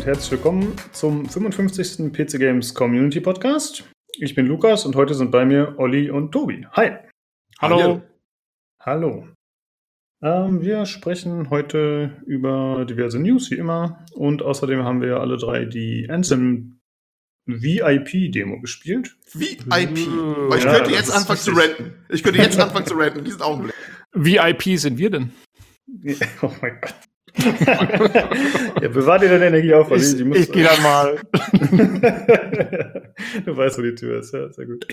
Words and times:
und 0.00 0.06
herzlich 0.06 0.30
willkommen 0.30 0.72
zum 0.92 1.28
55. 1.28 2.10
PC 2.10 2.38
Games 2.38 2.72
Community 2.72 3.20
Podcast. 3.20 3.84
Ich 4.18 4.34
bin 4.34 4.46
Lukas 4.46 4.86
und 4.86 4.96
heute 4.96 5.12
sind 5.12 5.30
bei 5.30 5.44
mir 5.44 5.74
Olli 5.76 6.10
und 6.10 6.32
Tobi. 6.32 6.66
Hi. 6.72 6.92
Hallo. 7.58 8.00
Hallo. 8.80 9.28
Ähm, 10.22 10.62
wir 10.62 10.86
sprechen 10.86 11.50
heute 11.50 12.16
über 12.24 12.86
diverse 12.86 13.18
News, 13.18 13.50
wie 13.50 13.56
immer. 13.56 14.02
Und 14.14 14.42
außerdem 14.42 14.84
haben 14.84 15.02
wir 15.02 15.20
alle 15.20 15.36
drei 15.36 15.66
die 15.66 16.08
Anthem 16.08 16.80
VIP-Demo 17.44 18.58
gespielt. 18.62 19.18
VIP? 19.34 19.66
Oh, 19.70 20.54
ich 20.56 20.64
ja, 20.64 20.76
könnte 20.76 20.92
jetzt 20.92 21.14
anfangen 21.14 21.40
zu 21.40 21.50
renten. 21.50 21.92
Ich 22.08 22.22
könnte 22.22 22.40
jetzt 22.40 22.58
anfangen 22.58 22.86
zu 22.86 22.94
renten, 22.94 23.22
diesen 23.22 23.42
Augenblick. 23.42 23.74
VIP 24.14 24.78
sind 24.78 24.96
wir 24.96 25.10
denn? 25.10 25.32
Oh 26.40 26.52
mein 26.62 26.80
Gott. 26.80 27.09
Ja, 28.82 28.88
bewahr 28.88 29.18
dir 29.18 29.28
deine 29.28 29.46
Energie 29.46 29.74
auf, 29.74 29.90
Ich, 29.90 30.18
ich, 30.18 30.26
ich 30.26 30.52
gehe 30.52 30.64
dann 30.64 30.82
mal. 30.82 31.20
du 33.44 33.56
weißt, 33.56 33.78
wo 33.78 33.82
die 33.82 33.94
Tür 33.94 34.20
ist, 34.20 34.32
ja, 34.32 34.52
sehr 34.52 34.66
gut. 34.66 34.86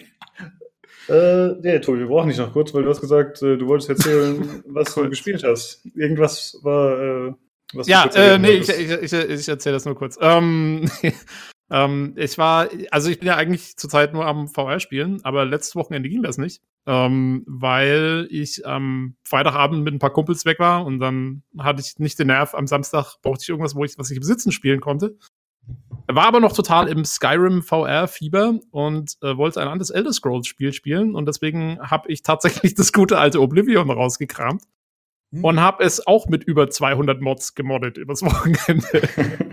Äh, 1.09 1.53
nee, 1.61 1.79
Tobi, 1.79 1.99
wir 1.99 2.07
brauchen 2.07 2.27
nicht 2.27 2.39
noch 2.39 2.51
kurz, 2.51 2.73
weil 2.73 2.83
du 2.83 2.89
hast 2.89 3.01
gesagt, 3.01 3.41
äh, 3.41 3.57
du 3.57 3.67
wolltest 3.67 3.89
erzählen, 3.89 4.63
was 4.67 4.93
du 4.93 5.09
gespielt 5.09 5.43
hast. 5.43 5.85
Irgendwas 5.95 6.59
war, 6.63 7.29
äh, 7.29 7.33
was 7.73 7.87
Ja, 7.87 8.05
äh, 8.13 8.37
nee, 8.37 8.57
ich, 8.57 8.69
ich, 8.69 8.91
ich, 8.91 9.13
ich 9.13 9.47
erzähle 9.47 9.75
das 9.75 9.85
nur 9.85 9.95
kurz. 9.95 10.17
Ähm, 10.21 10.89
ähm, 11.69 12.13
ich 12.15 12.37
war, 12.37 12.69
also 12.91 13.09
ich 13.09 13.19
bin 13.19 13.27
ja 13.27 13.35
eigentlich 13.35 13.77
zurzeit 13.77 14.13
nur 14.13 14.25
am 14.25 14.47
VR 14.47 14.79
spielen, 14.79 15.19
aber 15.23 15.45
letztes 15.45 15.75
Wochenende 15.75 16.09
ging 16.09 16.23
das 16.23 16.37
nicht 16.37 16.61
ähm, 16.87 17.43
weil 17.45 18.27
ich 18.31 18.65
am 18.65 19.17
Freitagabend 19.25 19.83
mit 19.83 19.93
ein 19.93 19.99
paar 19.99 20.13
Kumpels 20.13 20.45
weg 20.45 20.57
war 20.59 20.85
und 20.85 20.99
dann 20.99 21.43
hatte 21.59 21.81
ich 21.81 21.99
nicht 21.99 22.17
den 22.17 22.27
Nerv. 22.27 22.55
Am 22.55 22.65
Samstag 22.65 23.17
brauchte 23.21 23.43
ich 23.43 23.49
irgendwas, 23.49 23.75
wo 23.75 23.83
ich, 23.83 23.97
was 23.97 24.09
ich 24.09 24.17
im 24.17 24.23
Sitzen 24.23 24.53
spielen 24.53 24.79
konnte. 24.79 25.17
War 26.07 26.25
aber 26.25 26.39
noch 26.39 26.53
total 26.53 26.87
im 26.87 27.03
Skyrim 27.03 27.61
VR-Fieber 27.61 28.59
und 28.71 29.17
äh, 29.21 29.35
wollte 29.35 29.61
ein 29.61 29.67
anderes 29.67 29.89
Elder 29.89 30.13
Scrolls-Spiel 30.13 30.71
spielen 30.71 31.13
und 31.13 31.25
deswegen 31.25 31.77
habe 31.81 32.09
ich 32.09 32.23
tatsächlich 32.23 32.73
das 32.75 32.93
gute 32.93 33.19
alte 33.19 33.41
Oblivion 33.41 33.91
rausgekramt. 33.91 34.63
Hm. 35.31 35.43
Und 35.43 35.59
habe 35.59 35.83
es 35.83 36.05
auch 36.07 36.27
mit 36.27 36.45
über 36.45 36.69
200 36.69 37.21
Mods 37.21 37.55
gemoddet 37.55 37.97
übers 37.97 38.21
Wochenende. 38.23 39.09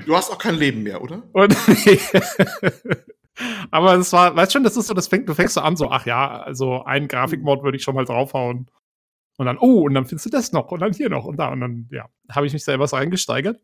Du 0.06 0.16
hast 0.16 0.30
auch 0.30 0.38
kein 0.38 0.54
Leben 0.54 0.82
mehr, 0.82 1.02
oder? 1.02 1.22
Und, 1.32 1.56
Aber 3.70 3.94
es 3.94 4.12
war, 4.12 4.36
weißt 4.36 4.52
schon, 4.52 4.64
das 4.64 4.76
ist 4.76 4.86
so, 4.86 4.94
das 4.94 5.08
fängt, 5.08 5.28
du 5.28 5.34
fängst 5.34 5.54
so 5.54 5.60
an, 5.60 5.76
so, 5.76 5.90
ach 5.90 6.06
ja, 6.06 6.42
also 6.42 6.84
einen 6.84 7.08
Grafikmod 7.08 7.64
würde 7.64 7.76
ich 7.76 7.82
schon 7.82 7.94
mal 7.94 8.04
draufhauen. 8.04 8.70
Und 9.36 9.46
dann, 9.46 9.58
oh, 9.58 9.82
und 9.82 9.94
dann 9.94 10.06
findest 10.06 10.26
du 10.26 10.30
das 10.30 10.52
noch 10.52 10.70
und 10.70 10.80
dann 10.80 10.92
hier 10.92 11.08
noch 11.08 11.24
und 11.24 11.38
da. 11.38 11.48
Und 11.48 11.60
dann, 11.60 11.88
ja, 11.90 12.08
habe 12.30 12.46
ich 12.46 12.52
mich 12.52 12.62
selber 12.62 12.86
so 12.86 12.96
reingesteigert. 12.96 13.60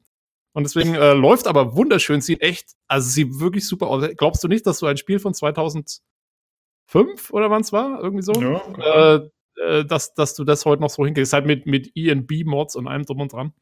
Und 0.52 0.64
deswegen 0.64 0.96
äh, 0.96 1.12
läuft 1.12 1.46
aber 1.46 1.76
wunderschön, 1.76 2.20
sieht 2.20 2.42
echt, 2.42 2.72
also 2.88 3.08
sieht 3.08 3.38
wirklich 3.38 3.68
super 3.68 3.86
aus. 3.86 4.04
Glaubst 4.16 4.42
du 4.42 4.48
nicht, 4.48 4.66
dass 4.66 4.80
du 4.80 4.86
ein 4.86 4.96
Spiel 4.96 5.20
von 5.20 5.32
2005 5.32 6.00
oder 7.30 7.50
wann 7.50 7.60
es 7.60 7.72
war? 7.72 8.02
Irgendwie 8.02 8.24
so? 8.24 8.32
Ja, 8.32 9.14
äh, 9.14 9.30
äh, 9.56 9.84
dass, 9.84 10.14
dass 10.14 10.34
du 10.34 10.44
das 10.44 10.64
heute 10.64 10.82
noch 10.82 10.90
so 10.90 11.04
hinkriegst. 11.04 11.32
Halt 11.32 11.46
mit, 11.46 11.66
mit 11.66 11.90
EB-Mods 11.94 12.76
und 12.76 12.88
allem 12.88 13.04
drum 13.04 13.20
und 13.20 13.32
dran. 13.32 13.52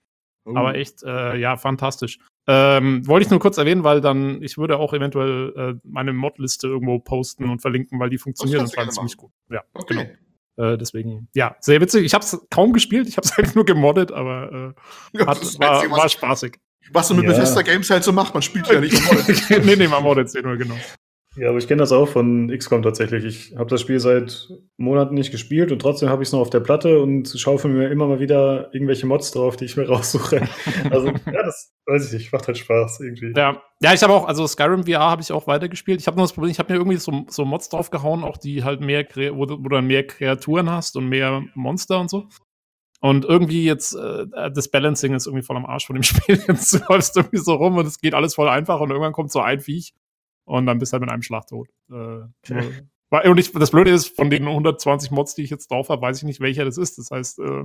Oh. 0.44 0.56
Aber 0.56 0.74
echt, 0.74 1.02
äh, 1.02 1.36
ja, 1.36 1.56
fantastisch. 1.56 2.18
Ähm, 2.46 3.06
wollte 3.06 3.26
ich 3.26 3.30
nur 3.30 3.40
kurz 3.40 3.58
erwähnen, 3.58 3.84
weil 3.84 4.00
dann, 4.00 4.42
ich 4.42 4.56
würde 4.56 4.78
auch 4.78 4.94
eventuell 4.94 5.52
äh, 5.56 5.80
meine 5.84 6.14
Modliste 6.14 6.66
irgendwo 6.66 6.98
posten 6.98 7.50
und 7.50 7.60
verlinken, 7.60 8.00
weil 8.00 8.08
die 8.08 8.18
funktioniert 8.18 8.62
und 8.62 8.76
war 8.76 8.88
ziemlich 8.88 9.16
gut. 9.16 9.30
Ja, 9.50 9.62
okay. 9.74 9.94
genau. 10.56 10.72
Äh, 10.72 10.78
deswegen, 10.78 11.28
ja, 11.34 11.56
sehr 11.60 11.80
witzig. 11.80 12.04
Ich 12.04 12.14
habe 12.14 12.24
es 12.24 12.40
kaum 12.50 12.72
gespielt, 12.72 13.06
ich 13.06 13.16
habe 13.16 13.26
es 13.26 13.36
halt 13.36 13.54
nur 13.54 13.64
gemoddet, 13.64 14.10
aber 14.10 14.74
äh, 15.14 15.20
hat, 15.20 15.60
war, 15.60 15.90
war 15.90 16.08
spaßig. 16.08 16.58
Was 16.90 17.10
man 17.10 17.18
mit 17.18 17.26
ja. 17.26 17.32
Bethesda 17.32 17.62
Games 17.62 17.90
halt 17.90 18.02
so 18.02 18.12
macht, 18.12 18.32
man 18.32 18.42
spielt 18.42 18.66
ja 18.68 18.80
nicht 18.80 18.96
gemoddet. 18.96 19.50
nee, 19.66 19.76
nee, 19.76 19.88
man 19.88 20.02
moddet 20.02 20.30
sie 20.30 20.40
nur, 20.40 20.56
genau. 20.56 20.76
Ja, 21.38 21.50
aber 21.50 21.58
ich 21.58 21.68
kenne 21.68 21.80
das 21.80 21.92
auch 21.92 22.08
von 22.08 22.48
XCOM 22.48 22.82
tatsächlich. 22.82 23.24
Ich 23.24 23.56
habe 23.56 23.70
das 23.70 23.80
Spiel 23.80 24.00
seit 24.00 24.48
Monaten 24.76 25.14
nicht 25.14 25.30
gespielt 25.30 25.70
und 25.70 25.80
trotzdem 25.80 26.08
habe 26.08 26.22
ich 26.22 26.28
es 26.28 26.32
noch 26.32 26.40
auf 26.40 26.50
der 26.50 26.60
Platte 26.60 27.00
und 27.00 27.28
schaufel 27.28 27.70
mir 27.70 27.90
immer 27.90 28.08
mal 28.08 28.18
wieder 28.18 28.74
irgendwelche 28.74 29.06
Mods 29.06 29.30
drauf, 29.30 29.56
die 29.56 29.66
ich 29.66 29.76
mir 29.76 29.86
raussuche. 29.88 30.48
Also, 30.90 31.08
ja, 31.08 31.42
das 31.44 31.72
weiß 31.86 32.08
ich 32.08 32.12
nicht, 32.14 32.32
macht 32.32 32.48
halt 32.48 32.58
Spaß 32.58 33.00
irgendwie. 33.00 33.32
Ja, 33.36 33.62
ja 33.80 33.94
ich 33.94 34.02
habe 34.02 34.12
auch, 34.12 34.26
also 34.26 34.46
Skyrim 34.46 34.84
VR 34.84 35.10
habe 35.10 35.22
ich 35.22 35.30
auch 35.30 35.46
weitergespielt. 35.46 36.00
Ich 36.00 36.08
habe 36.08 36.16
nur 36.16 36.24
das 36.24 36.32
Problem, 36.32 36.50
ich 36.50 36.58
habe 36.58 36.72
mir 36.72 36.78
irgendwie 36.78 36.98
so, 36.98 37.24
so 37.28 37.44
Mods 37.44 37.68
draufgehauen, 37.68 38.24
auch 38.24 38.36
die 38.36 38.64
halt 38.64 38.80
mehr, 38.80 39.06
wo 39.32 39.46
du, 39.46 39.62
wo 39.62 39.68
du 39.68 39.80
mehr 39.80 40.06
Kreaturen 40.06 40.70
hast 40.70 40.96
und 40.96 41.08
mehr 41.08 41.44
Monster 41.54 42.00
und 42.00 42.10
so. 42.10 42.26
Und 43.00 43.24
irgendwie 43.24 43.64
jetzt, 43.64 43.94
äh, 43.94 44.26
das 44.52 44.68
Balancing 44.72 45.14
ist 45.14 45.26
irgendwie 45.26 45.44
voll 45.44 45.56
am 45.56 45.66
Arsch 45.66 45.86
von 45.86 45.94
dem 45.94 46.02
Spiel. 46.02 46.42
Jetzt 46.48 46.82
läufst 46.88 47.14
du 47.14 47.20
irgendwie 47.20 47.38
so 47.38 47.54
rum 47.54 47.76
und 47.76 47.86
es 47.86 48.00
geht 48.00 48.14
alles 48.14 48.34
voll 48.34 48.48
einfach 48.48 48.80
und 48.80 48.90
irgendwann 48.90 49.12
kommt 49.12 49.30
so 49.30 49.40
ein 49.40 49.60
Viech 49.60 49.94
und 50.48 50.66
dann 50.66 50.78
bist 50.78 50.92
du 50.92 50.94
halt 50.94 51.02
mit 51.02 51.10
einem 51.10 51.22
Schlag 51.22 51.46
tot. 51.46 51.68
Äh, 51.90 53.28
und 53.28 53.38
ich, 53.38 53.52
das 53.52 53.70
Blöde 53.70 53.90
ist, 53.90 54.16
von 54.16 54.30
den 54.30 54.46
120 54.46 55.10
Mods, 55.10 55.34
die 55.34 55.42
ich 55.42 55.50
jetzt 55.50 55.70
drauf 55.70 55.88
habe, 55.88 56.02
weiß 56.02 56.18
ich 56.18 56.24
nicht, 56.24 56.40
welcher 56.40 56.64
das 56.64 56.78
ist. 56.78 56.98
Das 56.98 57.10
heißt, 57.10 57.38
äh, 57.38 57.64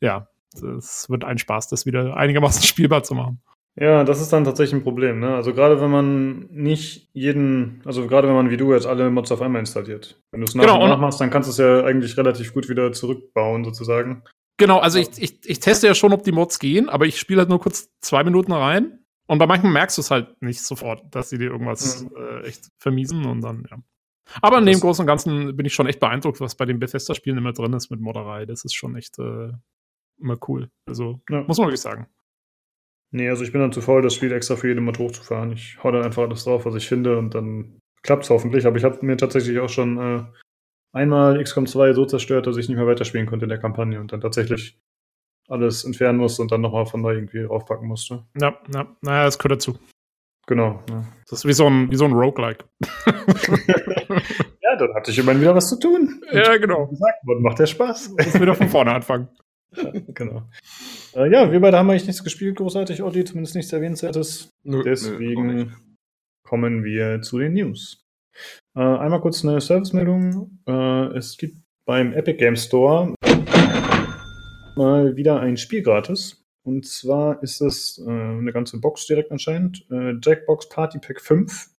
ja, 0.00 0.28
es 0.54 1.08
wird 1.08 1.24
ein 1.24 1.38
Spaß, 1.38 1.68
das 1.68 1.86
wieder 1.86 2.16
einigermaßen 2.16 2.62
spielbar 2.66 3.02
zu 3.02 3.14
machen. 3.14 3.40
Ja, 3.76 4.04
das 4.04 4.20
ist 4.20 4.32
dann 4.32 4.44
tatsächlich 4.44 4.80
ein 4.80 4.84
Problem. 4.84 5.18
Ne? 5.18 5.34
Also 5.34 5.52
gerade 5.52 5.80
wenn 5.80 5.90
man 5.90 6.46
nicht 6.50 7.08
jeden, 7.12 7.82
also 7.84 8.06
gerade 8.06 8.28
wenn 8.28 8.36
man 8.36 8.50
wie 8.50 8.56
du 8.56 8.72
jetzt 8.72 8.86
alle 8.86 9.10
Mods 9.10 9.32
auf 9.32 9.42
einmal 9.42 9.60
installiert. 9.60 10.20
Wenn 10.30 10.40
du 10.40 10.46
es 10.46 10.54
nach 10.54 10.64
genau, 10.64 10.82
und 10.82 10.90
nach 10.90 11.00
machst, 11.00 11.20
dann 11.20 11.30
kannst 11.30 11.48
du 11.48 11.50
es 11.50 11.58
ja 11.58 11.84
eigentlich 11.84 12.16
relativ 12.16 12.54
gut 12.54 12.68
wieder 12.68 12.92
zurückbauen 12.92 13.64
sozusagen. 13.64 14.22
Genau, 14.58 14.78
also 14.78 15.00
ich, 15.00 15.10
ich, 15.18 15.40
ich 15.44 15.58
teste 15.58 15.88
ja 15.88 15.94
schon, 15.96 16.12
ob 16.12 16.22
die 16.22 16.30
Mods 16.30 16.60
gehen, 16.60 16.88
aber 16.88 17.06
ich 17.06 17.18
spiele 17.18 17.40
halt 17.40 17.48
nur 17.48 17.58
kurz 17.58 17.90
zwei 18.00 18.22
Minuten 18.22 18.52
rein 18.52 19.03
und 19.26 19.38
bei 19.38 19.46
manchen 19.46 19.72
merkst 19.72 19.96
du 19.96 20.02
es 20.02 20.10
halt 20.10 20.40
nicht 20.42 20.62
sofort, 20.62 21.02
dass 21.14 21.30
sie 21.30 21.38
dir 21.38 21.50
irgendwas 21.50 22.04
mhm. 22.04 22.10
äh, 22.16 22.40
echt 22.46 22.68
vermiesen 22.78 23.24
und 23.24 23.40
dann, 23.40 23.66
ja. 23.70 23.78
Aber 24.40 24.58
in 24.58 24.66
dem 24.66 24.80
Großen 24.80 25.02
und 25.02 25.06
Ganzen 25.06 25.54
bin 25.56 25.66
ich 25.66 25.74
schon 25.74 25.86
echt 25.86 26.00
beeindruckt, 26.00 26.40
was 26.40 26.54
bei 26.54 26.64
den 26.64 26.78
Bethesda-Spielen 26.78 27.38
immer 27.38 27.52
drin 27.52 27.74
ist 27.74 27.90
mit 27.90 28.00
Modderei. 28.00 28.46
Das 28.46 28.64
ist 28.64 28.74
schon 28.74 28.96
echt 28.96 29.18
äh, 29.18 29.52
immer 30.18 30.38
cool. 30.48 30.70
Also, 30.86 31.20
ja. 31.28 31.42
muss 31.42 31.58
man 31.58 31.66
wirklich 31.66 31.82
sagen. 31.82 32.06
Nee, 33.10 33.28
also 33.28 33.44
ich 33.44 33.52
bin 33.52 33.60
dann 33.60 33.72
zu 33.72 33.80
faul, 33.80 34.02
das 34.02 34.14
Spiel 34.14 34.32
extra 34.32 34.56
für 34.56 34.68
jeden 34.68 34.84
Mod 34.84 34.98
hochzufahren. 34.98 35.52
Ich 35.52 35.78
hau 35.82 35.92
dann 35.92 36.02
einfach 36.02 36.22
alles 36.22 36.44
drauf, 36.44 36.64
was 36.64 36.74
ich 36.74 36.88
finde 36.88 37.16
und 37.18 37.34
dann 37.34 37.80
klappt 38.02 38.24
es 38.24 38.30
hoffentlich. 38.30 38.66
Aber 38.66 38.76
ich 38.76 38.84
habe 38.84 39.04
mir 39.06 39.16
tatsächlich 39.16 39.60
auch 39.60 39.68
schon 39.68 39.98
äh, 39.98 40.24
einmal 40.92 41.42
XCOM 41.42 41.66
2 41.66 41.92
so 41.92 42.06
zerstört, 42.06 42.46
dass 42.46 42.56
ich 42.56 42.68
nicht 42.68 42.76
mehr 42.76 42.86
weiterspielen 42.86 43.26
konnte 43.26 43.44
in 43.44 43.50
der 43.50 43.60
Kampagne 43.60 44.00
und 44.00 44.12
dann 44.12 44.20
tatsächlich 44.20 44.80
alles 45.48 45.84
entfernen 45.84 46.18
musste 46.18 46.42
und 46.42 46.50
dann 46.52 46.60
nochmal 46.60 46.86
von 46.86 47.02
neu 47.02 47.14
irgendwie 47.14 47.42
raufpacken 47.42 47.86
musste. 47.86 48.24
Ja, 48.40 48.58
ja, 48.72 48.86
naja, 49.02 49.24
das 49.24 49.38
gehört 49.38 49.52
dazu. 49.52 49.78
Genau. 50.46 50.82
Ja. 50.90 51.04
Das 51.28 51.40
ist 51.40 51.44
wie 51.46 51.52
so 51.52 51.66
ein, 51.66 51.90
wie 51.90 51.96
so 51.96 52.04
ein 52.04 52.12
Roguelike. 52.12 52.64
ja, 54.62 54.76
dann 54.76 54.94
hatte 54.94 55.10
ich 55.10 55.18
immerhin 55.18 55.40
wieder 55.40 55.54
was 55.54 55.68
zu 55.68 55.78
tun. 55.78 56.22
Ja, 56.32 56.56
genau. 56.56 56.86
Gesagt 56.86 57.26
worden, 57.26 57.42
macht 57.42 57.58
der 57.58 57.66
Spaß. 57.66 58.10
Muss 58.18 58.40
wieder 58.40 58.54
von 58.54 58.68
vorne 58.68 58.92
anfangen. 58.92 59.28
Ja, 59.74 59.90
genau. 60.14 60.42
Äh, 61.14 61.30
ja, 61.30 61.50
wir 61.50 61.60
beide 61.60 61.78
haben 61.78 61.88
eigentlich 61.90 62.06
nichts 62.06 62.22
gespielt, 62.22 62.56
großartig, 62.56 63.02
Olli, 63.02 63.24
zumindest 63.24 63.56
nichts 63.56 63.72
Erwähnenswertes. 63.72 64.50
Nö, 64.64 64.82
Deswegen 64.82 65.46
nö, 65.46 65.66
kommen 66.46 66.84
wir 66.84 67.22
zu 67.22 67.38
den 67.38 67.54
News. 67.54 68.04
Äh, 68.76 68.80
einmal 68.80 69.20
kurz 69.20 69.44
eine 69.44 69.60
Servicemeldung. 69.60 70.58
Äh, 70.68 71.16
es 71.16 71.36
gibt 71.38 71.56
beim 71.86 72.12
Epic 72.12 72.38
Game 72.38 72.56
Store 72.56 73.14
mal 74.76 75.16
wieder 75.16 75.40
ein 75.40 75.56
Spiel 75.56 75.82
gratis. 75.82 76.44
Und 76.64 76.86
zwar 76.86 77.42
ist 77.42 77.60
es 77.60 77.98
äh, 77.98 78.10
eine 78.10 78.52
ganze 78.52 78.80
Box 78.80 79.06
direkt 79.06 79.30
anscheinend. 79.30 79.86
Äh, 79.90 80.14
Jackbox 80.22 80.68
Party 80.68 80.98
Pack 80.98 81.20
5. 81.20 81.70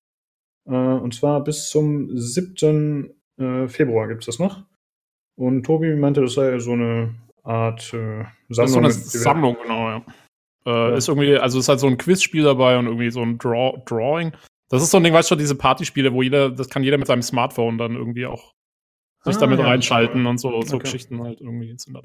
Äh, 0.67 0.71
und 0.71 1.15
zwar 1.15 1.43
bis 1.43 1.71
zum 1.71 2.11
7. 2.17 3.11
Äh, 3.39 3.69
Februar 3.69 4.09
gibt 4.09 4.23
es 4.23 4.27
das 4.27 4.39
noch. 4.39 4.63
Und 5.37 5.65
Tobi 5.65 5.95
meinte, 5.95 6.21
das 6.21 6.35
sei 6.35 6.59
so 6.59 6.73
eine 6.73 7.15
Art 7.43 7.93
äh, 7.95 8.25
Sammlung. 8.49 8.49
Das 8.51 8.67
ist 8.67 8.73
so 8.73 8.79
eine 8.79 8.93
Sammlung, 8.93 9.57
genau, 9.63 9.89
ja. 9.89 10.05
Äh, 10.67 10.71
ja. 10.71 10.95
Ist 10.95 11.09
irgendwie, 11.09 11.37
also 11.37 11.59
ist 11.59 11.69
halt 11.69 11.81
so 11.81 11.87
ein 11.87 11.99
Quizspiel 11.99 12.45
dabei 12.45 12.79
und 12.79 12.87
irgendwie 12.87 13.11
so 13.11 13.23
ein 13.23 13.39
Draw 13.39 13.83
Drawing. 13.87 14.33
Das 14.69 14.83
ist 14.83 14.91
so 14.91 14.99
ein 14.99 15.05
Ding, 15.05 15.13
weißt 15.13 15.31
du, 15.31 15.37
diese 15.37 15.55
Partyspiele, 15.55 16.13
wo 16.13 16.23
jeder, 16.23 16.51
das 16.51 16.69
kann 16.69 16.83
jeder 16.83 16.99
mit 16.99 17.07
seinem 17.07 17.23
Smartphone 17.23 17.79
dann 17.79 17.95
irgendwie 17.95 18.27
auch 18.27 18.55
sich 19.25 19.37
ah, 19.37 19.41
damit 19.41 19.59
ja, 19.59 19.67
reinschalten 19.67 20.27
und 20.27 20.39
so, 20.39 20.61
so 20.63 20.77
okay. 20.77 20.85
Geschichten 20.85 21.23
halt 21.23 21.41
irgendwie 21.41 21.75
sind 21.79 21.95
da 21.95 22.03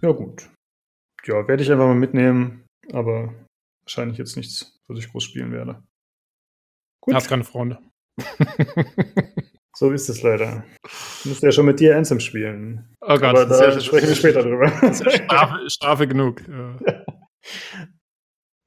Ja, 0.00 0.12
gut. 0.12 0.48
Ja, 1.24 1.46
werde 1.48 1.62
ich 1.62 1.70
einfach 1.70 1.86
mal 1.86 1.94
mitnehmen, 1.94 2.64
aber 2.92 3.34
wahrscheinlich 3.82 4.18
jetzt 4.18 4.36
nichts, 4.36 4.78
was 4.86 4.98
ich 4.98 5.10
groß 5.10 5.24
spielen 5.24 5.52
werde. 5.52 5.82
Gut. 7.02 7.14
Hast 7.14 7.28
keine 7.28 7.44
Freunde. 7.44 7.78
so 9.76 9.90
ist 9.90 10.08
es 10.08 10.22
leider. 10.22 10.64
Ich 10.84 11.26
musste 11.26 11.46
ja 11.46 11.52
schon 11.52 11.66
mit 11.66 11.80
dir 11.80 11.96
Anthem 11.96 12.20
spielen. 12.20 12.94
Oh 13.00 13.18
Gott, 13.18 13.24
aber 13.24 13.46
da 13.46 13.70
ja, 13.70 13.80
sprechen 13.80 14.08
wir 14.08 14.14
später 14.14 14.42
drüber. 14.42 14.68
Strafe, 14.94 15.70
Strafe 15.70 16.08
genug. 16.08 16.46
Ja. 16.48 16.76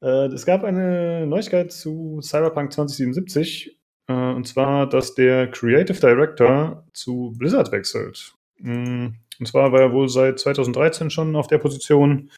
Äh, 0.04 0.34
es 0.34 0.48
gab 0.48 0.64
eine 0.64 1.28
Neuigkeit 1.28 1.72
zu 1.72 2.22
Cyberpunk 2.24 2.74
2077 2.74 3.68
äh, 3.68 3.81
und 4.12 4.48
zwar, 4.48 4.88
dass 4.88 5.16
der 5.16 5.50
Creative 5.50 6.00
Director 6.00 6.86
zu 6.94 7.34
Blizzard 7.38 7.72
wechselt. 7.72 8.36
Mm, 8.60 9.08
und 9.40 9.46
zwar 9.48 9.72
war 9.72 9.82
er 9.82 9.92
wohl 9.92 10.10
seit 10.10 10.40
2013 10.40 11.10
schon 11.10 11.36
auf 11.36 11.48
der 11.48 11.58
Position. 11.58 12.32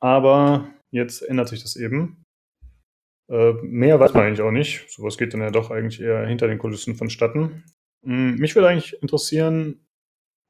Aber 0.00 0.68
jetzt 0.90 1.22
ändert 1.22 1.48
sich 1.48 1.62
das 1.62 1.76
eben. 1.76 2.24
Äh, 3.30 3.52
mehr 3.62 4.00
weiß 4.00 4.14
man 4.14 4.24
eigentlich 4.24 4.42
auch 4.42 4.50
nicht. 4.50 4.90
Sowas 4.90 5.16
geht 5.18 5.32
dann 5.34 5.40
ja 5.40 5.50
doch 5.50 5.70
eigentlich 5.70 6.00
eher 6.00 6.26
hinter 6.26 6.46
den 6.46 6.58
Kulissen 6.58 6.94
vonstatten. 6.94 7.64
Hm, 8.04 8.36
mich 8.36 8.54
würde 8.54 8.68
eigentlich 8.68 9.00
interessieren, 9.02 9.86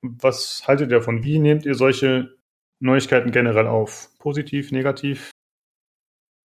was 0.02 0.67
haltet 0.67 0.91
ihr 0.91 0.99
davon? 0.99 1.25
Wie 1.25 1.38
nehmt 1.38 1.64
ihr 1.67 1.75
solche 1.75 2.37
Neuigkeiten 2.81 3.31
generell 3.31 3.67
auf? 3.67 4.11
Positiv, 4.19 4.73
negativ? 4.73 5.31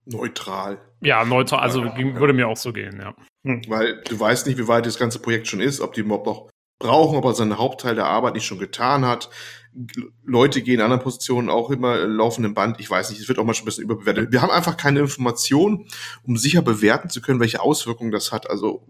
Neutral. 0.06 0.80
Ja, 1.01 1.25
neutral, 1.25 1.60
also 1.60 1.84
ja, 1.84 1.98
würde 2.16 2.34
mir 2.34 2.48
auch 2.48 2.57
so 2.57 2.74
gehen, 2.74 3.00
ja. 3.00 3.16
Hm. 3.44 3.62
Weil 3.68 4.01
du 4.03 4.19
weißt 4.19 4.47
nicht, 4.47 4.57
wie 4.57 4.68
weit 4.68 4.86
das 4.86 4.97
ganze 4.97 5.19
Projekt 5.19 5.47
schon 5.47 5.62
ist, 5.62 5.80
ob 5.80 5.94
die 5.94 6.01
überhaupt 6.01 6.25
noch 6.25 6.50
brauchen, 6.80 7.18
ob 7.18 7.25
er 7.25 7.33
seinen 7.33 7.57
Hauptteil 7.57 7.95
der 7.95 8.06
Arbeit 8.06 8.33
nicht 8.33 8.45
schon 8.45 8.59
getan 8.59 9.06
hat. 9.06 9.30
Leute 10.24 10.62
gehen 10.62 10.75
in 10.75 10.81
anderen 10.81 11.03
Positionen 11.03 11.50
auch 11.50 11.69
immer 11.69 11.97
laufenden 11.97 12.53
Band. 12.53 12.80
Ich 12.80 12.89
weiß 12.89 13.12
nicht, 13.12 13.21
es 13.21 13.27
wird 13.27 13.38
auch 13.38 13.44
mal 13.44 13.53
schon 13.53 13.63
ein 13.63 13.65
bisschen 13.65 13.83
überbewertet. 13.83 14.31
Wir 14.31 14.41
haben 14.41 14.50
einfach 14.50 14.77
keine 14.77 15.00
Informationen, 15.01 15.88
um 16.24 16.38
sicher 16.38 16.62
bewerten 16.62 17.09
zu 17.09 17.21
können, 17.21 17.39
welche 17.39 17.62
Auswirkungen 17.62 18.12
das 18.12 18.31
hat. 18.31 18.50
Also 18.50 18.88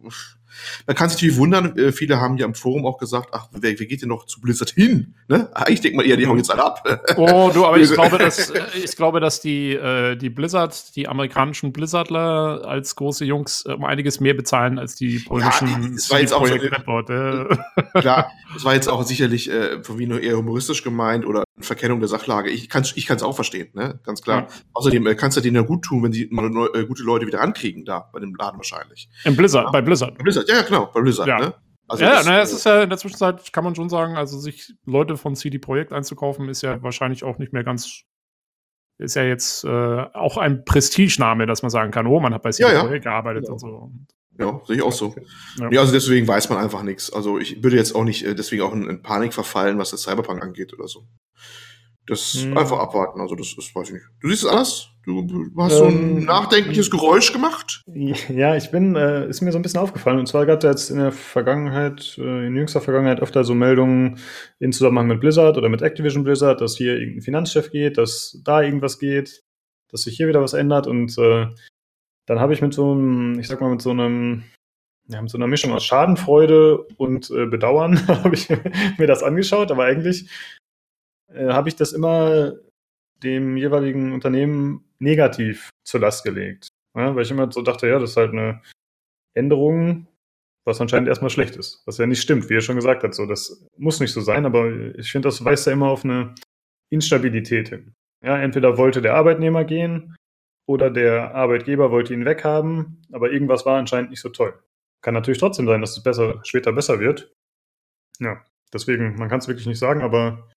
man 0.87 0.95
kann 0.95 1.09
sich 1.09 1.17
natürlich 1.17 1.37
wundern, 1.37 1.77
äh, 1.77 1.91
viele 1.91 2.19
haben 2.19 2.37
ja 2.37 2.45
im 2.45 2.55
Forum 2.55 2.85
auch 2.85 2.97
gesagt, 2.97 3.29
ach, 3.31 3.47
wer, 3.51 3.79
wer 3.79 3.85
geht 3.85 4.01
denn 4.01 4.09
noch 4.09 4.25
zu 4.25 4.41
Blizzard 4.41 4.71
hin? 4.71 5.15
Ne? 5.27 5.49
Ah, 5.53 5.65
ich 5.69 5.81
denke 5.81 5.97
mal 5.97 6.05
eher, 6.05 6.17
die 6.17 6.27
hauen 6.27 6.37
jetzt 6.37 6.51
alle 6.51 6.63
ab. 6.63 6.83
Oh, 7.17 7.51
du, 7.53 7.65
aber 7.65 7.77
ich 7.77 7.91
glaube, 7.93 8.17
dass, 8.17 8.49
äh, 8.49 8.61
ich 8.83 8.95
glaube, 8.95 9.19
dass 9.19 9.41
die, 9.41 9.73
äh, 9.73 10.15
die 10.15 10.29
Blizzard, 10.29 10.95
die 10.95 11.07
amerikanischen 11.07 11.73
Blizzardler 11.73 12.63
als 12.65 12.95
große 12.95 13.25
Jungs 13.25 13.65
um 13.65 13.85
einiges 13.85 14.19
mehr 14.19 14.33
bezahlen 14.33 14.79
als 14.79 14.95
die 14.95 15.19
polnischen 15.19 15.67
ja, 15.67 15.89
das 15.93 16.09
war 16.09 16.19
jetzt 16.19 16.33
auch 16.33 16.47
so, 16.47 16.55
Klar, 17.99 18.31
das 18.53 18.63
war 18.63 18.73
jetzt 18.73 18.87
auch 18.87 19.03
sicherlich 19.03 19.49
äh, 19.49 19.83
von 19.83 19.99
Vino 19.99 20.17
eher 20.17 20.37
humoristisch 20.37 20.83
gemeint 20.83 21.25
oder 21.25 21.43
Verkennung 21.61 21.99
der 21.99 22.09
Sachlage. 22.09 22.49
Ich 22.49 22.69
kann 22.69 22.83
es 22.83 22.95
ich 22.95 23.05
kann's 23.05 23.23
auch 23.23 23.35
verstehen, 23.35 23.69
ne? 23.73 23.99
ganz 24.03 24.21
klar. 24.21 24.41
Ja. 24.41 24.47
Außerdem 24.73 25.07
äh, 25.07 25.15
kannst 25.15 25.37
du 25.37 25.41
denen 25.41 25.55
ja 25.55 25.61
gut 25.61 25.83
tun, 25.83 26.03
wenn 26.03 26.13
sie 26.13 26.27
mal 26.31 26.49
neu, 26.49 26.67
äh, 26.67 26.85
gute 26.85 27.03
Leute 27.03 27.27
wieder 27.27 27.41
ankriegen 27.41 27.85
da 27.85 28.09
bei 28.13 28.19
dem 28.19 28.35
Laden 28.35 28.57
wahrscheinlich. 28.57 29.09
Im 29.23 29.35
Blizzard, 29.35 29.65
ja. 29.65 29.71
bei 29.71 29.81
Blizzard. 29.81 30.17
Bei 30.17 30.23
Blizzard, 30.23 30.47
ja, 30.49 30.55
ja 30.55 30.61
genau, 30.61 30.85
bei 30.93 31.01
Blizzard. 31.01 31.27
Ja. 31.27 31.39
Ne? 31.39 31.53
Also 31.89 32.03
ja, 32.03 32.23
naja, 32.23 32.41
es 32.41 32.53
ist 32.53 32.65
ja 32.65 32.83
in 32.83 32.89
der 32.89 32.99
Zwischenzeit, 32.99 33.51
kann 33.51 33.63
man 33.63 33.73
schon 33.75 33.89
sagen, 33.89 34.15
also 34.15 34.37
sich 34.37 34.73
Leute 34.85 35.17
von 35.17 35.35
CD 35.35 35.57
Projekt 35.57 35.91
einzukaufen, 35.91 36.47
ist 36.47 36.61
ja 36.61 36.81
wahrscheinlich 36.83 37.23
auch 37.23 37.39
nicht 37.39 37.51
mehr 37.51 37.63
ganz, 37.63 38.03
ist 38.99 39.15
ja 39.15 39.23
jetzt 39.23 39.63
äh, 39.63 40.05
auch 40.13 40.37
ein 40.37 40.65
Prestigename, 40.65 41.47
dass 41.47 41.63
man 41.63 41.71
sagen 41.71 41.89
kann, 41.91 42.05
oh, 42.05 42.19
man 42.19 42.33
hat 42.33 42.43
bei 42.43 42.51
CD 42.51 42.77
Projekt 42.77 43.05
gearbeitet 43.05 43.45
ja. 43.47 43.53
und 43.53 43.59
so. 43.59 43.91
Ja, 44.39 44.61
sehe 44.65 44.77
ich 44.77 44.81
auch 44.83 44.91
so. 44.91 45.15
Ja. 45.57 45.69
ja. 45.71 45.81
also 45.81 45.91
deswegen 45.91 46.27
weiß 46.27 46.49
man 46.49 46.59
einfach 46.59 46.83
nichts. 46.83 47.11
Also 47.11 47.39
ich 47.39 47.61
würde 47.61 47.75
jetzt 47.75 47.93
auch 47.93 48.05
nicht 48.05 48.23
äh, 48.23 48.35
deswegen 48.35 48.61
auch 48.61 48.73
in, 48.73 48.87
in 48.87 49.01
Panik 49.01 49.33
verfallen, 49.33 49.77
was 49.79 49.91
das 49.91 50.03
Cyberpunk 50.03 50.41
angeht 50.41 50.73
oder 50.73 50.87
so. 50.87 51.07
Das 52.09 52.33
hm. 52.33 52.57
einfach 52.57 52.79
abwarten. 52.79 53.21
Also 53.21 53.35
das, 53.35 53.55
das 53.55 53.73
weiß 53.73 53.89
ich 53.89 53.93
nicht. 53.93 54.05
Du 54.19 54.29
siehst 54.29 54.43
es 54.43 54.49
alles? 54.49 54.89
Du, 55.05 55.51
hast 55.57 55.73
ähm, 55.73 55.77
so 55.77 55.85
ein 55.85 56.17
ähm, 56.17 56.25
nachdenkliches 56.25 56.89
Geräusch 56.89 57.31
gemacht? 57.31 57.83
Ja, 57.93 58.55
ich 58.55 58.71
bin, 58.71 58.95
äh, 58.95 59.27
ist 59.27 59.41
mir 59.41 59.51
so 59.51 59.59
ein 59.59 59.61
bisschen 59.61 59.79
aufgefallen. 59.79 60.19
Und 60.19 60.27
zwar 60.27 60.45
gab 60.45 60.59
es 60.59 60.63
jetzt 60.63 60.89
in 60.89 60.97
der 60.97 61.11
Vergangenheit, 61.11 62.17
äh, 62.17 62.47
in 62.47 62.55
jüngster 62.55 62.81
Vergangenheit 62.81 63.21
öfter 63.21 63.43
so 63.43 63.53
Meldungen 63.53 64.19
in 64.59 64.71
Zusammenhang 64.71 65.07
mit 65.07 65.19
Blizzard 65.19 65.57
oder 65.57 65.69
mit 65.69 65.81
Activision 65.81 66.23
Blizzard, 66.23 66.61
dass 66.61 66.75
hier 66.75 66.97
irgendein 66.97 67.21
Finanzchef 67.21 67.71
geht, 67.71 67.97
dass 67.97 68.39
da 68.43 68.61
irgendwas 68.61 68.99
geht, 68.99 69.43
dass 69.91 70.01
sich 70.01 70.17
hier 70.17 70.27
wieder 70.27 70.41
was 70.41 70.53
ändert. 70.53 70.87
Und 70.87 71.17
äh, 71.17 71.47
dann 72.25 72.39
habe 72.39 72.53
ich 72.53 72.61
mit 72.61 72.73
so 72.73 72.91
einem, 72.91 73.39
ich 73.39 73.47
sag 73.47 73.61
mal, 73.61 73.69
mit 73.69 73.81
so 73.81 73.91
einem, 73.91 74.43
ja, 75.07 75.21
mit 75.21 75.31
so 75.31 75.37
einer 75.37 75.47
Mischung 75.47 75.73
aus 75.73 75.85
Schadenfreude 75.85 76.85
und 76.97 77.29
äh, 77.31 77.45
Bedauern 77.45 78.07
habe 78.07 78.33
ich 78.33 78.49
mir 78.97 79.07
das 79.07 79.23
angeschaut, 79.23 79.71
aber 79.71 79.85
eigentlich 79.85 80.29
äh, 81.33 81.49
habe 81.49 81.69
ich 81.69 81.75
das 81.75 81.93
immer 81.93 82.53
dem 83.23 83.57
jeweiligen 83.57 84.13
Unternehmen 84.13 84.85
negativ 84.99 85.69
zur 85.83 86.01
Last 86.01 86.23
gelegt. 86.23 86.69
Ja, 86.95 87.15
weil 87.15 87.23
ich 87.23 87.31
immer 87.31 87.51
so 87.51 87.61
dachte, 87.61 87.87
ja, 87.87 87.99
das 87.99 88.11
ist 88.11 88.17
halt 88.17 88.31
eine 88.31 88.61
Änderung, 89.35 90.07
was 90.65 90.81
anscheinend 90.81 91.07
erstmal 91.07 91.29
schlecht 91.29 91.55
ist. 91.55 91.81
Was 91.85 91.97
ja 91.97 92.05
nicht 92.05 92.21
stimmt, 92.21 92.49
wie 92.49 92.55
er 92.55 92.61
schon 92.61 92.75
gesagt 92.75 93.03
hat. 93.03 93.13
So, 93.13 93.25
das 93.25 93.65
muss 93.77 93.99
nicht 93.99 94.13
so 94.13 94.21
sein, 94.21 94.45
aber 94.45 94.95
ich 94.97 95.11
finde, 95.11 95.27
das 95.27 95.43
weist 95.43 95.67
ja 95.67 95.73
immer 95.73 95.89
auf 95.89 96.03
eine 96.03 96.35
Instabilität 96.91 97.69
hin. 97.69 97.93
Ja, 98.23 98.37
entweder 98.39 98.77
wollte 98.77 99.01
der 99.01 99.15
Arbeitnehmer 99.15 99.63
gehen 99.63 100.15
oder 100.67 100.89
der 100.89 101.33
Arbeitgeber 101.35 101.91
wollte 101.91 102.13
ihn 102.13 102.25
weghaben, 102.25 103.01
aber 103.11 103.31
irgendwas 103.31 103.65
war 103.65 103.77
anscheinend 103.77 104.09
nicht 104.09 104.21
so 104.21 104.29
toll. 104.29 104.53
Kann 105.01 105.13
natürlich 105.13 105.39
trotzdem 105.39 105.65
sein, 105.65 105.81
dass 105.81 105.97
es 105.97 106.03
besser, 106.03 106.41
später 106.43 106.73
besser 106.73 106.99
wird. 106.99 107.33
Ja, 108.19 108.43
deswegen, 108.73 109.15
man 109.15 109.29
kann 109.29 109.39
es 109.39 109.47
wirklich 109.47 109.67
nicht 109.67 109.79
sagen, 109.79 110.01
aber 110.01 110.49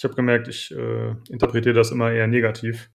ich 0.00 0.04
habe 0.04 0.14
gemerkt, 0.14 0.48
ich 0.48 0.70
äh, 0.70 1.14
interpretiere 1.28 1.74
das 1.74 1.90
immer 1.90 2.10
eher 2.10 2.26
negativ. 2.26 2.90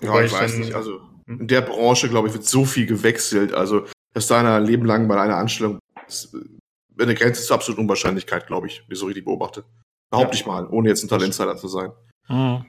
Ja, 0.00 0.18
ich, 0.18 0.26
ich 0.26 0.32
weiß 0.32 0.50
dann, 0.50 0.60
nicht. 0.60 0.74
Also 0.74 1.00
hm? 1.26 1.42
in 1.42 1.46
der 1.46 1.60
Branche, 1.60 2.08
glaube 2.08 2.26
ich, 2.26 2.34
wird 2.34 2.44
so 2.44 2.64
viel 2.64 2.86
gewechselt. 2.86 3.54
Also, 3.54 3.86
dass 4.12 4.26
da 4.26 4.40
einer 4.40 4.58
Leben 4.58 4.84
lang 4.84 5.06
bei 5.06 5.20
einer 5.20 5.36
Anstellung 5.36 5.78
ist, 6.08 6.34
äh, 6.34 7.02
eine 7.02 7.14
Grenze 7.14 7.44
zur 7.44 7.54
absoluten 7.54 7.82
Unwahrscheinlichkeit, 7.82 8.48
glaube 8.48 8.66
ich, 8.66 8.82
wie 8.88 8.96
so 8.96 9.06
richtig 9.06 9.26
beobachte. 9.26 9.64
Behaupte 10.10 10.36
ja. 10.36 10.40
ich 10.40 10.46
mal, 10.46 10.66
ohne 10.66 10.88
jetzt 10.88 11.04
ein 11.04 11.08
Talentzeiler 11.08 11.56
zu 11.56 11.68
sein. 11.68 11.92
Mhm. 12.28 12.66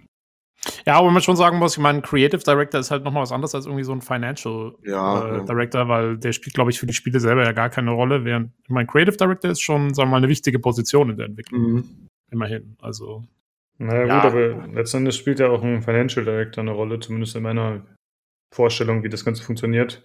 Ja, 0.86 0.98
aber 0.98 1.08
wenn 1.08 1.14
man 1.14 1.24
schon 1.24 1.38
sagen 1.38 1.58
muss, 1.58 1.74
ich 1.74 1.82
meine, 1.82 2.04
Creative 2.04 2.44
Director 2.44 2.80
ist 2.80 2.92
halt 2.92 3.04
nochmal 3.04 3.24
was 3.24 3.32
anderes 3.32 3.56
als 3.56 3.66
irgendwie 3.66 3.84
so 3.84 3.94
ein 3.94 4.02
Financial 4.02 4.76
ja, 4.84 5.38
äh, 5.38 5.46
Director, 5.46 5.88
weil 5.88 6.18
der 6.20 6.34
spielt, 6.34 6.54
glaube 6.54 6.70
ich, 6.70 6.80
für 6.80 6.86
die 6.86 6.94
Spiele 6.94 7.20
selber 7.20 7.44
ja 7.44 7.52
gar 7.52 7.70
keine 7.70 7.92
Rolle, 7.92 8.26
während 8.26 8.52
ich 8.64 8.70
meine, 8.70 8.86
Creative 8.86 9.18
Director 9.18 9.50
ist 9.50 9.62
schon, 9.62 9.96
sagen 9.96 10.10
wir 10.10 10.12
mal, 10.12 10.18
eine 10.18 10.28
wichtige 10.28 10.60
Position 10.60 11.10
in 11.10 11.18
der 11.18 11.26
Entwicklung. 11.28 11.62
Mhm. 11.62 12.07
Immerhin. 12.32 12.76
Also. 12.82 13.24
Naja, 13.78 14.06
ja. 14.06 14.16
gut, 14.16 14.32
aber 14.32 14.68
letztendlich 14.74 15.16
spielt 15.16 15.40
ja 15.40 15.50
auch 15.50 15.62
ein 15.64 15.84
Financial 15.84 16.26
Director 16.26 16.64
eine 16.64 16.72
Rolle, 16.72 17.00
zumindest 17.00 17.36
in 17.36 17.44
meiner 17.44 17.86
Vorstellung, 18.54 19.04
wie 19.04 19.10
das 19.10 19.24
Ganze 19.24 19.44
funktioniert. 19.44 20.04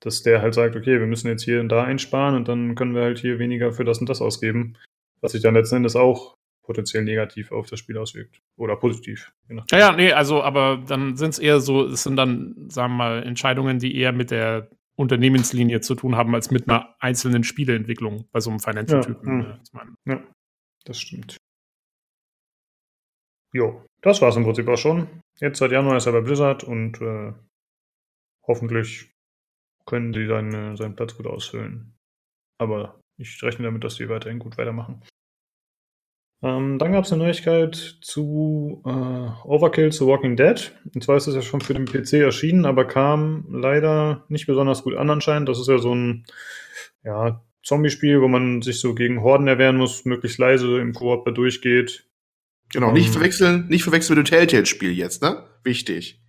Dass 0.00 0.22
der 0.22 0.42
halt 0.42 0.54
sagt, 0.54 0.74
okay, 0.74 0.98
wir 0.98 1.06
müssen 1.06 1.28
jetzt 1.28 1.44
hier 1.44 1.60
und 1.60 1.68
da 1.68 1.84
einsparen 1.84 2.34
und 2.34 2.48
dann 2.48 2.74
können 2.74 2.94
wir 2.94 3.02
halt 3.02 3.20
hier 3.20 3.38
weniger 3.38 3.72
für 3.72 3.84
das 3.84 3.98
und 3.98 4.08
das 4.08 4.20
ausgeben. 4.20 4.76
Was 5.20 5.32
sich 5.32 5.42
dann 5.42 5.54
letzten 5.54 5.76
Endes 5.76 5.94
auch 5.94 6.34
potenziell 6.62 7.04
negativ 7.04 7.52
auf 7.52 7.68
das 7.68 7.78
Spiel 7.78 7.98
auswirkt. 7.98 8.40
Oder 8.56 8.76
positiv. 8.76 9.32
Ja, 9.48 9.78
ja, 9.78 9.92
nee, 9.92 10.12
also, 10.12 10.42
aber 10.42 10.82
dann 10.86 11.16
sind 11.16 11.30
es 11.30 11.38
eher 11.38 11.60
so, 11.60 11.86
es 11.86 12.02
sind 12.02 12.16
dann, 12.16 12.68
sagen 12.68 12.94
wir 12.94 12.96
mal, 12.96 13.22
Entscheidungen, 13.22 13.78
die 13.78 13.96
eher 13.96 14.12
mit 14.12 14.30
der 14.30 14.68
Unternehmenslinie 14.96 15.80
zu 15.80 15.94
tun 15.94 16.16
haben, 16.16 16.34
als 16.34 16.50
mit 16.50 16.68
einer 16.68 16.94
einzelnen 17.00 17.44
Spieleentwicklung 17.44 18.28
bei 18.30 18.40
so 18.40 18.50
einem 18.50 18.60
Financial-Typen. 18.60 19.40
Ja, 19.40 19.80
hm. 19.80 19.96
ja, 20.06 20.22
das 20.84 21.00
stimmt. 21.00 21.36
Jo, 23.52 23.84
das 24.00 24.22
war's 24.22 24.36
im 24.36 24.44
Prinzip 24.44 24.66
auch 24.68 24.78
schon. 24.78 25.08
Jetzt 25.38 25.58
seit 25.58 25.72
Januar 25.72 25.96
ist 25.96 26.06
er 26.06 26.12
bei 26.12 26.20
Blizzard 26.20 26.64
und 26.64 27.00
äh, 27.00 27.32
hoffentlich 28.46 29.10
können 29.86 30.14
sie 30.14 30.26
seine, 30.26 30.76
seinen 30.76 30.96
Platz 30.96 31.16
gut 31.16 31.26
ausfüllen. 31.26 31.94
Aber 32.58 33.00
ich 33.18 33.42
rechne 33.42 33.64
damit, 33.64 33.84
dass 33.84 33.96
sie 33.96 34.08
weiterhin 34.08 34.38
gut 34.38 34.56
weitermachen. 34.56 35.02
Ähm, 36.42 36.78
dann 36.78 36.92
gab 36.92 37.04
es 37.04 37.12
eine 37.12 37.22
Neuigkeit 37.22 37.76
zu 38.00 38.82
äh, 38.84 39.46
Overkill 39.46 39.92
zu 39.92 40.08
Walking 40.08 40.36
Dead. 40.36 40.72
Und 40.94 41.04
zwar 41.04 41.16
ist 41.16 41.28
es 41.28 41.34
ja 41.34 41.42
schon 41.42 41.60
für 41.60 41.74
den 41.74 41.84
PC 41.84 42.14
erschienen, 42.14 42.66
aber 42.66 42.84
kam 42.84 43.46
leider 43.48 44.24
nicht 44.28 44.46
besonders 44.46 44.82
gut 44.82 44.96
an 44.96 45.10
anscheinend. 45.10 45.48
Das 45.48 45.60
ist 45.60 45.68
ja 45.68 45.78
so 45.78 45.94
ein 45.94 46.24
ja, 47.04 47.44
Zombie-Spiel, 47.62 48.20
wo 48.20 48.28
man 48.28 48.60
sich 48.62 48.80
so 48.80 48.94
gegen 48.94 49.22
Horden 49.22 49.46
erwehren 49.46 49.76
muss, 49.76 50.04
möglichst 50.04 50.38
leise 50.38 50.80
im 50.80 50.94
Koop 50.94 51.24
da 51.24 51.30
durchgeht. 51.30 52.08
Genau, 52.72 52.88
um, 52.88 52.94
nicht 52.94 53.10
verwechseln, 53.10 53.66
nicht 53.68 53.84
verwechseln 53.84 54.18
mit 54.18 54.26
dem 54.26 54.30
Telltale-Spiel 54.30 54.92
jetzt, 54.92 55.22
ne? 55.22 55.44
Wichtig. 55.64 56.22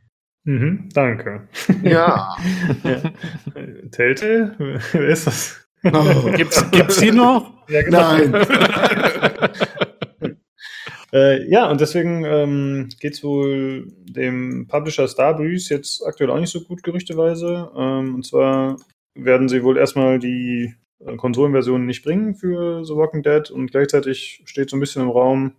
Mhm, 0.46 0.90
danke. 0.94 1.48
Ja. 1.84 2.36
ja. 2.84 3.02
Telltale? 3.92 4.82
Wer 4.92 5.08
ist 5.08 5.28
das? 5.28 5.66
Oh. 5.86 6.32
Gibt's, 6.36 6.70
gibt's 6.72 6.98
die 6.98 7.12
noch? 7.12 7.54
Ja, 7.70 7.82
genau. 7.82 8.18
Nein. 8.18 8.34
äh, 11.14 11.50
ja, 11.50 11.70
und 11.70 11.82
deswegen 11.82 12.24
ähm, 12.26 12.90
geht 13.00 13.14
es 13.14 13.24
wohl 13.24 13.88
dem 14.04 14.68
Publisher 14.68 15.08
Starbreeze 15.08 15.74
jetzt 15.74 16.06
aktuell 16.06 16.30
auch 16.30 16.40
nicht 16.40 16.52
so 16.52 16.62
gut, 16.62 16.84
gerüchteweise. 16.84 17.72
Ähm, 17.76 18.16
und 18.16 18.26
zwar 18.26 18.78
werden 19.16 19.50
sie 19.50 19.64
wohl 19.64 19.78
erstmal 19.78 20.20
die 20.20 20.74
äh, 21.00 21.16
Konsolenversion 21.16 21.86
nicht 21.86 22.04
bringen 22.04 22.36
für 22.36 22.86
The 22.86 22.96
Walking 22.96 23.24
Dead 23.24 23.50
und 23.52 23.72
gleichzeitig 23.72 24.44
steht 24.46 24.70
so 24.70 24.78
ein 24.78 24.80
bisschen 24.80 25.04
im 25.04 25.10
Raum, 25.10 25.54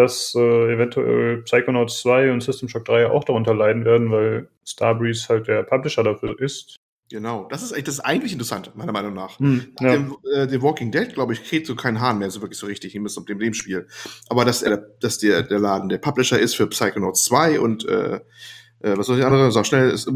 dass 0.00 0.34
äh, 0.34 0.72
eventuell 0.72 1.42
Psychonauts 1.42 2.00
2 2.00 2.32
und 2.32 2.42
System 2.42 2.68
Shock 2.68 2.86
3 2.86 3.10
auch 3.10 3.24
darunter 3.24 3.54
leiden 3.54 3.84
werden, 3.84 4.10
weil 4.10 4.48
Starbreeze 4.64 5.28
halt 5.28 5.46
der 5.46 5.62
Publisher 5.62 6.02
dafür 6.02 6.40
ist. 6.40 6.76
Genau, 7.10 7.48
das 7.50 7.62
ist, 7.62 7.72
das 7.72 7.94
ist 7.94 8.00
eigentlich 8.00 8.32
interessant, 8.32 8.70
meiner 8.76 8.92
Meinung 8.92 9.14
nach. 9.14 9.38
Hm, 9.40 9.74
ja. 9.80 9.92
dem, 9.92 10.16
äh, 10.32 10.46
dem 10.46 10.62
Walking 10.62 10.92
Dead, 10.92 11.12
glaube 11.12 11.32
ich, 11.32 11.44
kriegt 11.44 11.66
so 11.66 11.74
kein 11.74 12.00
Hahn 12.00 12.18
mehr 12.18 12.30
so 12.30 12.40
wirklich 12.40 12.58
so 12.58 12.66
richtig 12.66 12.92
hin 12.92 13.02
bis 13.02 13.14
zum 13.14 13.26
dem 13.26 13.52
Spiel. 13.52 13.88
Aber 14.28 14.44
dass, 14.44 14.62
er, 14.62 14.76
dass 15.00 15.18
der, 15.18 15.42
der 15.42 15.58
Laden 15.58 15.88
der 15.88 15.98
Publisher 15.98 16.38
ist 16.38 16.54
für 16.54 16.68
Psychonauts 16.68 17.24
2 17.24 17.58
und 17.60 17.86
äh, 17.88 18.20
äh, 18.80 18.96
was 18.96 19.06
soll 19.06 19.18
ich 19.18 19.24
andere? 19.24 19.50
Sag 19.50 19.66
schnell, 19.66 19.90
ist 19.90 20.08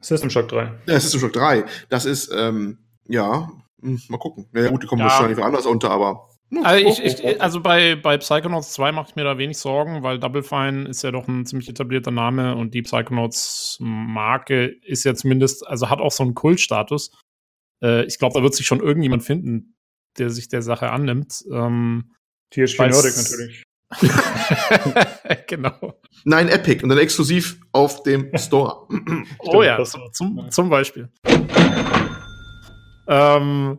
System 0.00 0.30
Shock 0.30 0.48
3. 0.48 0.72
Ja, 0.86 0.98
System 0.98 1.20
Shock 1.20 1.32
3. 1.34 1.64
Das 1.88 2.06
ist, 2.06 2.30
ähm, 2.34 2.78
ja, 3.06 3.48
hm, 3.80 4.00
mal 4.08 4.18
gucken. 4.18 4.48
Ja, 4.52 4.68
gut, 4.68 4.82
die 4.82 4.88
kommen 4.88 5.00
ja. 5.00 5.06
wahrscheinlich 5.06 5.38
für 5.38 5.44
anders 5.44 5.66
unter, 5.66 5.90
aber 5.90 6.29
Also, 6.64 7.02
ich, 7.02 7.22
ich, 7.22 7.40
also 7.40 7.60
bei, 7.60 7.94
bei 7.94 8.18
Psychonauts 8.18 8.72
2 8.72 8.90
mache 8.92 9.10
ich 9.10 9.16
mir 9.16 9.22
da 9.22 9.38
wenig 9.38 9.58
Sorgen, 9.58 10.02
weil 10.02 10.18
Double 10.18 10.42
Fine 10.42 10.88
ist 10.88 11.02
ja 11.02 11.12
doch 11.12 11.28
ein 11.28 11.46
ziemlich 11.46 11.68
etablierter 11.68 12.10
Name 12.10 12.56
und 12.56 12.74
die 12.74 12.82
Psychonauts-Marke 12.82 14.66
ist 14.82 15.04
ja 15.04 15.14
zumindest, 15.14 15.66
also 15.66 15.90
hat 15.90 16.00
auch 16.00 16.10
so 16.10 16.24
einen 16.24 16.34
Kultstatus. 16.34 17.12
Äh, 17.82 18.04
ich 18.06 18.18
glaube, 18.18 18.34
da 18.34 18.42
wird 18.42 18.54
sich 18.54 18.66
schon 18.66 18.80
irgendjemand 18.80 19.22
finden, 19.22 19.76
der 20.18 20.30
sich 20.30 20.48
der 20.48 20.62
Sache 20.62 20.90
annimmt. 20.90 21.44
Ähm, 21.52 22.12
THQ 22.50 22.78
Nordic 22.78 23.16
natürlich. 23.16 23.62
genau. 25.46 26.00
Nein, 26.24 26.48
Epic 26.48 26.82
und 26.82 26.88
dann 26.88 26.98
exklusiv 26.98 27.60
auf 27.72 28.02
dem 28.02 28.30
Store. 28.36 28.88
oh 29.38 29.62
ja, 29.62 29.82
zum, 29.84 30.50
zum 30.50 30.68
Beispiel. 30.68 31.10
ähm, 33.06 33.78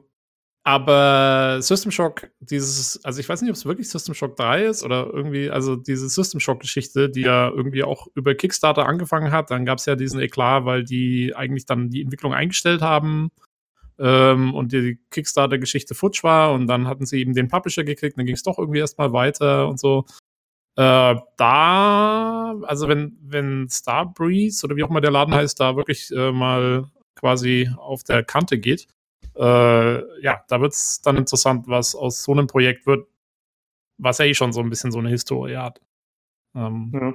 aber 0.64 1.60
System 1.62 1.92
Shock, 1.92 2.30
dieses, 2.40 3.04
also 3.04 3.20
ich 3.20 3.28
weiß 3.28 3.42
nicht, 3.42 3.50
ob 3.50 3.56
es 3.56 3.66
wirklich 3.66 3.90
System 3.90 4.14
Shock 4.14 4.36
3 4.36 4.66
ist 4.66 4.84
oder 4.84 5.08
irgendwie, 5.12 5.50
also 5.50 5.76
diese 5.76 6.08
System 6.08 6.40
Shock-Geschichte, 6.40 7.10
die 7.10 7.22
ja 7.22 7.50
irgendwie 7.50 7.84
auch 7.84 8.08
über 8.14 8.36
Kickstarter 8.36 8.86
angefangen 8.86 9.32
hat, 9.32 9.50
dann 9.50 9.66
gab 9.66 9.80
es 9.80 9.88
ja 9.88 9.96
diesen 9.96 10.20
Eklat, 10.20 10.66
weil 10.66 10.84
die 10.84 11.36
eigentlich 11.36 11.66
dann 11.66 11.90
die 11.90 12.04
Entwicklung 12.04 12.36
eingestellt 12.36 12.82
haben 12.82 13.32
ähm, 13.98 14.54
und 14.54 14.72
die 14.72 15.00
Kickstarter-Geschichte 15.10 15.96
futsch 15.96 16.24
war 16.24 16.54
und 16.54 16.68
dann 16.68 16.88
hatten 16.88 17.08
sie 17.08 17.22
eben 17.22 17.34
den 17.34 17.48
Publisher 17.48 17.84
gekriegt, 17.84 18.20
dann 18.20 18.28
ging 18.28 18.36
es 18.36 18.44
doch 18.44 18.60
irgendwie 18.60 18.80
erstmal 18.80 19.14
weiter 19.14 19.68
und 19.68 19.80
so. 19.80 20.06
Äh, 20.76 21.16
da, 21.38 22.56
also 22.64 22.88
wenn, 22.88 23.18
wenn 23.24 23.68
Starbreeze 23.68 24.66
oder 24.66 24.76
wie 24.76 24.84
auch 24.84 24.92
immer 24.92 25.02
der 25.02 25.12
Laden 25.12 25.34
heißt, 25.34 25.60
da 25.60 25.76
wirklich 25.76 26.12
äh, 26.12 26.32
mal 26.32 26.86
quasi 27.16 27.70
auf 27.78 28.04
der 28.04 28.24
Kante 28.24 28.60
geht, 28.60 28.88
äh, 29.36 30.22
ja, 30.22 30.44
da 30.48 30.62
wird 30.62 30.74
es 30.74 31.02
dann 31.02 31.18
interessant, 31.18 31.68
was 31.68 31.96
aus 31.96 32.24
so 32.24 32.32
einem 32.32 32.48
Projekt 32.48 32.86
wird, 32.86 33.08
was 33.98 34.18
ja 34.18 34.26
eh 34.26 34.34
schon 34.34 34.54
so 34.54 34.62
ein 34.62 34.70
bisschen 34.70 34.92
so 34.92 35.00
eine 35.00 35.10
Historie 35.10 35.58
hat. 35.58 35.82
Ähm, 36.56 36.92
ja. 36.94 37.14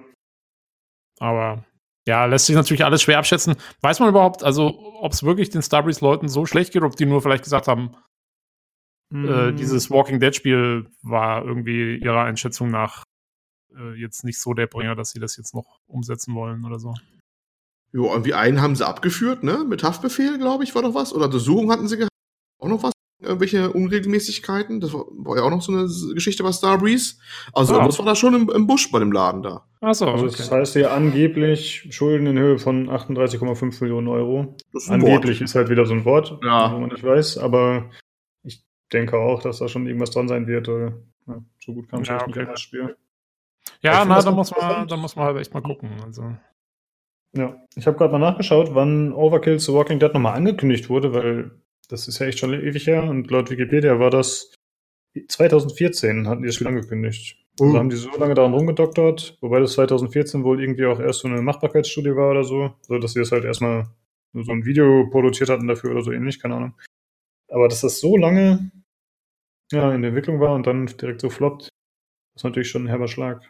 Aber 1.18 1.64
ja, 2.06 2.24
lässt 2.24 2.46
sich 2.46 2.54
natürlich 2.54 2.84
alles 2.84 3.02
schwer 3.02 3.18
abschätzen. 3.18 3.56
Weiß 3.80 4.00
man 4.00 4.08
überhaupt, 4.08 4.44
also 4.44 4.78
ob 5.00 5.12
es 5.12 5.24
wirklich 5.24 5.50
den 5.50 5.62
Starbreeze-Leuten 5.62 6.28
so 6.28 6.46
schlecht 6.46 6.72
geht, 6.72 6.82
ob 6.82 6.96
die 6.96 7.06
nur 7.06 7.20
vielleicht 7.20 7.44
gesagt 7.44 7.66
haben, 7.66 7.96
mm. 9.10 9.28
äh, 9.28 9.52
dieses 9.52 9.90
Walking 9.90 10.20
Dead-Spiel 10.20 10.88
war 11.02 11.44
irgendwie 11.44 11.96
ihrer 11.96 12.22
Einschätzung 12.22 12.70
nach 12.70 13.02
äh, 13.76 13.94
jetzt 13.94 14.24
nicht 14.24 14.40
so 14.40 14.54
der 14.54 14.68
Bringer, 14.68 14.94
dass 14.94 15.10
sie 15.10 15.20
das 15.20 15.36
jetzt 15.36 15.54
noch 15.54 15.80
umsetzen 15.86 16.34
wollen 16.34 16.64
oder 16.64 16.78
so. 16.78 16.94
Jo, 17.92 18.10
irgendwie 18.10 18.34
einen 18.34 18.60
haben 18.60 18.76
sie 18.76 18.86
abgeführt, 18.86 19.42
ne? 19.42 19.64
Mit 19.66 19.82
Haftbefehl, 19.82 20.38
glaube 20.38 20.64
ich, 20.64 20.74
war 20.74 20.82
doch 20.82 20.94
was. 20.94 21.14
Oder 21.14 21.26
Untersuchung 21.26 21.70
hatten 21.70 21.88
sie 21.88 21.96
gehabt. 21.96 22.12
Auch 22.58 22.68
noch 22.68 22.82
was? 22.82 22.92
Irgendwelche 23.18 23.72
Unregelmäßigkeiten? 23.72 24.80
Das 24.80 24.92
war, 24.92 25.06
war 25.10 25.36
ja 25.36 25.42
auch 25.42 25.50
noch 25.50 25.62
so 25.62 25.72
eine 25.72 25.88
Geschichte 26.14 26.42
bei 26.42 26.52
Starbreeze. 26.52 27.14
Also, 27.54 27.78
ah. 27.80 27.86
das 27.86 27.98
war 27.98 28.04
da 28.04 28.14
schon 28.14 28.34
im, 28.34 28.50
im, 28.50 28.66
Busch 28.66 28.92
bei 28.92 28.98
dem 28.98 29.10
Laden 29.10 29.42
da. 29.42 29.64
Achso, 29.80 30.10
also 30.10 30.26
okay. 30.26 30.34
das 30.36 30.50
heißt 30.50 30.74
ja 30.76 30.90
angeblich 30.90 31.88
Schulden 31.90 32.26
in 32.26 32.38
Höhe 32.38 32.58
von 32.58 32.90
38,5 32.90 33.82
Millionen 33.82 34.08
Euro. 34.08 34.54
Ist 34.74 34.90
angeblich 34.90 35.40
Wort. 35.40 35.48
ist 35.48 35.54
halt 35.54 35.70
wieder 35.70 35.86
so 35.86 35.94
ein 35.94 36.04
Wort, 36.04 36.38
ja. 36.42 36.74
wo 36.74 36.78
man 36.78 36.90
nicht 36.90 37.02
weiß, 37.02 37.38
aber 37.38 37.90
ich 38.42 38.62
denke 38.92 39.16
auch, 39.16 39.42
dass 39.42 39.58
da 39.58 39.68
schon 39.68 39.86
irgendwas 39.86 40.10
dran 40.10 40.28
sein 40.28 40.46
wird. 40.46 40.68
Oder, 40.68 40.92
ja, 41.26 41.42
so 41.58 41.72
gut 41.72 41.88
kam 41.88 42.02
es 42.02 42.08
ja, 42.08 42.20
okay. 42.20 42.40
nicht 42.40 42.52
das 42.52 42.60
Spiel. 42.60 42.96
Ja, 43.80 44.04
na, 44.04 44.20
da 44.20 44.30
muss, 44.30 44.50
man, 44.54 44.86
da 44.86 44.96
muss 44.96 45.16
man 45.16 45.24
halt 45.24 45.38
echt 45.38 45.54
mal 45.54 45.62
gucken. 45.62 45.90
Also. 46.04 46.36
Ja, 47.34 47.56
ich 47.74 47.86
habe 47.86 47.96
gerade 47.96 48.12
mal 48.12 48.18
nachgeschaut, 48.18 48.74
wann 48.74 49.12
Overkill 49.12 49.58
zu 49.58 49.74
Walking 49.74 49.98
Dead 49.98 50.12
nochmal 50.12 50.36
angekündigt 50.36 50.88
wurde, 50.88 51.12
weil 51.12 51.50
das 51.88 52.08
ist 52.08 52.18
ja 52.18 52.26
echt 52.26 52.38
schon 52.38 52.54
ewig 52.54 52.86
her 52.86 53.04
und 53.04 53.30
laut 53.30 53.50
Wikipedia 53.50 53.98
war 53.98 54.10
das 54.10 54.52
2014 55.28 56.28
hatten 56.28 56.42
die 56.42 56.48
das 56.48 56.56
Spiel 56.56 56.66
angekündigt. 56.66 57.38
Uh. 57.60 57.64
Also 57.64 57.78
haben 57.78 57.90
die 57.90 57.96
so 57.96 58.10
lange 58.18 58.34
daran 58.34 58.54
rumgedoktert, 58.54 59.38
wobei 59.40 59.60
das 59.60 59.72
2014 59.72 60.44
wohl 60.44 60.60
irgendwie 60.60 60.86
auch 60.86 61.00
erst 61.00 61.20
so 61.20 61.28
eine 61.28 61.40
Machbarkeitsstudie 61.42 62.14
war 62.14 62.30
oder 62.30 62.44
so, 62.44 62.74
so 62.82 62.98
dass 62.98 63.12
sie 63.12 63.20
das 63.20 63.32
halt 63.32 63.44
erstmal 63.44 63.88
so 64.34 64.52
ein 64.52 64.64
Video 64.64 65.08
produziert 65.10 65.48
hatten 65.48 65.66
dafür 65.66 65.92
oder 65.92 66.02
so 66.02 66.12
ähnlich, 66.12 66.40
keine 66.40 66.56
Ahnung. 66.56 66.74
Aber 67.48 67.68
dass 67.68 67.80
das 67.80 68.00
so 68.00 68.16
lange 68.16 68.70
ja, 69.72 69.94
in 69.94 70.02
der 70.02 70.10
Entwicklung 70.10 70.40
war 70.40 70.54
und 70.54 70.66
dann 70.66 70.86
direkt 70.86 71.20
so 71.20 71.30
floppt, 71.30 71.68
ist 72.36 72.44
natürlich 72.44 72.68
schon 72.68 72.84
ein 72.84 72.88
herber 72.88 73.08
Schlag. 73.08 73.48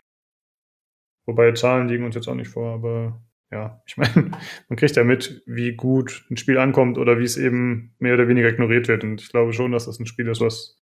Wobei 1.26 1.52
Zahlen 1.52 1.88
liegen 1.88 2.04
uns 2.04 2.14
jetzt 2.14 2.28
auch 2.28 2.34
nicht 2.34 2.50
vor, 2.50 2.74
aber 2.74 3.20
ja, 3.50 3.80
ich 3.86 3.96
meine, 3.96 4.12
man 4.68 4.76
kriegt 4.76 4.96
ja 4.96 5.04
mit, 5.04 5.42
wie 5.46 5.74
gut 5.74 6.26
ein 6.30 6.36
Spiel 6.36 6.58
ankommt 6.58 6.98
oder 6.98 7.18
wie 7.18 7.24
es 7.24 7.36
eben 7.36 7.94
mehr 7.98 8.14
oder 8.14 8.28
weniger 8.28 8.48
ignoriert 8.48 8.88
wird. 8.88 9.04
Und 9.04 9.20
ich 9.20 9.30
glaube 9.30 9.52
schon, 9.52 9.72
dass 9.72 9.86
das 9.86 9.98
ein 9.98 10.06
Spiel 10.06 10.28
ist, 10.28 10.40
was 10.40 10.82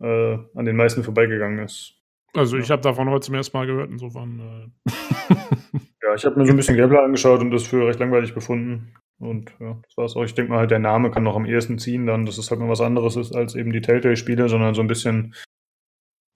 äh, 0.00 0.38
an 0.54 0.64
den 0.64 0.76
meisten 0.76 1.04
vorbeigegangen 1.04 1.58
ist. 1.60 1.94
Also 2.34 2.58
ich 2.58 2.70
habe 2.70 2.82
davon 2.82 3.08
heute 3.08 3.26
zum 3.26 3.34
ersten 3.34 3.56
Mal 3.56 3.66
gehört, 3.66 3.90
insofern. 3.90 4.72
Äh. 4.86 4.92
ja, 6.02 6.14
ich 6.14 6.24
habe 6.24 6.38
mir 6.38 6.46
so 6.46 6.52
ein 6.52 6.56
bisschen 6.56 6.76
Gameplay 6.76 6.98
angeschaut 6.98 7.40
und 7.40 7.50
das 7.50 7.66
für 7.66 7.86
recht 7.86 7.98
langweilig 7.98 8.34
befunden. 8.34 8.94
Und 9.18 9.54
ja, 9.58 9.78
das 9.82 9.96
war's 9.96 10.16
auch. 10.16 10.24
Ich 10.24 10.34
denke 10.34 10.52
mal 10.52 10.58
halt, 10.58 10.70
der 10.70 10.78
Name 10.78 11.10
kann 11.10 11.22
noch 11.22 11.36
am 11.36 11.46
ehesten 11.46 11.78
ziehen, 11.78 12.06
dann, 12.06 12.26
dass 12.26 12.36
es 12.36 12.50
halt 12.50 12.60
mal 12.60 12.68
was 12.68 12.82
anderes 12.82 13.16
ist 13.16 13.34
als 13.34 13.54
eben 13.54 13.72
die 13.72 13.80
Telltale-Spiele, 13.80 14.48
sondern 14.48 14.74
so 14.74 14.82
ein 14.82 14.88
bisschen 14.88 15.34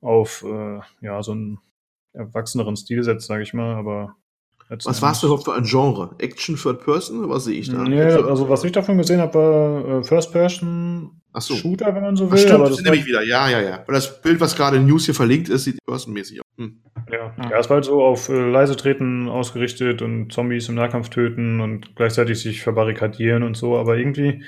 auf 0.00 0.42
äh, 0.46 0.80
ja, 1.02 1.22
so 1.22 1.32
einen 1.32 1.58
erwachseneren 2.14 2.76
Stil 2.76 3.02
setzt, 3.02 3.26
sage 3.26 3.42
ich 3.42 3.52
mal. 3.52 3.74
Aber 3.74 4.16
was 4.70 5.02
war 5.02 5.12
es 5.12 5.22
überhaupt 5.22 5.44
für 5.44 5.54
ein 5.54 5.64
Genre? 5.64 6.14
Action 6.18 6.56
Third 6.56 6.84
Person? 6.84 7.28
Was 7.28 7.44
sehe 7.44 7.58
ich 7.58 7.70
da? 7.70 7.82
Nee, 7.82 8.02
also 8.02 8.48
was 8.48 8.62
ich 8.62 8.72
davon 8.72 8.98
gesehen 8.98 9.20
habe, 9.20 9.34
war 9.34 9.98
äh, 9.98 10.04
First 10.04 10.32
Person 10.32 11.20
so. 11.38 11.54
Shooter, 11.54 11.94
wenn 11.94 12.02
man 12.02 12.16
so 12.16 12.30
will. 12.30 12.38
Ach, 12.38 12.42
stimmt, 12.42 12.60
aber 12.60 12.70
das 12.70 12.82
nehme 12.82 12.96
ich 12.96 13.06
wieder. 13.06 13.22
Ja, 13.22 13.48
ja, 13.48 13.60
ja. 13.60 13.84
Weil 13.86 13.94
das 13.94 14.20
Bild, 14.20 14.40
was 14.40 14.56
gerade 14.56 14.76
in 14.76 14.86
News 14.86 15.04
hier 15.06 15.14
verlinkt 15.14 15.48
ist, 15.48 15.64
sieht 15.64 15.78
personenmäßig 15.86 16.40
aus. 16.40 16.46
Hm. 16.56 16.82
Ja. 17.10 17.34
ja, 17.50 17.58
es 17.58 17.68
war 17.68 17.76
halt 17.76 17.84
so 17.84 18.02
auf 18.02 18.28
äh, 18.28 18.50
leise 18.50 18.76
treten 18.76 19.28
ausgerichtet 19.28 20.02
und 20.02 20.32
Zombies 20.32 20.68
im 20.68 20.76
Nahkampf 20.76 21.08
töten 21.08 21.60
und 21.60 21.96
gleichzeitig 21.96 22.40
sich 22.40 22.62
verbarrikadieren 22.62 23.42
und 23.42 23.56
so. 23.56 23.76
Aber 23.76 23.96
irgendwie, 23.96 24.44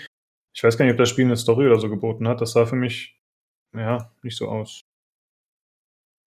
ich 0.55 0.63
weiß 0.63 0.77
gar 0.77 0.85
nicht, 0.85 0.93
ob 0.93 0.99
das 0.99 1.09
Spiel 1.09 1.25
eine 1.25 1.37
Story 1.37 1.67
oder 1.67 1.81
so 1.81 1.89
geboten 1.89 2.29
hat. 2.29 2.41
Das 2.41 2.53
sah 2.53 2.67
für 2.67 2.77
mich, 2.77 3.21
ja, 3.75 4.13
nicht 4.23 4.37
so 4.37 4.49
aus. 4.49 4.83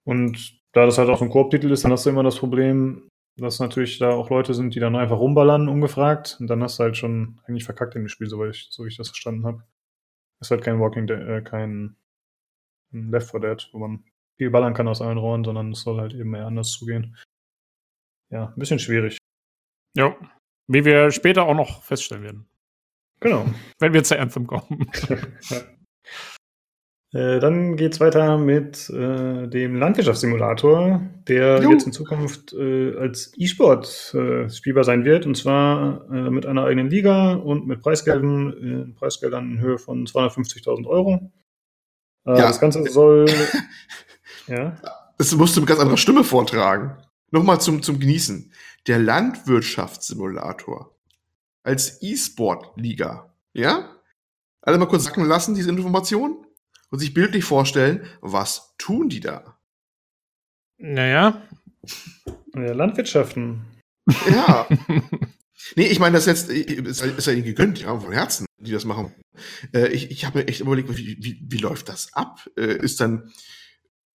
Und 0.06 0.60
da 0.74 0.86
das 0.86 0.98
halt 0.98 1.10
auch 1.10 1.18
so 1.18 1.26
ein 1.26 1.32
Koop-Titel 1.32 1.72
ist, 1.72 1.84
dann 1.84 1.92
hast 1.92 2.06
du 2.06 2.10
immer 2.10 2.24
das 2.24 2.38
Problem, 2.38 3.08
dass 3.38 3.60
natürlich 3.60 4.00
da 4.00 4.12
auch 4.12 4.30
Leute 4.30 4.54
sind, 4.54 4.76
die 4.76 4.80
dann 4.80 4.96
einfach 4.96 5.18
rumballern, 5.18 5.68
ungefragt. 5.68 6.38
Und 6.40 6.48
dann 6.48 6.64
hast 6.64 6.80
du 6.80 6.84
halt 6.84 6.98
schon 6.98 7.42
eigentlich 7.46 7.66
verkackt 7.66 7.96
in 7.96 8.04
dem 8.04 8.08
Spiel, 8.08 8.28
so, 8.28 8.44
ich, 8.46 8.68
so 8.72 8.84
wie 8.84 8.88
ich 8.88 8.98
das 8.98 9.10
verstanden 9.10 9.46
habe. 9.46 9.64
Ist 10.40 10.52
halt 10.52 10.64
kein 10.64 10.80
Walking 10.80 11.08
Dead, 11.08 11.20
äh, 11.20 11.42
kein 11.42 11.96
Left 12.92 13.32
4 13.32 13.40
Dead, 13.42 13.70
wo 13.74 13.80
man 13.80 14.04
viel 14.38 14.50
ballern 14.50 14.74
kann 14.74 14.88
aus 14.88 15.02
allen 15.02 15.18
Rohren, 15.18 15.44
sondern 15.44 15.72
es 15.72 15.82
soll 15.82 16.00
halt 16.00 16.14
eben 16.14 16.32
mehr 16.32 16.46
anders 16.46 16.72
zugehen. 16.72 17.18
Ja, 18.30 18.48
ein 18.48 18.60
bisschen 18.60 18.80
schwierig. 18.80 19.18
Ja, 19.96 20.16
wie 20.68 20.84
wir 20.84 21.12
später 21.12 21.44
auch 21.44 21.56
noch 21.56 21.84
feststellen 21.84 22.24
werden. 22.24 22.50
Genau. 23.20 23.46
Wenn 23.80 23.94
wir 23.94 24.04
zu 24.04 24.20
Anthem 24.20 24.48
kommen. 24.48 24.90
ja. 25.10 25.62
Äh, 27.16 27.40
dann 27.40 27.78
geht 27.78 27.94
es 27.94 28.02
weiter 28.02 28.38
mit 28.38 28.90
äh, 28.90 29.48
dem 29.48 29.78
Landwirtschaftssimulator, 29.78 31.00
der 31.30 31.62
Juhu. 31.62 31.72
jetzt 31.72 31.86
in 31.86 31.94
Zukunft 31.94 32.52
äh, 32.52 32.94
als 32.98 33.32
E-Sport 33.38 34.14
äh, 34.16 34.50
spielbar 34.50 34.84
sein 34.84 35.06
wird. 35.06 35.26
Und 35.26 35.38
zwar 35.38 36.10
äh, 36.12 36.30
mit 36.30 36.46
einer 36.46 36.66
eigenen 36.66 36.90
Liga 36.90 37.36
und 37.36 37.68
mit 37.68 37.80
Preisgeldern, 37.80 38.96
Preisgeldern 39.00 39.50
in 39.50 39.60
Höhe 39.62 39.78
von 39.78 40.06
250.000 40.06 40.86
Euro. 40.88 41.32
ja. 42.26 42.36
Das 42.36 42.60
Ganze 42.60 42.84
soll. 42.92 43.28
ja. 44.48 44.76
Das 45.18 45.34
musst 45.36 45.56
du 45.56 45.62
mit 45.62 45.70
ganz 45.70 45.80
anderer 45.80 45.98
Stimme 45.98 46.26
vortragen. 46.26 46.98
Nochmal 47.32 47.62
zum, 47.62 47.82
zum 47.82 47.98
Genießen. 47.98 48.52
Der 48.88 49.00
Landwirtschaftssimulator 49.00 50.94
als 51.64 52.02
E-Sport-Liga. 52.02 53.34
Ja? 53.54 54.02
Alle 54.62 54.78
mal 54.78 54.88
kurz 54.88 55.06
sacken 55.06 55.24
lassen, 55.24 55.56
diese 55.56 55.70
Information 55.70 56.45
und 56.92 57.00
sich 57.00 57.14
bildlich 57.14 57.44
vorstellen, 57.44 58.06
was 58.22 58.76
tun 58.78 59.10
die 59.10 59.20
da? 59.20 59.58
Naja. 60.78 61.42
Ja, 62.54 62.74
Landwirtschaften. 62.74 63.66
Ja. 64.30 64.68
nee, 65.76 65.88
ich 65.88 66.00
meine, 66.00 66.16
das 66.16 66.26
jetzt 66.26 66.50
ist, 66.50 67.02
ist 67.02 67.28
ja 67.28 67.34
ihnen 67.34 67.44
gegönnt, 67.44 67.82
ja, 67.82 67.98
von 67.98 68.12
Herzen, 68.12 68.46
die 68.60 68.72
das 68.72 68.86
machen. 68.86 69.14
Äh, 69.74 69.88
ich 69.88 70.12
ich 70.12 70.26
habe 70.26 70.40
mir 70.40 70.48
echt 70.48 70.62
überlegt, 70.62 70.96
wie, 70.98 71.18
wie, 71.20 71.40
wie 71.42 71.58
läuft 71.58 71.90
das 71.90 72.14
ab? 72.14 72.48
Äh, 72.58 72.78
ist 72.78 73.00
dann 73.00 73.32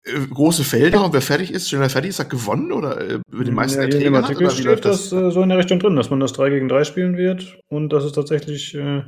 äh, 0.04 0.26
große 0.26 0.64
Felder 0.64 1.04
und 1.04 1.12
wer 1.12 1.20
fertig 1.20 1.52
ist, 1.52 1.68
schneller 1.68 1.90
fertig 1.90 2.10
ist, 2.10 2.20
hat 2.20 2.30
gewonnen 2.30 2.72
oder 2.72 3.00
äh, 3.00 3.18
über 3.30 3.44
den 3.44 3.54
meisten 3.54 3.78
ja, 3.78 3.84
Erträge 3.84 4.06
In 4.06 4.12
dem 4.12 4.22
Artikel 4.22 4.46
hat, 4.46 4.54
steht 4.54 4.84
das, 4.84 5.10
das 5.10 5.34
so 5.34 5.42
in 5.42 5.48
der 5.48 5.58
Richtung 5.58 5.78
drin, 5.78 5.96
dass 5.96 6.10
man 6.10 6.20
das 6.20 6.32
3 6.32 6.50
gegen 6.50 6.68
3 6.68 6.84
spielen 6.84 7.16
wird 7.16 7.58
und 7.68 7.90
dass 7.90 8.04
es 8.04 8.12
tatsächlich 8.12 8.74
äh, 8.74 9.02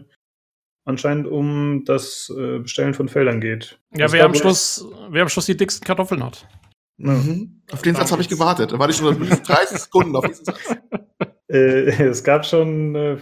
anscheinend 0.85 1.27
um 1.27 1.85
das 1.85 2.33
äh, 2.37 2.59
Bestellen 2.59 2.95
von 2.95 3.09
Feldern 3.09 3.41
geht. 3.41 3.79
Ja, 3.97 4.11
wer 4.13 4.25
am, 4.25 4.35
Schluss, 4.35 4.87
wer 5.11 5.23
am 5.23 5.29
Schluss 5.29 5.47
die 5.47 5.57
dicksten 5.57 5.87
Kartoffeln 5.87 6.25
hat. 6.25 6.47
Mhm. 6.99 7.63
Auf 7.73 7.83
den 7.83 7.95
Satz 7.95 8.13
habe 8.13 8.23
ich 8.23 8.29
gewartet. 8.29 8.73
Da 8.73 8.79
warte 8.79 8.93
ich 8.93 8.99
schon 8.99 9.19
30 9.19 9.79
Sekunden 9.81 10.17
auf 10.17 10.27
diesen 10.27 10.45
Satz. 10.45 10.77
Äh, 11.49 12.05
es 12.05 12.25
gab 12.25 12.47
schon 12.47 12.95
äh, 12.95 13.19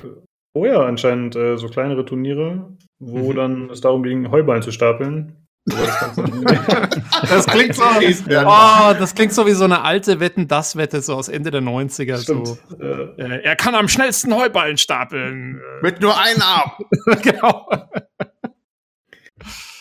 vorher 0.53 0.81
anscheinend 0.83 1.35
äh, 1.35 1.57
so 1.57 1.67
kleinere 1.67 2.05
Turniere, 2.05 2.77
wo 3.01 3.33
mhm. 3.33 3.37
dann 3.37 3.71
es 3.71 3.81
darum 3.81 4.05
ging, 4.05 4.31
Heuballen 4.31 4.63
zu 4.63 4.71
stapeln. 4.71 5.49
das 7.29 7.47
klingt 7.47 7.75
so, 7.75 7.83
oh, 7.83 8.95
das 8.99 9.15
klingt 9.15 9.33
so 9.33 9.47
wie 9.47 9.53
so 9.53 9.65
eine 9.65 9.83
alte 9.83 10.21
Wetten, 10.21 10.49
das 10.49 10.77
Wette, 10.77 11.03
so 11.03 11.15
aus 11.15 11.29
Ende 11.29 11.51
der 11.51 11.63
90er. 11.63 12.17
So. 12.17 12.59
Äh, 12.79 13.43
er 13.43 13.57
kann 13.57 13.75
am 13.75 13.89
schnellsten 13.89 14.35
Heuballen 14.35 14.77
stapeln. 14.79 15.61
Mit 15.83 16.01
nur 16.01 16.19
einem 16.19 16.43
Arm. 16.43 16.73
genau. 17.23 17.69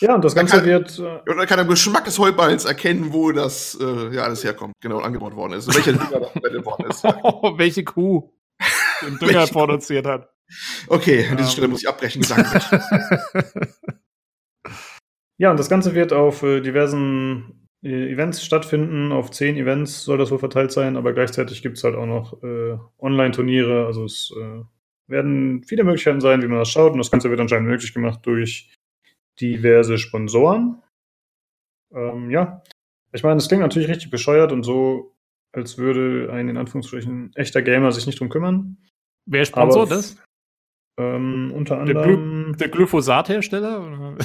Ja, 0.00 0.14
und 0.14 0.24
das 0.24 0.34
Ganze 0.34 0.56
kann, 0.56 0.66
wird. 0.66 0.98
Äh, 0.98 1.30
und 1.30 1.36
dann 1.36 1.46
kann 1.46 1.58
er 1.58 1.62
am 1.62 1.68
Geschmack 1.68 2.04
des 2.04 2.18
Heuballens 2.18 2.64
erkennen, 2.64 3.12
wo 3.12 3.32
das 3.32 3.76
äh, 3.80 4.14
ja 4.14 4.22
alles 4.22 4.42
herkommt, 4.44 4.74
genau, 4.80 4.98
angebaut 5.00 5.36
worden 5.36 5.54
ist. 5.54 5.68
welcher 5.74 5.92
Dünger 5.92 6.30
da 6.34 6.64
worden 6.64 6.86
ist. 6.90 7.04
Oh, 7.22 7.58
welche 7.58 7.84
Kuh 7.84 8.30
den 9.02 9.18
Dünger 9.18 9.46
produziert 9.46 10.06
hat. 10.06 10.28
Okay, 10.88 11.28
an 11.30 11.36
dieser 11.36 11.50
Stelle 11.50 11.68
muss 11.68 11.82
ich 11.82 11.88
abbrechen, 11.88 12.22
gesagt. 12.22 12.70
Ja, 15.40 15.50
und 15.50 15.58
das 15.58 15.70
Ganze 15.70 15.94
wird 15.94 16.12
auf 16.12 16.42
äh, 16.42 16.60
diversen 16.60 17.66
äh, 17.82 18.12
Events 18.12 18.44
stattfinden. 18.44 19.10
Auf 19.10 19.30
zehn 19.30 19.56
Events 19.56 20.04
soll 20.04 20.18
das 20.18 20.30
wohl 20.30 20.38
verteilt 20.38 20.70
sein, 20.70 20.98
aber 20.98 21.14
gleichzeitig 21.14 21.62
gibt 21.62 21.78
es 21.78 21.84
halt 21.84 21.94
auch 21.94 22.04
noch 22.04 22.42
äh, 22.42 22.76
Online-Turniere. 22.98 23.86
Also 23.86 24.04
es 24.04 24.34
äh, 24.38 24.62
werden 25.06 25.64
viele 25.64 25.84
Möglichkeiten 25.84 26.20
sein, 26.20 26.42
wie 26.42 26.46
man 26.46 26.58
das 26.58 26.68
schaut. 26.68 26.92
Und 26.92 26.98
das 26.98 27.10
Ganze 27.10 27.30
wird 27.30 27.40
anscheinend 27.40 27.70
möglich 27.70 27.94
gemacht 27.94 28.20
durch 28.26 28.70
diverse 29.40 29.96
Sponsoren. 29.96 30.82
Ähm, 31.90 32.30
ja, 32.30 32.62
ich 33.14 33.22
meine, 33.22 33.36
das 33.36 33.48
klingt 33.48 33.62
natürlich 33.62 33.88
richtig 33.88 34.10
bescheuert 34.10 34.52
und 34.52 34.62
so, 34.62 35.16
als 35.52 35.78
würde 35.78 36.30
ein 36.34 36.50
in 36.50 36.58
Anführungsstrichen 36.58 37.32
echter 37.34 37.62
Gamer 37.62 37.92
sich 37.92 38.06
nicht 38.06 38.20
drum 38.20 38.28
kümmern. 38.28 38.76
Wer 39.24 39.46
sponsort 39.46 39.90
das? 39.90 40.22
Ähm, 41.00 41.52
unter 41.54 41.78
anderem. 41.78 42.54
Der, 42.58 42.68
Glyphosat-Hersteller? 42.68 44.16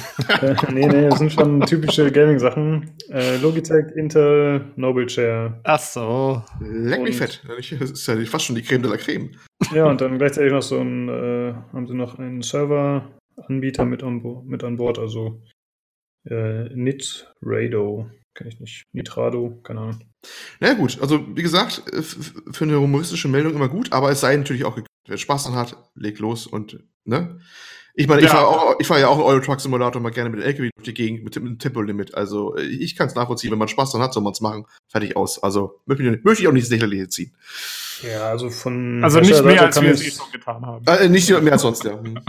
äh, 0.42 0.54
nee, 0.72 0.86
nee, 0.86 1.08
das 1.08 1.18
sind 1.18 1.32
schon 1.32 1.60
typische 1.62 2.12
Gaming-Sachen. 2.12 2.90
Äh, 3.10 3.38
Logitech, 3.38 3.86
Intel, 3.94 4.72
Noble 4.76 5.06
Chair. 5.06 5.58
Ach 5.64 5.78
so. 5.78 6.42
Leck 6.60 7.02
mich 7.02 7.16
fett. 7.16 7.42
Das 7.48 7.90
ist 7.90 8.06
ja 8.06 8.16
fast 8.26 8.44
schon 8.44 8.56
die 8.56 8.62
Creme 8.62 8.82
de 8.82 8.90
la 8.90 8.98
Creme. 8.98 9.30
Ja, 9.72 9.86
und 9.86 10.00
dann 10.00 10.18
gleichzeitig 10.18 10.52
noch 10.52 10.62
so 10.62 10.78
ein, 10.78 11.08
äh, 11.08 11.54
haben 11.72 11.86
sie 11.86 11.94
noch 11.94 12.18
einen 12.18 12.42
Server 12.42 13.08
Anbieter 13.36 13.84
mit 13.84 14.02
an, 14.02 14.22
mit 14.46 14.64
an 14.64 14.76
Bord, 14.76 14.98
also 14.98 15.42
äh, 16.24 16.68
Nitrado, 16.74 18.10
kenne 18.34 18.50
ich 18.50 18.60
nicht. 18.60 18.84
Nitrado, 18.92 19.60
keine 19.62 19.80
Ahnung. 19.80 20.00
Na 20.60 20.68
ja, 20.68 20.74
gut, 20.74 20.98
also 21.00 21.36
wie 21.36 21.42
gesagt, 21.42 21.82
für 22.50 22.64
eine 22.64 22.80
humoristische 22.80 23.28
Meldung 23.28 23.54
immer 23.54 23.68
gut, 23.68 23.92
aber 23.92 24.10
es 24.10 24.20
sei 24.20 24.36
natürlich 24.36 24.64
auch, 24.64 24.78
wer 25.06 25.16
Spaß 25.16 25.44
dran 25.44 25.56
hat, 25.56 25.76
legt 25.94 26.18
los 26.18 26.46
und, 26.46 26.82
ne? 27.04 27.38
Ich 27.98 28.08
meine, 28.08 28.20
ja. 28.20 28.26
ich 28.26 28.32
fahre 28.32 28.46
auch, 28.46 28.76
ich 28.78 28.86
fahre 28.86 29.00
ja 29.00 29.08
auch 29.08 29.16
einen 29.16 29.24
Euro 29.24 29.40
Truck 29.40 29.58
Simulator 29.58 30.02
mal 30.02 30.10
gerne 30.10 30.28
mit 30.28 30.40
dem 30.40 30.46
LKW 30.46 30.68
durch 30.76 30.84
die 30.84 30.92
Gegend 30.92 31.24
mit 31.24 31.34
dem 31.34 31.58
Tempolimit. 31.58 32.14
Also 32.14 32.54
ich 32.58 32.94
kann 32.94 33.06
es 33.06 33.14
nachvollziehen, 33.14 33.50
wenn 33.50 33.58
man 33.58 33.68
Spaß 33.68 33.92
dran 33.92 34.02
hat, 34.02 34.12
soll 34.12 34.22
man 34.22 34.34
es 34.34 34.42
machen. 34.42 34.66
Fertig 34.86 35.16
aus. 35.16 35.42
Also 35.42 35.80
möchte 35.86 36.02
ich, 36.02 36.22
möchte 36.22 36.42
ich 36.42 36.48
auch 36.48 36.52
nicht 36.52 36.68
sicherlich 36.68 37.08
ziehen. 37.08 37.34
Ja, 38.02 38.28
also 38.28 38.50
von 38.50 39.02
also 39.02 39.20
nicht 39.20 39.42
mehr 39.42 39.62
als 39.62 39.80
wir 39.80 39.90
es 39.92 40.06
eh 40.06 40.10
schon 40.10 40.30
getan 40.30 40.66
haben. 40.66 40.84
Äh, 40.86 41.08
nicht 41.08 41.30
mehr 41.30 41.52
als 41.54 41.62
sonst, 41.62 41.84
ja. 41.84 41.98
Hm 41.98 42.18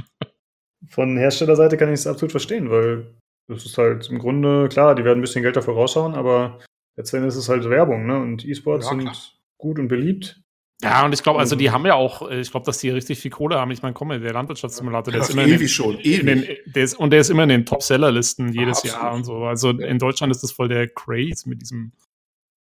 von 0.89 1.17
Herstellerseite 1.17 1.77
kann 1.77 1.89
ich 1.89 1.99
es 1.99 2.07
absolut 2.07 2.31
verstehen, 2.31 2.69
weil 2.69 3.13
das 3.47 3.65
ist 3.65 3.77
halt 3.77 4.09
im 4.09 4.19
Grunde, 4.19 4.67
klar, 4.67 4.95
die 4.95 5.03
werden 5.03 5.19
ein 5.19 5.21
bisschen 5.21 5.43
Geld 5.43 5.55
dafür 5.55 5.75
raushauen, 5.75 6.15
aber 6.15 6.59
letztendlich 6.95 7.29
ist 7.29 7.37
es 7.37 7.49
halt 7.49 7.69
Werbung, 7.69 8.05
ne? 8.07 8.19
Und 8.19 8.45
E-Sports 8.45 8.89
ja, 8.89 8.95
sind 8.95 9.37
gut 9.57 9.79
und 9.79 9.87
beliebt. 9.87 10.41
Ja, 10.83 11.03
und 11.05 11.13
ich 11.13 11.23
glaube, 11.23 11.39
also 11.39 11.55
die 11.55 11.71
haben 11.71 11.85
ja 11.87 11.95
auch, 11.95 12.29
ich 12.29 12.51
glaube, 12.51 12.65
dass 12.67 12.77
die 12.77 12.91
richtig 12.91 13.19
viel 13.19 13.31
Kohle 13.31 13.59
haben. 13.59 13.71
Ich 13.71 13.81
meine, 13.81 13.95
komm, 13.95 14.09
der 14.09 14.33
Landwirtschaftssimulator, 14.33 15.11
der 15.11 15.21
ist 15.21 15.31
immer 15.31 15.43
ewig 15.43 15.59
den, 15.59 15.67
schon, 15.69 15.99
ewig. 15.99 16.25
Den, 16.25 16.71
der 16.71 16.83
ist, 16.83 16.93
und 16.99 17.09
der 17.09 17.21
ist 17.21 17.29
immer 17.31 17.43
in 17.43 17.49
den 17.49 17.65
Top-Seller-Listen 17.65 18.53
jedes 18.53 18.83
ah, 18.83 18.87
Jahr 18.87 19.13
und 19.13 19.23
so. 19.23 19.45
Also 19.45 19.71
in 19.71 19.97
Deutschland 19.97 20.29
ist 20.29 20.43
das 20.43 20.51
voll 20.51 20.67
der 20.67 20.87
Craze 20.87 21.49
mit 21.49 21.61
diesem. 21.61 21.93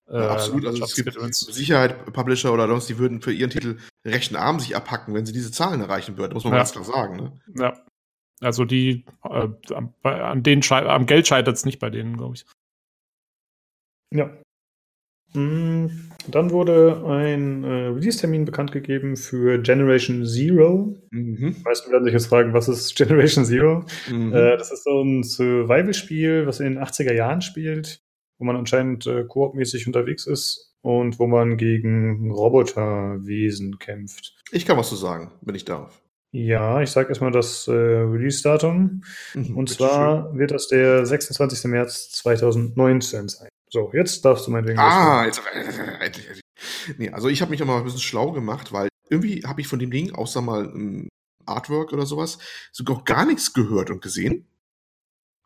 Äh, 0.09 0.19
ja, 0.19 0.31
absolut, 0.31 0.67
also 0.67 0.83
es 0.83 0.97
gibt 0.97 1.35
Sicherheit 1.35 2.13
Publisher 2.13 2.53
oder 2.53 2.67
sonst, 2.67 2.89
die 2.89 2.99
würden 2.99 3.23
für 3.23 3.33
ihren 3.33 3.51
Titel 3.51 3.79
rechten 4.05 4.35
Arm 4.35 4.59
sich 4.59 4.75
abhacken, 4.75 5.15
wenn 5.15 5.25
sie 5.25 5.33
diese 5.33 5.53
Zahlen 5.53 5.81
erreichen 5.81 6.17
würden, 6.17 6.35
muss 6.35 6.43
man 6.43 6.55
ja. 6.55 6.59
ganz 6.59 6.73
klar 6.73 6.85
sagen. 6.85 7.17
Ne? 7.17 7.41
Ja, 7.55 7.81
also 8.41 8.65
die, 8.65 9.05
äh, 9.23 9.49
an 10.03 10.43
denen 10.43 10.63
am 10.69 11.07
Geld 11.07 11.29
scheitert 11.29 11.57
es 11.57 11.65
nicht 11.65 11.79
bei 11.79 11.91
denen, 11.91 12.17
glaube 12.17 12.35
ich. 12.35 12.47
Ja. 14.13 14.31
Mm, 15.33 15.87
dann 16.29 16.51
wurde 16.51 17.05
ein 17.07 17.65
äh, 17.65 17.87
Release-Termin 17.89 18.45
bekannt 18.45 18.73
gegeben 18.73 19.17
für 19.17 19.61
Generation 19.61 20.25
Zero. 20.25 20.97
Mhm. 21.11 21.55
Die 21.59 21.63
meisten 21.63 21.91
werden 21.93 22.05
sich 22.05 22.13
jetzt 22.13 22.27
fragen, 22.27 22.53
was 22.53 22.69
ist 22.69 22.97
Generation 22.97 23.45
Zero? 23.45 23.85
Mhm. 24.11 24.33
Äh, 24.33 24.57
das 24.57 24.73
ist 24.73 24.85
so 24.85 25.03
ein 25.03 25.23
Survival-Spiel, 25.23 26.47
was 26.47 26.61
in 26.61 26.75
den 26.75 26.83
80er 26.83 27.15
Jahren 27.15 27.43
spielt, 27.43 28.03
wo 28.39 28.45
man 28.45 28.57
anscheinend 28.57 29.07
äh, 29.07 29.25
koopmäßig 29.25 29.87
unterwegs 29.87 30.27
ist 30.27 30.75
und 30.83 31.19
wo 31.19 31.27
man 31.27 31.57
gegen 31.57 32.31
Roboterwesen 32.31 33.79
kämpft. 33.79 34.35
Ich 34.51 34.67
kann 34.67 34.77
was 34.77 34.89
zu 34.89 34.97
sagen, 34.97 35.33
wenn 35.43 35.55
ich 35.55 35.65
darf. 35.65 36.01
Ja, 36.33 36.81
ich 36.81 36.91
sage 36.91 37.09
erstmal 37.09 37.33
das 37.33 37.67
äh, 37.67 37.73
Release-Datum. 37.73 39.03
Mhm, 39.35 39.57
und 39.57 39.69
zwar 39.69 40.29
schön. 40.29 40.39
wird 40.39 40.53
das 40.53 40.69
der 40.69 41.05
26. 41.05 41.65
März 41.65 42.13
2019 42.13 43.29
sein. 43.29 43.50
So, 43.71 43.91
jetzt 43.95 44.25
darfst 44.25 44.47
du 44.47 44.51
meinetwegen. 44.51 44.79
Ah, 44.81 45.25
jetzt, 45.25 45.41
endlich, 45.53 46.27
endlich. 46.27 46.41
Nee, 46.99 47.11
also 47.11 47.29
ich 47.29 47.41
habe 47.41 47.51
mich 47.51 47.63
auch 47.63 47.67
mal 47.67 47.79
ein 47.79 47.85
bisschen 47.85 48.01
schlau 48.01 48.33
gemacht, 48.33 48.73
weil 48.73 48.89
irgendwie 49.09 49.43
habe 49.47 49.61
ich 49.61 49.69
von 49.69 49.79
dem 49.79 49.91
Ding, 49.91 50.13
außer 50.13 50.43
mal 50.43 50.65
ein 50.65 51.09
Artwork 51.47 51.93
oder 51.93 52.05
sowas, 52.05 52.39
sogar 52.73 53.03
gar 53.05 53.25
nichts 53.25 53.55
gehört 53.55 53.91
und 53.91 54.03
gesehen. 54.03 54.47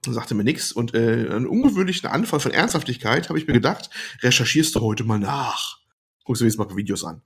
Und 0.07 0.15
sagte 0.15 0.35
mir 0.35 0.45
nichts. 0.45 0.73
Und 0.73 0.95
äh, 0.95 1.29
einen 1.31 1.47
ungewöhnlichen 1.47 2.09
Anfall 2.09 2.41
von 2.41 2.53
Ernsthaftigkeit 2.53 3.29
habe 3.29 3.39
ich 3.39 3.47
mir 3.47 3.55
gedacht, 3.55 3.91
recherchierst 4.21 4.75
du 4.75 4.81
heute 4.81 5.05
mal 5.05 5.19
nach. 5.19 5.79
Guckst 6.25 6.41
du 6.41 6.45
dir 6.45 6.51
jetzt 6.51 6.59
mal 6.59 6.77
Videos 6.77 7.05
an. 7.05 7.23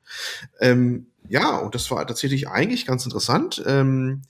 Ähm, 0.61 1.13
ja, 1.29 1.59
und 1.59 1.75
das 1.75 1.91
war 1.91 2.07
tatsächlich 2.07 2.49
eigentlich 2.49 2.87
ganz 2.87 3.05
interessant. 3.05 3.63
Ähm, 3.67 4.23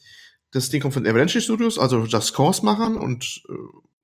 das 0.51 0.71
Ding 0.71 0.81
kommt 0.81 0.95
von 0.95 1.07
Avalanche 1.07 1.41
Studios, 1.41 1.79
also 1.79 2.05
Just 2.05 2.35
Cause 2.35 2.65
machen 2.65 2.97
und 2.97 3.43
äh, 3.49 3.53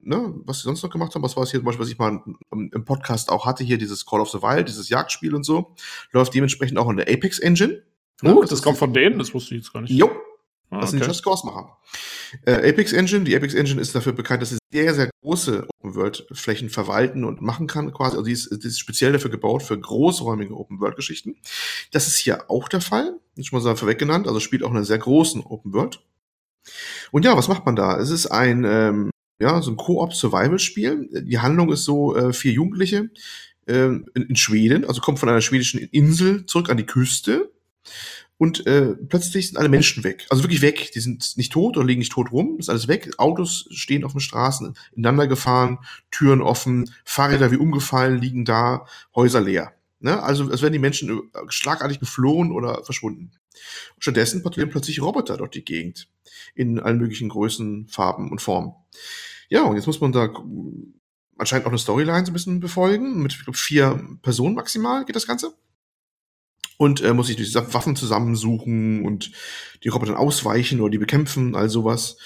ne, 0.04 0.34
was 0.44 0.58
sie 0.58 0.64
sonst 0.64 0.82
noch 0.82 0.90
gemacht 0.90 1.14
haben, 1.14 1.22
was 1.22 1.36
war 1.36 1.42
es 1.42 1.50
hier 1.50 1.60
zum 1.60 1.66
Beispiel, 1.66 1.84
was 1.84 1.90
ich 1.90 1.98
mal 1.98 2.22
im 2.50 2.84
Podcast 2.84 3.30
auch 3.30 3.46
hatte, 3.46 3.64
hier 3.64 3.78
dieses 3.78 4.06
Call 4.06 4.20
of 4.20 4.30
the 4.30 4.42
Wild, 4.42 4.68
dieses 4.68 4.88
Jagdspiel 4.88 5.34
und 5.34 5.44
so, 5.44 5.74
läuft 6.12 6.34
dementsprechend 6.34 6.78
auch 6.78 6.88
in 6.90 6.96
der 6.96 7.08
Apex 7.08 7.38
Engine. 7.38 7.82
Ne? 8.22 8.34
Oh, 8.34 8.40
das, 8.40 8.50
das 8.50 8.62
kommt 8.62 8.78
von 8.78 8.92
denen, 8.92 9.18
das 9.18 9.34
wusste 9.34 9.54
ich 9.54 9.62
jetzt 9.62 9.72
gar 9.72 9.80
nicht. 9.82 9.90
Jo, 9.90 10.10
Ah, 10.74 10.80
das 10.80 10.90
okay. 10.90 10.98
sind 10.98 11.06
Just 11.06 11.24
Cause 11.24 11.46
Macher. 11.46 11.78
Äh, 12.46 12.70
Apex 12.70 12.92
Engine, 12.92 13.24
die 13.24 13.36
Apex 13.36 13.54
Engine 13.54 13.80
ist 13.80 13.94
dafür 13.94 14.12
bekannt, 14.12 14.42
dass 14.42 14.50
sie 14.50 14.58
sehr, 14.72 14.92
sehr 14.94 15.10
große 15.22 15.68
Open-World-Flächen 15.78 16.68
verwalten 16.68 17.24
und 17.24 17.40
machen 17.40 17.66
kann, 17.66 17.92
quasi. 17.92 18.16
Also 18.16 18.26
die 18.26 18.32
ist, 18.32 18.50
die 18.50 18.66
ist 18.66 18.80
speziell 18.80 19.12
dafür 19.12 19.30
gebaut, 19.30 19.62
für 19.62 19.78
großräumige 19.78 20.54
Open-World-Geschichten. 20.56 21.36
Das 21.92 22.08
ist 22.08 22.18
hier 22.18 22.50
auch 22.50 22.68
der 22.68 22.80
Fall. 22.80 23.20
Ist 23.36 23.48
schon 23.48 23.62
mal 23.62 23.76
vorweg 23.76 23.98
genannt, 23.98 24.26
also 24.26 24.40
spielt 24.40 24.62
auch 24.62 24.70
in 24.70 24.76
einer 24.76 24.84
sehr 24.84 24.98
großen 24.98 25.42
Open-World. 25.42 26.00
Und 27.12 27.24
ja, 27.24 27.36
was 27.36 27.48
macht 27.48 27.66
man 27.66 27.76
da? 27.76 27.98
Es 27.98 28.10
ist 28.10 28.26
ein, 28.26 28.64
ähm, 28.64 29.10
ja, 29.38 29.60
so 29.62 29.70
ein 29.70 29.76
Koop-Survival-Spiel. 29.76 31.24
Die 31.24 31.38
Handlung 31.38 31.72
ist 31.72 31.84
so, 31.84 32.16
äh, 32.16 32.32
vier 32.32 32.52
Jugendliche 32.52 33.10
äh, 33.66 33.86
in, 33.86 34.06
in 34.14 34.36
Schweden, 34.36 34.84
also 34.84 35.00
kommt 35.00 35.18
von 35.18 35.28
einer 35.28 35.40
schwedischen 35.40 35.80
Insel 35.80 36.46
zurück 36.46 36.70
an 36.70 36.76
die 36.76 36.86
Küste 36.86 37.50
und 38.36 38.66
äh, 38.66 38.94
plötzlich 38.94 39.48
sind 39.48 39.58
alle 39.58 39.68
Menschen 39.68 40.02
weg. 40.02 40.26
Also 40.28 40.42
wirklich 40.42 40.62
weg. 40.62 40.90
Die 40.92 41.00
sind 41.00 41.36
nicht 41.36 41.52
tot 41.52 41.76
oder 41.76 41.86
liegen 41.86 42.00
nicht 42.00 42.12
tot 42.12 42.32
rum. 42.32 42.56
Ist 42.58 42.68
alles 42.68 42.88
weg. 42.88 43.10
Autos 43.18 43.68
stehen 43.70 44.04
auf 44.04 44.12
den 44.12 44.20
Straßen, 44.20 44.76
ineinander 44.92 45.28
gefahren, 45.28 45.78
Türen 46.10 46.42
offen, 46.42 46.90
Fahrräder 47.04 47.52
wie 47.52 47.56
umgefallen 47.56 48.20
liegen 48.20 48.44
da, 48.44 48.86
Häuser 49.14 49.40
leer. 49.40 49.72
Ne? 50.00 50.20
Also 50.22 50.50
es 50.50 50.62
werden 50.62 50.72
die 50.72 50.78
Menschen 50.80 51.22
schlagartig 51.48 52.00
geflohen 52.00 52.50
oder 52.50 52.84
verschwunden. 52.84 53.30
Stattdessen 53.98 54.42
patrouillieren 54.42 54.70
plötzlich 54.70 55.02
Roboter 55.02 55.36
dort 55.36 55.54
die 55.54 55.64
Gegend. 55.64 56.08
In 56.54 56.78
allen 56.78 56.98
möglichen 56.98 57.28
Größen, 57.28 57.88
Farben 57.88 58.30
und 58.30 58.40
Formen. 58.40 58.72
Ja, 59.48 59.64
und 59.64 59.76
jetzt 59.76 59.86
muss 59.86 60.00
man 60.00 60.12
da 60.12 60.32
anscheinend 61.36 61.66
auch 61.66 61.70
eine 61.70 61.78
Storyline 61.78 62.24
so 62.24 62.30
ein 62.30 62.34
bisschen 62.34 62.60
befolgen. 62.60 63.22
Mit 63.22 63.42
glaub, 63.44 63.56
vier 63.56 64.00
Personen 64.22 64.54
maximal 64.54 65.04
geht 65.04 65.16
das 65.16 65.26
Ganze 65.26 65.54
und 66.76 67.02
äh, 67.02 67.12
muss 67.12 67.28
sich 67.28 67.36
die 67.36 67.54
Waffen 67.54 67.96
zusammensuchen 67.96 69.04
und 69.04 69.30
die 69.82 69.88
Roboter 69.88 70.18
ausweichen 70.18 70.80
oder 70.80 70.90
die 70.90 70.98
bekämpfen, 70.98 71.54
all 71.54 71.68
sowas. 71.68 72.16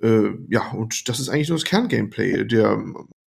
Äh, 0.00 0.30
ja, 0.48 0.70
und 0.72 1.08
das 1.08 1.20
ist 1.20 1.28
eigentlich 1.28 1.46
so 1.46 1.54
das 1.54 1.64
Kerngameplay. 1.64 2.44
Der 2.44 2.82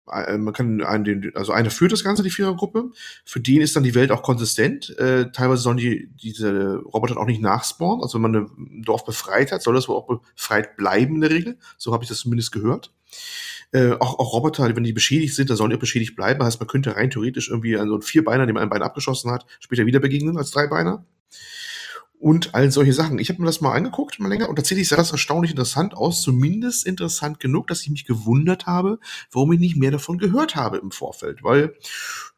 man 0.06 0.54
kann 0.54 0.82
einen, 0.84 1.32
also 1.36 1.52
einer 1.52 1.70
führt 1.70 1.92
das 1.92 2.04
Ganze, 2.04 2.24
die 2.24 2.30
Vierergruppe. 2.30 2.92
Für 3.24 3.40
den 3.40 3.62
ist 3.62 3.76
dann 3.76 3.84
die 3.84 3.96
Welt 3.96 4.12
auch 4.12 4.24
konsistent. 4.24 4.98
Äh, 4.98 5.32
teilweise 5.32 5.62
sollen 5.62 5.78
die 5.78 6.10
diese 6.22 6.78
Roboter 6.78 7.18
auch 7.18 7.26
nicht 7.26 7.42
nachspawnen. 7.42 8.04
Also 8.04 8.16
wenn 8.16 8.32
man 8.32 8.36
ein 8.36 8.84
Dorf 8.84 9.06
befreit 9.06 9.52
hat, 9.52 9.62
soll 9.62 9.76
das 9.76 9.88
wohl 9.88 9.96
auch 9.96 10.08
befreit 10.36 10.76
bleiben 10.76 11.16
in 11.16 11.22
der 11.22 11.30
Regel. 11.30 11.58
So 11.78 11.94
habe 11.94 12.04
ich 12.04 12.10
das 12.10 12.20
zumindest 12.20 12.52
gehört. 12.52 12.92
Äh, 13.74 13.94
auch, 14.00 14.20
auch 14.20 14.34
Roboter, 14.34 14.76
wenn 14.76 14.84
die 14.84 14.92
beschädigt 14.92 15.34
sind, 15.34 15.50
da 15.50 15.56
sollen 15.56 15.70
die 15.70 15.78
auch 15.78 15.82
beschädigt 15.82 16.16
bleiben. 16.16 16.44
heißt, 16.44 16.60
man 16.60 16.68
könnte 16.68 16.96
rein 16.96 17.10
theoretisch 17.10 17.50
irgendwie 17.50 17.78
an 17.78 17.88
so 17.88 17.94
einen 17.94 18.02
Vierbeiner, 18.02 18.46
dem 18.46 18.58
ein 18.58 18.70
Bein 18.70 18.82
abgeschossen 18.82 19.32
hat, 19.32 19.46
später 19.60 19.86
wieder 19.86 20.00
begegnen 20.00 20.38
als 20.38 20.52
Dreibeiner. 20.52 21.06
Und 22.22 22.54
all 22.54 22.72
solche 22.72 22.94
Sachen. 22.94 23.20
Ich 23.20 23.30
habe 23.30 23.42
mir 23.42 23.48
das 23.48 23.62
mal 23.62 23.74
angeguckt, 23.74 24.20
mal 24.20 24.30
länger, 24.30 24.48
und 24.48 24.56
tatsächlich 24.56 24.88
sah 24.88 24.96
das 24.96 25.12
erstaunlich 25.12 25.52
interessant 25.52 25.96
aus, 25.96 26.22
zumindest 26.22 26.86
interessant 26.86 27.40
genug, 27.40 27.68
dass 27.68 27.82
ich 27.82 27.90
mich 27.90 28.06
gewundert 28.06 28.68
habe, 28.68 29.00
warum 29.32 29.52
ich 29.54 29.60
nicht 29.60 29.76
mehr 29.76 29.92
davon 29.92 30.20
gehört 30.20 30.56
habe 30.56 30.78
im 30.78 30.92
Vorfeld. 30.92 31.44
Weil, 31.44 31.74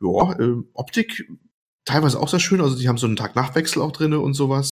ja, 0.01 0.39
äh, 0.39 0.55
Optik 0.73 1.27
teilweise 1.85 2.17
auch 2.17 2.29
sehr 2.29 2.39
schön, 2.39 2.61
also 2.61 2.77
die 2.77 2.87
haben 2.87 2.97
so 2.97 3.07
einen 3.07 3.17
Tag-Nacht-Wechsel 3.17 3.81
auch 3.81 3.91
drinne 3.91 4.21
und 4.21 4.35
sowas. 4.35 4.69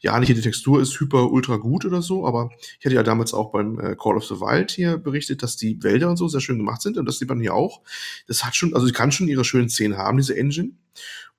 Ja, 0.00 0.18
nicht 0.18 0.30
jede 0.30 0.40
Textur 0.40 0.80
ist 0.80 0.98
hyper 0.98 1.30
ultra 1.30 1.56
gut 1.56 1.84
oder 1.84 2.00
so, 2.00 2.26
aber 2.26 2.50
ich 2.78 2.86
hatte 2.86 2.94
ja 2.94 3.02
damals 3.02 3.34
auch 3.34 3.52
beim 3.52 3.78
äh, 3.78 3.96
Call 3.96 4.16
of 4.16 4.24
the 4.24 4.40
Wild 4.40 4.70
hier 4.70 4.96
berichtet, 4.96 5.42
dass 5.42 5.56
die 5.56 5.82
Wälder 5.82 6.08
und 6.08 6.16
so 6.16 6.26
sehr 6.26 6.40
schön 6.40 6.56
gemacht 6.56 6.80
sind 6.80 6.96
und 6.96 7.04
das 7.04 7.18
sieht 7.18 7.28
man 7.28 7.40
hier 7.40 7.54
auch. 7.54 7.82
Das 8.28 8.44
hat 8.44 8.56
schon, 8.56 8.72
also 8.72 8.86
sie 8.86 8.92
kann 8.92 9.12
schon 9.12 9.28
ihre 9.28 9.44
schönen 9.44 9.68
Szenen 9.68 9.98
haben, 9.98 10.16
diese 10.16 10.36
Engine. 10.36 10.70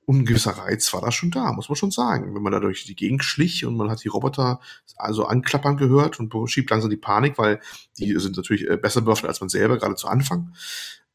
Und 0.05 0.19
ein 0.19 0.25
gewisser 0.25 0.51
Reiz 0.51 0.93
war 0.93 1.01
da 1.01 1.11
schon 1.11 1.31
da, 1.31 1.51
muss 1.51 1.67
man 1.67 1.75
schon 1.75 1.91
sagen. 1.91 2.35
Wenn 2.35 2.43
man 2.43 2.51
da 2.51 2.59
durch 2.59 2.85
die 2.85 2.95
Gegend 2.95 3.23
schlich 3.23 3.65
und 3.65 3.75
man 3.75 3.89
hat 3.89 4.03
die 4.03 4.07
Roboter 4.07 4.59
also 4.97 5.25
anklappern 5.25 5.77
gehört 5.77 6.19
und 6.19 6.31
schiebt 6.49 6.69
langsam 6.69 6.91
die 6.91 6.97
Panik, 6.97 7.37
weil 7.37 7.59
die 7.97 8.17
sind 8.19 8.37
natürlich 8.37 8.69
äh, 8.69 8.77
besser 8.77 9.01
bewaffnet 9.01 9.29
als 9.29 9.41
man 9.41 9.49
selber, 9.49 9.77
gerade 9.77 9.95
zu 9.95 10.07
Anfang. 10.07 10.53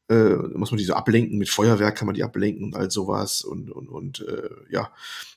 Äh, 0.09 0.35
muss 0.55 0.71
man 0.71 0.77
die 0.77 0.83
so 0.83 0.93
ablenken, 0.93 1.37
mit 1.37 1.49
Feuerwerk 1.49 1.97
kann 1.97 2.05
man 2.05 2.15
die 2.15 2.23
ablenken 2.23 2.65
und 2.65 2.75
all 2.75 2.91
sowas. 2.91 3.43
Und, 3.43 3.71
und, 3.71 3.87
und 3.87 4.25
äh, 4.27 4.49
ja, 4.69 4.91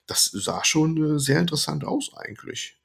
das 0.07 0.25
sah 0.25 0.64
schon 0.64 1.17
äh, 1.17 1.19
sehr 1.21 1.38
interessant 1.38 1.85
aus 1.85 2.11
eigentlich. 2.17 2.77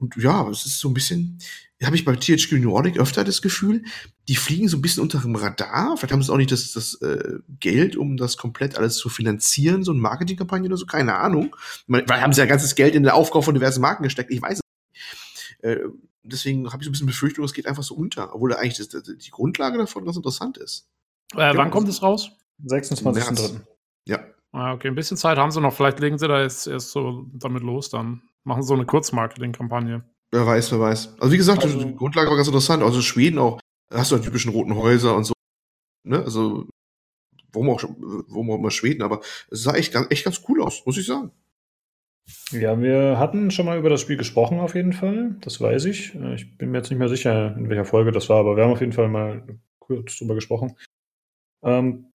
Und 0.00 0.16
ja, 0.16 0.48
es 0.48 0.66
ist 0.66 0.78
so 0.78 0.88
ein 0.88 0.94
bisschen, 0.94 1.38
habe 1.82 1.96
ich 1.96 2.04
bei 2.04 2.14
THQ 2.14 2.52
Nordic 2.52 2.98
öfter 2.98 3.24
das 3.24 3.42
Gefühl, 3.42 3.84
die 4.28 4.36
fliegen 4.36 4.68
so 4.68 4.76
ein 4.76 4.82
bisschen 4.82 5.02
unter 5.02 5.20
dem 5.20 5.34
Radar. 5.34 5.96
Vielleicht 5.96 6.12
haben 6.12 6.22
sie 6.22 6.32
auch 6.32 6.36
nicht 6.36 6.52
das, 6.52 6.72
das 6.72 6.94
äh, 7.02 7.38
Geld, 7.60 7.96
um 7.96 8.16
das 8.16 8.36
komplett 8.36 8.76
alles 8.76 8.96
zu 8.96 9.08
finanzieren, 9.08 9.82
so 9.84 9.92
eine 9.92 10.00
Marketingkampagne 10.00 10.68
oder 10.68 10.76
so, 10.76 10.86
keine 10.86 11.16
Ahnung. 11.16 11.56
Weil 11.86 12.20
haben 12.20 12.32
sie 12.32 12.40
ja 12.40 12.46
ganzes 12.46 12.74
Geld 12.74 12.94
in 12.94 13.02
den 13.02 13.12
Aufkauf 13.12 13.44
von 13.44 13.54
diversen 13.54 13.80
Marken 13.80 14.02
gesteckt, 14.02 14.30
ich 14.30 14.42
weiß 14.42 14.58
es 14.58 14.60
nicht. 14.92 15.64
Äh, 15.64 15.80
deswegen 16.22 16.70
habe 16.72 16.82
ich 16.82 16.84
so 16.84 16.90
ein 16.90 16.92
bisschen 16.92 17.06
Befürchtung, 17.06 17.44
es 17.44 17.54
geht 17.54 17.66
einfach 17.66 17.82
so 17.82 17.94
unter, 17.94 18.34
obwohl 18.34 18.54
eigentlich 18.54 18.78
das, 18.78 18.88
das, 18.88 19.02
die 19.04 19.30
Grundlage 19.30 19.78
davon 19.78 20.04
ganz 20.04 20.16
interessant 20.16 20.58
ist. 20.58 20.88
Äh, 21.34 21.56
wann 21.56 21.70
kommt 21.70 21.88
es 21.88 22.02
raus? 22.02 22.30
26.3. 22.64 23.60
Ja. 24.06 24.20
Ah, 24.52 24.72
okay, 24.72 24.88
ein 24.88 24.94
bisschen 24.94 25.16
Zeit 25.16 25.38
haben 25.38 25.50
sie 25.50 25.60
noch. 25.60 25.74
Vielleicht 25.74 26.00
legen 26.00 26.18
sie 26.18 26.26
da 26.26 26.42
jetzt 26.42 26.66
erst 26.66 26.90
so 26.90 27.26
damit 27.34 27.62
los, 27.62 27.90
dann 27.90 28.22
machen 28.48 28.62
so 28.62 28.74
eine 28.74 28.86
Kurzmarketing-Kampagne. 28.86 30.02
Wer 30.30 30.46
weiß, 30.46 30.72
wer 30.72 30.80
weiß. 30.80 31.20
Also 31.20 31.32
wie 31.32 31.36
gesagt, 31.36 31.62
also, 31.62 31.82
die 31.82 31.94
Grundlage 31.94 32.28
war 32.28 32.36
ganz 32.36 32.48
interessant. 32.48 32.82
Also 32.82 33.00
Schweden 33.00 33.38
auch, 33.38 33.60
da 33.90 33.98
hast 33.98 34.10
du 34.10 34.16
die 34.16 34.24
typischen 34.24 34.52
roten 34.52 34.74
Häuser 34.74 35.16
und 35.16 35.24
so. 35.24 35.34
Ne? 36.04 36.18
Also, 36.18 36.66
warum 37.52 37.70
auch, 37.70 37.82
warum 37.82 38.50
auch 38.50 38.56
immer 38.56 38.70
Schweden, 38.70 39.02
aber 39.02 39.20
es 39.50 39.62
sah 39.62 39.74
echt, 39.74 39.94
echt 40.10 40.24
ganz 40.24 40.42
cool 40.48 40.62
aus, 40.62 40.84
muss 40.84 40.98
ich 40.98 41.06
sagen. 41.06 41.30
Ja, 42.52 42.78
wir 42.80 43.18
hatten 43.18 43.50
schon 43.50 43.64
mal 43.64 43.78
über 43.78 43.88
das 43.88 44.02
Spiel 44.02 44.18
gesprochen, 44.18 44.60
auf 44.60 44.74
jeden 44.74 44.92
Fall. 44.92 45.36
Das 45.40 45.60
weiß 45.60 45.86
ich. 45.86 46.14
Ich 46.34 46.58
bin 46.58 46.70
mir 46.70 46.78
jetzt 46.78 46.90
nicht 46.90 46.98
mehr 46.98 47.08
sicher, 47.08 47.56
in 47.56 47.70
welcher 47.70 47.86
Folge 47.86 48.12
das 48.12 48.28
war, 48.28 48.40
aber 48.40 48.56
wir 48.56 48.64
haben 48.64 48.72
auf 48.72 48.80
jeden 48.80 48.92
Fall 48.92 49.08
mal 49.08 49.46
kurz 49.78 50.18
drüber 50.18 50.34
gesprochen. 50.34 50.76
Ähm, 51.62 52.12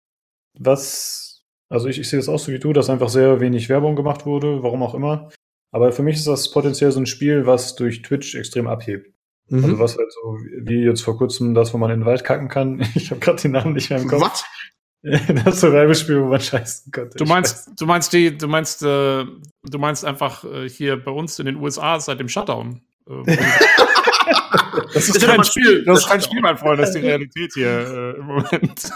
was, 0.58 1.46
also 1.70 1.88
ich, 1.88 1.98
ich 1.98 2.10
sehe 2.10 2.18
das 2.18 2.28
auch 2.28 2.38
so 2.38 2.52
wie 2.52 2.58
du, 2.58 2.74
dass 2.74 2.90
einfach 2.90 3.08
sehr 3.08 3.40
wenig 3.40 3.70
Werbung 3.70 3.96
gemacht 3.96 4.26
wurde, 4.26 4.62
warum 4.62 4.82
auch 4.82 4.94
immer. 4.94 5.30
Aber 5.72 5.90
für 5.90 6.02
mich 6.02 6.16
ist 6.16 6.26
das 6.26 6.50
potenziell 6.50 6.92
so 6.92 7.00
ein 7.00 7.06
Spiel, 7.06 7.46
was 7.46 7.74
durch 7.74 8.02
Twitch 8.02 8.34
extrem 8.34 8.68
abhebt. 8.68 9.12
Mhm. 9.48 9.64
Also 9.64 9.78
was 9.78 9.96
halt 9.96 10.12
so, 10.12 10.38
wie 10.62 10.84
jetzt 10.84 11.02
vor 11.02 11.16
kurzem 11.16 11.54
das, 11.54 11.74
wo 11.74 11.78
man 11.78 11.90
in 11.90 12.00
den 12.00 12.06
Wald 12.06 12.24
kacken 12.24 12.48
kann. 12.48 12.86
Ich 12.94 13.10
habe 13.10 13.20
gerade 13.20 13.40
den 13.40 13.52
Namen 13.52 13.72
nicht 13.72 13.90
mehr 13.90 14.00
im 14.00 14.08
Kopf. 14.08 14.22
Was? 14.22 14.44
das 15.44 15.60
Survival-Spiel, 15.60 16.20
wo 16.22 16.26
man 16.26 16.40
scheißen 16.40 16.92
konnte. 16.92 17.18
Du 17.18 17.24
meinst, 17.24 17.70
du 17.76 17.86
meinst 17.86 18.12
die, 18.12 18.36
du 18.36 18.46
meinst, 18.46 18.82
äh, 18.82 19.24
du 19.24 19.78
meinst 19.78 20.04
einfach 20.04 20.44
äh, 20.44 20.68
hier 20.68 21.02
bei 21.02 21.10
uns 21.10 21.38
in 21.40 21.46
den 21.46 21.56
USA 21.56 21.98
seit 21.98 22.20
dem 22.20 22.28
Shutdown. 22.28 22.82
Äh, 23.24 23.36
das 24.94 25.08
ist 25.08 25.20
kein 25.20 25.42
Spiel, 25.42 25.84
das 25.84 26.00
ist 26.00 26.08
kein 26.08 26.20
Spiel, 26.20 26.40
mein 26.40 26.56
Freund, 26.56 26.78
das 26.78 26.90
ist 26.90 26.94
die 26.94 27.06
Realität 27.06 27.52
hier 27.54 27.68
äh, 27.68 28.18
im 28.18 28.26
Moment. 28.26 28.90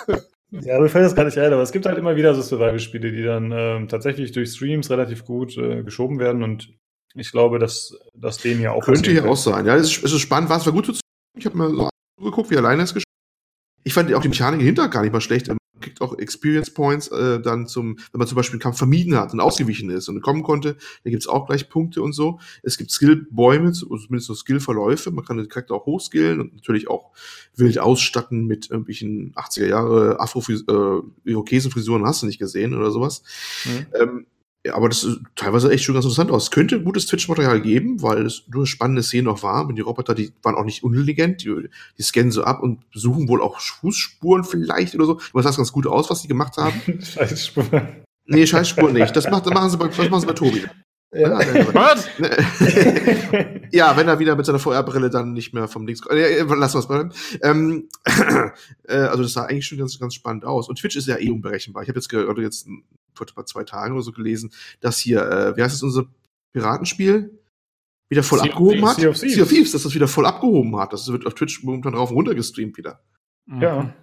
Ja, 0.50 0.78
mir 0.78 0.88
fällt 0.88 1.04
das 1.04 1.14
gar 1.14 1.24
nicht 1.24 1.38
ein, 1.38 1.52
aber 1.52 1.62
es 1.62 1.72
gibt 1.72 1.87
halt 1.87 1.98
immer 1.98 2.16
wieder 2.16 2.35
so 2.35 2.42
Survival-Spiele, 2.42 3.11
die 3.11 3.22
dann 3.22 3.52
ähm, 3.52 3.88
tatsächlich 3.88 4.32
durch 4.32 4.50
Streams 4.50 4.90
relativ 4.90 5.24
gut 5.24 5.56
äh, 5.59 5.82
geschoben 5.82 6.18
werden 6.18 6.42
und 6.42 6.72
ich 7.14 7.32
glaube, 7.32 7.59
dass 7.59 7.98
das 8.14 8.38
dem 8.38 8.59
hier 8.59 8.72
auch 8.72 8.85
Könnte 8.85 9.11
hier 9.11 9.26
auch 9.26 9.37
sein. 9.37 9.66
Ja, 9.66 9.74
es 9.76 9.90
ist, 9.90 10.04
es 10.04 10.12
ist 10.12 10.20
spannend, 10.20 10.50
war 10.50 10.59
es 10.59 10.66
war 10.66 10.72
gut 10.72 10.87
zu 10.87 11.00
Ich 11.37 11.46
habe 11.46 11.56
mal 11.56 11.70
so 11.70 11.88
geguckt, 12.24 12.50
wie 12.50 12.56
alleine 12.56 12.82
es 12.82 12.94
gespielt 12.94 13.04
Ich 13.85 13.94
fand 13.94 14.12
auch 14.14 14.22
die 14.22 14.28
Mechanik 14.28 14.61
hinter 14.61 14.88
gar 14.88 15.02
nicht 15.02 15.12
mal 15.12 15.20
schlecht 15.20 15.48
kriegt 15.81 16.01
auch 16.01 16.19
Experience 16.19 16.71
Points 16.71 17.09
äh, 17.09 17.41
dann 17.41 17.67
zum, 17.67 17.99
wenn 18.12 18.19
man 18.19 18.27
zum 18.27 18.37
Beispiel 18.37 18.55
einen 18.55 18.62
Kampf 18.62 18.79
vermieden 18.79 19.17
hat 19.17 19.33
und 19.33 19.41
ausgewichen 19.41 19.91
ist 19.91 20.09
und 20.09 20.21
kommen 20.21 20.43
konnte, 20.43 20.77
da 21.05 21.11
gibt's 21.11 21.27
auch 21.27 21.47
gleich 21.47 21.69
Punkte 21.69 22.03
und 22.03 22.12
so. 22.12 22.41
Es 22.62 22.79
gibt 22.79 22.91
Skillbäume, 22.91 23.73
zumindest 23.73 24.27
so 24.27 24.35
Skillverläufe. 24.35 25.11
Man 25.11 25.25
kann 25.25 25.37
den 25.37 25.49
Charakter 25.49 25.75
auch 25.75 25.87
hochskillen 25.87 26.41
und 26.41 26.55
natürlich 26.55 26.89
auch 26.89 27.12
wild 27.57 27.79
ausstatten 27.79 28.47
mit 28.47 28.71
irgendwelchen 28.71 29.35
80er 29.35 29.67
Jahre 29.67 30.21
Afro-Irokesenfrisuren, 30.21 32.03
äh, 32.03 32.07
hast 32.07 32.23
du 32.23 32.27
nicht 32.27 32.39
gesehen 32.39 32.75
oder 32.75 32.91
sowas. 32.91 33.23
Mhm. 33.65 33.87
Ähm, 34.01 34.27
ja, 34.66 34.74
aber 34.74 34.88
das 34.88 35.05
ist 35.05 35.20
teilweise 35.37 35.70
echt 35.70 35.85
schon 35.85 35.94
ganz 35.94 36.05
interessant 36.05 36.33
aus. 36.33 36.44
Es 36.44 36.50
könnte 36.50 36.83
gutes 36.83 37.07
Twitch-Material 37.07 37.61
geben, 37.61 38.02
weil 38.02 38.26
es 38.26 38.42
nur 38.48 38.66
spannende 38.66 39.05
Szenen 39.05 39.26
noch 39.26 39.44
war. 39.44 39.64
Und 39.64 39.76
die 39.76 39.83
Roboter, 39.83 40.12
die 40.12 40.33
waren 40.42 40.57
auch 40.57 40.64
nicht 40.64 40.83
unintelligent. 40.83 41.44
Die, 41.44 41.68
die 41.96 42.02
scannen 42.02 42.33
so 42.33 42.42
ab 42.42 42.61
und 42.61 42.81
suchen 42.92 43.29
wohl 43.29 43.40
auch 43.40 43.61
Fußspuren 43.61 44.42
vielleicht 44.42 44.96
oder 44.96 45.07
so. 45.07 45.20
Aber 45.33 45.42
das 45.42 45.55
sah 45.55 45.59
ganz 45.59 45.70
gut 45.70 45.87
aus, 45.87 46.11
was 46.11 46.22
die 46.22 46.29
gemacht 46.29 46.57
haben. 46.57 46.81
Scheißspuren. 47.00 48.02
Nee, 48.26 48.44
Scheißspuren 48.44 48.94
nicht. 48.94 49.14
Das, 49.14 49.31
macht, 49.31 49.46
das, 49.46 49.55
machen 49.55 49.70
sie 49.70 49.76
bei, 49.76 49.87
das 49.87 50.11
machen 50.11 50.20
sie 50.20 50.26
bei 50.26 50.33
Tobi. 50.33 50.64
Ja. 51.12 51.38
Was? 51.72 52.09
ja, 53.70 53.96
wenn 53.96 54.09
er 54.09 54.18
wieder 54.18 54.35
mit 54.35 54.46
seiner 54.46 54.59
VR-Brille 54.59 55.11
dann 55.11 55.33
nicht 55.33 55.55
mehr 55.55 55.68
vom 55.68 55.87
Links. 55.87 56.00
Äh, 56.09 56.42
lass 56.42 56.74
was 56.74 56.88
bleiben. 56.88 57.12
Ähm, 57.40 57.88
äh, 58.88 58.96
also 58.96 59.22
das 59.22 59.33
sah 59.33 59.44
eigentlich 59.44 59.66
schon 59.66 59.79
ganz, 59.79 59.96
ganz 60.00 60.14
spannend 60.14 60.44
aus. 60.44 60.68
Und 60.68 60.81
Twitch 60.81 60.96
ist 60.96 61.07
ja 61.07 61.18
eh 61.18 61.31
unberechenbar. 61.31 61.85
Ich 61.85 61.88
habe 61.88 62.00
jetzt 62.00 62.09
gerade 62.09 62.42
jetzt 62.42 62.66
vor 63.18 63.46
zwei 63.46 63.64
Tagen 63.64 63.94
oder 63.94 64.02
so 64.02 64.12
gelesen, 64.12 64.52
dass 64.81 64.98
hier, 64.98 65.22
äh, 65.22 65.57
wie 65.57 65.62
heißt 65.62 65.74
es, 65.74 65.83
unser 65.83 66.07
Piratenspiel 66.52 67.38
wieder 68.09 68.22
voll 68.22 68.38
sea 68.38 68.48
abgehoben 68.48 68.87
hat. 68.87 68.96
Sea 68.96 69.11
of, 69.11 69.18
Thieves. 69.18 69.35
sea 69.35 69.42
of 69.42 69.48
Thieves, 69.48 69.72
dass 69.72 69.83
das 69.83 69.94
wieder 69.94 70.09
voll 70.09 70.26
abgehoben 70.26 70.76
hat. 70.76 70.92
Das 70.92 71.09
wird 71.09 71.26
auf 71.26 71.35
Twitch 71.35 71.62
momentan 71.64 71.94
rauf 71.94 72.11
und 72.11 72.16
runter 72.16 72.35
gestreamt 72.35 72.76
wieder. 72.76 73.00
Ja. 73.46 73.94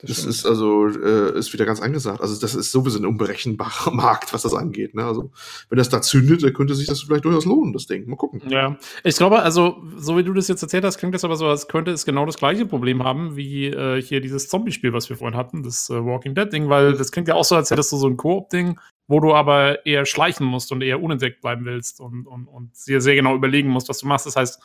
Das, 0.00 0.10
das 0.10 0.24
ist 0.26 0.46
also 0.46 0.86
äh, 0.86 1.36
ist 1.36 1.52
wieder 1.52 1.66
ganz 1.66 1.80
angesagt. 1.80 2.20
Also 2.20 2.40
das 2.40 2.54
ist 2.54 2.70
sowieso 2.70 3.00
ein 3.00 3.06
unberechenbarer 3.06 3.90
Markt, 3.94 4.32
was 4.32 4.42
das 4.42 4.54
angeht. 4.54 4.94
Ne? 4.94 5.04
Also 5.04 5.32
wenn 5.70 5.78
das 5.78 5.88
da 5.88 6.00
zündet, 6.00 6.44
dann 6.44 6.52
könnte 6.54 6.76
sich 6.76 6.86
das 6.86 7.02
vielleicht 7.02 7.24
durchaus 7.24 7.46
lohnen, 7.46 7.72
das 7.72 7.86
Ding. 7.86 8.08
Mal 8.08 8.14
gucken. 8.14 8.40
Ja, 8.48 8.76
ich 9.02 9.16
glaube, 9.16 9.42
also 9.42 9.82
so 9.96 10.16
wie 10.16 10.22
du 10.22 10.32
das 10.32 10.46
jetzt 10.46 10.62
erzählt 10.62 10.84
hast, 10.84 10.98
klingt 10.98 11.14
das 11.14 11.24
aber 11.24 11.34
so, 11.34 11.48
als 11.48 11.66
könnte 11.66 11.90
es 11.90 12.04
genau 12.04 12.26
das 12.26 12.38
gleiche 12.38 12.64
Problem 12.64 13.02
haben 13.02 13.34
wie 13.34 13.66
äh, 13.66 14.00
hier 14.00 14.20
dieses 14.20 14.48
Zombie-Spiel, 14.48 14.92
was 14.92 15.08
wir 15.08 15.16
vorhin 15.16 15.36
hatten, 15.36 15.64
das 15.64 15.90
äh, 15.90 16.04
Walking 16.04 16.36
Dead-Ding, 16.36 16.68
weil 16.68 16.92
das 16.92 17.10
klingt 17.10 17.26
ja 17.26 17.34
auch 17.34 17.44
so, 17.44 17.56
als 17.56 17.72
hättest 17.72 17.90
du 17.90 17.96
so 17.96 18.06
ein 18.06 18.16
Koop-Ding, 18.16 18.78
wo 19.08 19.18
du 19.18 19.34
aber 19.34 19.84
eher 19.84 20.06
schleichen 20.06 20.46
musst 20.46 20.70
und 20.70 20.80
eher 20.80 21.02
unentdeckt 21.02 21.40
bleiben 21.40 21.64
willst 21.64 22.00
und, 22.00 22.28
und, 22.28 22.46
und 22.46 22.76
sehr, 22.76 23.00
sehr 23.00 23.16
genau 23.16 23.34
überlegen 23.34 23.68
musst, 23.68 23.88
was 23.88 23.98
du 23.98 24.06
machst. 24.06 24.26
Das 24.26 24.36
heißt, 24.36 24.62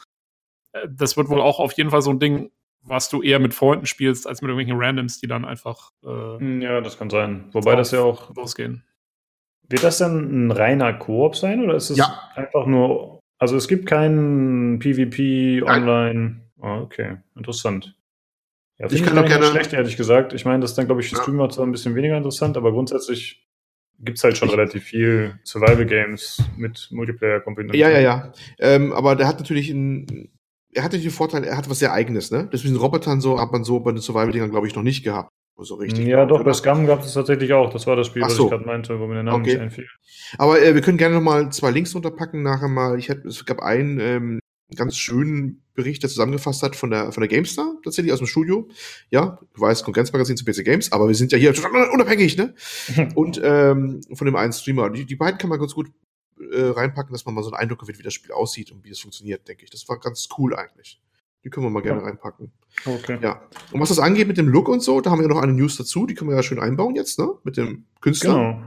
äh, 0.73 0.87
das 0.91 1.17
wird 1.17 1.29
wohl 1.29 1.41
auch 1.41 1.59
auf 1.59 1.71
jeden 1.73 1.89
Fall 1.89 2.03
so 2.03 2.11
ein 2.11 2.19
Ding 2.19 2.51
was 2.83 3.09
du 3.09 3.21
eher 3.21 3.39
mit 3.39 3.53
Freunden 3.53 3.85
spielst, 3.85 4.27
als 4.27 4.41
mit 4.41 4.49
irgendwelchen 4.49 4.81
Randoms, 4.81 5.19
die 5.19 5.27
dann 5.27 5.45
einfach. 5.45 5.91
Äh, 6.03 6.39
hm, 6.39 6.61
ja, 6.61 6.81
das 6.81 6.97
kann 6.97 7.09
sein. 7.09 7.45
Wobei 7.51 7.75
das 7.75 7.91
ja 7.91 8.01
auch. 8.01 8.35
Losgehen. 8.35 8.83
Wird 9.69 9.83
das 9.83 9.97
dann 9.97 10.47
ein 10.47 10.51
reiner 10.51 10.93
Koop 10.93 11.35
sein 11.35 11.63
oder 11.63 11.75
ist 11.75 11.89
es 11.89 11.97
ja. 11.97 12.29
einfach 12.35 12.65
nur. 12.65 13.19
Also 13.39 13.55
es 13.55 13.67
gibt 13.67 13.85
keinen 13.85 14.79
PvP 14.79 15.63
online. 15.63 16.41
Oh, 16.59 16.81
okay, 16.83 17.17
interessant. 17.35 17.95
Ja, 18.77 18.91
ich 18.91 19.03
kann 19.03 19.15
doch 19.15 19.25
gerne. 19.25 19.45
schlecht, 19.45 19.73
ehrlich 19.73 19.97
gesagt. 19.97 20.33
Ich 20.33 20.45
meine, 20.45 20.61
das 20.61 20.71
ist 20.71 20.77
dann, 20.77 20.85
glaube 20.85 21.01
ich, 21.01 21.09
für 21.09 21.15
Streamer 21.15 21.49
zwar 21.49 21.65
ein 21.65 21.71
bisschen 21.71 21.95
weniger 21.95 22.17
interessant, 22.17 22.57
aber 22.57 22.71
grundsätzlich 22.71 23.47
gibt 23.99 24.17
es 24.17 24.23
halt 24.23 24.37
schon 24.37 24.49
relativ 24.49 24.83
viel 24.83 25.39
Survival-Games 25.43 26.43
mit 26.57 26.89
Multiplayer-Kombinationen. 26.91 27.79
Ja, 27.79 27.89
ja, 27.89 27.99
ja. 27.99 28.33
Ähm, 28.59 28.91
aber 28.93 29.15
der 29.15 29.27
hat 29.27 29.39
natürlich 29.39 29.69
ein, 29.69 30.31
er 30.73 30.83
hatte 30.83 30.99
den 30.99 31.11
Vorteil, 31.11 31.43
er 31.43 31.57
hat 31.57 31.69
was 31.69 31.79
sehr 31.79 31.93
eigenes, 31.93 32.31
ne? 32.31 32.47
Das 32.51 32.63
mit 32.63 32.73
den 32.73 32.77
Robotern 32.77 33.21
so 33.21 33.39
hat 33.39 33.51
man 33.51 33.63
so 33.63 33.79
bei 33.79 33.91
den 33.91 34.01
Survival-Dingern, 34.01 34.51
glaube 34.51 34.67
ich, 34.67 34.75
noch 34.75 34.83
nicht 34.83 35.03
gehabt. 35.03 35.29
So 35.57 35.75
richtig. 35.75 36.07
Ja, 36.07 36.25
doch, 36.25 36.43
bei 36.43 36.53
Scum 36.53 36.87
gab 36.87 37.03
es 37.03 37.13
tatsächlich 37.13 37.53
auch. 37.53 37.71
Das 37.71 37.85
war 37.85 37.95
das 37.95 38.07
Spiel, 38.07 38.23
Ach 38.23 38.27
was 38.27 38.35
so. 38.35 38.45
ich 38.45 38.49
gerade 38.49 38.65
meinte, 38.65 38.99
wo 38.99 39.05
mir 39.05 39.13
der 39.15 39.23
Name 39.23 39.37
okay. 39.37 39.51
nicht 39.51 39.61
einfiel. 39.61 39.87
Aber 40.37 40.61
äh, 40.61 40.73
wir 40.73 40.81
können 40.81 40.97
gerne 40.97 41.15
noch 41.15 41.21
mal 41.21 41.51
zwei 41.51 41.69
Links 41.69 41.93
runterpacken 41.93 42.41
nachher 42.41 42.67
mal. 42.67 42.97
Ich 42.97 43.09
hatte, 43.09 43.27
es 43.27 43.45
gab 43.45 43.59
einen 43.59 43.99
ähm, 43.99 44.39
ganz 44.75 44.97
schönen 44.97 45.63
Bericht, 45.75 46.01
der 46.01 46.09
zusammengefasst 46.09 46.63
hat 46.63 46.75
von 46.75 46.89
der, 46.89 47.11
von 47.11 47.21
der 47.21 47.27
GameStar, 47.27 47.75
tatsächlich 47.83 48.11
aus 48.11 48.19
dem 48.19 48.27
Studio. 48.27 48.67
Ja, 49.11 49.39
du 49.53 49.61
weißt, 49.61 49.83
Konkurrenzmagazin 49.83 50.37
zu 50.37 50.45
PC 50.45 50.65
Games, 50.65 50.91
aber 50.91 51.07
wir 51.07 51.15
sind 51.15 51.31
ja 51.31 51.37
hier 51.37 51.53
unabhängig, 51.93 52.35
ne? 52.37 52.55
Und 53.15 53.39
ähm, 53.43 54.01
von 54.13 54.25
dem 54.25 54.35
einen 54.35 54.53
Streamer. 54.53 54.89
Die, 54.89 55.05
die 55.05 55.15
beiden 55.15 55.37
kann 55.37 55.49
man 55.49 55.59
ganz 55.59 55.75
gut 55.75 55.87
äh, 56.51 56.69
reinpacken, 56.69 57.13
dass 57.13 57.25
man 57.25 57.35
mal 57.35 57.43
so 57.43 57.51
einen 57.51 57.61
Eindruck 57.61 57.79
gewinnt, 57.79 57.99
wie 57.99 58.03
das 58.03 58.13
Spiel 58.13 58.31
aussieht 58.31 58.71
und 58.71 58.83
wie 58.83 58.89
es 58.89 58.99
funktioniert, 58.99 59.47
denke 59.47 59.63
ich. 59.63 59.69
Das 59.69 59.87
war 59.87 59.99
ganz 59.99 60.27
cool 60.37 60.55
eigentlich. 60.55 60.99
Die 61.43 61.49
können 61.49 61.65
wir 61.65 61.69
mal 61.69 61.81
gerne 61.81 62.01
ja. 62.01 62.07
reinpacken. 62.07 62.51
Okay. 62.85 63.19
Ja. 63.21 63.41
Und 63.71 63.81
was 63.81 63.89
das 63.89 63.99
angeht 63.99 64.27
mit 64.27 64.37
dem 64.37 64.47
Look 64.47 64.69
und 64.69 64.81
so, 64.81 65.01
da 65.01 65.11
haben 65.11 65.19
wir 65.19 65.27
ja 65.27 65.33
noch 65.33 65.41
eine 65.41 65.53
News 65.53 65.75
dazu, 65.75 66.05
die 66.05 66.13
können 66.13 66.29
wir 66.29 66.37
ja 66.37 66.43
schön 66.43 66.59
einbauen 66.59 66.95
jetzt, 66.95 67.19
ne? 67.19 67.33
Mit 67.43 67.57
dem 67.57 67.85
Künstler. 67.99 68.33
Genau. 68.33 68.63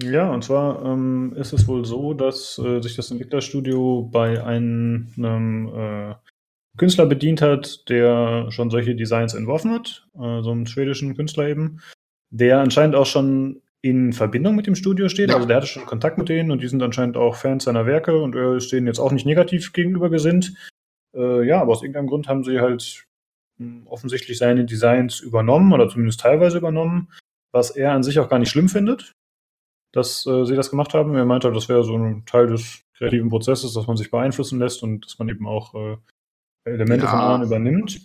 Ja, 0.00 0.30
und 0.30 0.44
zwar 0.44 0.84
ähm, 0.84 1.32
ist 1.36 1.52
es 1.52 1.66
wohl 1.66 1.84
so, 1.84 2.14
dass 2.14 2.58
äh, 2.58 2.80
sich 2.80 2.94
das 2.94 3.10
Entwicklerstudio 3.10 4.08
bei 4.12 4.44
einem, 4.44 5.08
einem 5.16 5.68
äh, 5.74 6.14
Künstler 6.76 7.06
bedient 7.06 7.42
hat, 7.42 7.88
der 7.88 8.46
schon 8.50 8.70
solche 8.70 8.94
Designs 8.94 9.34
entworfen 9.34 9.72
hat, 9.72 10.06
äh, 10.14 10.42
so 10.42 10.52
einen 10.52 10.66
schwedischen 10.66 11.16
Künstler 11.16 11.48
eben, 11.48 11.80
der 12.30 12.60
anscheinend 12.60 12.94
auch 12.94 13.06
schon 13.06 13.60
in 13.82 14.12
Verbindung 14.12 14.56
mit 14.56 14.66
dem 14.66 14.74
Studio 14.74 15.08
steht. 15.08 15.30
Ja. 15.30 15.36
Also 15.36 15.46
der 15.46 15.58
hatte 15.58 15.66
schon 15.66 15.86
Kontakt 15.86 16.18
mit 16.18 16.28
denen 16.28 16.50
und 16.50 16.62
die 16.62 16.68
sind 16.68 16.82
anscheinend 16.82 17.16
auch 17.16 17.36
Fans 17.36 17.64
seiner 17.64 17.86
Werke 17.86 18.20
und 18.20 18.34
er 18.34 18.56
ist 18.56 18.72
denen 18.72 18.86
jetzt 18.86 18.98
auch 18.98 19.12
nicht 19.12 19.26
negativ 19.26 19.72
gegenüber 19.72 20.10
gesinnt. 20.10 20.54
Äh, 21.14 21.46
ja, 21.46 21.60
aber 21.60 21.72
aus 21.72 21.82
irgendeinem 21.82 22.08
Grund 22.08 22.28
haben 22.28 22.44
sie 22.44 22.60
halt 22.60 23.06
hm, 23.58 23.86
offensichtlich 23.86 24.38
seine 24.38 24.64
Designs 24.64 25.20
übernommen 25.20 25.72
oder 25.72 25.88
zumindest 25.88 26.20
teilweise 26.20 26.58
übernommen, 26.58 27.08
was 27.52 27.70
er 27.70 27.92
an 27.92 28.02
sich 28.02 28.18
auch 28.18 28.28
gar 28.28 28.38
nicht 28.38 28.50
schlimm 28.50 28.68
findet, 28.68 29.14
dass 29.92 30.26
äh, 30.26 30.44
sie 30.44 30.56
das 30.56 30.70
gemacht 30.70 30.94
haben. 30.94 31.14
Er 31.14 31.24
meinte, 31.24 31.50
das 31.52 31.68
wäre 31.68 31.84
so 31.84 31.96
ein 31.96 32.24
Teil 32.26 32.48
des 32.48 32.82
kreativen 32.94 33.30
Prozesses, 33.30 33.74
dass 33.74 33.86
man 33.86 33.96
sich 33.96 34.10
beeinflussen 34.10 34.58
lässt 34.58 34.82
und 34.82 35.04
dass 35.04 35.18
man 35.18 35.28
eben 35.28 35.46
auch 35.46 35.74
äh, 35.74 35.96
Elemente 36.64 37.04
ja. 37.04 37.10
von 37.10 37.20
anderen 37.20 37.42
übernimmt. 37.44 38.00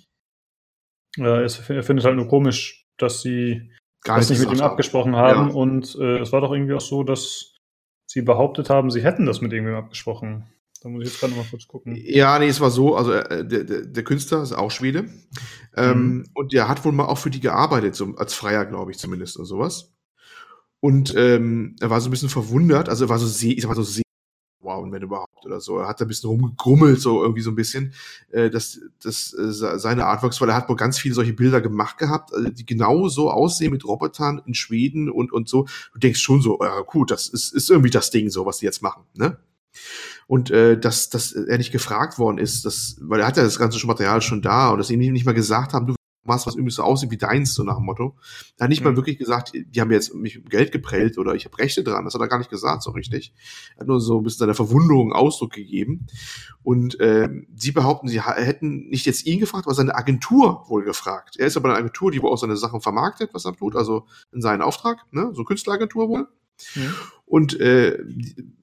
Äh, 1.18 1.44
er 1.44 1.84
findet 1.84 2.06
halt 2.06 2.16
nur 2.16 2.28
komisch, 2.28 2.86
dass 2.98 3.22
sie 3.22 3.72
gar 4.04 4.18
das 4.18 4.30
nicht 4.30 4.40
mit 4.40 4.52
ihm 4.52 4.62
abgesprochen 4.62 5.16
haben. 5.16 5.50
Ja. 5.50 5.56
Und 5.56 5.96
äh, 6.00 6.20
es 6.20 6.32
war 6.32 6.42
doch 6.42 6.52
irgendwie 6.52 6.74
auch 6.74 6.82
so, 6.82 7.04
dass 7.04 7.56
sie 8.06 8.22
behauptet 8.22 8.70
haben, 8.70 8.92
sie 8.92 9.04
hätten 9.04 9.26
das 9.26 9.42
mit 9.42 9.54
irgendwem 9.54 9.76
abgesprochen. 9.76 10.46
Da 10.82 10.90
muss 10.90 11.04
ich 11.04 11.10
jetzt 11.10 11.20
gerade 11.22 11.34
mal 11.34 11.46
kurz 11.50 11.66
gucken. 11.66 11.96
Ja, 11.96 12.38
nee, 12.40 12.48
es 12.48 12.60
war 12.60 12.70
so, 12.70 12.96
also 12.96 13.14
äh, 13.14 13.48
der, 13.48 13.64
der, 13.64 14.04
Künstler 14.04 14.44
ist 14.44 14.52
auch 14.52 14.70
Schwede. 14.70 15.06
Ähm, 15.78 16.18
mhm. 16.18 16.26
Und 16.34 16.52
der 16.52 16.68
hat 16.68 16.84
wohl 16.84 16.92
mal 16.92 17.06
auch 17.06 17.18
für 17.18 17.30
die 17.30 17.40
gearbeitet, 17.40 17.96
so, 17.96 18.14
als 18.18 18.34
Freier, 18.34 18.66
glaube 18.66 18.92
ich 18.92 18.98
zumindest 18.98 19.38
oder 19.38 19.46
sowas. 19.46 19.94
Und 20.82 21.16
ähm, 21.16 21.78
er 21.80 21.90
war 21.90 22.02
so 22.02 22.10
ein 22.10 22.12
bisschen 22.12 22.28
verwundert, 22.28 22.90
also 22.90 23.06
er 23.06 23.10
war 23.10 23.18
so 23.18 23.48
ich 23.48 23.62
sag 23.62 23.70
mal 23.70 23.76
so 23.76 23.84
sehr 23.84 24.03
wow, 24.64 24.84
wenn 24.90 25.02
überhaupt 25.02 25.46
oder 25.46 25.60
so. 25.62 25.78
Er 25.78 25.88
hat 25.88 26.00
da 26.00 26.06
ein 26.06 26.08
bisschen 26.08 26.30
rumgegrummelt, 26.30 27.00
so 27.00 27.22
irgendwie 27.22 27.42
so 27.42 27.52
ein 27.52 27.56
bisschen, 27.56 27.94
äh, 28.32 28.50
dass 28.50 28.80
das 29.02 29.34
äh, 29.34 29.52
seine 29.52 30.06
Artworks, 30.06 30.40
weil 30.42 30.50
er 30.50 30.56
hat 30.56 30.70
wohl 30.70 30.76
ganz 30.76 30.98
viele 30.98 31.16
solche 31.16 31.34
Bilder 31.34 31.62
gemacht 31.62 31.98
gehabt, 31.98 32.34
also 32.34 32.50
die 32.50 32.66
genau 32.66 33.08
so 33.08 33.30
aussehen 33.32 33.72
mit 33.72 33.86
Robotern 33.86 34.42
in 34.46 34.54
Schweden 34.54 35.10
und 35.10 35.32
und 35.32 35.50
so. 35.50 35.68
Du 35.94 36.00
denkst 36.00 36.20
schon 36.20 36.42
so, 36.42 36.60
ja 36.62 36.82
gut, 36.82 37.12
das 37.12 37.28
ist, 37.28 37.54
ist 37.54 37.70
irgendwie 37.70 37.90
das 37.90 38.10
Ding, 38.12 38.30
so 38.30 38.46
was 38.46 38.58
die 38.58 38.66
jetzt 38.66 38.82
machen, 38.82 39.04
ne? 39.14 39.38
Und 40.28 40.52
äh, 40.52 40.80
dass, 40.80 41.10
dass 41.10 41.32
er 41.34 41.58
nicht 41.58 41.72
gefragt 41.72 42.18
worden 42.18 42.38
ist, 42.38 42.66
das, 42.66 42.96
weil 43.02 43.20
er 43.20 43.28
hat 43.28 43.38
ja 43.38 43.44
das 43.44 43.60
ganze 43.60 43.86
Material 43.86 44.22
schon 44.22 44.42
da 44.42 44.70
und 44.70 44.78
dass 44.78 44.88
sie 44.88 44.94
ihm 44.94 45.14
nicht 45.14 45.26
mal 45.26 45.34
gesagt 45.34 45.74
haben, 45.74 45.88
du 45.88 45.96
was, 46.24 46.48
was 46.48 46.56
übrigens 46.56 46.76
so 46.76 46.84
aussieht 46.84 47.12
wie 47.12 47.18
deins, 47.18 47.54
so 47.54 47.64
nach 47.64 47.78
dem 47.78 47.86
Motto. 47.86 48.16
Da 48.58 48.64
hat 48.64 48.70
nicht 48.70 48.82
mhm. 48.82 48.90
mal 48.90 48.96
wirklich 48.96 49.18
gesagt, 49.18 49.54
die 49.54 49.82
haben 49.82 49.92
jetzt 49.92 50.14
mich 50.14 50.44
Geld 50.46 50.72
geprellt 50.72 51.18
oder 51.18 51.36
ich 51.36 51.46
habe 51.46 51.58
Rechte 51.58 51.84
dran. 51.84 52.06
Das 52.06 52.14
hat 52.14 52.22
er 52.22 52.28
gar 52.28 52.38
nicht 52.38 52.50
gesagt, 52.50 52.84
so 52.84 52.92
richtig. 52.92 53.34
Er 53.76 53.82
hat 53.82 53.88
nur 53.88 54.00
so 54.00 54.20
ein 54.20 54.24
bisschen 54.24 54.40
seiner 54.40 54.56
Verwunderung 54.56 55.14
Ausdruck 55.14 55.52
gegeben. 55.52 56.08
Und 56.64 57.00
äh, 57.00 57.30
sie 57.56 57.72
behaupten, 57.72 58.08
sie 58.08 58.22
hätten 58.22 58.88
nicht 58.90 59.06
jetzt 59.06 59.26
ihn 59.26 59.40
gefragt, 59.40 59.66
aber 59.66 59.76
seine 59.76 59.96
Agentur 59.96 60.64
wohl 60.68 60.84
gefragt. 60.84 61.36
Er 61.38 61.48
ist 61.48 61.58
aber 61.58 61.70
eine 61.70 61.78
Agentur, 61.78 62.12
die 62.12 62.22
wohl 62.22 62.32
auch 62.32 62.38
seine 62.38 62.58
Sachen 62.58 62.82
vermarktet, 62.82 63.34
was 63.34 63.46
er 63.46 63.56
tut, 63.56 63.76
also 63.76 64.06
in 64.32 64.42
seinen 64.42 64.62
Auftrag, 64.62 65.00
ne? 65.12 65.32
so 65.34 65.44
Künstleragentur 65.44 66.10
wohl. 66.10 66.28
Mhm. 66.76 66.96
Und 67.26 67.60
äh, 67.60 67.98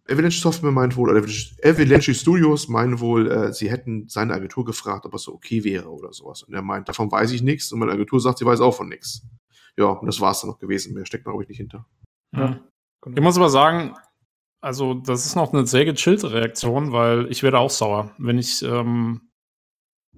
Avalanche 0.08 0.40
Software 0.40 0.70
meint 0.70 0.96
wohl, 0.96 1.10
oder 1.10 1.20
Avalanche 1.64 2.14
Studios 2.14 2.68
meinen 2.68 3.00
wohl, 3.00 3.30
äh, 3.30 3.52
sie 3.52 3.70
hätten 3.70 4.08
seine 4.08 4.34
Agentur 4.34 4.64
gefragt, 4.64 5.06
ob 5.06 5.14
es 5.14 5.22
so 5.22 5.34
okay 5.34 5.64
wäre 5.64 5.88
oder 5.88 6.12
sowas. 6.12 6.42
Und 6.42 6.54
er 6.54 6.62
meint, 6.62 6.88
davon 6.88 7.10
weiß 7.10 7.32
ich 7.32 7.42
nichts. 7.42 7.72
Und 7.72 7.80
meine 7.80 7.92
Agentur 7.92 8.20
sagt, 8.20 8.38
sie 8.38 8.46
weiß 8.46 8.60
auch 8.60 8.74
von 8.76 8.88
nichts. 8.88 9.22
Ja, 9.76 9.86
und 9.86 10.06
das 10.06 10.20
war 10.20 10.32
es 10.32 10.40
dann 10.40 10.50
noch 10.50 10.58
gewesen. 10.58 10.94
Mehr 10.94 11.06
steckt, 11.06 11.24
glaube 11.24 11.42
ich, 11.42 11.48
nicht 11.48 11.58
hinter. 11.58 11.86
Ja. 12.34 12.60
Genau. 13.02 13.16
Ich 13.16 13.22
muss 13.22 13.36
aber 13.36 13.48
sagen, 13.48 13.94
also 14.60 14.94
das 14.94 15.24
ist 15.24 15.36
noch 15.36 15.52
eine 15.52 15.66
sehr 15.66 15.84
gechillte 15.84 16.32
Reaktion, 16.32 16.92
weil 16.92 17.30
ich 17.30 17.42
werde 17.42 17.58
auch 17.58 17.70
sauer, 17.70 18.14
wenn 18.18 18.38
ich 18.38 18.62
ähm, 18.62 19.29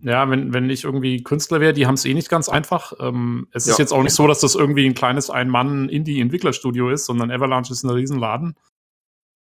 ja, 0.03 0.29
wenn, 0.29 0.53
wenn 0.53 0.69
ich 0.69 0.85
irgendwie 0.85 1.23
Künstler 1.23 1.61
wäre, 1.61 1.73
die 1.73 1.87
haben 1.87 1.95
es 1.95 2.05
eh 2.05 2.15
nicht 2.15 2.29
ganz 2.29 2.49
einfach. 2.49 2.93
Ähm, 2.99 3.47
es 3.53 3.67
ja. 3.67 3.73
ist 3.73 3.79
jetzt 3.79 3.93
auch 3.93 4.03
nicht 4.03 4.15
so, 4.15 4.27
dass 4.27 4.41
das 4.41 4.55
irgendwie 4.55 4.87
ein 4.87 4.95
kleines 4.95 5.31
Ein-Mann-Indie-Entwicklerstudio 5.31 6.91
ist, 6.91 7.07
sondern 7.07 7.31
Avalanche 7.31 7.73
ist 7.73 7.85
ein 7.85 7.91
Riesenladen. 7.91 8.57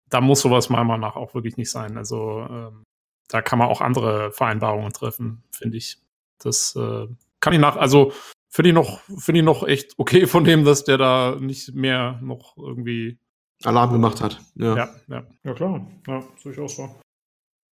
Da 0.09 0.21
muss 0.21 0.41
sowas 0.41 0.69
meiner 0.69 0.83
Meinung 0.83 1.01
nach 1.01 1.15
auch 1.15 1.33
wirklich 1.33 1.55
nicht 1.57 1.71
sein. 1.71 1.97
Also 1.97 2.45
ähm, 2.49 2.83
da 3.29 3.41
kann 3.41 3.59
man 3.59 3.69
auch 3.69 3.79
andere 3.79 4.31
Vereinbarungen 4.31 4.91
treffen, 4.91 5.43
finde 5.51 5.77
ich. 5.77 5.97
Das 6.39 6.75
äh, 6.75 7.07
kann 7.39 7.53
ich 7.53 7.59
nach, 7.59 7.77
also 7.77 8.11
finde 8.49 8.69
ich 8.69 8.75
noch, 8.75 8.99
finde 9.17 9.39
ich 9.39 9.45
noch 9.45 9.65
echt 9.65 9.93
okay 9.97 10.27
von 10.27 10.43
dem, 10.43 10.65
dass 10.65 10.83
der 10.83 10.97
da 10.97 11.37
nicht 11.39 11.73
mehr 11.73 12.19
noch 12.21 12.57
irgendwie 12.57 13.17
Alarm 13.63 13.91
gemacht 13.91 14.21
hat. 14.21 14.41
Ja, 14.55 14.75
ja, 14.75 14.89
ja. 15.07 15.27
ja 15.43 15.53
klar. 15.53 15.87
Ja, 16.07 16.23
durchaus 16.43 16.75
so. 16.75 16.89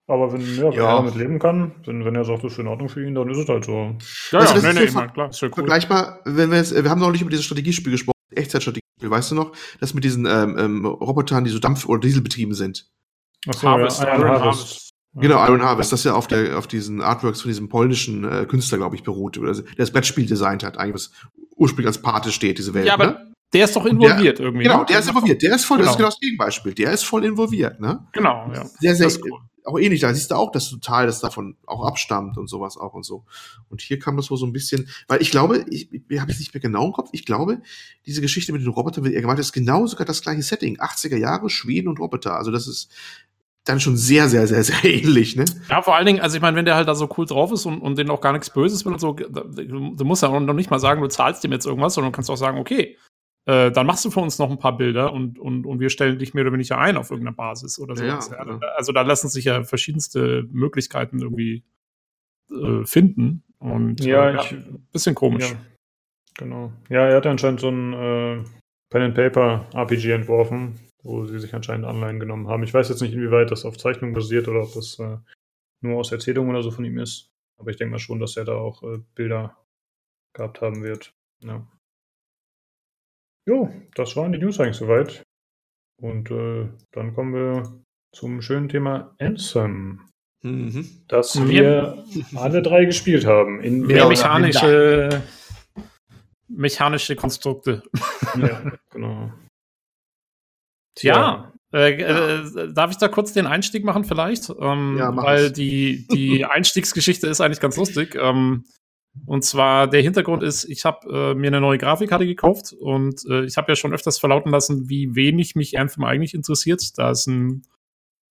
Aber 0.10 0.32
wenn, 0.32 0.42
ja, 0.56 0.64
wenn 0.64 0.74
ja. 0.74 0.90
er 0.90 0.96
damit 0.98 1.16
leben 1.16 1.38
kann, 1.38 1.74
wenn, 1.86 2.06
wenn 2.06 2.16
er 2.16 2.24
sagt, 2.24 2.44
das 2.44 2.54
ist 2.54 2.60
in 2.60 2.68
Ordnung 2.68 2.88
für 2.88 3.06
ihn, 3.06 3.14
dann 3.14 3.30
ist 3.30 3.40
es 3.40 3.50
halt 3.50 3.66
so. 3.66 3.94
Ja, 4.32 4.40
also 4.40 4.56
ja, 4.56 4.74
nee, 4.74 4.80
nee, 4.80 4.86
ich 4.86 4.94
mein, 4.94 5.12
klar, 5.12 5.30
ist 5.30 5.42
ja 5.42 5.50
cool. 5.50 5.56
Vergleichbar, 5.56 6.22
wenn 6.24 6.50
wir 6.50 6.58
jetzt, 6.58 6.74
wir 6.74 6.90
haben 6.90 7.02
noch 7.02 7.12
nicht 7.12 7.22
über 7.22 7.30
dieses 7.30 7.46
Strategiespiel 7.46 7.92
gesprochen, 7.92 8.16
Echtzeitstrategiespiel, 8.34 9.10
weißt 9.10 9.32
du 9.32 9.36
noch? 9.36 9.52
Das 9.82 9.94
mit 9.94 10.06
diesen 10.06 10.26
ähm, 10.26 10.58
ähm, 10.58 10.86
Robotern, 10.86 11.44
die 11.44 11.50
so 11.50 11.60
Dampf- 11.60 11.86
oder 11.88 12.00
Dieselbetrieben 12.00 12.54
sind. 12.54 12.90
Ach 13.50 13.54
so, 13.54 13.68
Harvest, 13.68 14.02
ja, 14.02 14.08
Iron, 14.08 14.22
Iron 14.22 14.30
Harvest. 14.30 14.46
Harvest. 14.46 14.90
Genau, 15.16 15.46
Iron 15.46 15.62
Harvest, 15.62 15.92
das 15.92 16.04
ja 16.06 16.14
auf 16.14 16.28
der 16.28 16.58
auf 16.58 16.68
diesen 16.68 17.02
Artworks 17.02 17.42
von 17.42 17.50
diesem 17.50 17.68
polnischen 17.68 18.24
äh, 18.24 18.46
Künstler, 18.46 18.78
glaube 18.78 18.96
ich, 18.96 19.04
beruht, 19.04 19.38
oder 19.38 19.54
der 19.54 19.64
das 19.76 19.92
Brettspiel 19.92 20.26
designt 20.26 20.64
hat, 20.64 20.78
eigentlich 20.78 20.94
was 20.94 21.12
ursprünglich 21.58 21.88
als 21.88 22.02
Pate 22.02 22.32
steht, 22.32 22.60
diese 22.60 22.74
Welt. 22.74 22.86
Ja, 22.86 22.94
aber 22.94 23.08
ne? 23.08 23.34
der 23.52 23.66
ist 23.66 23.76
doch 23.76 23.86
involviert 23.86 24.40
der, 24.40 24.46
irgendwie. 24.46 24.64
Genau, 24.64 24.80
ne? 24.80 24.86
der 24.88 25.00
ist 25.00 25.10
involviert. 25.10 25.42
Der 25.42 25.56
ist 25.56 25.66
voll, 25.66 25.78
genau. 25.78 25.88
das 25.88 25.96
ist 25.96 25.98
genau 25.98 26.10
das 26.10 26.20
Gegenbeispiel. 26.20 26.74
Der 26.74 26.92
ist 26.92 27.04
voll 27.04 27.26
involviert, 27.26 27.80
ne? 27.80 28.08
Genau, 28.14 28.50
ja. 28.54 28.66
Sehr, 28.80 28.96
sehr, 28.96 29.12
cool 29.24 29.40
auch 29.68 29.78
ähnlich. 29.78 30.02
Da 30.02 30.14
siehst 30.14 30.32
du 30.32 30.36
auch, 30.36 30.52
dass 30.52 30.70
total 30.70 31.06
das 31.06 31.20
davon 31.20 31.58
auch 31.66 31.86
abstammt 31.86 32.38
und 32.38 32.48
sowas 32.48 32.78
auch 32.78 32.94
und 32.94 33.04
so. 33.04 33.26
Und 33.70 33.82
hier 33.82 34.00
kam 34.00 34.18
das 34.18 34.32
wohl 34.32 34.38
so 34.38 34.46
ein 34.46 34.54
bisschen, 34.54 34.90
weil 35.08 35.22
ich 35.22 35.32
glaube, 35.32 35.66
ich, 35.70 35.90
ich 35.92 36.20
habe 36.20 36.32
es 36.32 36.40
nicht 36.40 36.54
mehr 36.54 36.62
genau 36.62 36.86
im 36.86 36.94
Kopf, 36.94 37.10
ich 37.12 37.26
glaube, 37.26 37.62
diese 38.06 38.22
Geschichte 38.22 38.54
mit 38.54 38.62
den 38.62 38.70
Robotern, 38.70 39.04
wie 39.04 39.14
er 39.14 39.22
gemacht 39.22 39.40
ist 39.40 39.54
genau 39.54 39.86
sogar 39.86 40.06
das 40.06 40.22
gleiche 40.22 40.42
Setting. 40.42 40.80
80er 40.80 41.18
Jahre, 41.18 41.50
Schweden 41.50 41.90
und 41.90 42.00
Roboter. 42.00 42.36
Also 42.36 42.52
das 42.52 42.68
ist 42.68 42.90
dann 43.66 43.80
schon 43.80 43.98
sehr, 43.98 44.30
sehr, 44.30 44.48
sehr, 44.48 44.64
sehr 44.64 44.84
ähnlich, 44.84 45.36
ne? 45.36 45.46
Ja, 45.70 45.82
vor 45.82 45.96
allen 45.96 46.06
Dingen, 46.06 46.22
also 46.22 46.38
ich 46.38 46.42
meine, 46.42 46.56
wenn 46.56 46.66
der 46.66 46.76
halt 46.76 46.88
da 46.88 46.96
so 46.96 47.10
cool 47.18 47.26
drauf 47.26 47.52
ist 47.52 47.66
und, 47.66 47.80
und 47.82 47.98
denen 47.98 48.10
auch 48.10 48.22
gar 48.22 48.34
nichts 48.34 48.50
Böses 48.50 48.86
will 48.86 48.94
und 48.94 49.00
so, 49.00 49.14
du 49.14 50.06
musst 50.06 50.24
ja 50.24 50.40
noch 50.40 50.54
nicht 50.54 50.72
mal 50.72 50.80
sagen, 50.80 51.02
du 51.02 51.08
zahlst 51.08 51.44
dem 51.44 51.52
jetzt 51.52 51.66
irgendwas, 51.66 51.94
sondern 51.94 52.12
du 52.12 52.16
kannst 52.16 52.30
auch 52.30 52.38
sagen, 52.38 52.58
okay, 52.58 52.98
äh, 53.48 53.72
dann 53.72 53.86
machst 53.86 54.04
du 54.04 54.12
für 54.12 54.20
uns 54.20 54.40
noch 54.40 54.52
ein 54.52 54.60
paar 54.60 54.76
Bilder 54.76 55.14
und, 55.14 55.40
und, 55.40 55.66
und 55.66 55.80
wir 55.80 55.90
stellen 55.90 56.20
dich 56.20 56.34
mehr 56.34 56.44
oder 56.44 56.52
weniger 56.52 56.78
ein 56.78 56.98
auf 56.98 57.12
irgendeiner 57.12 57.36
Basis 57.36 57.80
oder 57.80 57.96
so. 57.96 58.04
Ja, 58.04 58.20
ja. 58.20 58.60
Also 58.76 58.92
da 58.92 59.04
lassen 59.04 59.30
sich 59.30 59.46
ja 59.46 59.64
verschiedenste 59.64 60.46
Möglichkeiten 60.52 61.22
irgendwie 61.22 61.64
äh, 62.52 62.84
finden. 62.86 63.44
Und 63.60 64.04
ja, 64.04 64.32
äh, 64.32 64.36
ich, 64.36 64.56
bisschen 64.92 65.16
komisch. 65.16 65.52
Ja, 65.52 65.58
genau. 66.38 66.74
Ja, 66.90 67.08
er 67.08 67.16
hat 67.16 67.26
anscheinend 67.26 67.62
so 67.62 67.70
ein 67.70 67.94
äh, 67.94 68.44
Pen 68.90 69.02
and 69.02 69.16
Paper 69.16 69.66
RPG 69.74 70.12
entworfen, 70.12 70.78
wo 71.04 71.26
sie 71.26 71.40
sich 71.40 71.54
anscheinend 71.54 71.86
Anleihen 71.86 72.20
genommen 72.20 72.50
haben. 72.50 72.64
Ich 72.64 72.74
weiß 72.74 72.90
jetzt 72.90 73.02
nicht, 73.02 73.14
inwieweit 73.14 73.50
das 73.50 73.64
auf 73.64 73.78
Zeichnung 73.78 74.12
basiert 74.12 74.50
oder 74.50 74.64
ob 74.64 74.74
das 74.74 75.00
äh, 75.00 75.18
nur 75.80 76.00
aus 76.00 76.12
Erzählungen 76.12 76.52
oder 76.52 76.64
so 76.64 76.72
von 76.72 76.84
ihm 76.84 76.98
ist. 76.98 77.32
Aber 77.58 77.72
ich 77.72 77.78
denke 77.78 77.92
mal 77.92 78.00
schon, 78.00 78.20
dass 78.20 78.36
er 78.36 78.44
da 78.44 78.56
auch 78.56 78.84
äh, 78.84 79.00
Bilder 79.16 79.58
gehabt 80.34 80.60
haben 80.60 80.84
wird. 80.84 81.14
Ja. 81.40 81.66
Jo, 83.48 83.72
das 83.96 84.16
waren 84.18 84.34
die 84.34 84.40
News 84.40 84.60
eigentlich 84.60 84.76
soweit. 84.76 85.24
Und 86.02 86.30
äh, 86.30 86.70
dann 86.92 87.16
kommen 87.16 87.34
wir 87.34 87.64
zum 88.14 88.42
schönen 88.42 88.68
Thema 88.68 89.16
Anthem. 89.20 90.02
Mhm. 90.44 91.04
Das 91.08 91.36
mhm. 91.36 91.50
wir 91.50 92.06
alle 92.36 92.62
drei 92.62 92.86
gespielt 92.86 93.26
haben. 93.26 93.62
In 93.62 93.90
ja, 93.90 94.08
mechanische, 94.08 95.24
mechanische 96.48 97.16
Konstrukte. 97.16 97.84
Ja, 98.38 98.72
genau. 98.92 99.32
Tja, 100.96 101.16
ja. 101.16 101.54
Äh, 101.74 102.02
äh, 102.02 102.74
darf 102.74 102.92
ich 102.92 102.98
da 102.98 103.08
kurz 103.08 103.34
den 103.34 103.46
Einstieg 103.46 103.84
machen 103.84 104.04
vielleicht? 104.04 104.50
Ähm, 104.50 104.98
ja, 104.98 105.12
mach 105.12 105.24
weil 105.24 105.52
die, 105.52 106.08
die 106.12 106.46
Einstiegsgeschichte 106.50 107.28
ist 107.28 107.42
eigentlich 107.42 107.60
ganz 107.60 107.78
lustig. 107.78 108.16
Ähm, 108.20 108.66
und 109.26 109.44
zwar 109.44 109.88
der 109.88 110.02
Hintergrund 110.02 110.44
ist, 110.44 110.66
ich 110.66 110.86
habe 110.86 111.08
äh, 111.10 111.36
mir 111.36 111.48
eine 111.48 111.62
neue 111.62 111.78
Grafikkarte 111.78 112.26
gekauft 112.26 112.74
und 112.74 113.22
äh, 113.30 113.46
ich 113.46 113.58
habe 113.58 113.72
ja 113.72 113.76
schon 113.76 113.94
öfters 113.94 114.20
verlauten 114.20 114.52
lassen, 114.52 114.90
wie 114.90 115.16
wenig 115.16 115.56
mich 115.56 115.80
Anthem 115.80 116.04
eigentlich 116.04 116.34
interessiert, 116.34 116.98
da 116.98 117.12
es 117.12 117.28
ein 117.28 117.64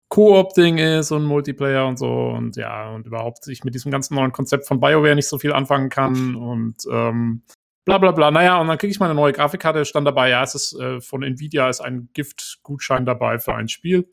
Koop-Ding 0.09 0.79
ist 0.79 1.11
und 1.11 1.25
Multiplayer 1.25 1.87
und 1.87 1.99
so 1.99 2.29
und 2.29 2.57
ja, 2.57 2.91
und 2.95 3.07
überhaupt 3.07 3.49
ich 3.49 3.65
mit 3.65 3.75
diesem 3.75 3.91
ganzen 3.91 4.15
neuen 4.15 4.33
Konzept 4.33 4.67
von 4.67 4.81
BioWare 4.81 5.17
nicht 5.17 5.29
so 5.29 5.39
viel 5.39 5.53
anfangen 5.53 5.89
kann 5.89 6.37
und 6.37 6.77
ähm, 6.91 7.43
bla 7.85 7.99
bla 7.99 8.13
bla. 8.13 8.31
Naja, 8.31 8.61
und 8.61 8.69
dann 8.69 8.79
kriege 8.79 8.91
ich 8.91 9.01
meine 9.01 9.15
neue 9.15 9.33
Grafikkarte, 9.33 9.85
stand 9.85 10.07
dabei, 10.07 10.31
ja, 10.31 10.43
es 10.43 10.55
ist 10.55 10.79
äh, 10.79 11.01
von 11.01 11.23
Nvidia 11.23 11.69
ist 11.69 11.81
ein 11.81 12.11
Gift-Gutschein 12.13 13.07
dabei 13.07 13.39
für 13.39 13.55
ein 13.55 13.69
Spiel. 13.69 14.09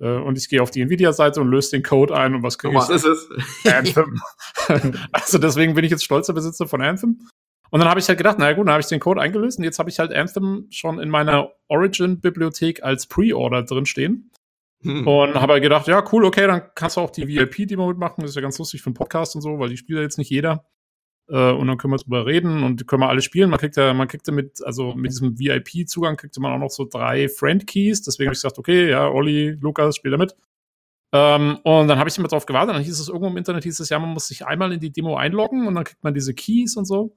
Äh, 0.00 0.16
und 0.18 0.38
ich 0.38 0.48
gehe 0.48 0.62
auf 0.62 0.70
die 0.70 0.80
Nvidia-Seite 0.82 1.40
und 1.40 1.48
löse 1.48 1.70
den 1.70 1.82
Code 1.82 2.16
ein 2.16 2.34
und 2.34 2.42
was 2.42 2.58
kriege 2.58 2.74
ich? 2.74 2.80
Was 2.80 2.90
ist 2.90 3.04
es? 3.04 3.28
Anthem. 3.72 4.20
also 5.12 5.38
deswegen 5.38 5.74
bin 5.74 5.84
ich 5.84 5.90
jetzt 5.90 6.04
stolzer 6.04 6.32
Besitzer 6.32 6.66
von 6.66 6.82
Anthem. 6.82 7.28
Und 7.70 7.78
dann 7.78 7.88
habe 7.88 8.00
ich 8.00 8.08
halt 8.08 8.18
gedacht, 8.18 8.38
naja 8.38 8.54
gut, 8.54 8.66
dann 8.66 8.72
habe 8.72 8.80
ich 8.80 8.88
den 8.88 8.98
Code 8.98 9.20
eingelöst 9.20 9.58
und 9.58 9.64
jetzt 9.64 9.78
habe 9.78 9.90
ich 9.90 10.00
halt 10.00 10.12
Anthem 10.12 10.66
schon 10.70 10.98
in 10.98 11.08
meiner 11.08 11.50
Origin-Bibliothek 11.68 12.82
als 12.82 13.06
Pre-Order 13.06 13.62
drinstehen. 13.62 14.32
Hm. 14.82 15.06
Und 15.06 15.34
habe 15.34 15.52
halt 15.52 15.62
gedacht, 15.62 15.86
ja, 15.86 16.02
cool, 16.10 16.24
okay, 16.24 16.46
dann 16.46 16.62
kannst 16.74 16.96
du 16.96 17.02
auch 17.02 17.10
die 17.10 17.28
VIP-Demo 17.28 17.86
mitmachen. 17.86 18.22
Das 18.22 18.30
ist 18.30 18.36
ja 18.36 18.42
ganz 18.42 18.58
lustig 18.58 18.82
für 18.82 18.86
einen 18.86 18.94
Podcast 18.94 19.36
und 19.36 19.42
so, 19.42 19.58
weil 19.58 19.68
die 19.68 19.76
spielt 19.76 19.98
ja 19.98 20.02
jetzt 20.02 20.18
nicht 20.18 20.30
jeder. 20.30 20.64
Äh, 21.30 21.52
und 21.52 21.68
dann 21.68 21.78
können 21.78 21.92
wir 21.94 21.98
drüber 21.98 22.26
reden 22.26 22.62
und 22.62 22.86
können 22.86 23.02
wir 23.02 23.08
alle 23.08 23.22
spielen. 23.22 23.50
Man 23.50 23.58
kriegt 23.60 23.76
ja, 23.76 23.94
man 23.94 24.08
kriegt 24.08 24.26
ja 24.26 24.32
mit, 24.32 24.62
also 24.64 24.94
mit 24.94 25.12
diesem 25.12 25.38
VIP-Zugang 25.38 26.16
kriegt 26.16 26.36
man 26.38 26.52
auch 26.52 26.58
noch 26.58 26.70
so 26.70 26.84
drei 26.84 27.28
Friend-Keys. 27.28 28.02
Deswegen 28.02 28.28
habe 28.28 28.34
ich 28.34 28.38
gesagt, 28.42 28.58
okay, 28.58 28.90
ja, 28.90 29.08
Olli, 29.08 29.56
Lukas, 29.60 29.96
spiel 29.96 30.10
da 30.10 30.16
mit. 30.18 30.34
Ähm, 31.12 31.58
und 31.62 31.88
dann 31.88 31.98
habe 31.98 32.08
ich 32.08 32.18
immer 32.18 32.28
drauf 32.28 32.46
gewartet. 32.46 32.74
Dann 32.74 32.82
hieß 32.82 32.98
es 32.98 33.08
irgendwo 33.08 33.28
im 33.28 33.36
Internet, 33.36 33.62
hieß 33.62 33.80
es 33.80 33.88
ja, 33.88 33.98
man 33.98 34.10
muss 34.10 34.28
sich 34.28 34.44
einmal 34.44 34.72
in 34.72 34.80
die 34.80 34.92
Demo 34.92 35.16
einloggen 35.16 35.66
und 35.66 35.74
dann 35.74 35.84
kriegt 35.84 36.02
man 36.02 36.14
diese 36.14 36.34
Keys 36.34 36.76
und 36.76 36.84
so. 36.84 37.16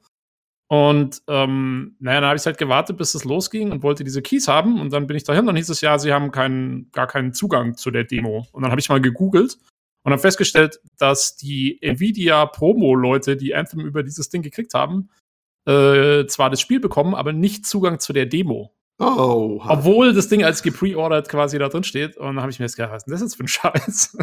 Und 0.68 1.22
ähm, 1.28 1.96
naja, 2.00 2.22
dann 2.22 2.30
habe 2.30 2.38
ich 2.38 2.46
halt 2.46 2.58
gewartet, 2.58 2.98
bis 2.98 3.16
es 3.16 3.26
losging 3.26 3.72
und 3.72 3.84
wollte 3.84 4.04
diese 4.04 4.22
Keys 4.22 4.48
haben. 4.48 4.80
Und 4.80 4.94
dann 4.94 5.08
bin 5.08 5.18
ich 5.18 5.24
dahin. 5.24 5.46
Dann 5.46 5.56
hieß 5.56 5.70
es 5.70 5.82
ja, 5.82 5.98
sie 5.98 6.14
haben 6.14 6.32
keinen, 6.32 6.92
gar 6.92 7.08
keinen 7.08 7.34
Zugang 7.34 7.76
zu 7.78 7.92
der 7.92 8.04
Demo. 8.04 8.48
Und 8.52 8.62
dann 8.62 8.72
habe 8.72 8.80
ich 8.80 8.90
mal 8.90 9.02
gegoogelt 9.02 9.58
und 10.04 10.12
habe 10.12 10.22
festgestellt, 10.22 10.80
dass 10.98 11.36
die 11.36 11.82
Nvidia 11.82 12.46
Promo-Leute, 12.46 13.38
die 13.38 13.56
Anthem 13.56 13.82
über 13.82 14.04
dieses 14.04 14.30
Ding 14.30 14.42
gekriegt 14.42 14.74
haben, 14.74 15.10
äh, 15.66 16.26
zwar 16.28 16.50
das 16.50 16.60
Spiel 16.60 16.80
bekommen, 16.80 17.16
aber 17.16 17.34
nicht 17.34 17.66
Zugang 17.66 18.00
zu 18.00 18.14
der 18.14 18.26
Demo. 18.26 18.74
Oh, 19.04 19.62
Obwohl 19.68 20.14
das 20.14 20.30
Ding 20.30 20.44
als 20.44 20.64
gepreordert 20.64 21.28
quasi 21.30 21.60
da 21.60 21.70
drin 21.70 21.84
steht. 21.84 22.18
Und 22.18 22.28
dann 22.28 22.42
habe 22.42 22.52
ich 22.52 22.60
mir 22.60 22.66
jetzt 22.66 22.76
gedacht, 22.76 22.94
was 22.94 23.04
ist 23.04 23.12
das 23.12 23.22
jetzt 23.22 23.36
für 23.36 23.44
ein 23.44 23.48
Scheiß? 23.48 24.18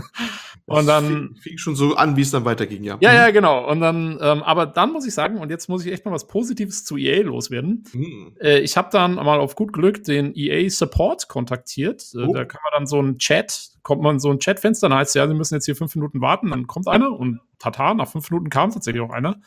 und 0.66 0.86
dann. 0.86 1.06
Fing, 1.06 1.34
fing 1.36 1.58
schon 1.58 1.76
so 1.76 1.94
an, 1.94 2.16
wie 2.16 2.22
es 2.22 2.30
dann 2.30 2.44
weiterging, 2.44 2.82
ja. 2.82 2.98
Ja, 3.00 3.12
ja, 3.12 3.28
mhm. 3.28 3.32
genau. 3.32 3.70
Und 3.70 3.80
dann, 3.80 4.18
ähm, 4.20 4.42
aber 4.42 4.66
dann 4.66 4.92
muss 4.92 5.06
ich 5.06 5.14
sagen, 5.14 5.38
und 5.38 5.50
jetzt 5.50 5.68
muss 5.68 5.84
ich 5.84 5.92
echt 5.92 6.04
mal 6.04 6.12
was 6.12 6.26
Positives 6.26 6.84
zu 6.84 6.96
EA 6.96 7.22
loswerden. 7.22 7.84
Mhm. 7.92 8.36
Äh, 8.40 8.60
ich 8.60 8.76
habe 8.76 8.88
dann 8.90 9.14
mal 9.14 9.38
auf 9.38 9.54
gut 9.54 9.72
Glück 9.72 10.04
den 10.04 10.34
EA 10.34 10.68
Support 10.70 11.28
kontaktiert. 11.28 12.04
Äh, 12.14 12.24
oh. 12.24 12.32
Da 12.32 12.44
kann 12.44 12.60
man 12.64 12.80
dann 12.80 12.86
so 12.86 13.00
ein 13.00 13.18
Chat, 13.18 13.70
kommt 13.82 14.02
man 14.02 14.18
so 14.18 14.30
ein 14.30 14.38
Chatfenster, 14.38 14.88
dann 14.88 14.98
heißt 14.98 15.14
ja, 15.14 15.26
sie 15.26 15.34
müssen 15.34 15.54
jetzt 15.54 15.66
hier 15.66 15.76
fünf 15.76 15.94
Minuten 15.94 16.20
warten, 16.20 16.50
dann 16.50 16.66
kommt 16.66 16.88
einer 16.88 17.12
und 17.12 17.40
tata, 17.58 17.94
nach 17.94 18.08
fünf 18.08 18.30
Minuten 18.30 18.50
kam 18.50 18.70
tatsächlich 18.70 19.02
auch 19.02 19.10
einer. 19.10 19.40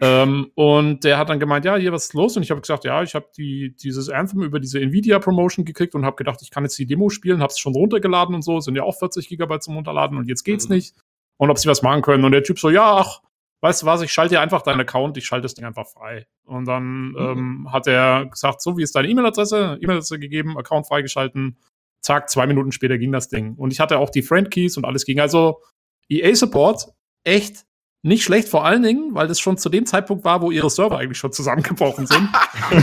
Ähm, 0.00 0.52
und 0.54 1.02
der 1.02 1.18
hat 1.18 1.28
dann 1.28 1.40
gemeint, 1.40 1.64
ja, 1.64 1.76
hier 1.76 1.92
was 1.92 2.04
ist 2.04 2.14
los? 2.14 2.36
Und 2.36 2.44
ich 2.44 2.50
habe 2.50 2.60
gesagt, 2.60 2.84
ja, 2.84 3.02
ich 3.02 3.14
habe 3.14 3.26
die, 3.36 3.74
dieses 3.74 4.08
Anthem 4.08 4.42
über 4.42 4.60
diese 4.60 4.80
Nvidia 4.80 5.18
Promotion 5.18 5.64
gekriegt 5.64 5.94
und 5.94 6.04
habe 6.04 6.16
gedacht, 6.16 6.40
ich 6.42 6.50
kann 6.50 6.62
jetzt 6.62 6.78
die 6.78 6.86
Demo 6.86 7.08
spielen, 7.08 7.40
habe 7.40 7.50
es 7.50 7.58
schon 7.58 7.74
runtergeladen 7.74 8.34
und 8.34 8.42
so, 8.42 8.60
sind 8.60 8.76
ja 8.76 8.84
auch 8.84 8.96
40 8.96 9.28
Gigabyte 9.28 9.62
zum 9.62 9.74
Runterladen 9.74 10.16
und 10.16 10.28
jetzt 10.28 10.44
geht's 10.44 10.68
mhm. 10.68 10.76
nicht. 10.76 10.94
Und 11.36 11.50
ob 11.50 11.58
sie 11.58 11.68
was 11.68 11.82
machen 11.82 12.02
können. 12.02 12.24
Und 12.24 12.32
der 12.32 12.42
Typ 12.42 12.58
so, 12.58 12.70
ja, 12.70 12.96
ach, 12.98 13.20
weißt 13.60 13.82
du 13.82 13.86
was, 13.86 14.02
ich 14.02 14.12
schalte 14.12 14.34
dir 14.34 14.40
einfach 14.40 14.62
deinen 14.62 14.80
Account, 14.80 15.16
ich 15.16 15.26
schalte 15.26 15.42
das 15.42 15.54
Ding 15.54 15.64
einfach 15.64 15.86
frei. 15.86 16.26
Und 16.44 16.66
dann 16.66 17.10
mhm. 17.10 17.16
ähm, 17.18 17.72
hat 17.72 17.86
er 17.86 18.26
gesagt, 18.26 18.62
so, 18.62 18.76
wie 18.76 18.82
ist 18.82 18.94
deine 18.94 19.08
E-Mail-Adresse? 19.08 19.78
E-Mail-Adresse 19.80 20.18
gegeben, 20.18 20.56
Account 20.58 20.86
freigeschalten. 20.86 21.58
Zack, 22.00 22.30
zwei 22.30 22.46
Minuten 22.46 22.70
später 22.70 22.98
ging 22.98 23.10
das 23.10 23.28
Ding. 23.28 23.54
Und 23.54 23.72
ich 23.72 23.80
hatte 23.80 23.98
auch 23.98 24.10
die 24.10 24.22
Friend 24.22 24.50
Keys 24.50 24.76
und 24.76 24.84
alles 24.84 25.04
ging. 25.04 25.18
Also 25.18 25.60
EA 26.08 26.34
Support, 26.34 26.88
echt 27.24 27.66
nicht 28.02 28.22
schlecht, 28.22 28.48
vor 28.48 28.64
allen 28.64 28.82
Dingen, 28.82 29.14
weil 29.14 29.26
das 29.26 29.40
schon 29.40 29.58
zu 29.58 29.68
dem 29.68 29.84
Zeitpunkt 29.84 30.24
war, 30.24 30.40
wo 30.40 30.50
ihre 30.50 30.70
Server 30.70 30.98
eigentlich 30.98 31.18
schon 31.18 31.32
zusammengebrochen 31.32 32.06
sind. 32.06 32.28
ich, 32.70 32.78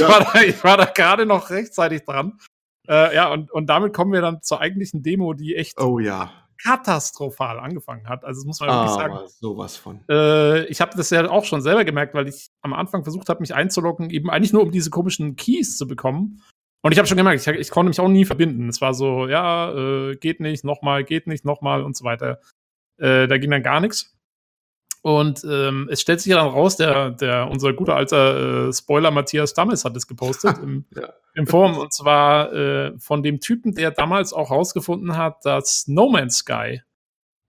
war 0.00 0.20
da, 0.20 0.42
ich, 0.42 0.64
war 0.64 0.76
da, 0.76 0.84
gerade 0.84 1.26
noch 1.26 1.50
rechtzeitig 1.50 2.04
dran. 2.04 2.38
Äh, 2.88 3.14
ja, 3.14 3.32
und, 3.32 3.50
und 3.50 3.66
damit 3.66 3.92
kommen 3.92 4.12
wir 4.12 4.20
dann 4.20 4.42
zur 4.42 4.60
eigentlichen 4.60 5.02
Demo, 5.02 5.32
die 5.32 5.56
echt 5.56 5.80
oh, 5.80 5.98
ja. 5.98 6.30
katastrophal 6.62 7.58
angefangen 7.58 8.08
hat. 8.08 8.24
Also 8.24 8.42
das 8.42 8.46
muss 8.46 8.60
man 8.60 8.68
ah, 8.68 8.82
wirklich 8.82 8.94
sagen. 8.94 9.28
sowas 9.40 9.76
von. 9.76 10.00
Äh, 10.08 10.66
ich 10.66 10.80
habe 10.80 10.92
das 10.96 11.10
ja 11.10 11.28
auch 11.28 11.44
schon 11.44 11.60
selber 11.60 11.84
gemerkt, 11.84 12.14
weil 12.14 12.28
ich 12.28 12.50
am 12.62 12.74
Anfang 12.74 13.02
versucht 13.02 13.28
habe, 13.28 13.40
mich 13.40 13.54
einzuloggen, 13.54 14.10
eben 14.10 14.30
eigentlich 14.30 14.52
nur 14.52 14.62
um 14.62 14.70
diese 14.70 14.90
komischen 14.90 15.34
Keys 15.34 15.76
zu 15.76 15.88
bekommen. 15.88 16.42
Und 16.82 16.92
ich 16.92 16.98
habe 16.98 17.08
schon 17.08 17.16
gemerkt, 17.16 17.40
ich, 17.40 17.48
ich, 17.48 17.70
konnte 17.70 17.88
mich 17.88 17.98
auch 17.98 18.08
nie 18.08 18.26
verbinden. 18.26 18.68
Es 18.68 18.82
war 18.82 18.92
so, 18.92 19.26
ja, 19.26 19.72
äh, 19.72 20.16
geht 20.16 20.38
nicht, 20.38 20.64
nochmal, 20.64 21.02
geht 21.02 21.26
nicht, 21.26 21.44
nochmal 21.44 21.82
und 21.82 21.96
so 21.96 22.04
weiter. 22.04 22.40
Äh, 22.98 23.26
da 23.26 23.38
ging 23.38 23.50
dann 23.50 23.62
gar 23.62 23.80
nichts. 23.80 24.14
Und 25.02 25.44
ähm, 25.44 25.86
es 25.90 26.00
stellt 26.00 26.22
sich 26.22 26.30
ja 26.30 26.38
dann 26.38 26.48
raus, 26.48 26.76
der, 26.76 27.10
der 27.10 27.50
unser 27.50 27.74
guter 27.74 27.94
alter 27.94 28.68
äh, 28.68 28.72
Spoiler 28.72 29.10
Matthias 29.10 29.52
Dammes 29.52 29.84
hat 29.84 29.94
es 29.96 30.06
gepostet 30.06 30.56
im, 30.62 30.86
ja. 30.96 31.12
im 31.34 31.46
Forum. 31.46 31.76
Und 31.76 31.92
zwar 31.92 32.52
äh, 32.54 32.98
von 32.98 33.22
dem 33.22 33.38
Typen, 33.38 33.74
der 33.74 33.90
damals 33.90 34.32
auch 34.32 34.50
rausgefunden 34.50 35.18
hat, 35.18 35.44
dass 35.44 35.86
No 35.88 36.08
Man's 36.08 36.38
Sky 36.38 36.80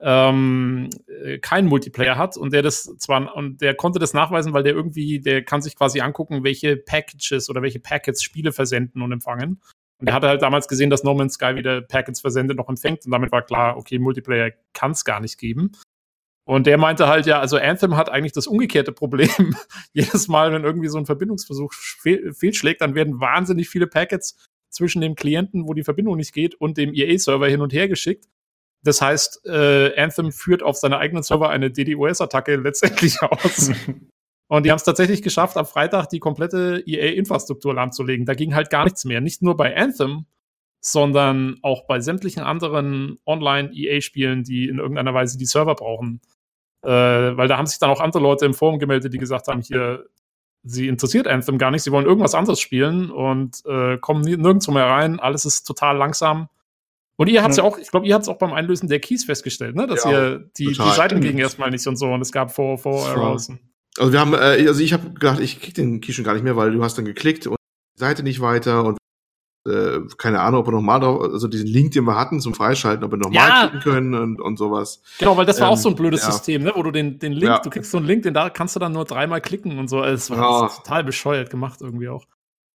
ähm, 0.02 0.90
äh, 1.08 1.40
keinen 1.40 1.70
Multiplayer 1.70 2.18
hat 2.18 2.36
und 2.36 2.52
der 2.52 2.62
das 2.62 2.84
zwar 2.98 3.34
und 3.36 3.62
der 3.62 3.74
konnte 3.74 4.00
das 4.00 4.14
nachweisen, 4.14 4.52
weil 4.52 4.64
der 4.64 4.74
irgendwie, 4.74 5.22
der 5.22 5.44
kann 5.44 5.62
sich 5.62 5.78
quasi 5.78 6.02
angucken, 6.02 6.44
welche 6.44 6.76
Packages 6.76 7.50
oder 7.50 7.62
welche 7.62 7.80
Packets 7.80 8.22
Spiele 8.22 8.52
versenden 8.52 9.02
und 9.02 9.14
empfangen. 9.14 9.62
Und 10.00 10.08
er 10.08 10.14
hatte 10.14 10.28
halt 10.28 10.42
damals 10.42 10.68
gesehen, 10.68 10.90
dass 10.90 11.04
No 11.04 11.14
Man's 11.14 11.36
Sky 11.36 11.56
wieder 11.56 11.82
Packets 11.82 12.22
versendet 12.22 12.58
noch 12.58 12.70
empfängt 12.70 13.06
und 13.06 13.12
damit 13.12 13.32
war 13.32 13.42
klar, 13.42 13.78
okay, 13.78 13.98
Multiplayer 13.98 14.52
kann 14.74 14.92
es 14.92 15.06
gar 15.06 15.20
nicht 15.20 15.38
geben. 15.38 15.72
Und 16.48 16.68
der 16.68 16.78
meinte 16.78 17.08
halt, 17.08 17.26
ja, 17.26 17.40
also 17.40 17.58
Anthem 17.58 17.96
hat 17.96 18.10
eigentlich 18.10 18.34
das 18.34 18.46
umgekehrte 18.46 18.92
Problem. 18.92 19.30
Jedes 19.94 20.28
Mal, 20.28 20.52
wenn 20.52 20.64
irgendwie 20.64 20.90
so 20.90 20.98
ein 21.00 21.08
Verbindungsversuch 21.08 21.74
fehl 21.74 22.34
fehlschlägt, 22.34 22.82
dann 22.82 22.94
werden 22.94 23.20
wahnsinnig 23.20 23.68
viele 23.68 23.88
Packets 23.88 24.38
zwischen 24.70 25.02
dem 25.02 25.16
Klienten, 25.16 25.68
wo 25.68 25.74
die 25.74 25.84
Verbindung 25.84 26.18
nicht 26.18 26.34
geht, 26.34 26.54
und 26.56 26.78
dem 26.78 26.94
EA-Server 26.94 27.48
hin 27.48 27.62
und 27.62 27.74
her 27.74 27.88
geschickt. 27.88 28.28
Das 28.84 29.02
heißt, 29.02 29.48
äh, 29.48 30.00
Anthem 30.00 30.32
führt 30.32 30.62
auf 30.62 30.78
seine 30.78 31.00
eigenen 31.00 31.24
Server 31.24 31.50
eine 31.50 31.72
DDoS-Attacke 31.72 32.58
letztendlich 32.58 33.20
aus. 33.22 33.72
Und 34.48 34.66
die 34.66 34.72
haben 34.72 34.78
es 34.78 34.84
tatsächlich 34.84 35.22
geschafft, 35.22 35.58
am 35.58 35.66
Freitag 35.66 36.08
die 36.08 36.20
komplette 36.20 36.84
EA-Infrastruktur 36.86 37.74
lahmzulegen. 37.74 38.26
Da 38.26 38.36
ging 38.36 38.54
halt 38.54 38.70
gar 38.70 38.84
nichts 38.84 39.04
mehr. 39.06 39.22
Nicht 39.22 39.42
nur 39.42 39.58
bei 39.58 39.76
Anthem, 39.76 40.26
sondern 40.82 41.58
auch 41.64 41.88
bei 41.88 42.00
sämtlichen 42.00 42.44
anderen 42.44 43.18
Online-EA-Spielen, 43.26 44.44
die 44.44 44.68
in 44.68 44.78
irgendeiner 44.78 45.16
Weise 45.16 45.38
die 45.38 45.46
Server 45.46 45.74
brauchen. 45.74 46.22
Äh, 46.84 46.90
weil 46.90 47.48
da 47.48 47.58
haben 47.58 47.66
sich 47.66 47.80
dann 47.80 47.90
auch 47.90 48.00
andere 48.00 48.22
Leute 48.22 48.46
im 48.46 48.54
Forum 48.54 48.78
gemeldet, 48.78 49.12
die 49.12 49.18
gesagt 49.18 49.48
haben, 49.48 49.62
hier, 49.62 50.06
sie 50.62 50.88
interessiert 50.88 51.28
Anthem 51.28 51.58
gar 51.58 51.72
nicht, 51.72 51.82
sie 51.82 51.92
wollen 51.92 52.06
irgendwas 52.06 52.36
anderes 52.36 52.60
spielen 52.60 53.10
und 53.10 53.64
äh, 53.66 53.98
kommen 53.98 54.22
nirgendwo 54.22 54.72
mehr 54.72 54.86
rein, 54.86 55.20
alles 55.20 55.46
ist 55.46 55.64
total 55.64 55.98
langsam. 55.98 56.50
Und 57.16 57.30
ihr 57.30 57.42
habt 57.42 57.52
es 57.52 57.58
ja. 57.58 57.64
auch, 57.64 57.80
ich 57.80 57.90
glaube, 57.90 58.06
ihr 58.06 58.14
habt 58.14 58.24
es 58.24 58.30
auch 58.30 58.38
beim 58.38 58.54
Einlösen 58.54 58.88
der 58.88 59.00
Keys 59.00 59.24
festgestellt, 59.24 59.76
ne? 59.76 59.88
dass 59.88 60.04
ja, 60.04 60.12
ihr 60.12 60.50
die, 60.58 60.68
die 60.68 60.74
Seiten 60.74 61.22
gingen 61.22 61.40
erstmal 61.40 61.72
nicht 61.72 61.88
und 61.88 61.96
so 61.96 62.12
und 62.12 62.22
es 62.22 62.32
gab 62.32 62.52
vor, 62.52 62.78
vor 62.78 63.08
Errors. 63.08 63.52
Also 63.98 64.12
wir 64.12 64.20
haben, 64.20 64.34
äh, 64.34 64.68
also 64.68 64.82
ich 64.82 64.94
habe 64.94 65.12
gedacht, 65.12 65.40
ich 65.40 65.62
krieg 65.62 65.74
den 65.74 66.02
Key 66.02 66.14
schon 66.14 66.26
gar 66.26 66.34
nicht 66.34 66.44
mehr, 66.44 66.56
weil 66.56 66.72
du 66.72 66.84
hast 66.84 66.98
dann 66.98 67.06
geklickt 67.06 67.48
und 67.48 67.58
die 67.96 68.00
Seite 68.00 68.24
nicht 68.24 68.42
weiter 68.42 68.84
und 68.84 68.98
äh, 69.68 70.02
keine 70.18 70.42
Ahnung, 70.42 70.60
ob 70.60 70.68
wir 70.68 70.72
nochmal 70.72 71.00
drauf, 71.00 71.22
also 71.22 71.48
diesen 71.48 71.68
Link, 71.68 71.94
den 71.94 72.04
wir 72.04 72.16
hatten 72.16 72.40
zum 72.40 72.54
Freischalten, 72.54 73.04
ob 73.04 73.12
wir 73.12 73.18
nochmal 73.18 73.50
ja. 73.50 73.68
klicken 73.68 73.80
können 73.80 74.14
und, 74.14 74.42
und 74.42 74.58
sowas. 74.58 75.02
Genau, 75.18 75.38
weil 75.38 75.46
das 75.46 75.60
war 75.60 75.68
ähm, 75.68 75.74
auch 75.74 75.78
so 75.78 75.90
ein 75.90 75.96
blödes 75.96 76.22
ja. 76.22 76.32
System, 76.32 76.64
ne? 76.64 76.74
wo 76.76 76.84
du 76.84 76.92
den, 76.92 77.18
den 77.18 77.32
Link, 77.32 77.52
ja. 77.52 77.60
du 77.60 77.70
kriegst 77.70 77.90
so 77.90 77.98
einen 77.98 78.06
Link, 78.06 78.24
den 78.24 78.34
da 78.34 78.50
kannst 78.50 78.76
du 78.76 78.80
dann 78.80 78.92
nur 78.92 79.06
dreimal 79.06 79.42
klicken 79.42 79.80
und 79.80 79.88
so. 79.88 80.04
Es 80.04 80.30
war 80.30 80.76
total 80.76 81.04
bescheuert 81.04 81.50
gemacht 81.50 81.82
irgendwie 81.82 82.10
auch. 82.10 82.26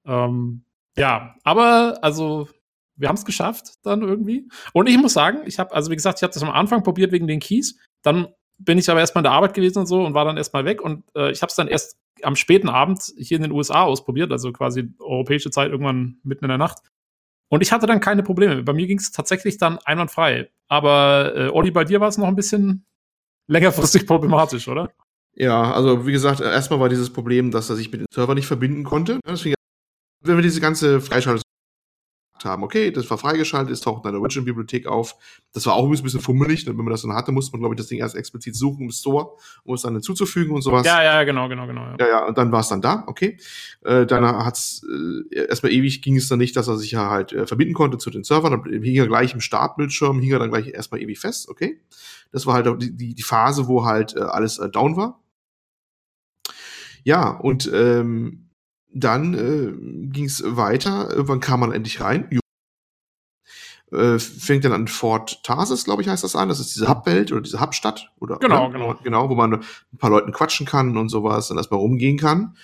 Ähm, 0.06 0.64
ja, 0.96 1.36
aber 1.44 1.98
also 2.02 2.48
wir 2.96 3.10
haben 3.10 3.16
es 3.16 3.26
geschafft 3.26 3.76
dann 3.84 4.02
irgendwie. 4.02 4.50
Und 4.74 4.88
ich 4.88 4.98
muss 4.98 5.14
sagen, 5.14 5.40
ich 5.46 5.60
habe, 5.60 5.74
also 5.74 5.92
wie 5.92 5.96
gesagt, 5.96 6.20
ich 6.20 6.24
habe 6.24 6.34
das 6.34 6.44
am 6.44 6.50
Anfang 6.50 6.84
probiert 6.84 7.12
wegen 7.12 7.28
den 7.28 7.40
Keys. 7.40 7.78
Dann 8.02 8.28
bin 8.58 8.78
ich 8.78 8.90
aber 8.90 9.00
erstmal 9.00 9.22
in 9.22 9.26
der 9.26 9.34
Arbeit 9.34 9.54
gewesen 9.54 9.80
und 9.80 9.86
so 9.86 10.04
und 10.04 10.14
war 10.14 10.26
dann 10.26 10.38
erstmal 10.38 10.66
weg. 10.66 10.82
Und 10.82 11.04
äh, 11.16 11.32
ich 11.32 11.42
habe 11.42 11.50
es 11.50 11.56
dann 11.56 11.68
erst 11.68 11.98
am 12.24 12.36
späten 12.36 12.70
Abend 12.70 13.14
hier 13.18 13.38
in 13.38 13.44
den 13.44 13.52
USA 13.52 13.84
ausprobiert, 13.84 14.32
also 14.32 14.52
quasi 14.52 14.92
europäische 15.00 15.52
Zeit 15.52 15.72
irgendwann 15.72 16.18
mitten 16.24 16.46
in 16.46 16.50
der 16.50 16.58
Nacht. 16.58 16.80
Und 17.50 17.62
ich 17.62 17.72
hatte 17.72 17.86
dann 17.86 18.00
keine 18.00 18.24
Probleme. 18.24 18.64
Bei 18.64 18.74
mir 18.74 18.88
ging 18.88 18.98
es 18.98 19.12
tatsächlich 19.12 19.58
dann 19.58 19.78
einwandfrei. 19.80 20.50
Aber 20.68 21.34
äh, 21.36 21.50
Olli, 21.50 21.72
bei 21.72 21.86
dir 21.86 22.02
war 22.02 22.10
es 22.10 22.18
noch 22.18 22.28
ein 22.28 22.36
bisschen 22.36 22.86
längerfristig 23.48 24.06
problematisch, 24.08 24.68
oder? 24.68 24.92
Ja, 25.34 25.72
also 25.72 26.08
wie 26.08 26.12
gesagt, 26.12 26.42
erstmal 26.42 26.80
war 26.80 26.90
dieses 26.90 27.14
Problem, 27.14 27.52
dass 27.52 27.70
er 27.70 27.76
sich 27.76 27.92
mit 27.92 28.02
dem 28.02 28.08
Server 28.12 28.34
nicht 28.34 28.48
verbinden 28.48 28.84
konnte. 28.84 29.20
Deswegen, 29.26 29.56
wenn 30.24 30.36
wir 30.36 30.42
diese 30.42 30.60
ganze 30.60 31.00
Freischaltung 31.00 31.44
haben, 32.46 32.64
okay, 32.64 32.92
das 32.92 33.10
war 33.10 33.18
freigeschaltet, 33.18 33.74
es 33.74 33.82
taucht 33.82 34.06
in 34.06 34.12
der 34.12 34.22
Origin-Bibliothek 34.22 34.88
auf. 34.88 35.16
Das 35.54 35.66
war 35.66 35.74
auch 35.74 35.86
ein 35.86 35.92
bisschen 35.92 36.20
fummelig. 36.20 36.66
Wenn 36.68 36.76
man 36.76 36.88
das 36.88 37.02
dann 37.02 37.14
hatte, 37.14 37.32
musste 37.32 37.52
man, 37.52 37.62
glaube 37.62 37.76
ich, 37.76 37.78
das 37.78 37.88
Ding 37.88 38.00
erst 38.00 38.16
explizit 38.16 38.56
suchen 38.56 38.86
im 38.86 38.92
Store, 38.92 39.32
um 39.64 39.76
es 39.76 39.82
dann 39.82 39.94
hinzuzufügen 39.94 40.56
und 40.56 40.62
sowas. 40.62 40.86
Ja, 40.86 41.04
ja, 41.04 41.24
genau, 41.24 41.50
genau, 41.50 41.68
genau. 41.68 41.82
Ja, 41.82 41.96
ja, 42.00 42.08
ja 42.08 42.26
und 42.28 42.38
dann 42.38 42.52
war 42.52 42.62
es 42.62 42.70
dann 42.70 42.82
da, 42.82 43.04
okay. 43.08 43.38
Äh, 43.84 44.06
dann 44.06 44.26
hat's 44.26 44.86
äh, 45.32 45.46
erstmal 45.48 45.72
ewig 45.72 46.02
ging 46.02 46.18
es 46.18 46.28
dann 46.28 46.40
nicht, 46.40 46.56
dass 46.56 46.68
er 46.68 46.78
sich 46.78 46.92
ja 46.92 47.10
halt 47.10 47.34
äh, 47.34 47.48
verbinden 47.48 47.74
konnte 47.74 47.98
zu 47.98 48.10
den 48.10 48.24
Servern. 48.24 48.52
Dann 48.52 48.82
hing 48.84 48.96
er 48.96 49.08
gleich 49.08 49.34
im 49.34 49.42
Startbildschirm, 49.42 50.20
hing 50.20 50.32
er 50.32 50.40
dann 50.40 50.50
gleich 50.50 50.68
erstmal 50.68 51.02
ewig 51.02 51.20
fest, 51.20 51.50
okay. 51.50 51.80
Das 52.32 52.46
war 52.46 52.56
halt 52.56 52.68
die, 52.82 52.96
die, 52.96 53.16
die 53.16 53.24
Phase, 53.24 53.68
wo 53.68 53.86
halt 53.86 54.16
äh, 54.16 54.20
alles 54.20 54.60
äh, 54.60 54.70
down 54.70 54.98
war. 54.98 55.22
Ja, 57.04 57.30
und 57.30 57.72
ähm, 57.74 58.47
dann 58.94 59.34
äh, 59.34 60.08
ging 60.12 60.26
es 60.26 60.44
weiter. 60.46 61.10
Irgendwann 61.12 61.40
kam 61.40 61.60
man 61.60 61.72
endlich 61.72 62.02
rein. 62.02 62.28
äh, 63.92 64.20
fängt 64.20 64.66
dann 64.66 64.74
an 64.74 64.88
Fort 64.88 65.44
Tarsis, 65.44 65.86
glaube 65.86 66.02
ich, 66.02 66.10
heißt 66.10 66.24
das 66.24 66.36
an. 66.36 66.50
Das 66.50 66.60
ist 66.60 66.76
diese 66.76 66.90
Hubwelt 66.90 67.32
oder 67.32 67.42
diese 67.42 67.62
Hubstadt. 67.62 68.12
Oder, 68.20 68.38
genau, 68.38 68.68
ne? 68.68 68.74
genau. 68.74 68.96
Genau, 69.04 69.30
wo 69.30 69.36
man 69.36 69.54
ein 69.54 69.98
paar 69.98 70.10
Leuten 70.10 70.32
quatschen 70.32 70.66
kann 70.66 70.98
und 70.98 71.10
sowas 71.10 71.50
und 71.52 71.58
erstmal 71.58 71.80
rumgehen 71.80 72.18
kann. 72.18 72.56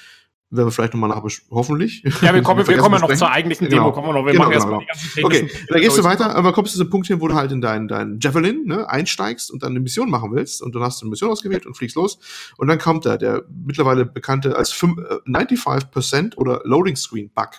Werden 0.55 0.67
wir 0.67 0.71
vielleicht 0.71 0.93
nochmal 0.93 1.09
nach, 1.09 1.23
hoffentlich. 1.49 2.03
Ja, 2.21 2.31
wir 2.31 2.41
kommen, 2.43 2.67
wir 2.67 2.77
kommen 2.77 2.93
ja 2.93 3.01
noch 3.01 3.15
zur 3.15 3.31
eigentlichen 3.31 3.69
Demo. 3.69 3.85
Genau. 3.85 3.91
Kommen 3.91 4.09
wir 4.09 4.13
noch. 4.13 4.25
Wir 4.25 4.33
genau, 4.33 4.49
machen 4.49 4.59
genau, 4.59 4.83
genau. 5.15 5.27
Okay, 5.27 5.49
dann 5.67 5.81
gehst 5.81 5.97
du 5.97 6.03
weiter, 6.03 6.35
aber 6.35 6.53
kommst 6.53 6.75
du 6.75 6.77
zu 6.77 6.83
dem 6.83 6.91
Punkt 6.91 7.07
hin, 7.07 7.19
wo 7.21 7.27
du 7.27 7.33
halt 7.33 7.51
in 7.51 7.59
deinen 7.59 7.87
dein 7.87 8.19
Javelin 8.21 8.65
ne, 8.65 8.87
einsteigst 8.87 9.49
und 9.51 9.63
dann 9.63 9.71
eine 9.71 9.79
Mission 9.79 10.11
machen 10.11 10.31
willst 10.31 10.61
und 10.61 10.75
dann 10.75 10.83
hast 10.83 11.01
du 11.01 11.05
eine 11.05 11.09
Mission 11.09 11.31
ausgewählt 11.31 11.65
und 11.65 11.75
fliegst 11.75 11.95
los 11.95 12.19
und 12.57 12.67
dann 12.67 12.77
kommt 12.77 13.07
da 13.07 13.17
der 13.17 13.45
mittlerweile 13.65 14.05
bekannte 14.05 14.55
als 14.55 14.71
5, 14.71 14.99
äh, 14.99 15.15
95% 15.25 16.37
oder 16.37 16.61
Loading 16.65 16.97
Screen 16.97 17.31
Bug 17.33 17.49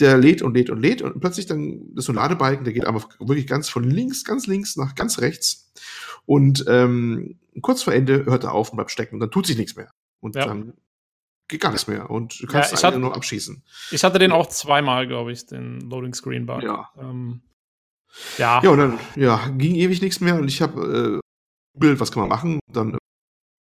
der 0.00 0.18
lädt 0.18 0.42
und 0.42 0.54
lädt 0.54 0.68
und 0.68 0.80
lädt 0.80 1.00
und 1.00 1.18
plötzlich 1.20 1.46
dann 1.46 1.94
das 1.94 2.02
ist 2.02 2.06
so 2.06 2.12
ein 2.12 2.16
Ladebalken, 2.16 2.64
der 2.64 2.74
geht 2.74 2.86
einfach 2.86 3.08
wirklich 3.18 3.46
ganz 3.46 3.70
von 3.70 3.84
links, 3.84 4.24
ganz 4.24 4.46
links 4.46 4.76
nach 4.76 4.94
ganz 4.94 5.18
rechts 5.20 5.72
und 6.26 6.64
ähm, 6.68 7.38
kurz 7.62 7.82
vor 7.82 7.94
Ende 7.94 8.26
hört 8.26 8.44
er 8.44 8.52
auf 8.52 8.70
und 8.70 8.76
bleibt 8.76 8.90
stecken 8.90 9.14
und 9.14 9.20
dann 9.20 9.30
tut 9.30 9.46
sich 9.46 9.56
nichts 9.56 9.76
mehr 9.76 9.90
und 10.20 10.36
ja. 10.36 10.44
dann 10.44 10.74
geht 11.50 11.60
gar 11.60 11.70
nichts 11.70 11.86
mehr 11.86 12.08
und 12.08 12.40
du 12.40 12.46
kannst 12.46 12.72
ja, 12.72 12.82
hatte, 12.82 12.98
nur 12.98 13.14
abschießen. 13.14 13.62
Ich 13.90 14.04
hatte 14.04 14.18
den 14.18 14.32
auch 14.32 14.48
zweimal, 14.48 15.06
glaube 15.06 15.32
ich, 15.32 15.46
den 15.46 15.80
Loading 15.80 16.14
Screen 16.14 16.46
Bug. 16.46 16.62
Ja. 16.62 16.90
Ähm, 16.98 17.42
ja. 18.38 18.62
Ja, 18.62 18.70
und 18.70 18.78
dann 18.78 18.98
ja, 19.16 19.48
ging 19.56 19.74
ewig 19.74 20.00
nichts 20.00 20.20
mehr 20.20 20.36
und 20.36 20.48
ich 20.48 20.62
habe 20.62 21.20
äh, 21.20 21.98
was 21.98 22.12
kann 22.12 22.20
man 22.20 22.28
machen? 22.28 22.58
Dann 22.72 22.98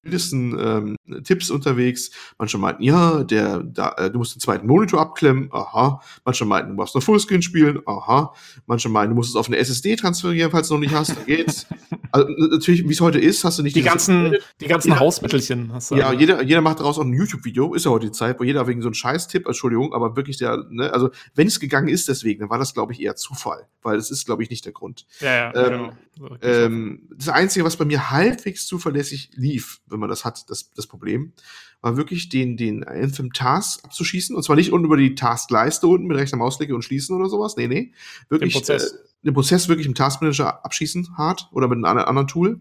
wildesten 0.03 0.57
ähm, 0.59 1.23
Tipps 1.23 1.49
unterwegs. 1.49 2.11
Manche 2.37 2.57
meinten, 2.57 2.83
ja, 2.83 3.23
der, 3.23 3.59
da, 3.63 3.93
äh, 3.97 4.11
du 4.11 4.19
musst 4.19 4.35
den 4.35 4.39
zweiten 4.39 4.67
Monitor 4.67 5.01
abklemmen, 5.01 5.49
aha. 5.51 6.01
Manche 6.23 6.45
meinten, 6.45 6.69
du 6.69 6.75
musst 6.75 6.95
noch 6.95 7.03
Fullscreen 7.03 7.41
spielen, 7.41 7.79
aha. 7.85 8.33
Manche 8.65 8.89
meinen, 8.89 9.09
du 9.09 9.15
musst 9.15 9.29
es 9.29 9.35
auf 9.35 9.47
eine 9.47 9.57
SSD 9.57 9.95
transferieren, 9.97 10.51
falls 10.51 10.69
du 10.69 10.75
noch 10.75 10.81
nicht 10.81 10.93
hast, 10.93 11.17
dann 11.17 11.25
geht's. 11.25 11.65
also 12.11 12.27
natürlich, 12.29 12.87
wie 12.87 12.93
es 12.93 13.01
heute 13.01 13.19
ist, 13.19 13.43
hast 13.43 13.59
du 13.59 13.63
nicht 13.63 13.75
die 13.75 13.81
ganzen, 13.81 14.35
die 14.61 14.67
ganzen 14.67 14.89
jeder, 14.89 14.99
Hausmittelchen. 14.99 15.73
Hast 15.73 15.91
du 15.91 15.95
ja, 15.95 16.07
also. 16.07 16.19
jeder, 16.19 16.43
jeder 16.43 16.61
macht 16.61 16.79
daraus 16.79 16.97
auch 16.97 17.03
ein 17.03 17.13
YouTube-Video, 17.13 17.73
ist 17.73 17.85
ja 17.85 17.91
heute 17.91 18.07
die 18.07 18.11
Zeit, 18.11 18.39
wo 18.39 18.43
jeder 18.43 18.67
wegen 18.67 18.81
so 18.81 18.87
einem 18.87 18.93
Scheiß-Tipp, 18.93 19.47
Entschuldigung, 19.47 19.93
aber 19.93 20.15
wirklich 20.15 20.37
der, 20.37 20.65
ne, 20.69 20.91
also 20.93 21.09
wenn 21.35 21.47
es 21.47 21.59
gegangen 21.59 21.89
ist 21.89 22.07
deswegen, 22.07 22.41
dann 22.41 22.49
war 22.49 22.57
das, 22.57 22.73
glaube 22.73 22.93
ich, 22.93 23.01
eher 23.01 23.15
Zufall, 23.15 23.67
weil 23.81 23.97
es 23.97 24.11
ist, 24.11 24.25
glaube 24.25 24.43
ich, 24.43 24.49
nicht 24.49 24.65
der 24.65 24.71
Grund. 24.71 25.05
Ja, 25.19 25.33
ja, 25.33 25.55
ähm, 25.55 25.91
genau. 26.15 26.37
ähm, 26.41 27.09
das 27.15 27.29
Einzige, 27.29 27.65
was 27.65 27.75
bei 27.75 27.85
mir 27.85 28.11
halbwegs 28.11 28.65
zuverlässig 28.65 29.31
lief, 29.35 29.81
wenn 29.91 29.99
man 29.99 30.09
das 30.09 30.25
hat, 30.25 30.49
das, 30.49 30.71
das 30.71 30.87
Problem, 30.87 31.33
war 31.81 31.97
wirklich 31.97 32.29
den, 32.29 32.57
den 32.57 32.83
Anthem 32.83 33.33
Task 33.33 33.83
abzuschießen. 33.85 34.35
Und 34.35 34.43
zwar 34.43 34.55
nicht 34.55 34.71
unten 34.71 34.85
über 34.85 34.97
die 34.97 35.15
Taskleiste 35.15 35.87
unten 35.87 36.07
mit 36.07 36.17
rechter 36.17 36.37
Mausklicke 36.37 36.75
und 36.75 36.83
schließen 36.83 37.15
oder 37.15 37.29
sowas. 37.29 37.55
Nee, 37.55 37.67
nee. 37.67 37.93
Wirklich 38.29 38.53
den 38.53 38.59
Prozess, 38.59 38.91
äh, 38.91 38.97
den 39.23 39.33
Prozess 39.33 39.69
wirklich 39.69 39.87
im 39.87 39.95
Taskmanager 39.95 40.65
abschießen, 40.65 41.17
hart 41.17 41.47
oder 41.51 41.67
mit 41.67 41.83
einem 41.83 41.85
anderen 41.85 42.27
Tool. 42.27 42.59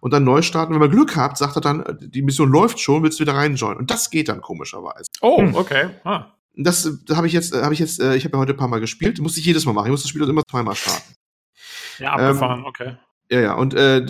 Und 0.00 0.12
dann 0.12 0.24
neu 0.24 0.42
starten. 0.42 0.72
Wenn 0.72 0.80
man 0.80 0.90
Glück 0.90 1.16
habt, 1.16 1.38
sagt 1.38 1.56
er 1.56 1.60
dann, 1.60 1.98
die 2.00 2.22
Mission 2.22 2.50
läuft 2.50 2.78
schon, 2.78 3.02
willst 3.02 3.18
du 3.18 3.22
wieder 3.22 3.34
reinjoinen. 3.34 3.78
Und 3.78 3.90
das 3.90 4.10
geht 4.10 4.28
dann 4.28 4.40
komischerweise. 4.40 5.10
Oh, 5.20 5.38
hm. 5.38 5.54
okay. 5.54 5.90
Ah. 6.04 6.26
Das, 6.56 6.88
das 7.04 7.16
habe 7.16 7.26
ich 7.26 7.32
jetzt, 7.32 7.54
habe 7.54 7.74
ich 7.74 7.80
jetzt, 7.80 8.00
äh, 8.00 8.14
ich 8.14 8.24
habe 8.24 8.36
ja 8.36 8.40
heute 8.40 8.52
ein 8.52 8.56
paar 8.56 8.68
Mal 8.68 8.80
gespielt, 8.80 9.18
musste 9.20 9.40
ich 9.40 9.46
jedes 9.46 9.66
Mal 9.66 9.72
machen. 9.72 9.86
Ich 9.86 9.90
muss 9.90 10.02
das 10.02 10.10
Spiel 10.10 10.22
immer 10.22 10.42
zweimal 10.48 10.76
starten. 10.76 11.14
Ja, 11.98 12.12
abgefahren, 12.12 12.60
ähm, 12.60 12.66
okay. 12.66 12.96
Ja, 13.30 13.40
ja, 13.40 13.54
und 13.54 13.74
äh, 13.74 14.04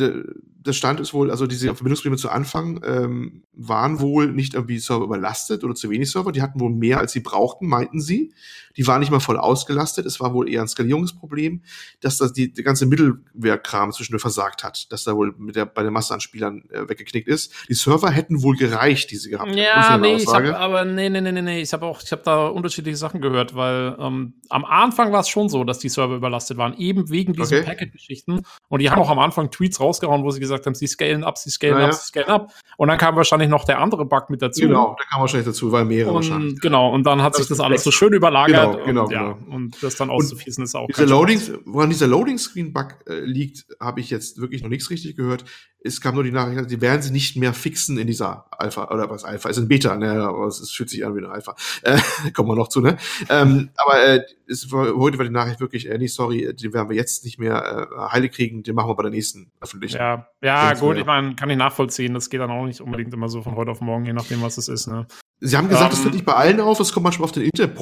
der 0.66 0.72
Stand 0.72 1.00
ist 1.00 1.12
wohl, 1.12 1.30
also 1.30 1.46
diese 1.46 1.66
Verbindungsprobleme 1.74 2.16
zu 2.16 2.30
Anfang 2.30 2.80
ähm, 2.84 3.42
waren 3.52 4.00
wohl 4.00 4.32
nicht 4.32 4.54
irgendwie 4.54 4.78
Server 4.78 5.04
überlastet 5.04 5.62
oder 5.62 5.74
zu 5.74 5.90
wenig 5.90 6.10
Server. 6.10 6.32
Die 6.32 6.42
hatten 6.42 6.60
wohl 6.60 6.70
mehr, 6.70 6.98
als 6.98 7.12
sie 7.12 7.20
brauchten, 7.20 7.66
meinten 7.66 8.00
sie. 8.00 8.32
Die 8.76 8.86
waren 8.86 9.00
nicht 9.00 9.10
mal 9.10 9.20
voll 9.20 9.36
ausgelastet. 9.36 10.06
Es 10.06 10.20
war 10.20 10.34
wohl 10.34 10.48
eher 10.48 10.62
ein 10.62 10.68
Skalierungsproblem, 10.68 11.62
dass 12.00 12.18
das 12.18 12.32
die, 12.32 12.52
der 12.52 12.64
ganze 12.64 12.86
Mittelwerkkram 12.86 13.92
zwischendurch 13.92 14.22
versagt 14.22 14.64
hat, 14.64 14.90
dass 14.90 15.04
da 15.04 15.14
wohl 15.14 15.34
mit 15.38 15.54
der, 15.54 15.66
bei 15.66 15.82
der 15.82 15.90
Masse 15.90 16.14
an 16.14 16.20
Spielern 16.20 16.64
äh, 16.70 16.88
weggeknickt 16.88 17.28
ist. 17.28 17.52
Die 17.68 17.74
Server 17.74 18.10
hätten 18.10 18.42
wohl 18.42 18.56
gereicht, 18.56 19.10
die 19.10 19.16
sie 19.16 19.30
gehabt 19.30 19.50
haben. 19.50 19.58
Ja, 19.58 19.98
nee, 19.98 20.16
ich 20.16 20.26
hab, 20.26 20.44
aber 20.44 20.84
nee, 20.84 21.08
nee, 21.08 21.20
nee, 21.20 21.32
nee, 21.32 21.42
nee. 21.42 21.60
Ich 21.60 21.72
habe 21.72 21.86
auch, 21.86 22.02
ich 22.02 22.10
habe 22.10 22.22
da 22.24 22.46
unterschiedliche 22.46 22.96
Sachen 22.96 23.20
gehört, 23.20 23.54
weil 23.54 23.96
ähm, 24.00 24.34
am 24.48 24.64
Anfang 24.64 25.12
war 25.12 25.20
es 25.20 25.28
schon 25.28 25.48
so, 25.48 25.62
dass 25.64 25.78
die 25.78 25.88
Server 25.88 26.16
überlastet 26.16 26.56
waren, 26.56 26.76
eben 26.78 27.10
wegen 27.10 27.32
diesen 27.34 27.58
okay. 27.58 27.66
Packet-Geschichten. 27.66 28.42
Und 28.68 28.80
die 28.80 28.90
haben 28.90 29.00
auch 29.00 29.10
am 29.10 29.18
Anfang 29.18 29.50
Tweets 29.50 29.78
rausgehauen, 29.78 30.24
wo 30.24 30.30
sie 30.30 30.40
gesagt 30.40 30.53
haben, 30.66 30.74
sie 30.74 30.86
scalen 30.86 31.24
ab, 31.24 31.38
sie 31.38 31.50
scalen 31.50 31.74
naja. 31.74 31.86
ab, 31.88 31.94
sie 31.94 32.06
scalen 32.06 32.28
ab. 32.28 32.52
Und 32.76 32.88
dann 32.88 32.98
kam 32.98 33.16
wahrscheinlich 33.16 33.48
noch 33.48 33.64
der 33.64 33.78
andere 33.78 34.04
Bug 34.04 34.30
mit 34.30 34.42
dazu. 34.42 34.62
Genau, 34.62 34.96
der 34.98 35.06
kam 35.06 35.20
wahrscheinlich 35.20 35.46
dazu, 35.46 35.70
weil 35.72 35.84
mehrere 35.84 36.10
und, 36.10 36.16
wahrscheinlich. 36.16 36.60
Genau, 36.60 36.92
und 36.92 37.04
dann 37.04 37.22
hat 37.22 37.34
das 37.34 37.38
sich 37.40 37.48
das 37.48 37.60
alles 37.60 37.84
so 37.84 37.90
schön 37.90 38.12
überlagert. 38.12 38.72
Genau, 38.72 38.84
genau, 38.84 39.04
und, 39.04 39.12
ja, 39.12 39.32
genau. 39.32 39.54
und 39.54 39.82
das 39.82 39.96
dann 39.96 40.10
auszufließen 40.10 40.64
ist 40.64 40.74
auch. 40.74 40.86
Dieser 40.88 41.06
Loading, 41.06 41.40
woran 41.64 41.90
dieser 41.90 42.06
Loading-Screen-Bug 42.06 42.88
äh, 43.06 43.20
liegt, 43.20 43.66
habe 43.80 44.00
ich 44.00 44.10
jetzt 44.10 44.40
wirklich 44.40 44.62
noch 44.62 44.70
nichts 44.70 44.90
richtig 44.90 45.16
gehört. 45.16 45.44
Es 45.86 46.00
kam 46.00 46.14
nur 46.14 46.24
die 46.24 46.32
Nachricht, 46.32 46.70
die 46.70 46.80
werden 46.80 47.02
sie 47.02 47.12
nicht 47.12 47.36
mehr 47.36 47.52
fixen 47.52 47.98
in 47.98 48.06
dieser 48.06 48.46
Alpha, 48.50 48.90
oder 48.90 49.10
was 49.10 49.24
Alpha, 49.24 49.50
ist 49.50 49.58
ein 49.58 49.68
Beta, 49.68 49.96
ne, 49.96 50.12
aber 50.12 50.46
es, 50.46 50.58
es 50.60 50.70
fühlt 50.70 50.88
sich 50.88 51.04
an 51.04 51.14
wie 51.14 51.18
eine 51.18 51.28
Alpha. 51.28 51.54
Äh, 51.82 51.98
kommen 52.32 52.48
wir 52.48 52.56
noch 52.56 52.68
zu, 52.68 52.80
ne? 52.80 52.96
ähm, 53.28 53.70
aber 53.76 54.02
äh, 54.02 54.20
war, 54.70 54.94
heute 54.96 55.18
war 55.18 55.24
die 55.24 55.30
Nachricht 55.30 55.60
wirklich, 55.60 55.88
äh, 55.88 55.98
nee, 55.98 56.06
sorry, 56.06 56.54
den 56.54 56.72
werden 56.72 56.88
wir 56.88 56.96
jetzt 56.96 57.24
nicht 57.24 57.38
mehr 57.38 57.88
äh, 57.90 58.12
heile 58.12 58.28
kriegen, 58.28 58.62
den 58.62 58.74
machen 58.74 58.88
wir 58.88 58.94
bei 58.94 59.02
der 59.02 59.12
nächsten 59.12 59.50
öffentlichen. 59.60 59.96
Ja, 59.96 60.28
ja 60.42 60.74
gut, 60.74 60.96
ich 60.96 61.06
meine, 61.06 61.34
kann 61.34 61.50
ich 61.50 61.56
nachvollziehen, 61.56 62.14
das 62.14 62.30
geht 62.30 62.40
dann 62.40 62.50
auch 62.50 62.66
nicht 62.66 62.80
unbedingt 62.80 63.12
immer 63.12 63.28
so 63.28 63.42
von 63.42 63.56
heute 63.56 63.70
auf 63.70 63.80
morgen, 63.80 64.06
je 64.06 64.12
nachdem, 64.12 64.42
was 64.42 64.58
es 64.58 64.68
ist, 64.68 64.86
ne? 64.86 65.06
Sie 65.40 65.56
haben 65.56 65.68
gesagt, 65.68 65.92
es 65.92 65.98
um, 65.98 66.04
tritt 66.04 66.14
nicht 66.14 66.24
bei 66.24 66.34
allen 66.34 66.60
auf, 66.60 66.80
es 66.80 66.92
kommt 66.92 67.04
manchmal 67.04 67.24
auf 67.24 67.32
den 67.32 67.44
Internet 67.44 67.76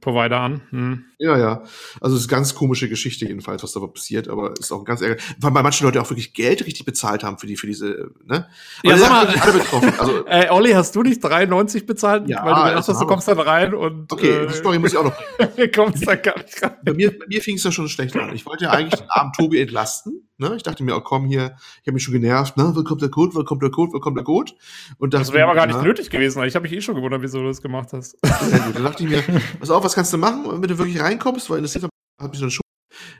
Provider 0.00 0.40
an. 0.40 0.62
Hm. 0.70 1.04
Ja, 1.18 1.36
ja. 1.38 1.62
Also 2.00 2.16
es 2.16 2.22
ist 2.22 2.28
eine 2.28 2.38
ganz 2.38 2.54
komische 2.54 2.88
Geschichte 2.88 3.26
jedenfalls, 3.26 3.62
was 3.62 3.72
da 3.72 3.80
passiert, 3.80 4.28
aber 4.28 4.54
ist 4.58 4.72
auch 4.72 4.84
ganz 4.84 5.02
ärgerlich. 5.02 5.22
Weil 5.38 5.50
manche 5.50 5.84
Leute 5.84 6.00
auch 6.00 6.08
wirklich 6.08 6.32
Geld 6.34 6.64
richtig 6.66 6.84
bezahlt 6.84 7.22
haben 7.22 7.38
für 7.38 7.46
die, 7.46 7.56
für 7.56 7.66
diese, 7.66 8.10
ne? 8.24 8.46
ja, 8.82 8.96
sag 8.96 9.10
mal, 9.10 9.26
alle 9.26 9.52
betroffen. 9.52 9.92
Also, 9.98 10.26
Ey, 10.26 10.48
Olli, 10.50 10.72
hast 10.72 10.96
du 10.96 11.02
nicht 11.02 11.22
93 11.22 11.86
bezahlt? 11.86 12.28
Ja, 12.28 12.44
weil 12.44 12.54
du 12.54 12.62
gedacht 12.64 12.88
hast, 12.88 13.00
du 13.00 13.06
kommst 13.06 13.28
dann 13.28 13.38
rein 13.38 13.74
und. 13.74 14.10
Okay, 14.12 14.44
äh, 14.44 14.46
die 14.46 14.54
Story 14.54 14.78
muss 14.78 14.92
ich 14.92 14.98
auch 14.98 15.04
noch 15.04 15.14
bringen. 15.54 15.70
kommst 15.74 16.06
da 16.06 16.14
gar 16.14 16.38
nicht 16.38 16.62
rein. 16.62 16.76
Bei 16.82 16.94
mir, 16.94 17.18
bei 17.18 17.26
mir 17.28 17.42
fing 17.42 17.56
es 17.56 17.64
ja 17.64 17.72
schon 17.72 17.88
schlecht 17.88 18.16
an. 18.16 18.34
Ich 18.34 18.46
wollte 18.46 18.64
ja 18.64 18.70
eigentlich 18.70 19.00
den 19.00 19.10
armen 19.10 19.32
Tobi 19.32 19.60
entlasten. 19.60 20.29
Ne? 20.40 20.54
Ich 20.56 20.62
dachte 20.62 20.82
mir, 20.82 20.96
oh 20.96 21.00
komm 21.00 21.26
hier, 21.26 21.56
ich 21.82 21.86
habe 21.86 21.92
mich 21.92 22.02
schon 22.02 22.14
genervt, 22.14 22.56
ne? 22.56 22.72
wo 22.74 22.82
kommt 22.82 23.02
der 23.02 23.10
Code, 23.10 23.34
wo 23.34 23.44
kommt 23.44 23.62
der 23.62 23.70
Code, 23.70 23.92
wo 23.92 24.00
kommt 24.00 24.16
der 24.16 24.24
Code? 24.24 24.52
Und 24.98 25.14
das 25.14 25.32
wäre 25.32 25.44
aber 25.44 25.54
gar 25.54 25.66
nicht 25.66 25.76
na, 25.76 25.82
nötig 25.82 26.10
gewesen, 26.10 26.42
ich 26.44 26.54
habe 26.54 26.62
mich 26.62 26.72
eh 26.72 26.80
schon 26.80 26.94
gewundert, 26.94 27.22
wieso 27.22 27.40
du 27.40 27.46
das 27.48 27.62
gemacht 27.62 27.92
hast. 27.92 28.16
Ja, 28.24 28.58
gut, 28.58 28.74
dann 28.74 28.84
dachte 28.84 29.04
ich 29.04 29.10
mir, 29.10 29.22
pass 29.60 29.70
auf, 29.70 29.84
was 29.84 29.94
kannst 29.94 30.12
du 30.12 30.18
machen, 30.18 30.44
wenn 30.46 30.68
du 30.68 30.78
wirklich 30.78 31.00
reinkommst, 31.00 31.48
weil 31.50 31.58
interessiert 31.58 31.84
habe 32.20 32.34
ich 32.34 32.40
dann 32.40 32.50
schon 32.50 32.62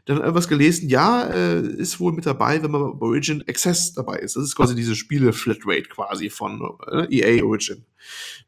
dann 0.04 0.18
irgendwas 0.18 0.48
gelesen, 0.48 0.88
ja, 0.88 1.24
äh, 1.28 1.60
ist 1.60 2.00
wohl 2.00 2.12
mit 2.12 2.26
dabei, 2.26 2.62
wenn 2.62 2.70
man 2.70 2.98
bei 2.98 3.06
Origin 3.06 3.44
Access 3.46 3.92
dabei 3.92 4.18
ist. 4.18 4.36
Das 4.36 4.44
ist 4.44 4.56
quasi 4.56 4.74
diese 4.74 4.96
Spiele-Flatrate 4.96 5.88
quasi 5.88 6.30
von 6.30 6.76
äh, 6.90 7.06
EA 7.10 7.44
Origin. 7.44 7.84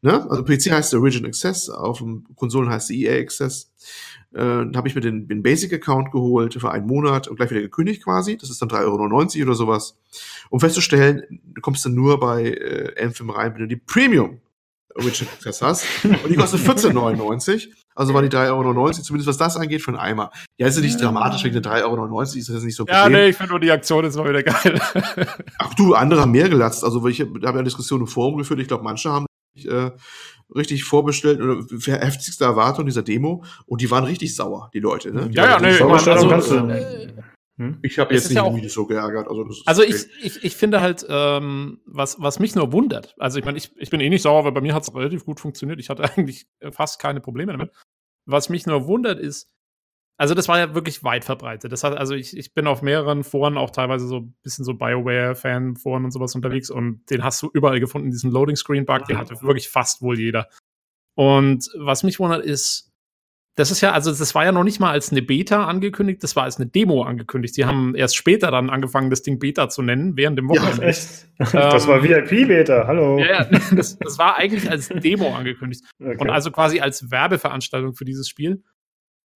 Ne? 0.00 0.28
Also 0.30 0.44
PC 0.44 0.70
heißt 0.72 0.94
Origin 0.94 1.26
Access, 1.26 1.68
auf 1.68 1.98
dem 1.98 2.26
Konsolen 2.34 2.70
heißt 2.70 2.90
EA 2.90 3.20
Access. 3.20 3.70
Äh, 4.34 4.74
habe 4.74 4.88
ich 4.88 4.94
mir 4.94 5.00
den, 5.00 5.28
den 5.28 5.42
Basic-Account 5.42 6.10
geholt 6.10 6.54
für 6.54 6.70
einen 6.70 6.86
Monat 6.86 7.28
und 7.28 7.36
gleich 7.36 7.50
wieder 7.50 7.60
gekündigt 7.60 8.04
quasi. 8.04 8.36
Das 8.36 8.50
ist 8.50 8.62
dann 8.62 8.68
3,99 8.70 9.38
Euro 9.38 9.46
oder 9.48 9.54
sowas. 9.54 9.98
Um 10.48 10.60
festzustellen, 10.60 11.22
du 11.30 11.60
kommst 11.60 11.84
dann 11.84 11.94
nur 11.94 12.18
bei 12.18 12.44
äh, 12.44 13.02
Anthem 13.02 13.30
rein, 13.30 13.52
wenn 13.54 13.62
du 13.62 13.68
die 13.68 13.76
Premium 13.76 14.40
Origin 14.94 15.28
Access 15.34 15.62
hast. 15.62 15.86
Und 16.04 16.28
die 16.28 16.36
kostet 16.36 16.60
14,99. 16.60 17.68
Also 17.94 18.14
war 18.14 18.22
die 18.22 18.28
3,99 18.28 18.50
Euro, 18.52 18.90
zumindest 18.90 19.28
was 19.28 19.36
das 19.36 19.56
angeht, 19.56 19.82
für 19.82 19.90
einen 19.90 20.00
Eimer. 20.00 20.30
Ja, 20.56 20.66
ist 20.66 20.76
ja 20.76 20.82
nicht 20.82 21.00
dramatisch, 21.00 21.44
wegen 21.44 21.60
der 21.60 21.62
3,99 21.62 21.84
Euro 21.84 22.22
ist 22.22 22.48
das 22.48 22.62
nicht 22.62 22.76
so 22.76 22.86
Ja, 22.86 23.08
nee, 23.08 23.28
ich 23.28 23.36
finde 23.36 23.50
nur 23.50 23.60
die 23.60 23.70
Aktion 23.70 24.04
ist 24.04 24.16
mal 24.16 24.28
wieder 24.28 24.42
geil. 24.42 24.80
Ach 25.58 25.74
du, 25.74 25.94
andere 25.94 26.22
haben 26.22 26.32
mehr 26.32 26.48
gelatzt. 26.48 26.84
Also 26.84 27.06
ich 27.06 27.20
habe 27.20 27.34
hab 27.34 27.42
ja 27.42 27.50
eine 27.50 27.64
Diskussion 27.64 28.00
im 28.00 28.06
Forum 28.06 28.38
geführt. 28.38 28.60
Ich 28.60 28.68
glaube, 28.68 28.84
manche 28.84 29.10
haben 29.10 29.26
äh, 29.56 29.90
richtig 30.54 30.84
vorbestellt 30.84 31.40
oder 31.40 31.64
heftigste 31.98 32.44
Erwartung 32.44 32.86
dieser 32.86 33.02
Demo 33.02 33.44
und 33.66 33.80
die 33.80 33.90
waren 33.90 34.04
richtig 34.04 34.34
sauer, 34.34 34.70
die 34.72 34.80
Leute. 34.80 35.12
Ne? 35.12 35.28
Die 35.28 35.36
ja, 35.36 35.50
ja, 35.50 35.60
nee, 35.60 35.80
also, 35.80 36.30
also, 36.30 36.68
äh, 36.68 37.08
hm? 37.58 37.78
Ich 37.82 37.98
habe 37.98 38.14
jetzt 38.14 38.28
nicht 38.28 38.36
ja 38.36 38.42
auch, 38.42 38.58
so 38.68 38.86
geärgert. 38.86 39.28
Also, 39.28 39.46
also 39.66 39.82
okay. 39.82 39.94
ich, 39.94 40.24
ich, 40.24 40.44
ich 40.44 40.56
finde 40.56 40.80
halt, 40.80 41.04
ähm, 41.08 41.80
was, 41.84 42.20
was 42.20 42.38
mich 42.38 42.54
nur 42.54 42.72
wundert, 42.72 43.14
also 43.18 43.38
ich 43.38 43.44
meine, 43.44 43.58
ich, 43.58 43.70
ich 43.76 43.90
bin 43.90 44.00
eh 44.00 44.08
nicht 44.08 44.22
sauer, 44.22 44.44
weil 44.44 44.52
bei 44.52 44.60
mir 44.60 44.74
hat 44.74 44.82
es 44.82 44.94
relativ 44.94 45.24
gut 45.24 45.38
funktioniert. 45.38 45.78
Ich 45.78 45.90
hatte 45.90 46.02
eigentlich 46.16 46.46
fast 46.70 46.98
keine 46.98 47.20
Probleme 47.20 47.52
damit. 47.52 47.70
Was 48.24 48.48
mich 48.48 48.66
nur 48.66 48.86
wundert 48.86 49.18
ist, 49.18 49.52
also 50.22 50.34
das 50.34 50.46
war 50.46 50.56
ja 50.56 50.72
wirklich 50.72 51.02
weit 51.02 51.24
verbreitet. 51.24 51.72
Das 51.72 51.82
hat, 51.82 51.98
also 51.98 52.14
ich, 52.14 52.36
ich 52.36 52.54
bin 52.54 52.68
auf 52.68 52.80
mehreren 52.80 53.24
Foren 53.24 53.58
auch 53.58 53.70
teilweise 53.70 54.06
so 54.06 54.18
ein 54.18 54.36
bisschen 54.44 54.64
so 54.64 54.74
Bioware-Fan-Foren 54.74 56.04
und 56.04 56.12
sowas 56.12 56.36
unterwegs 56.36 56.70
und 56.70 57.10
den 57.10 57.24
hast 57.24 57.42
du 57.42 57.50
überall 57.52 57.80
gefunden, 57.80 58.12
diesen 58.12 58.30
Loading-Screen-Bug, 58.30 59.06
den 59.06 59.18
hatte 59.18 59.42
wirklich 59.42 59.68
fast 59.68 60.00
wohl 60.00 60.16
jeder. 60.16 60.48
Und 61.16 61.68
was 61.76 62.04
mich 62.04 62.20
wundert 62.20 62.44
ist, 62.44 62.92
das 63.56 63.72
ist 63.72 63.80
ja, 63.80 63.90
also 63.90 64.14
das 64.14 64.32
war 64.36 64.44
ja 64.44 64.52
noch 64.52 64.62
nicht 64.62 64.78
mal 64.78 64.92
als 64.92 65.10
eine 65.10 65.22
Beta 65.22 65.66
angekündigt, 65.66 66.22
das 66.22 66.36
war 66.36 66.44
als 66.44 66.58
eine 66.58 66.66
Demo 66.66 67.02
angekündigt. 67.02 67.56
Sie 67.56 67.64
haben 67.64 67.96
erst 67.96 68.14
später 68.14 68.52
dann 68.52 68.70
angefangen, 68.70 69.10
das 69.10 69.22
Ding 69.22 69.40
Beta 69.40 69.68
zu 69.70 69.82
nennen, 69.82 70.16
während 70.16 70.38
dem 70.38 70.48
Wochenende. 70.48 70.82
Ja, 70.82 70.88
echt? 70.88 71.28
das 71.52 71.88
war 71.88 71.96
ähm, 71.96 72.28
VIP-Beta, 72.30 72.86
hallo. 72.86 73.18
Ja, 73.18 73.44
das, 73.74 73.98
das, 73.98 74.18
war 74.18 74.36
eigentlich 74.36 74.70
als 74.70 74.88
Demo 74.88 75.34
angekündigt. 75.34 75.82
Okay. 76.00 76.16
Und 76.18 76.30
also 76.30 76.50
quasi 76.50 76.80
als 76.80 77.10
Werbeveranstaltung 77.10 77.94
für 77.94 78.04
dieses 78.04 78.28
Spiel. 78.28 78.62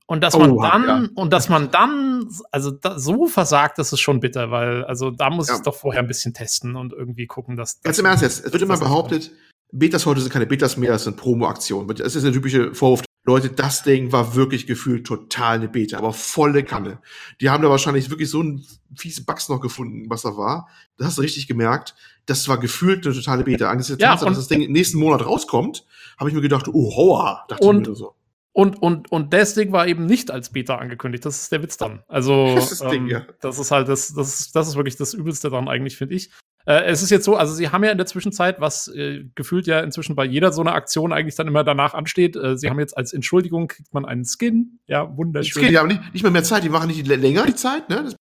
Und 0.07 0.23
dass 0.23 0.37
man 0.37 0.51
oh, 0.51 0.61
dann, 0.61 0.83
ja. 0.83 1.09
und 1.15 1.33
dass 1.33 1.49
man 1.49 1.71
dann, 1.71 2.29
also 2.51 2.69
da, 2.69 2.99
so 2.99 3.25
versagt, 3.25 3.79
das 3.79 3.91
ist 3.91 4.01
schon 4.01 4.19
bitter, 4.19 4.51
weil, 4.51 4.83
also 4.85 5.09
da 5.09 5.31
muss 5.31 5.47
ja. 5.47 5.55
ich 5.55 5.61
doch 5.61 5.73
vorher 5.73 6.01
ein 6.01 6.07
bisschen 6.07 6.33
testen 6.33 6.75
und 6.75 6.93
irgendwie 6.93 7.25
gucken, 7.25 7.55
dass. 7.55 7.81
Ganz 7.81 7.97
im 7.97 8.05
Ernst 8.05 8.21
jetzt, 8.21 8.45
es 8.45 8.53
wird 8.53 8.61
immer 8.61 8.77
behauptet, 8.77 9.31
Betas 9.71 10.05
heute 10.05 10.21
sind 10.21 10.31
keine 10.31 10.45
Betas 10.45 10.77
mehr, 10.77 10.91
das 10.91 11.05
sind 11.05 11.17
Promo-Aktionen. 11.17 11.87
Das 11.87 12.15
ist 12.15 12.23
der 12.23 12.31
typische 12.31 12.73
Vorwurf. 12.75 13.03
Leute, 13.27 13.49
das 13.49 13.81
Ding 13.81 14.11
war 14.11 14.35
wirklich 14.35 14.67
gefühlt 14.67 15.07
total 15.07 15.55
eine 15.55 15.67
Beta, 15.67 15.97
aber 15.97 16.13
volle 16.13 16.63
Kanne. 16.63 16.99
Die 17.41 17.49
haben 17.49 17.63
da 17.63 17.71
wahrscheinlich 17.71 18.11
wirklich 18.11 18.29
so 18.29 18.39
einen 18.39 18.63
fiesen 18.95 19.25
Bugs 19.25 19.49
noch 19.49 19.59
gefunden, 19.59 20.05
was 20.09 20.21
da 20.21 20.37
war. 20.37 20.69
Das 20.97 21.07
hast 21.07 21.17
du 21.17 21.23
richtig 21.23 21.47
gemerkt. 21.47 21.95
Das 22.27 22.47
war 22.47 22.59
gefühlt 22.59 23.05
eine 23.05 23.15
totale 23.15 23.43
Beta. 23.43 23.71
Angesichts 23.71 23.97
der 23.97 24.07
ja, 24.07 24.11
Tatsache, 24.11 24.29
dass 24.29 24.37
das 24.37 24.47
Ding 24.47 24.71
nächsten 24.71 24.99
Monat 24.99 25.25
rauskommt, 25.25 25.85
habe 26.19 26.29
ich 26.29 26.35
mir 26.35 26.41
gedacht, 26.41 26.67
oh, 26.71 26.95
hoa, 26.95 27.45
dachte 27.47 27.65
und, 27.65 27.81
ich 27.81 27.89
mir 27.89 27.95
so. 27.95 28.15
Und, 28.55 28.81
und, 28.81 29.11
und 29.11 29.33
das 29.33 29.53
Ding 29.53 29.73
war 29.73 29.85
eben 29.85 30.05
nicht 30.05 30.31
als 30.31 30.51
Beta 30.51 30.75
angekündigt. 30.75 31.25
Das 31.25 31.41
ist 31.41 31.51
der 31.51 31.61
Witz 31.61 31.75
dann. 31.75 32.03
Also, 32.07 32.51
das 32.55 32.71
ist, 32.71 32.81
ähm, 32.83 32.89
Ding, 32.89 33.07
ja. 33.07 33.25
das 33.41 33.59
ist 33.59 33.69
halt 33.69 33.89
das, 33.89 34.13
das, 34.13 34.39
ist, 34.39 34.55
das 34.55 34.69
ist 34.69 34.75
wirklich 34.77 34.95
das 34.95 35.13
Übelste 35.13 35.49
dann 35.49 35.67
eigentlich, 35.67 35.97
finde 35.97 36.15
ich. 36.15 36.31
Äh, 36.65 36.85
es 36.85 37.03
ist 37.03 37.09
jetzt 37.09 37.25
so, 37.25 37.35
also 37.35 37.53
sie 37.53 37.67
haben 37.67 37.83
ja 37.83 37.91
in 37.91 37.97
der 37.97 38.07
Zwischenzeit, 38.07 38.61
was 38.61 38.87
äh, 38.87 39.25
gefühlt 39.35 39.67
ja 39.67 39.81
inzwischen 39.81 40.15
bei 40.15 40.23
jeder 40.23 40.53
so 40.53 40.61
einer 40.61 40.73
Aktion 40.73 41.11
eigentlich 41.11 41.35
dann 41.35 41.49
immer 41.49 41.65
danach 41.65 41.93
ansteht, 41.93 42.37
äh, 42.37 42.57
sie 42.57 42.69
haben 42.69 42.79
jetzt 42.79 42.95
als 42.95 43.11
Entschuldigung, 43.11 43.67
kriegt 43.67 43.93
man 43.93 44.05
einen 44.05 44.23
Skin. 44.23 44.79
Ja, 44.87 45.17
wunderschön. 45.17 45.61
Skin, 45.61 45.71
die 45.71 45.77
haben 45.77 45.89
nicht, 45.89 46.13
nicht 46.13 46.23
mehr 46.23 46.31
mehr 46.31 46.43
Zeit, 46.43 46.63
die 46.63 46.69
machen 46.69 46.87
nicht 46.87 47.05
länger 47.05 47.45
die 47.45 47.55
Zeit, 47.55 47.89
ne? 47.89 48.03
Das, 48.05 48.15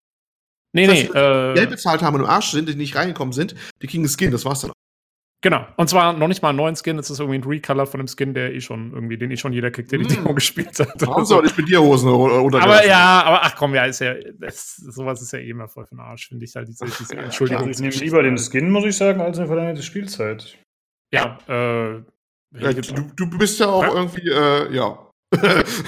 nee, 0.72 0.86
das 0.86 0.96
heißt, 0.96 1.12
nee. 1.12 1.20
Äh, 1.20 1.54
Geld 1.56 1.70
bezahlt 1.70 2.00
haben 2.00 2.14
und 2.14 2.22
im 2.22 2.26
Arsch 2.26 2.52
sind, 2.52 2.70
die 2.70 2.74
nicht 2.74 2.96
reingekommen 2.96 3.34
sind, 3.34 3.54
die 3.82 3.86
kriegen 3.86 4.02
einen 4.02 4.08
Skin, 4.08 4.30
das 4.30 4.46
war's 4.46 4.62
dann 4.62 4.70
auch. 4.70 4.81
Genau. 5.42 5.66
Und 5.76 5.90
zwar 5.90 6.12
noch 6.12 6.28
nicht 6.28 6.40
mal 6.40 6.50
einen 6.50 6.58
neuen 6.58 6.76
Skin, 6.76 6.98
es 7.00 7.10
ist 7.10 7.18
irgendwie 7.18 7.38
ein 7.38 7.42
Recolor 7.42 7.86
von 7.86 7.98
einem 7.98 8.06
Skin, 8.06 8.32
der 8.32 8.54
eh 8.54 8.60
schon 8.60 8.92
irgendwie, 8.92 9.18
den 9.18 9.32
eh 9.32 9.36
schon 9.36 9.52
jeder 9.52 9.72
kriegt, 9.72 9.90
der 9.90 9.98
die 9.98 10.04
mm. 10.04 10.08
Demo 10.08 10.34
gespielt 10.34 10.78
hat. 10.78 10.94
Warum 11.00 11.24
soll 11.24 11.44
ich 11.46 11.56
mit 11.56 11.68
dir 11.68 11.82
Hosen 11.82 12.10
oder 12.10 12.58
Aber 12.62 12.86
ja, 12.86 13.22
aber 13.24 13.42
ach 13.42 13.56
komm, 13.56 13.74
ja, 13.74 13.84
ist 13.84 13.98
ja, 13.98 14.14
das, 14.38 14.76
sowas 14.76 15.20
ist 15.20 15.32
ja 15.32 15.40
eh 15.40 15.50
immer 15.50 15.68
voll 15.68 15.84
für 15.84 15.96
den 15.96 16.00
Arsch, 16.00 16.28
finde 16.28 16.44
ich 16.44 16.54
halt, 16.54 16.68
diese, 16.68 16.84
diese 16.84 17.16
ja, 17.16 17.22
Entschuldigung. 17.22 17.68
Ich 17.68 17.80
nehme 17.80 17.92
lieber 17.92 18.22
den 18.22 18.38
Skin, 18.38 18.70
muss 18.70 18.84
ich 18.84 18.96
sagen, 18.96 19.20
als 19.20 19.36
eine 19.38 19.48
verlängerte 19.48 19.82
Spielzeit. 19.82 20.58
Ja, 21.12 21.38
äh. 21.48 22.02
Ja, 22.54 22.70
du, 22.72 23.10
du 23.16 23.38
bist 23.38 23.58
ja 23.60 23.66
auch 23.66 23.82
ja? 23.82 23.94
irgendwie, 23.94 24.28
äh, 24.28 24.74
ja, 24.74 25.10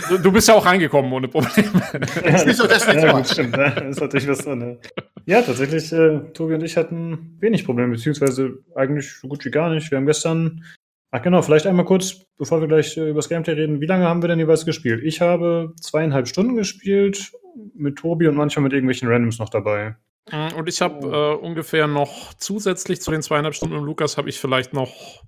du, 0.09 0.19
du, 0.19 0.33
bist 0.33 0.49
ja 0.49 0.55
auch 0.55 0.65
reingekommen 0.65 1.13
ohne 1.13 1.29
Probleme. 1.29 1.71
das 2.25 2.45
ist, 2.45 2.61
das 2.61 2.87
nicht 2.87 3.03
ja, 3.03 3.25
stimmt, 3.25 3.57
ne? 3.57 3.73
das 3.77 3.85
ist 3.85 4.01
natürlich 4.01 4.29
was 4.29 4.39
drin. 4.39 4.59
Ne? 4.59 4.79
Ja, 5.27 5.43
tatsächlich, 5.43 5.93
äh, 5.93 6.21
Tobi 6.33 6.55
und 6.55 6.63
ich 6.63 6.77
hatten 6.77 7.37
wenig 7.41 7.65
Probleme, 7.65 7.93
beziehungsweise 7.93 8.59
eigentlich 8.75 9.13
so 9.13 9.29
gut 9.29 9.45
wie 9.45 9.51
gar 9.51 9.71
nicht. 9.71 9.91
Wir 9.91 9.99
haben 9.99 10.07
gestern, 10.07 10.65
ach 11.11 11.23
genau, 11.23 11.43
vielleicht 11.43 11.67
einmal 11.67 11.85
kurz, 11.85 12.27
bevor 12.39 12.61
wir 12.61 12.69
gleich 12.69 12.97
äh, 12.97 13.11
über 13.11 13.19
das 13.19 13.29
Gameplay 13.29 13.55
reden, 13.55 13.81
wie 13.81 13.87
lange 13.87 14.05
haben 14.05 14.23
wir 14.23 14.29
denn 14.29 14.39
jeweils 14.39 14.65
gespielt? 14.65 15.03
Ich 15.05 15.21
habe 15.21 15.73
zweieinhalb 15.81 16.27
Stunden 16.29 16.57
gespielt, 16.57 17.33
mit 17.75 17.97
Tobi 17.97 18.27
und 18.29 18.37
manchmal 18.37 18.65
mit 18.65 18.73
irgendwelchen 18.73 19.09
Randoms 19.09 19.39
noch 19.39 19.49
dabei. 19.49 19.97
Mm, 20.31 20.55
und 20.57 20.69
ich 20.69 20.81
habe 20.81 21.07
äh, 21.07 21.45
ungefähr 21.45 21.87
noch 21.87 22.35
zusätzlich 22.35 23.01
zu 23.01 23.11
den 23.11 23.23
zweieinhalb 23.23 23.55
Stunden 23.55 23.77
mit 23.77 23.85
Lukas 23.85 24.17
habe 24.17 24.29
ich 24.29 24.41
vielleicht 24.41 24.73
noch 24.73 25.23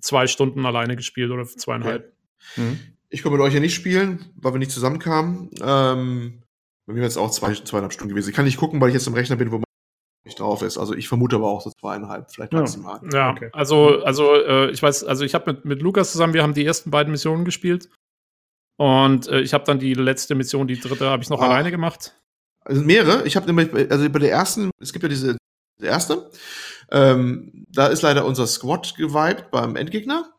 zwei 0.00 0.26
Stunden 0.26 0.66
alleine 0.66 0.96
gespielt 0.96 1.30
oder 1.30 1.44
zweieinhalb. 1.44 2.12
Okay. 2.54 2.60
Mhm. 2.60 2.80
Ich 3.12 3.22
konnte 3.22 3.36
mit 3.36 3.46
euch 3.46 3.54
ja 3.54 3.60
nicht 3.60 3.74
spielen, 3.74 4.24
weil 4.36 4.54
wir 4.54 4.58
nicht 4.58 4.70
zusammenkamen. 4.70 5.50
Ähm, 5.62 6.42
bei 6.86 6.94
mir 6.94 7.02
war 7.02 7.08
es 7.08 7.18
auch 7.18 7.30
zwei, 7.30 7.52
zweieinhalb 7.52 7.92
Stunden 7.92 8.08
gewesen. 8.08 8.30
Ich 8.30 8.34
kann 8.34 8.46
nicht 8.46 8.56
gucken, 8.56 8.80
weil 8.80 8.88
ich 8.88 8.94
jetzt 8.94 9.06
im 9.06 9.12
Rechner 9.12 9.36
bin, 9.36 9.50
wo 9.52 9.56
man 9.56 9.64
nicht 10.24 10.40
drauf 10.40 10.62
ist. 10.62 10.78
Also 10.78 10.94
ich 10.94 11.08
vermute 11.08 11.36
aber 11.36 11.48
auch 11.48 11.60
so 11.60 11.70
zweieinhalb, 11.78 12.30
vielleicht 12.32 12.52
maximal. 12.52 13.00
Ja, 13.12 13.18
ja 13.18 13.30
okay. 13.30 13.50
also, 13.52 14.02
also 14.02 14.34
äh, 14.34 14.70
ich 14.70 14.82
weiß, 14.82 15.04
also 15.04 15.24
ich 15.24 15.34
habe 15.34 15.52
mit, 15.52 15.64
mit 15.66 15.82
Lukas 15.82 16.12
zusammen, 16.12 16.32
wir 16.32 16.42
haben 16.42 16.54
die 16.54 16.64
ersten 16.64 16.90
beiden 16.90 17.10
Missionen 17.10 17.44
gespielt. 17.44 17.90
Und 18.78 19.28
äh, 19.28 19.40
ich 19.40 19.52
habe 19.52 19.64
dann 19.64 19.78
die 19.78 19.92
letzte 19.92 20.34
Mission, 20.34 20.66
die 20.66 20.80
dritte, 20.80 21.10
habe 21.10 21.22
ich 21.22 21.28
noch 21.28 21.42
ah. 21.42 21.48
alleine 21.48 21.70
gemacht. 21.70 22.18
Also 22.64 22.82
mehrere. 22.82 23.26
Ich 23.26 23.36
habe 23.36 23.52
nämlich, 23.52 23.90
also 23.90 24.08
bei 24.08 24.18
der 24.20 24.30
ersten, 24.30 24.70
es 24.80 24.92
gibt 24.92 25.02
ja 25.02 25.08
diese 25.10 25.36
die 25.82 25.86
erste. 25.86 26.30
Ähm, 26.90 27.66
da 27.68 27.88
ist 27.88 28.02
leider 28.02 28.24
unser 28.24 28.46
Squad 28.46 28.96
geweibt 28.96 29.50
beim 29.50 29.76
Endgegner 29.76 30.32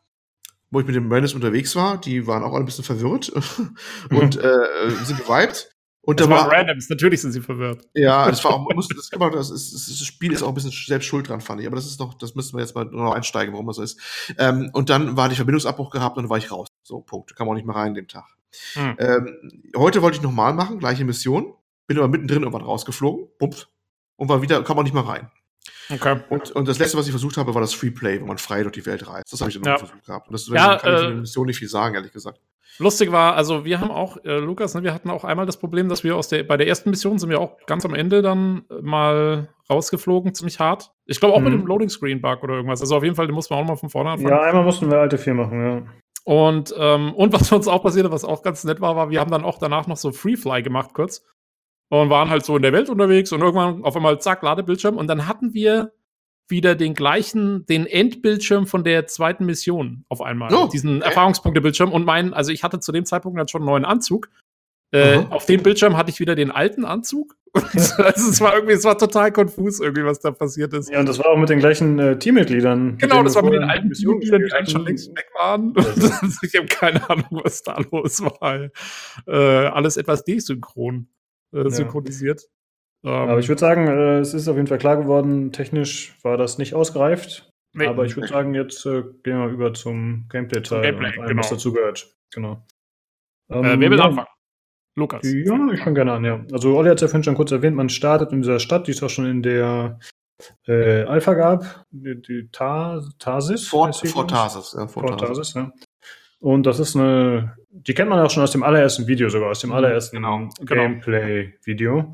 wo 0.74 0.80
ich 0.80 0.88
mit 0.88 0.96
den 0.96 1.12
Randoms 1.12 1.34
unterwegs 1.34 1.76
war, 1.76 2.00
die 2.00 2.26
waren 2.26 2.44
auch 2.44 2.54
alle 2.54 2.64
ein 2.64 2.66
bisschen 2.66 2.84
verwirrt 2.84 3.30
und 4.10 4.36
äh, 4.38 4.90
sind 5.04 5.20
geweibt. 5.20 5.70
Und 6.06 6.20
das 6.20 6.28
da 6.28 6.34
war 6.34 6.52
Randoms, 6.52 6.90
natürlich 6.90 7.22
sind 7.22 7.32
sie 7.32 7.42
verwirrt. 7.42 7.88
Ja, 7.94 8.28
das 8.28 8.44
war 8.44 8.52
auch, 8.52 8.68
muss, 8.76 8.90
das, 8.90 9.10
das, 9.10 9.50
ist, 9.52 9.88
das 9.88 10.06
Spiel 10.06 10.34
ist 10.34 10.44
auch 10.44 10.50
ein 10.50 10.54
bisschen 10.54 10.72
selbst 10.72 11.06
schuld 11.06 11.30
dran, 11.30 11.40
fand 11.40 11.62
ich. 11.62 11.68
Aber 11.68 11.76
das 11.76 11.86
ist 11.86 12.00
noch, 12.00 12.16
das 12.16 12.36
müssen 12.36 12.58
wir 12.58 12.62
jetzt 12.62 12.76
mal 12.76 12.86
noch 12.86 13.14
einsteigen, 13.14 13.54
warum 13.54 13.68
das 13.68 13.78
so 13.78 13.84
ist. 13.84 14.36
Ähm, 14.38 14.70
und 14.74 14.90
dann 14.90 15.16
war 15.16 15.30
die 15.30 15.36
Verbindungsabbruch 15.36 15.92
gehabt 15.92 16.18
und 16.18 16.24
dann 16.24 16.30
war 16.30 16.40
ich 16.40 16.52
raus. 16.52 16.68
So, 16.84 17.00
Punkt. 17.00 17.36
Kam 17.36 17.48
auch 17.48 17.54
nicht 17.54 17.66
mehr 17.66 17.76
rein 17.76 17.94
den 17.94 18.08
Tag. 18.08 18.26
Hm. 18.74 18.96
Ähm, 19.00 19.72
heute 19.78 20.02
wollte 20.02 20.18
ich 20.18 20.24
nochmal 20.24 20.54
machen, 20.54 20.80
gleiche 20.80 21.06
Mission. 21.06 21.54
Bin 21.88 21.98
aber 21.98 22.08
mittendrin 22.08 22.44
irgendwann 22.44 22.64
rausgeflogen, 22.64 23.28
bumps, 23.40 23.68
und 24.16 24.30
war 24.30 24.42
wieder, 24.42 24.64
kam 24.64 24.78
auch 24.80 24.84
nicht 24.84 24.94
mehr 24.94 25.08
rein. 25.08 25.30
Okay. 25.90 26.20
Und, 26.30 26.52
und 26.52 26.68
das 26.68 26.80
letzte, 26.80 26.98
was 26.98 27.06
ich 27.06 27.12
versucht 27.12 27.38
habe, 27.38 27.54
war 27.54 27.62
das 27.62 27.74
Freeplay, 27.74 28.22
wo 28.22 28.26
man 28.26 28.38
frei 28.38 28.64
durch 28.64 28.74
die 28.74 28.86
Welt 28.86 29.08
reist. 29.08 29.32
Das 29.32 29.42
habe 29.42 29.52
ich 29.52 29.56
dann 29.56 29.66
ja. 29.66 29.72
noch 29.74 29.80
versucht 29.80 30.06
gehabt. 30.06 30.28
Und 30.28 30.34
das 30.34 30.48
ja, 30.48 30.78
kann 30.78 30.94
äh, 30.94 30.96
ich 30.96 31.04
in 31.04 31.10
der 31.10 31.20
Mission 31.22 31.48
nicht 31.48 31.58
viel 31.58 31.68
sagen, 31.68 31.96
ehrlich 31.96 32.12
gesagt. 32.12 32.40
Lustig 32.80 33.12
war, 33.12 33.36
also 33.36 33.66
wir 33.66 33.80
haben 33.80 33.92
auch, 33.92 34.18
äh, 34.26 34.40
Lukas, 34.40 34.74
ne, 34.74 34.82
wir 34.82 34.94
hatten 34.94 35.12
auch 35.12 35.24
einmal 35.24 35.46
das 35.46 35.58
Problem, 35.58 35.90
dass 35.90 36.04
wir 36.04 36.16
aus 36.16 36.28
der, 36.30 36.44
bei 36.44 36.58
der 36.58 36.68
ersten 36.68 36.90
Mission 36.90 37.20
sind 37.20 37.30
wir 37.30 37.40
auch 37.40 37.58
ganz 37.68 37.86
am 37.86 37.94
Ende 37.94 38.24
dann 38.24 38.64
mal 38.82 39.50
rausgeflogen, 39.70 40.34
ziemlich 40.34 40.60
hart. 40.60 40.92
Ich 41.06 41.20
glaube 41.20 41.36
auch 41.36 41.40
mhm. 41.40 41.46
mit 41.46 41.54
dem 41.54 41.66
Loading 41.68 41.90
Screen 41.90 42.20
Bug 42.20 42.42
oder 42.42 42.56
irgendwas. 42.56 42.82
Also 42.82 42.96
auf 42.96 43.04
jeden 43.04 43.16
Fall, 43.16 43.28
den 43.28 43.36
mussten 43.36 43.54
wir 43.54 43.60
auch 43.60 43.66
mal 43.66 43.76
von 43.76 43.90
vorne 43.90 44.12
anfangen. 44.12 44.30
Ja, 44.30 44.42
einmal 44.42 44.64
mussten 44.64 44.90
wir 44.90 44.98
alte 44.98 45.20
4 45.20 45.34
machen, 45.36 45.62
ja. 45.62 45.84
Und, 46.26 46.74
ähm, 46.78 47.14
und 47.14 47.34
was 47.34 47.52
uns 47.52 47.68
auch 47.68 47.84
passiert, 47.84 48.10
was 48.10 48.24
auch 48.24 48.42
ganz 48.42 48.64
nett 48.64 48.82
war, 48.82 48.96
war, 48.96 49.10
wir 49.10 49.20
haben 49.20 49.32
dann 49.32 49.44
auch 49.44 49.60
danach 49.60 49.88
noch 49.88 49.98
so 49.98 50.12
Free 50.12 50.38
Fly 50.38 50.64
gemacht 50.64 50.92
kurz 50.94 51.24
und 52.02 52.10
waren 52.10 52.30
halt 52.30 52.44
so 52.44 52.56
in 52.56 52.64
der 52.64 52.74
Welt 52.74 52.90
unterwegs 52.90 53.32
und 53.32 53.42
irgendwann 53.42 53.84
auf 53.84 53.96
einmal 53.96 54.20
zack, 54.20 54.42
Ladebildschirm 54.42 54.98
und 54.98 55.08
dann 55.08 55.28
hatten 55.28 55.54
wir 55.54 55.92
wieder 56.48 56.76
den 56.76 56.94
gleichen, 56.94 57.66
den 57.68 57.86
Endbildschirm 57.86 58.66
von 58.66 58.84
der 58.84 59.08
zweiten 59.08 59.46
Mission 59.46 60.04
auf 60.10 60.22
einmal. 60.22 60.54
Oh, 60.54 60.68
diesen 60.68 60.98
okay. 60.98 61.06
Erfahrungspunktebildschirm 61.06 61.92
und 61.92 62.04
mein, 62.04 62.34
also 62.34 62.52
ich 62.52 62.64
hatte 62.64 62.80
zu 62.80 62.92
dem 62.92 63.06
Zeitpunkt 63.06 63.40
dann 63.40 63.48
schon 63.48 63.62
einen 63.62 63.70
neuen 63.70 63.86
Anzug. 63.86 64.30
Äh, 64.92 65.24
auf 65.30 65.46
dem 65.46 65.64
Bildschirm 65.64 65.98
hatte 65.98 66.12
ich 66.12 66.20
wieder 66.20 66.36
den 66.36 66.52
alten 66.52 66.86
Anzug. 66.86 67.36
also 67.56 68.30
es 68.30 68.42
war 68.42 68.56
irgendwie, 68.56 68.74
es 68.74 68.84
war 68.84 68.98
total 68.98 69.32
konfus 69.32 69.80
irgendwie, 69.80 70.04
was 70.04 70.20
da 70.20 70.32
passiert 70.32 70.74
ist. 70.74 70.92
Ja, 70.92 71.00
und 71.00 71.08
das 71.08 71.20
war 71.20 71.28
auch 71.28 71.38
mit 71.38 71.50
den 71.50 71.60
gleichen 71.60 71.98
äh, 72.00 72.18
Teammitgliedern. 72.18 72.98
Genau, 72.98 73.24
das 73.24 73.36
war 73.36 73.44
mit 73.44 73.54
den 73.54 73.64
alten 73.64 73.92
Teammitgliedern, 73.92 74.44
die 74.46 74.52
eigentlich 74.52 74.72
schon 74.72 74.86
längst 74.86 75.16
weg 75.16 75.28
waren. 75.36 75.74
ich 76.42 76.56
habe 76.56 76.68
keine 76.68 77.08
Ahnung, 77.10 77.42
was 77.44 77.64
da 77.64 77.80
los 77.92 78.22
war. 78.22 78.70
Äh, 79.28 79.68
alles 79.68 79.98
etwas 79.98 80.24
desynchron 80.24 81.08
äh, 81.54 81.70
synchronisiert. 81.70 82.48
Ähm, 83.04 83.12
aber 83.12 83.40
ich 83.40 83.50
würde 83.50 83.60
sagen, 83.60 83.88
äh, 83.88 84.20
es 84.20 84.34
ist 84.34 84.48
auf 84.48 84.56
jeden 84.56 84.68
Fall 84.68 84.78
klar 84.78 84.98
geworden, 84.98 85.52
technisch 85.52 86.16
war 86.24 86.38
das 86.38 86.58
nicht 86.58 86.74
ausgereift. 86.74 87.50
Nee, 87.74 87.88
aber 87.88 88.06
ich 88.06 88.16
würde 88.16 88.28
sagen, 88.28 88.54
jetzt 88.54 88.86
äh, 88.86 89.04
gehen 89.24 89.40
wir 89.40 89.48
über 89.48 89.74
zum 89.74 90.28
Gameplay-Teil 90.30 90.82
Gameplay, 90.84 91.10
und 91.10 91.20
allem, 91.20 91.28
genau. 91.30 91.40
was 91.40 91.50
dazugehört. 91.50 92.16
Genau. 92.32 92.66
Ähm, 93.50 93.64
äh, 93.64 93.80
wer 93.80 93.90
will 93.90 93.98
ja, 93.98 94.06
anfangen? 94.06 94.28
Lukas. 94.96 95.22
Ja, 95.24 95.72
ich 95.72 95.80
fange 95.80 95.96
gerne 95.96 96.14
an, 96.14 96.24
ja. 96.24 96.46
Also 96.52 96.78
Olli 96.78 96.90
hat 96.90 96.98
es 96.98 97.02
ja 97.02 97.08
vorhin 97.08 97.24
schon 97.24 97.36
kurz 97.36 97.52
erwähnt, 97.52 97.76
man 97.76 97.90
startet 97.90 98.32
in 98.32 98.44
dieser 98.44 98.60
Stadt, 98.60 98.88
die 98.88 98.92
es 98.92 99.02
auch 99.02 99.10
schon 99.10 99.26
in 99.26 99.42
der 99.42 100.00
äh, 100.68 101.04
Alpha 101.04 101.34
gab, 101.34 101.86
die, 101.90 102.22
die 102.22 102.50
Ta 102.52 103.02
Tarsis. 103.18 103.68
Fort, 103.68 103.96
Fort 103.96 104.30
Tarsis, 104.30 104.74
ja. 104.74 104.88
Fort, 104.88 105.08
Fort 105.08 105.20
Tarsis, 105.20 105.56
ja. 105.56 105.72
Und 106.40 106.66
das 106.66 106.80
ist 106.80 106.96
eine, 106.96 107.56
die 107.74 107.94
kennt 107.94 108.10
man 108.10 108.20
auch 108.20 108.30
schon 108.30 108.44
aus 108.44 108.52
dem 108.52 108.64
allerersten 108.64 109.08
Video 109.08 109.30
sogar, 109.30 109.50
aus 109.50 109.60
dem 109.60 109.72
mhm, 109.72 109.76
allerersten 109.76 110.18
genau, 110.18 110.50
genau. 110.60 110.84
Gameplay-Video 110.84 112.14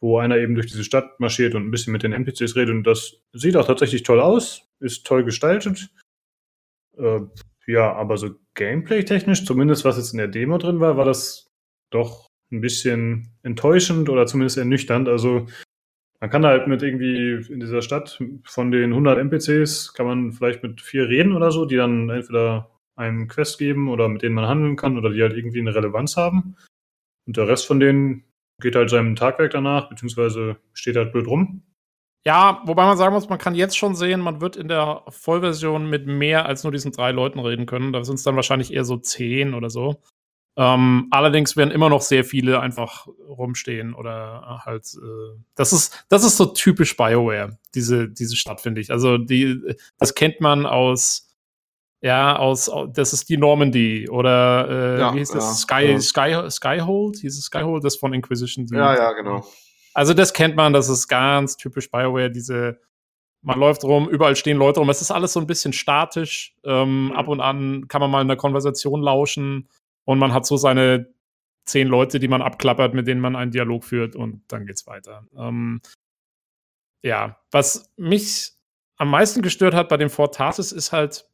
wo 0.00 0.18
einer 0.18 0.38
eben 0.38 0.54
durch 0.54 0.66
diese 0.66 0.84
Stadt 0.84 1.20
marschiert 1.20 1.54
und 1.54 1.66
ein 1.66 1.70
bisschen 1.70 1.92
mit 1.92 2.02
den 2.02 2.12
NPCs 2.12 2.56
redet. 2.56 2.74
Und 2.74 2.84
das 2.84 3.20
sieht 3.32 3.56
auch 3.56 3.66
tatsächlich 3.66 4.02
toll 4.02 4.20
aus, 4.20 4.66
ist 4.80 5.06
toll 5.06 5.24
gestaltet. 5.24 5.90
Äh, 6.96 7.20
ja, 7.66 7.92
aber 7.92 8.16
so 8.16 8.30
gameplay-technisch, 8.54 9.44
zumindest 9.44 9.84
was 9.84 9.98
jetzt 9.98 10.12
in 10.12 10.18
der 10.18 10.28
Demo 10.28 10.58
drin 10.58 10.80
war, 10.80 10.96
war 10.96 11.04
das 11.04 11.46
doch 11.90 12.26
ein 12.50 12.60
bisschen 12.60 13.36
enttäuschend 13.42 14.08
oder 14.08 14.26
zumindest 14.26 14.56
ernüchternd. 14.56 15.08
Also 15.08 15.46
man 16.18 16.30
kann 16.30 16.46
halt 16.46 16.66
mit 16.66 16.82
irgendwie 16.82 17.52
in 17.52 17.60
dieser 17.60 17.82
Stadt 17.82 18.20
von 18.44 18.70
den 18.70 18.90
100 18.90 19.18
NPCs 19.18 19.94
kann 19.94 20.06
man 20.06 20.32
vielleicht 20.32 20.62
mit 20.62 20.80
vier 20.80 21.08
reden 21.08 21.36
oder 21.36 21.50
so, 21.50 21.64
die 21.64 21.76
dann 21.76 22.08
entweder 22.10 22.70
einem 23.00 23.28
Quest 23.28 23.58
geben 23.58 23.88
oder 23.88 24.08
mit 24.08 24.22
denen 24.22 24.34
man 24.34 24.46
handeln 24.46 24.76
kann 24.76 24.96
oder 24.96 25.10
die 25.10 25.22
halt 25.22 25.36
irgendwie 25.36 25.60
eine 25.60 25.74
Relevanz 25.74 26.16
haben. 26.16 26.56
Und 27.26 27.36
der 27.36 27.48
Rest 27.48 27.66
von 27.66 27.80
denen 27.80 28.24
geht 28.60 28.76
halt 28.76 28.90
seinem 28.90 29.16
Tagwerk 29.16 29.52
danach, 29.52 29.88
beziehungsweise 29.88 30.56
steht 30.72 30.96
halt 30.96 31.12
blöd 31.12 31.26
rum. 31.26 31.62
Ja, 32.24 32.62
wobei 32.66 32.84
man 32.84 32.98
sagen 32.98 33.14
muss, 33.14 33.30
man 33.30 33.38
kann 33.38 33.54
jetzt 33.54 33.78
schon 33.78 33.94
sehen, 33.94 34.20
man 34.20 34.42
wird 34.42 34.56
in 34.56 34.68
der 34.68 35.04
Vollversion 35.08 35.88
mit 35.88 36.06
mehr 36.06 36.44
als 36.44 36.62
nur 36.62 36.72
diesen 36.72 36.92
drei 36.92 37.12
Leuten 37.12 37.38
reden 37.38 37.64
können. 37.64 37.92
Da 37.94 38.04
sind 38.04 38.16
es 38.16 38.22
dann 38.22 38.36
wahrscheinlich 38.36 38.72
eher 38.72 38.84
so 38.84 38.98
zehn 38.98 39.54
oder 39.54 39.70
so. 39.70 40.02
Ähm, 40.56 41.06
allerdings 41.10 41.56
werden 41.56 41.70
immer 41.70 41.88
noch 41.88 42.02
sehr 42.02 42.24
viele 42.24 42.60
einfach 42.60 43.06
rumstehen 43.06 43.94
oder 43.94 44.60
halt. 44.66 44.84
Äh, 44.94 45.40
das 45.54 45.72
ist 45.72 46.04
das 46.10 46.24
ist 46.24 46.36
so 46.36 46.46
typisch 46.46 46.96
Bioware 46.96 47.58
diese 47.74 48.08
diese 48.08 48.36
Stadt 48.36 48.60
finde 48.60 48.80
ich. 48.80 48.90
Also 48.90 49.16
die 49.16 49.74
das 49.96 50.14
kennt 50.14 50.40
man 50.40 50.66
aus 50.66 51.29
Ja, 52.02 52.36
aus, 52.36 52.70
das 52.94 53.12
ist 53.12 53.28
die 53.28 53.36
Normandy 53.36 54.08
oder 54.08 54.68
äh, 54.68 55.00
ja, 55.00 55.14
wie 55.14 55.18
hieß 55.18 55.32
das? 55.32 55.44
Ja, 55.44 55.52
Sky, 55.52 55.92
ja. 55.92 56.00
Sky, 56.00 56.50
Skyhold? 56.50 57.18
Hieß 57.18 57.36
es 57.36 57.44
Skyhold? 57.44 57.84
Das 57.84 57.96
von 57.96 58.14
Inquisition. 58.14 58.66
Ja, 58.72 58.94
ja, 58.94 59.12
genau. 59.12 59.46
Also 59.92 60.14
das 60.14 60.32
kennt 60.32 60.56
man, 60.56 60.72
das 60.72 60.88
ist 60.88 61.08
ganz 61.08 61.56
typisch 61.56 61.90
Bioware, 61.90 62.30
diese, 62.30 62.80
man 63.42 63.58
läuft 63.58 63.84
rum, 63.84 64.08
überall 64.08 64.36
stehen 64.36 64.56
Leute 64.56 64.80
rum, 64.80 64.88
es 64.88 65.02
ist 65.02 65.10
alles 65.10 65.32
so 65.32 65.40
ein 65.40 65.46
bisschen 65.46 65.72
statisch. 65.72 66.54
Ähm, 66.64 67.06
mhm. 67.06 67.12
Ab 67.12 67.28
und 67.28 67.40
an 67.40 67.88
kann 67.88 68.00
man 68.00 68.10
mal 68.10 68.22
in 68.22 68.28
der 68.28 68.36
Konversation 68.36 69.02
lauschen 69.02 69.68
und 70.04 70.18
man 70.18 70.32
hat 70.32 70.46
so 70.46 70.56
seine 70.56 71.12
zehn 71.66 71.86
Leute, 71.86 72.18
die 72.18 72.28
man 72.28 72.42
abklappert, 72.42 72.94
mit 72.94 73.06
denen 73.06 73.20
man 73.20 73.36
einen 73.36 73.50
Dialog 73.50 73.84
führt 73.84 74.16
und 74.16 74.42
dann 74.48 74.66
geht's 74.66 74.86
weiter. 74.86 75.26
Ähm, 75.36 75.80
ja, 77.02 77.38
was 77.50 77.92
mich 77.96 78.52
am 78.96 79.10
meisten 79.10 79.42
gestört 79.42 79.74
hat 79.74 79.88
bei 79.88 79.96
dem 79.96 80.10
Fort 80.10 80.34
Tarsis 80.34 80.72
ist 80.72 80.92
halt, 80.92 81.29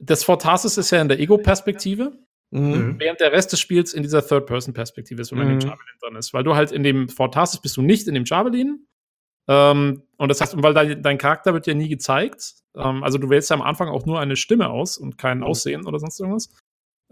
das 0.00 0.24
Fort 0.24 0.42
Tarsis 0.42 0.78
ist 0.78 0.90
ja 0.90 1.00
in 1.00 1.08
der 1.08 1.20
Ego-Perspektive, 1.20 2.12
mhm. 2.50 2.96
während 2.98 3.20
der 3.20 3.32
Rest 3.32 3.52
des 3.52 3.60
Spiels 3.60 3.92
in 3.92 4.02
dieser 4.02 4.26
Third-Person-Perspektive 4.26 5.20
ist, 5.20 5.30
wenn 5.30 5.38
man 5.38 5.48
mhm. 5.48 5.54
in 5.54 5.60
dem 5.60 5.68
Javelin 5.68 5.94
drin 6.00 6.16
ist. 6.16 6.34
Weil 6.34 6.42
du 6.42 6.56
halt 6.56 6.72
in 6.72 6.82
dem 6.82 7.08
Fort 7.08 7.34
Tarsis 7.34 7.60
bist 7.60 7.76
du 7.76 7.82
nicht 7.82 8.08
in 8.08 8.14
dem 8.14 8.24
Javelin. 8.24 8.86
Ähm, 9.48 10.02
und 10.16 10.28
das 10.28 10.40
heißt, 10.40 10.62
weil 10.62 10.74
dein, 10.74 11.02
dein, 11.02 11.18
Charakter 11.18 11.52
wird 11.52 11.66
ja 11.66 11.74
nie 11.74 11.88
gezeigt. 11.88 12.54
Ähm, 12.74 13.04
also 13.04 13.18
du 13.18 13.28
wählst 13.30 13.50
ja 13.50 13.56
am 13.56 13.62
Anfang 13.62 13.88
auch 13.88 14.06
nur 14.06 14.18
eine 14.18 14.36
Stimme 14.36 14.70
aus 14.70 14.96
und 14.96 15.18
kein 15.18 15.38
mhm. 15.38 15.44
Aussehen 15.44 15.86
oder 15.86 15.98
sonst 15.98 16.18
irgendwas. 16.18 16.50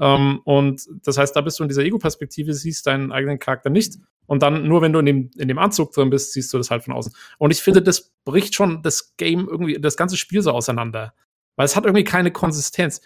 Ähm, 0.00 0.40
und 0.44 0.86
das 1.04 1.18
heißt, 1.18 1.34
da 1.34 1.40
bist 1.40 1.58
du 1.58 1.64
in 1.64 1.68
dieser 1.68 1.82
Ego-Perspektive, 1.82 2.54
siehst 2.54 2.86
deinen 2.86 3.12
eigenen 3.12 3.38
Charakter 3.38 3.70
nicht. 3.70 3.96
Und 4.26 4.42
dann 4.42 4.68
nur, 4.68 4.82
wenn 4.82 4.92
du 4.92 4.98
in 5.00 5.06
dem, 5.06 5.30
in 5.36 5.48
dem 5.48 5.58
Anzug 5.58 5.92
drin 5.92 6.10
bist, 6.10 6.32
siehst 6.32 6.52
du 6.52 6.58
das 6.58 6.70
halt 6.70 6.84
von 6.84 6.94
außen. 6.94 7.12
Und 7.38 7.50
ich 7.50 7.62
finde, 7.62 7.82
das 7.82 8.12
bricht 8.24 8.54
schon 8.54 8.82
das 8.82 9.16
Game 9.16 9.48
irgendwie, 9.48 9.80
das 9.80 9.96
ganze 9.96 10.16
Spiel 10.16 10.42
so 10.42 10.52
auseinander. 10.52 11.14
Weil 11.58 11.64
es 11.64 11.74
hat 11.74 11.84
irgendwie 11.84 12.04
keine 12.04 12.30
Konsistenz. 12.30 13.02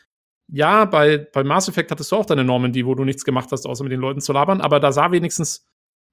Ja, 0.47 0.85
bei, 0.85 1.17
bei 1.17 1.43
Mass 1.43 1.69
Effect 1.69 1.91
hattest 1.91 2.13
du 2.13 2.17
auch 2.17 2.27
deine 2.27 2.45
Normandy, 2.45 2.85
wo 2.85 2.95
du 2.95 3.05
nichts 3.05 3.25
gemacht 3.25 3.49
hast, 3.51 3.67
außer 3.67 3.83
mit 3.83 3.93
den 3.93 4.01
Leuten 4.01 4.21
zu 4.21 4.35
labern, 4.35 4.61
aber 4.61 4.79
da 4.79 4.93
sah 4.93 5.11
wenigstens, 5.11 5.67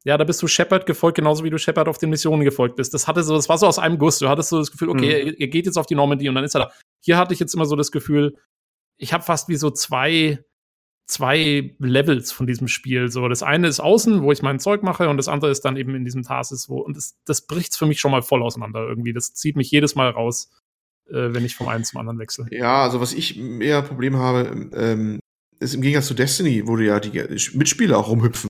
ja, 0.06 0.18
da 0.18 0.24
bist 0.24 0.42
du 0.42 0.48
Shepard 0.48 0.86
gefolgt, 0.86 1.18
genauso 1.18 1.44
wie 1.44 1.50
du 1.50 1.58
Shepard 1.58 1.90
auf 1.90 1.98
den 1.98 2.10
Missionen 2.10 2.46
gefolgt 2.46 2.78
bist. 2.78 2.94
Das 2.94 3.10
hatte 3.10 3.24
so, 3.24 3.36
das 3.36 3.50
war 3.50 3.58
so 3.58 3.68
aus 3.68 3.78
einem 3.78 3.98
Guss. 3.98 4.20
Du 4.20 4.30
hattest 4.30 4.50
so 4.50 4.58
das 4.58 4.72
Gefühl, 4.72 4.88
okay, 4.88 5.26
mhm. 5.26 5.36
ihr, 5.38 5.50
geht 5.50 5.66
jetzt 5.66 5.78
auf 5.78 5.88
die 5.88 5.96
Normandy 5.96 6.30
und 6.30 6.36
dann 6.36 6.46
ist 6.46 6.56
er 6.56 6.62
da. 6.62 6.72
Hier 7.02 7.18
hatte 7.18 7.34
ich 7.34 7.42
jetzt 7.42 7.54
immer 7.54 7.66
so 7.66 7.76
das 7.76 7.92
Gefühl, 7.92 8.38
ich 8.96 9.12
habe 9.12 9.24
fast 9.24 9.50
wie 9.50 9.58
so 9.58 9.70
zwei, 9.70 10.40
zwei 11.08 11.76
Levels 11.80 12.32
von 12.32 12.48
diesem 12.48 12.70
Spiel. 12.70 13.12
So, 13.12 13.28
das 13.28 13.44
eine 13.44 13.68
ist 13.68 13.82
außen, 13.82 14.24
wo 14.24 14.32
ich 14.32 14.42
mein 14.42 14.60
Zeug 14.60 14.82
mache, 14.84 15.10
und 15.10 15.18
das 15.18 15.28
andere 15.28 15.52
ist 15.52 15.66
dann 15.66 15.76
eben 15.76 15.94
in 15.94 16.06
diesem 16.06 16.24
Tarsis, 16.24 16.70
wo, 16.70 16.80
und 16.80 16.96
das, 16.96 17.18
das 17.26 17.46
bricht 17.46 17.76
für 17.76 17.86
mich 17.86 18.00
schon 18.00 18.12
mal 18.12 18.22
voll 18.22 18.42
auseinander 18.42 18.88
irgendwie. 18.88 19.12
Das 19.12 19.34
zieht 19.34 19.58
mich 19.58 19.70
jedes 19.70 19.96
Mal 19.96 20.10
raus 20.10 20.50
äh, 21.12 21.34
wenn 21.34 21.46
ich 21.46 21.56
vom 21.56 21.68
einen 21.68 21.84
zum 21.84 22.00
anderen 22.00 22.20
wechsle. 22.20 22.46
Ja, 22.52 22.84
also 22.84 23.02
was 23.02 23.14
ich 23.14 23.38
mehr 23.38 23.82
Probleme 23.82 24.18
habe, 24.18 24.70
ähm, 24.74 25.20
ist 25.60 25.74
im 25.74 25.82
Gegensatz 25.82 26.08
zu 26.08 26.14
Destiny, 26.14 26.68
wo 26.68 26.76
du 26.76 26.86
ja 26.86 27.00
die 27.00 27.12
Mitspieler 27.54 27.98
auch 27.98 28.10
rumhüpfen, 28.10 28.50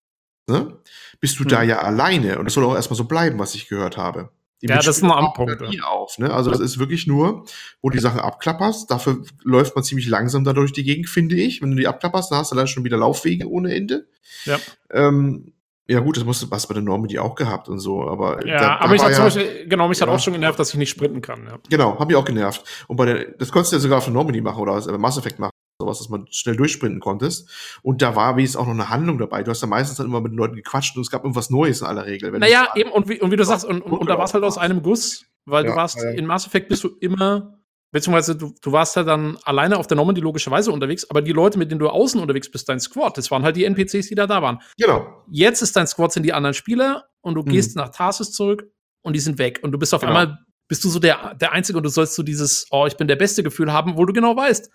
ne? 0.50 0.78
bist 1.20 1.40
du 1.40 1.44
hm. 1.44 1.50
da 1.50 1.64
ja 1.64 1.80
alleine. 1.80 2.40
Und 2.40 2.46
das 2.46 2.54
soll 2.54 2.64
auch 2.64 2.76
erstmal 2.76 2.98
so 2.98 3.06
bleiben, 3.06 3.40
was 3.40 3.56
ich 3.56 3.68
gehört 3.68 3.98
habe. 3.98 4.30
Die 4.62 4.68
ja, 4.68 4.76
das 4.76 4.88
ist 4.88 5.04
ein 5.04 5.12
Amtpunkt. 5.12 5.64
auf, 5.84 6.18
ne? 6.18 6.34
Also 6.34 6.52
das 6.52 6.60
ist 6.60 6.80
wirklich 6.80 7.08
nur, 7.08 7.46
wo 7.82 7.90
die 7.90 8.00
Sachen 8.00 8.20
abklapperst. 8.20 8.92
Dafür 8.92 9.24
läuft 9.44 9.74
man 9.76 9.86
ziemlich 9.86 10.08
langsam 10.08 10.44
da 10.44 10.52
durch 10.52 10.74
die 10.74 10.84
Gegend, 10.84 11.08
finde 11.08 11.36
ich. 11.36 11.62
Wenn 11.62 11.72
du 11.72 11.78
die 11.78 11.88
abklapperst, 11.88 12.32
dann 12.32 12.40
hast 12.40 12.52
du 12.52 12.58
dann 12.58 12.68
schon 12.68 12.84
wieder 12.84 12.98
Laufwege 12.98 13.50
ohne 13.50 13.74
Ende. 13.74 14.10
Ja. 14.44 14.60
Ähm, 14.92 15.54
ja, 15.90 16.02
gut, 16.02 16.18
das 16.18 16.24
musst 16.24 16.44
du 16.44 16.52
was 16.52 16.68
bei 16.68 16.76
der 16.76 16.84
Normandy 16.84 17.18
auch 17.18 17.34
gehabt 17.34 17.68
und 17.68 17.80
so, 17.80 18.08
aber. 18.08 18.46
Ja, 18.46 18.60
da, 18.60 18.76
aber 18.76 18.90
da 18.90 18.94
ich 18.94 19.02
hat 19.02 19.10
ja, 19.10 19.16
zum 19.16 19.24
Beispiel, 19.26 19.68
genau, 19.68 19.88
mich 19.88 19.98
ja, 19.98 20.06
hat 20.06 20.14
auch 20.14 20.20
schon 20.20 20.34
genervt, 20.34 20.60
dass 20.60 20.70
ich 20.70 20.76
nicht 20.78 20.92
sprinten 20.92 21.20
kann. 21.22 21.48
Ja. 21.48 21.58
Genau, 21.68 22.00
hat 22.00 22.08
mich 22.08 22.16
auch 22.16 22.26
genervt. 22.26 22.64
Und 22.88 22.96
bei 22.98 23.06
der, 23.06 23.32
das 23.32 23.52
konntest 23.52 23.72
du 23.72 23.78
ja 23.78 23.80
sogar 23.80 23.98
auf 23.98 24.04
der 24.04 24.14
Normandy 24.14 24.40
machen 24.40 24.62
oder 24.62 24.80
bei 24.80 24.98
Mass 25.00 25.18
Effect 25.18 25.40
machen, 25.40 25.50
sowas, 25.82 25.98
dass 25.98 26.10
man 26.10 26.28
schnell 26.30 26.56
durchsprinten 26.56 27.00
konntest. 27.00 27.50
Und 27.82 28.04
da 28.04 28.16
war 28.16 28.36
wenigstens 28.36 28.62
auch 28.62 28.68
noch 28.68 28.74
eine 28.74 28.90
Handlung 28.90 29.18
dabei. 29.18 29.42
Du 29.42 29.50
hast 29.50 29.62
ja 29.62 29.68
meistens 29.68 29.98
dann 29.98 30.06
immer 30.06 30.22
mit 30.22 30.32
den 30.32 30.38
Leuten 30.38 30.56
gequatscht 30.56 30.96
und 30.96 31.02
es 31.02 31.10
gab 31.10 31.24
irgendwas 31.24 31.50
Neues 31.50 31.82
in 31.82 31.88
aller 31.88 32.06
Regel. 32.06 32.38
naja, 32.38 32.68
eben, 32.76 32.92
und 32.92 33.10
wie, 33.10 33.20
und 33.20 33.32
wie 33.32 33.36
du 33.36 33.44
sagst, 33.44 33.66
und, 33.66 33.82
und, 33.82 33.94
und 33.94 34.08
da 34.08 34.18
war 34.20 34.26
es 34.26 34.34
halt 34.36 34.44
aus 34.44 34.60
einem 34.60 34.84
Guss, 34.84 35.26
weil 35.46 35.66
ja, 35.66 35.72
du 35.72 35.76
warst, 35.76 36.04
in 36.04 36.28
Mass 36.28 36.46
Effect 36.46 36.70
bist 36.70 36.84
du 36.84 36.90
immer 37.00 37.59
Beziehungsweise 37.92 38.36
du, 38.36 38.54
du 38.62 38.72
warst 38.72 38.96
ja 38.96 39.04
dann 39.04 39.38
alleine 39.44 39.78
auf 39.78 39.88
der 39.88 39.98
Normandy 39.98 40.22
logischerweise 40.22 40.72
unterwegs, 40.72 41.10
aber 41.10 41.22
die 41.22 41.32
Leute, 41.32 41.58
mit 41.58 41.72
denen 41.72 41.80
du 41.80 41.90
außen 41.90 42.22
unterwegs 42.22 42.52
bist, 42.52 42.70
dein 42.70 42.80
Squad, 42.80 43.18
das 43.18 43.32
waren 43.32 43.44
halt 43.44 43.56
die 43.56 43.66
NPCs, 43.66 44.08
die 44.08 44.16
da 44.16 44.28
da 44.28 44.42
waren. 44.42 44.62
Genau. 44.78 45.24
Jetzt 45.32 45.62
ist 45.62 45.76
dein 45.76 45.88
Squad 45.88 46.12
sind 46.12 46.24
die 46.24 46.34
anderen 46.34 46.54
Spieler 46.54 47.10
und 47.22 47.36
du 47.36 47.42
mhm. 47.42 47.50
gehst 47.50 47.76
nach 47.76 47.90
Tarsis 47.90 48.32
zurück 48.32 48.72
und 49.02 49.14
die 49.14 49.20
sind 49.20 49.40
weg. 49.40 49.60
Und 49.64 49.72
du 49.72 49.80
bist 49.80 49.94
auf 49.94 50.02
genau. 50.02 50.14
einmal, 50.14 50.38
bist 50.68 50.84
du 50.84 50.90
so 50.90 51.00
der, 51.00 51.34
der 51.36 51.52
Einzige 51.52 51.78
und 51.78 51.84
du 51.84 51.90
sollst 51.90 52.14
so 52.14 52.22
dieses, 52.22 52.68
oh, 52.70 52.86
ich 52.86 52.96
bin 52.96 53.08
der 53.08 53.16
beste 53.16 53.42
Gefühl 53.42 53.74
haben, 53.74 53.98
wo 53.98 54.06
du 54.06 54.14
genau 54.14 54.36
weißt, 54.36 54.70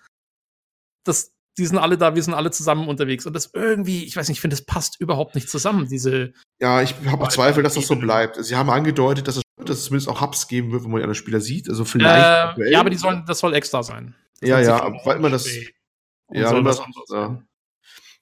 dass 1.05 1.31
die 1.57 1.65
sind 1.65 1.77
alle 1.77 1.97
da, 1.97 2.15
wir 2.15 2.23
sind 2.23 2.33
alle 2.33 2.51
zusammen 2.51 2.87
unterwegs. 2.87 3.25
Und 3.25 3.33
das 3.33 3.51
irgendwie, 3.53 4.03
ich 4.03 4.17
weiß 4.17 4.27
nicht, 4.27 4.37
ich 4.37 4.41
finde, 4.41 4.57
das 4.57 4.65
passt 4.65 4.99
überhaupt 4.99 5.35
nicht 5.35 5.49
zusammen, 5.49 5.87
diese. 5.87 6.33
Ja, 6.59 6.81
ich 6.81 6.95
habe 7.05 7.27
Zweifel, 7.29 7.63
dass 7.63 7.75
das 7.75 7.87
so 7.87 7.95
bleibt. 7.95 8.43
Sie 8.43 8.55
haben 8.55 8.69
angedeutet, 8.69 9.27
dass 9.27 9.37
es 9.37 9.43
dass 9.69 9.79
es 9.79 9.85
zumindest 9.85 10.09
auch 10.09 10.21
Hubs 10.21 10.47
geben 10.47 10.71
wird, 10.71 10.83
wo 10.83 10.87
man 10.87 10.97
die 10.97 11.03
anderen 11.03 11.15
Spieler 11.15 11.41
sieht. 11.41 11.69
Also 11.69 11.85
vielleicht. 11.85 12.57
Äh, 12.57 12.71
ja, 12.71 12.79
aber 12.79 12.89
die 12.89 12.97
sollen, 12.97 13.23
das 13.27 13.39
soll 13.39 13.53
extra 13.53 13.83
sein. 13.83 14.15
Das 14.39 14.49
ja, 14.49 14.59
ja, 14.59 14.93
weil 15.03 15.17
immer 15.17 15.29
das. 15.29 15.47
Ja, 16.31 16.49
soll 16.49 16.63
das, 16.63 16.81
ja. 17.09 17.41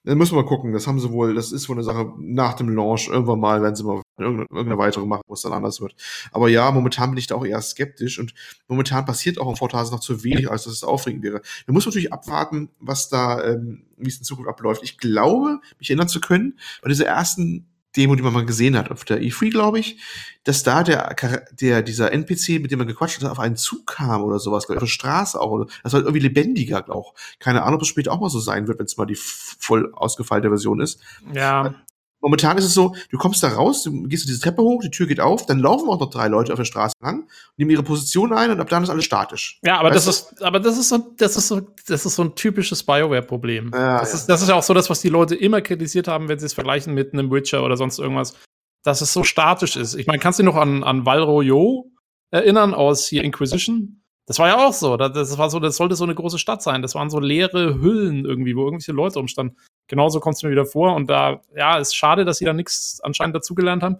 Dann 0.06 0.18
müssen 0.18 0.36
wir 0.36 0.42
mal 0.42 0.48
gucken. 0.48 0.72
Das 0.74 0.86
haben 0.86 1.00
sie 1.00 1.10
wohl, 1.10 1.34
das 1.34 1.50
ist 1.50 1.68
wohl 1.68 1.76
eine 1.76 1.82
Sache 1.82 2.12
nach 2.18 2.54
dem 2.54 2.68
Launch. 2.68 3.08
Irgendwann 3.08 3.40
mal 3.40 3.62
werden 3.62 3.74
sie 3.74 3.84
mal 3.84 4.02
irgendeine, 4.18 4.48
irgendeine 4.50 4.78
weitere 4.78 5.06
machen, 5.06 5.22
wo 5.26 5.32
es 5.32 5.40
dann 5.40 5.54
anders 5.54 5.80
wird. 5.80 5.94
Aber 6.30 6.50
ja, 6.50 6.70
momentan 6.70 7.10
bin 7.10 7.18
ich 7.18 7.26
da 7.26 7.36
auch 7.36 7.46
eher 7.46 7.60
skeptisch 7.62 8.18
und 8.18 8.34
momentan 8.68 9.06
passiert 9.06 9.38
auch 9.38 9.48
im 9.48 9.56
Vortas 9.56 9.90
noch 9.90 10.00
zu 10.00 10.22
wenig, 10.22 10.50
als 10.50 10.64
dass 10.64 10.74
es 10.74 10.84
aufregend 10.84 11.22
wäre. 11.22 11.40
Da 11.66 11.72
muss 11.72 11.86
man 11.86 11.90
natürlich 11.90 12.12
abwarten, 12.12 12.68
was 12.80 13.08
da, 13.08 13.42
ähm, 13.44 13.86
wie 13.96 14.08
es 14.08 14.18
in 14.18 14.24
Zukunft 14.24 14.50
abläuft. 14.50 14.82
Ich 14.82 14.98
glaube, 14.98 15.60
mich 15.78 15.88
erinnern 15.88 16.08
zu 16.08 16.20
können, 16.20 16.58
bei 16.82 16.90
dieser 16.90 17.06
ersten 17.06 17.66
Demo, 17.96 18.14
die 18.14 18.22
man 18.22 18.32
mal 18.32 18.44
gesehen 18.44 18.76
hat, 18.76 18.90
auf 18.90 19.04
der 19.04 19.20
E3, 19.20 19.50
glaube 19.50 19.78
ich, 19.78 19.98
dass 20.44 20.62
da 20.62 20.82
der, 20.82 21.14
der, 21.52 21.82
dieser 21.82 22.12
NPC, 22.12 22.60
mit 22.60 22.70
dem 22.70 22.78
man 22.78 22.88
gequatscht 22.88 23.22
hat, 23.22 23.30
auf 23.30 23.38
einen 23.38 23.56
Zug 23.56 23.86
kam 23.86 24.22
oder 24.22 24.38
sowas, 24.38 24.68
auf 24.68 24.78
der 24.78 24.86
Straße 24.86 25.40
auch. 25.40 25.50
Oder, 25.50 25.66
das 25.82 25.92
war 25.92 26.00
irgendwie 26.00 26.20
lebendiger, 26.20 26.84
auch. 26.90 27.14
Keine 27.38 27.62
Ahnung, 27.62 27.76
ob 27.76 27.82
es 27.82 27.88
später 27.88 28.12
auch 28.12 28.20
mal 28.20 28.30
so 28.30 28.40
sein 28.40 28.66
wird, 28.68 28.78
wenn 28.78 28.86
es 28.86 28.96
mal 28.96 29.06
die 29.06 29.16
voll 29.16 29.92
ausgefeilte 29.94 30.48
Version 30.48 30.80
ist. 30.80 31.00
Ja. 31.32 31.74
Momentan 32.24 32.56
ist 32.56 32.64
es 32.64 32.72
so, 32.72 32.96
du 33.10 33.18
kommst 33.18 33.42
da 33.42 33.48
raus, 33.48 33.82
du 33.82 34.04
gehst 34.04 34.26
diese 34.26 34.40
Treppe 34.40 34.62
hoch, 34.62 34.80
die 34.82 34.90
Tür 34.90 35.06
geht 35.06 35.20
auf, 35.20 35.44
dann 35.44 35.58
laufen 35.58 35.90
auch 35.90 36.00
noch 36.00 36.08
drei 36.08 36.28
Leute 36.28 36.54
auf 36.54 36.56
der 36.56 36.64
Straße 36.64 36.94
lang, 37.02 37.28
nehmen 37.58 37.70
ihre 37.70 37.82
Position 37.82 38.32
ein 38.32 38.50
und 38.50 38.60
ab 38.60 38.70
dann 38.70 38.82
ist 38.82 38.88
alles 38.88 39.04
statisch. 39.04 39.60
Ja, 39.62 39.78
aber 39.78 39.90
das 39.90 40.06
ist, 40.06 40.42
aber 40.42 40.58
das 40.58 40.78
ist 40.78 40.88
so, 40.88 41.12
das 41.18 41.36
ist 41.36 41.48
so, 41.48 41.60
das 41.86 42.06
ist 42.06 42.14
so 42.14 42.24
ein 42.24 42.34
typisches 42.34 42.82
Bioware-Problem. 42.82 43.72
Ja, 43.74 44.00
das, 44.00 44.12
ja. 44.12 44.18
Ist, 44.20 44.26
das 44.26 44.40
ist 44.40 44.48
ja 44.48 44.54
auch 44.54 44.62
so 44.62 44.72
das, 44.72 44.88
was 44.88 45.02
die 45.02 45.10
Leute 45.10 45.34
immer 45.34 45.60
kritisiert 45.60 46.08
haben, 46.08 46.30
wenn 46.30 46.38
sie 46.38 46.46
es 46.46 46.54
vergleichen 46.54 46.94
mit 46.94 47.12
einem 47.12 47.30
Witcher 47.30 47.62
oder 47.62 47.76
sonst 47.76 47.98
irgendwas, 47.98 48.34
dass 48.84 49.02
es 49.02 49.12
so 49.12 49.22
statisch 49.22 49.76
ist. 49.76 49.94
Ich 49.94 50.06
meine, 50.06 50.18
kannst 50.18 50.38
du 50.38 50.44
dich 50.44 50.50
noch 50.50 50.58
an, 50.58 50.82
an 50.82 51.04
Valroyo 51.04 51.92
erinnern 52.30 52.72
aus 52.72 53.06
hier 53.06 53.22
Inquisition? 53.22 54.02
Das 54.26 54.38
war 54.38 54.48
ja 54.48 54.66
auch 54.66 54.72
so. 54.72 54.96
Das 54.96 55.36
war 55.36 55.50
so, 55.50 55.60
das 55.60 55.76
sollte 55.76 55.96
so 55.96 56.04
eine 56.04 56.14
große 56.14 56.38
Stadt 56.38 56.62
sein. 56.62 56.80
Das 56.80 56.94
waren 56.94 57.10
so 57.10 57.20
leere 57.20 57.80
Hüllen 57.80 58.24
irgendwie, 58.24 58.56
wo 58.56 58.64
irgendwelche 58.64 58.92
Leute 58.92 59.18
umstanden. 59.18 59.56
Genauso 59.86 60.20
kommt 60.20 60.36
es 60.36 60.42
mir 60.42 60.50
wieder 60.50 60.64
vor. 60.64 60.94
Und 60.94 61.10
da, 61.10 61.42
ja, 61.54 61.78
ist 61.78 61.94
schade, 61.94 62.24
dass 62.24 62.38
sie 62.38 62.46
da 62.46 62.54
nichts 62.54 63.00
anscheinend 63.02 63.36
dazugelernt 63.36 63.82
haben. 63.82 63.98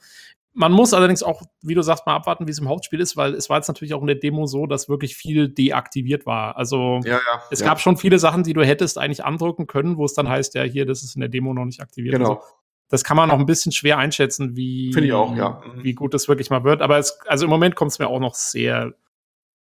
Man 0.57 0.73
muss 0.73 0.95
allerdings 0.95 1.23
auch, 1.23 1.43
wie 1.63 1.75
du 1.75 1.83
sagst, 1.83 2.07
mal 2.07 2.15
abwarten, 2.15 2.47
wie 2.47 2.53
es 2.53 2.61
im 2.61 2.69
Hauptspiel 2.69 3.01
ist, 3.01 3.17
weil 3.17 3.35
es 3.35 3.51
war 3.51 3.59
jetzt 3.59 3.67
natürlich 3.67 3.93
auch 3.93 4.01
in 4.01 4.07
der 4.07 4.17
Demo 4.17 4.47
so, 4.47 4.67
dass 4.67 4.89
wirklich 4.89 5.17
viel 5.17 5.49
deaktiviert 5.49 6.27
war. 6.27 6.57
Also 6.57 7.01
ja, 7.05 7.15
ja, 7.15 7.43
es 7.51 7.59
ja. 7.59 7.67
gab 7.67 7.81
schon 7.81 7.97
viele 7.97 8.21
Sachen, 8.21 8.45
die 8.45 8.53
du 8.53 8.65
hättest 8.65 8.97
eigentlich 8.97 9.25
andrücken 9.25 9.67
können, 9.67 9.97
wo 9.97 10.05
es 10.05 10.15
dann 10.15 10.29
heißt, 10.29 10.55
ja, 10.55 10.63
hier, 10.63 10.87
das 10.87 11.03
ist 11.03 11.17
in 11.17 11.21
der 11.21 11.29
Demo 11.29 11.53
noch 11.53 11.65
nicht 11.65 11.83
aktiviert. 11.83 12.15
Genau. 12.15 12.35
So. 12.35 12.41
Das 12.89 13.03
kann 13.03 13.17
man 13.17 13.29
noch 13.29 13.39
ein 13.39 13.47
bisschen 13.47 13.73
schwer 13.73 13.99
einschätzen, 13.99 14.55
wie, 14.57 14.97
ich 14.97 15.13
auch, 15.13 15.35
ja. 15.35 15.61
wie 15.79 15.95
gut 15.95 16.15
das 16.15 16.29
wirklich 16.29 16.51
mal 16.51 16.63
wird. 16.63 16.83
Aber 16.83 16.99
es, 16.99 17.19
also 17.27 17.45
im 17.47 17.51
Moment 17.51 17.75
kommt 17.75 17.91
es 17.91 17.99
mir 17.99 18.07
auch 18.07 18.21
noch 18.21 18.35
sehr 18.35 18.95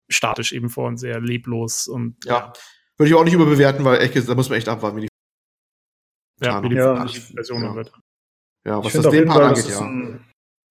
statisch 0.10 0.54
eben 0.54 0.70
vor 0.70 0.88
und 0.88 0.98
sehr 0.98 1.20
leblos 1.20 1.88
und 1.88 2.24
ja. 2.26 2.54
Würde 2.98 3.10
ich 3.10 3.16
auch 3.16 3.24
nicht 3.24 3.34
überbewerten, 3.34 3.86
weil 3.86 4.02
echt, 4.02 4.28
da 4.28 4.34
muss 4.34 4.50
man 4.50 4.58
echt 4.58 4.70
abwarten, 4.70 4.98
wie 4.98 5.02
die 5.02 5.08
ja, 6.42 6.64
wie 6.64 6.70
die 6.70 6.76
ja, 6.76 7.06
Version 7.08 7.64
ja. 7.64 7.76
wird. 7.76 7.92
Ja, 8.66 8.84
was 8.84 8.94
das 8.94 9.10
den 9.10 9.26
Part 9.26 9.44
angeht, 9.44 9.70
ja. 9.70 9.82
Ein, 9.82 10.20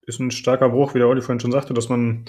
ist 0.07 0.21
ein 0.21 0.31
starker 0.31 0.69
Bruch, 0.69 0.95
wie 0.95 0.99
der 0.99 1.09
Olli 1.09 1.21
vorhin 1.21 1.41
schon 1.41 1.53
sagte, 1.53 1.75
dass 1.75 1.89
man 1.89 2.27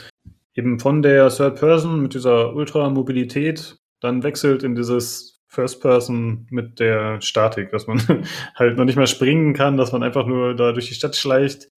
eben 0.55 0.79
von 0.79 1.01
der 1.01 1.29
Third 1.29 1.59
Person 1.59 2.01
mit 2.01 2.13
dieser 2.13 2.53
Ultramobilität 2.53 3.77
dann 4.01 4.23
wechselt 4.23 4.63
in 4.63 4.75
dieses 4.75 5.41
First 5.47 5.81
Person 5.81 6.47
mit 6.49 6.79
der 6.79 7.21
Statik, 7.21 7.71
dass 7.71 7.87
man 7.87 8.01
halt 8.55 8.77
noch 8.77 8.85
nicht 8.85 8.97
mehr 8.97 9.07
springen 9.07 9.53
kann, 9.53 9.77
dass 9.77 9.91
man 9.91 10.03
einfach 10.03 10.25
nur 10.25 10.55
da 10.55 10.71
durch 10.71 10.87
die 10.87 10.95
Stadt 10.95 11.15
schleicht, 11.15 11.69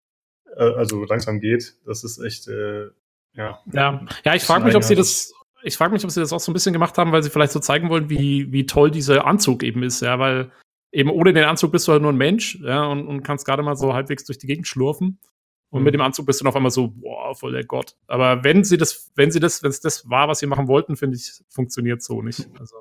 äh, 0.56 0.64
also 0.64 1.04
langsam 1.06 1.40
geht. 1.40 1.76
Das 1.86 2.04
ist 2.04 2.20
echt 2.20 2.48
äh, 2.48 2.88
ja. 3.34 3.60
Ja, 3.72 4.06
ja 4.24 4.36
ich 4.36 4.44
frage 4.44 4.66
mich, 4.66 4.76
ob 4.76 4.84
sie 4.84 4.96
das, 4.96 5.34
ich 5.64 5.78
frage 5.78 5.94
mich, 5.94 6.04
ob 6.04 6.12
sie 6.12 6.20
das 6.20 6.34
auch 6.34 6.40
so 6.40 6.52
ein 6.52 6.54
bisschen 6.54 6.74
gemacht 6.74 6.98
haben, 6.98 7.12
weil 7.12 7.24
sie 7.24 7.30
vielleicht 7.30 7.52
so 7.52 7.60
zeigen 7.60 7.90
wollen, 7.90 8.10
wie, 8.10 8.52
wie 8.52 8.66
toll 8.66 8.92
dieser 8.92 9.26
Anzug 9.26 9.64
eben 9.64 9.84
ist, 9.84 10.02
ja, 10.02 10.20
weil 10.20 10.52
eben 10.92 11.10
ohne 11.10 11.34
den 11.34 11.46
Anzug 11.46 11.72
bist 11.72 11.88
du 11.88 11.92
halt 11.92 12.02
nur 12.02 12.12
ein 12.12 12.18
Mensch, 12.18 12.60
ja, 12.62 12.86
und, 12.86 13.08
und 13.08 13.24
kannst 13.24 13.46
gerade 13.46 13.64
mal 13.64 13.76
so 13.76 13.94
halbwegs 13.94 14.26
durch 14.26 14.38
die 14.38 14.48
Gegend 14.48 14.68
schlurfen. 14.68 15.20
Und 15.72 15.82
mhm. 15.82 15.86
mit 15.86 15.94
dem 15.94 16.02
Anzug 16.02 16.26
bist 16.26 16.40
du 16.40 16.44
dann 16.44 16.50
auf 16.50 16.56
einmal 16.56 16.72
so, 16.72 16.88
boah, 16.88 17.36
voll 17.36 17.52
der 17.52 17.64
Gott. 17.64 17.96
Aber 18.08 18.44
wenn 18.44 18.64
sie 18.64 18.78
das, 18.78 19.12
wenn 19.16 19.32
sie 19.32 19.40
das, 19.40 19.62
wenn 19.62 19.70
es 19.70 19.82
das 19.82 20.10
war, 20.10 20.28
was 20.28 20.40
sie 20.40 20.48
machen 20.48 20.68
wollten, 20.68 20.96
finde 20.96 21.18
ich, 21.18 21.44
funktioniert 21.50 22.02
so 22.02 22.22
nicht. 22.22 22.48
Also. 22.60 22.76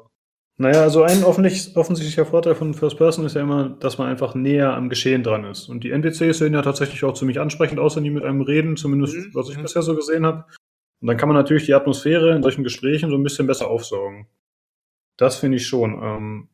Naja, 0.61 0.83
also 0.83 1.05
ein 1.05 1.23
offensichtlicher 1.23 2.27
Vorteil 2.27 2.57
von 2.57 2.75
First 2.75 2.97
Person 2.97 3.25
ist 3.25 3.37
ja 3.37 3.43
immer, 3.43 3.69
dass 3.69 3.97
man 3.97 4.09
einfach 4.09 4.35
näher 4.35 4.75
am 4.75 4.89
Geschehen 4.89 5.23
dran 5.23 5.45
ist. 5.45 5.69
Und 5.69 5.85
die 5.85 5.93
NPCs 5.93 6.39
sehen 6.39 6.53
ja 6.53 6.63
tatsächlich 6.63 7.05
auch 7.05 7.15
ziemlich 7.15 7.39
ansprechend 7.39 7.79
aus, 7.79 7.95
wenn 7.95 8.03
die 8.03 8.11
mit 8.11 8.25
einem 8.25 8.41
reden, 8.41 8.77
zumindest 8.77 9.15
mhm. 9.15 9.31
was 9.35 9.49
ich 9.49 9.57
mhm. 9.57 9.63
bisher 9.63 9.83
so 9.83 9.95
gesehen 9.95 10.27
habe. 10.27 10.47
Und 11.01 11.07
dann 11.07 11.17
kann 11.17 11.29
man 11.29 11.37
natürlich 11.37 11.67
die 11.67 11.75
Atmosphäre 11.75 12.35
in 12.35 12.43
solchen 12.43 12.65
Gesprächen 12.65 13.09
so 13.09 13.17
ein 13.17 13.23
bisschen 13.23 13.47
besser 13.47 13.69
aufsaugen. 13.69 14.27
Das 15.17 15.37
finde 15.37 15.59
ich 15.59 15.67
schon. 15.67 16.01
Ähm, 16.03 16.49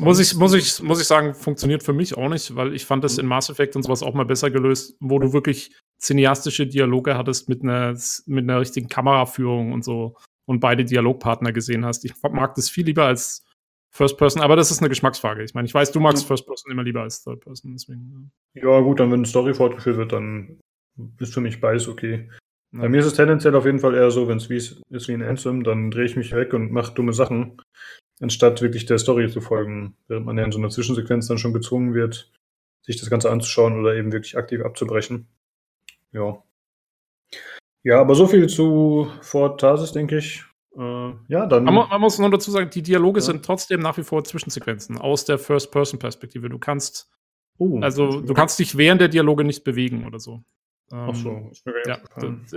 muss 0.00 0.18
ich, 0.18 0.34
muss 0.34 0.52
ich, 0.52 0.82
muss 0.82 1.00
ich 1.00 1.06
sagen, 1.06 1.34
funktioniert 1.34 1.82
für 1.82 1.94
mich 1.94 2.14
auch 2.14 2.28
nicht, 2.28 2.54
weil 2.56 2.74
ich 2.74 2.84
fand 2.84 3.04
das 3.04 3.16
mhm. 3.16 3.22
in 3.22 3.26
Mass 3.26 3.48
Effect 3.48 3.74
und 3.74 3.84
sowas 3.84 4.02
auch 4.02 4.12
mal 4.12 4.26
besser 4.26 4.50
gelöst, 4.50 4.96
wo 5.00 5.18
du 5.18 5.32
wirklich 5.32 5.74
cineastische 5.98 6.66
Dialoge 6.66 7.16
hattest 7.16 7.48
mit 7.48 7.62
einer, 7.62 7.94
mit 8.26 8.44
einer 8.44 8.60
richtigen 8.60 8.88
Kameraführung 8.88 9.72
und 9.72 9.82
so 9.82 10.14
und 10.44 10.60
beide 10.60 10.84
Dialogpartner 10.84 11.52
gesehen 11.52 11.86
hast. 11.86 12.04
Ich 12.04 12.12
mag 12.22 12.54
das 12.54 12.68
viel 12.68 12.84
lieber 12.84 13.06
als 13.06 13.45
First 13.90 14.18
Person, 14.18 14.42
aber 14.42 14.56
das 14.56 14.70
ist 14.70 14.80
eine 14.80 14.88
Geschmacksfrage. 14.88 15.42
Ich 15.42 15.54
meine, 15.54 15.66
ich 15.66 15.74
weiß, 15.74 15.92
du 15.92 16.00
magst. 16.00 16.26
First 16.26 16.46
Person 16.46 16.70
immer 16.70 16.82
lieber 16.82 17.02
als 17.02 17.22
Third 17.22 17.40
Person, 17.40 17.72
deswegen. 17.72 18.30
Ja, 18.54 18.80
gut, 18.80 19.00
dann 19.00 19.10
wenn 19.10 19.20
eine 19.20 19.26
Story 19.26 19.54
fortgeführt 19.54 19.96
wird, 19.96 20.12
dann 20.12 20.60
ist 21.18 21.34
für 21.34 21.40
mich 21.40 21.60
beides 21.60 21.88
okay. 21.88 22.28
Ja. 22.72 22.80
Bei 22.82 22.88
mir 22.88 23.00
ist 23.00 23.06
es 23.06 23.14
tendenziell 23.14 23.54
auf 23.54 23.64
jeden 23.64 23.78
Fall 23.78 23.94
eher 23.94 24.10
so, 24.10 24.28
wenn 24.28 24.38
es 24.38 24.50
wie 24.50 24.56
ist 24.56 24.82
wie 24.90 25.12
ein 25.12 25.22
Anthem, 25.22 25.64
dann 25.64 25.90
drehe 25.90 26.04
ich 26.04 26.16
mich 26.16 26.32
weg 26.32 26.52
und 26.52 26.72
mache 26.72 26.94
dumme 26.94 27.12
Sachen, 27.12 27.62
anstatt 28.20 28.60
wirklich 28.60 28.86
der 28.86 28.98
Story 28.98 29.30
zu 29.30 29.40
folgen, 29.40 29.96
während 30.08 30.26
man 30.26 30.36
ja 30.36 30.44
in 30.44 30.52
so 30.52 30.58
einer 30.58 30.70
Zwischensequenz 30.70 31.28
dann 31.28 31.38
schon 31.38 31.52
gezwungen 31.52 31.94
wird, 31.94 32.30
sich 32.82 32.98
das 32.98 33.10
Ganze 33.10 33.30
anzuschauen 33.30 33.78
oder 33.78 33.94
eben 33.94 34.12
wirklich 34.12 34.36
aktiv 34.36 34.62
abzubrechen. 34.62 35.26
Ja. 36.12 36.42
Ja, 37.82 38.00
aber 38.00 38.14
so 38.14 38.26
viel 38.26 38.48
zu 38.48 39.10
Fort 39.20 39.60
Tarsis, 39.60 39.92
denke 39.92 40.18
ich. 40.18 40.44
Äh, 40.78 41.14
ja, 41.28 41.46
dann. 41.46 41.64
Man, 41.64 41.88
man, 41.88 42.00
muss 42.00 42.18
nur 42.18 42.30
dazu 42.30 42.50
sagen, 42.50 42.70
die 42.70 42.82
Dialoge 42.82 43.20
ja. 43.20 43.24
sind 43.24 43.44
trotzdem 43.44 43.80
nach 43.80 43.96
wie 43.96 44.02
vor 44.02 44.24
Zwischensequenzen 44.24 44.98
aus 44.98 45.24
der 45.24 45.38
First-Person-Perspektive. 45.38 46.48
Du 46.48 46.58
kannst, 46.58 47.10
uh, 47.58 47.80
also 47.80 48.20
du 48.20 48.34
kannst 48.34 48.58
dich 48.58 48.76
während 48.76 49.00
der 49.00 49.08
Dialoge 49.08 49.44
nicht 49.44 49.64
bewegen 49.64 50.06
oder 50.06 50.18
so. 50.18 50.42
Ach 50.92 51.14
so, 51.14 51.30
ähm, 51.30 51.52
mir 51.64 51.82
ja, 51.86 51.98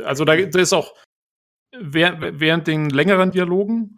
also 0.06 0.24
da, 0.24 0.36
da, 0.36 0.60
ist 0.60 0.74
auch 0.74 0.96
während, 1.76 2.40
während 2.40 2.68
den 2.68 2.90
längeren 2.90 3.32
Dialogen 3.32 3.96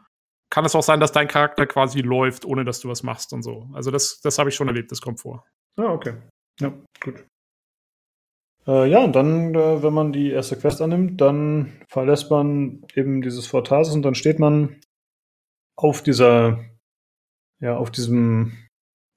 kann 0.49 0.65
es 0.65 0.75
auch 0.75 0.83
sein, 0.83 0.99
dass 0.99 1.11
dein 1.11 1.27
Charakter 1.27 1.65
quasi 1.65 2.01
läuft, 2.01 2.45
ohne 2.45 2.63
dass 2.63 2.79
du 2.79 2.89
was 2.89 3.03
machst 3.03 3.33
und 3.33 3.43
so. 3.43 3.69
Also 3.73 3.91
das, 3.91 4.21
das 4.21 4.37
habe 4.37 4.49
ich 4.49 4.55
schon 4.55 4.67
erlebt, 4.67 4.91
das 4.91 5.01
kommt 5.01 5.19
vor. 5.19 5.45
Ah, 5.77 5.91
okay. 5.91 6.13
Ja, 6.59 6.73
gut. 7.01 7.25
Äh, 8.67 8.89
ja, 8.89 9.03
und 9.03 9.15
dann, 9.15 9.55
äh, 9.55 9.81
wenn 9.83 9.93
man 9.93 10.13
die 10.13 10.29
erste 10.29 10.55
Quest 10.55 10.81
annimmt, 10.81 11.19
dann 11.19 11.81
verlässt 11.87 12.29
man 12.29 12.85
eben 12.95 13.21
dieses 13.21 13.47
Fortasis 13.47 13.93
und 13.93 14.03
dann 14.03 14.15
steht 14.15 14.39
man 14.39 14.79
auf 15.75 16.03
dieser, 16.03 16.63
ja, 17.59 17.75
auf 17.77 17.91
diesem 17.91 18.57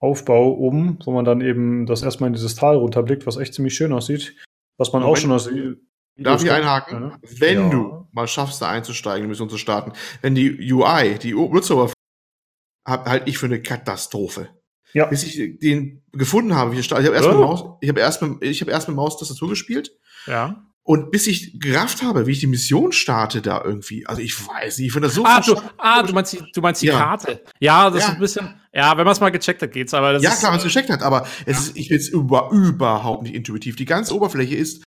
Aufbau 0.01 0.53
oben, 0.53 0.99
wo 1.05 1.13
man 1.13 1.25
dann 1.25 1.41
eben 1.41 1.87
das 1.87 2.03
erstmal 2.03 2.29
in 2.29 2.35
dieses 2.35 2.55
Tal 2.55 2.77
runterblickt, 2.77 3.27
was 3.27 3.37
echt 3.37 3.55
ziemlich 3.55 3.75
schön 3.75 3.93
aussieht. 3.93 4.37
Was 4.79 4.93
man 4.93 5.03
Moment. 5.03 5.19
auch 5.19 5.21
schon 5.21 5.33
aus. 5.33 5.51
Darf 6.17 6.45
ich 6.45 6.51
einhaken? 6.51 7.11
Ja. 7.11 7.19
Wenn 7.23 7.59
ja. 7.59 7.69
du 7.71 8.09
mal 8.13 8.29
schaffst, 8.29 8.63
da 8.63 8.69
einzusteigen, 8.69 9.23
die 9.23 9.29
Mission 9.29 9.51
zu 9.51 9.59
starten, 9.59 9.93
wenn 10.21 10.35
die 10.35 10.73
UI, 10.73 11.19
die 11.19 11.33
Benutzeroberfläche, 11.33 11.95
halte 12.87 13.29
ich 13.29 13.39
für 13.39 13.47
eine 13.47 13.63
Katastrophe. 13.63 14.49
Ja. 14.95 15.07
Bis 15.07 15.25
ich 15.25 15.59
den 15.59 16.03
gefunden 16.13 16.55
habe, 16.55 16.75
ich 16.75 16.91
habe 16.91 17.15
erst, 17.15 17.29
oh. 17.29 17.33
mit 17.33 17.41
Maus, 17.41 17.65
ich 17.81 17.89
hab 17.89 17.99
erst, 17.99 18.23
mit, 18.23 18.43
ich 18.43 18.61
hab 18.61 18.69
erst 18.69 18.89
mit 18.89 18.97
Maustastatur 18.97 19.51
gespielt. 19.51 19.93
Ja. 20.27 20.65
Und 20.87 21.11
bis 21.11 21.27
ich 21.27 21.59
gerafft 21.59 22.03
habe, 22.03 22.27
wie 22.27 22.33
ich 22.33 22.41
die 22.41 22.47
Mission 22.47 22.93
starte 22.93 23.41
da 23.41 23.63
irgendwie, 23.65 24.07
also 24.07 24.21
ich 24.21 24.37
weiß 24.47 24.79
nicht, 24.79 24.89
ich 24.89 24.93
finde 24.93 25.09
das 25.09 25.15
so 25.15 25.25
Ah, 25.25 25.41
du, 25.41 25.57
ah 25.79 26.03
du 26.03 26.13
meinst 26.13 26.35
die, 26.35 26.43
du 26.53 26.61
meinst 26.61 26.83
die 26.83 26.87
ja. 26.87 26.99
Karte. 26.99 27.43
Ja, 27.59 27.89
das 27.89 28.03
ja. 28.03 28.09
ist 28.09 28.15
ein 28.15 28.21
bisschen, 28.21 28.55
ja, 28.73 28.91
wenn 28.97 29.05
man 29.05 29.13
es 29.13 29.21
mal 29.21 29.31
gecheckt 29.31 29.63
hat, 29.63 29.73
geht's, 29.73 29.95
aber 29.95 30.13
das 30.13 30.23
Ja, 30.23 30.31
ist, 30.31 30.41
klar, 30.41 30.53
wenn 30.53 30.59
man 30.59 30.67
es 30.67 30.73
gecheckt 30.73 30.91
hat, 30.91 31.03
aber 31.03 31.27
es 31.47 31.69
ist, 31.69 31.77
ich 31.77 31.89
bin 31.89 31.97
jetzt 31.97 32.09
über, 32.11 32.51
überhaupt 32.53 33.23
nicht 33.23 33.35
intuitiv. 33.35 33.77
Die 33.77 33.87
ganze 33.87 34.15
Oberfläche 34.15 34.57
ist 34.57 34.84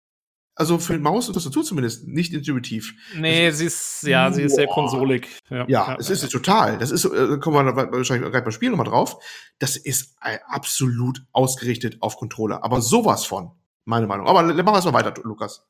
also 0.57 0.79
für 0.79 0.99
Maus 0.99 1.29
und 1.29 1.35
Tastatur 1.35 1.65
zumindest 1.65 2.07
nicht 2.07 2.33
intuitiv. 2.33 2.95
Nee, 3.17 3.51
sie 3.51 3.67
ist, 3.67 4.05
ja, 4.05 4.31
sie 4.31 4.43
ist 4.43 4.55
sehr 4.55 4.69
konsolig. 4.69 5.29
Ja, 5.51 5.59
ja, 5.59 5.65
ja 5.69 5.97
es 5.99 6.11
ist 6.11 6.23
ja. 6.23 6.29
total. 6.29 6.79
Das 6.79 6.91
ist, 6.91 7.05
äh, 7.05 7.39
kommen 7.39 7.67
wir 7.67 7.93
wahrscheinlich 7.93 8.31
gleich 8.31 8.45
beim 8.45 8.53
Spiel 8.53 8.71
nochmal 8.71 8.87
drauf. 8.87 9.19
Das 9.59 9.77
ist 9.77 10.17
absolut 10.47 11.25
ausgerichtet 11.33 11.99
auf 12.01 12.17
Controller. 12.17 12.63
Aber 12.63 12.81
sowas 12.81 13.25
von, 13.25 13.51
meine 13.85 14.07
Meinung. 14.07 14.27
Aber 14.29 14.43
machen 14.43 14.57
wir 14.57 14.75
erstmal 14.75 14.95
weiter, 14.95 15.15
Lukas. 15.25 15.67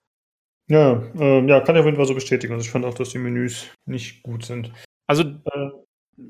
Ja, 0.68 1.02
äh, 1.18 1.46
ja, 1.46 1.60
kann 1.60 1.76
ich 1.76 1.80
auf 1.80 1.86
jeden 1.86 1.96
Fall 1.96 2.06
so 2.06 2.14
bestätigen. 2.14 2.52
Also 2.54 2.64
ich 2.64 2.70
fand 2.70 2.84
auch, 2.84 2.94
dass 2.94 3.10
die 3.10 3.18
Menüs 3.18 3.66
nicht 3.86 4.22
gut 4.22 4.44
sind. 4.44 4.72
Also, 5.06 5.22
äh, 5.22 5.70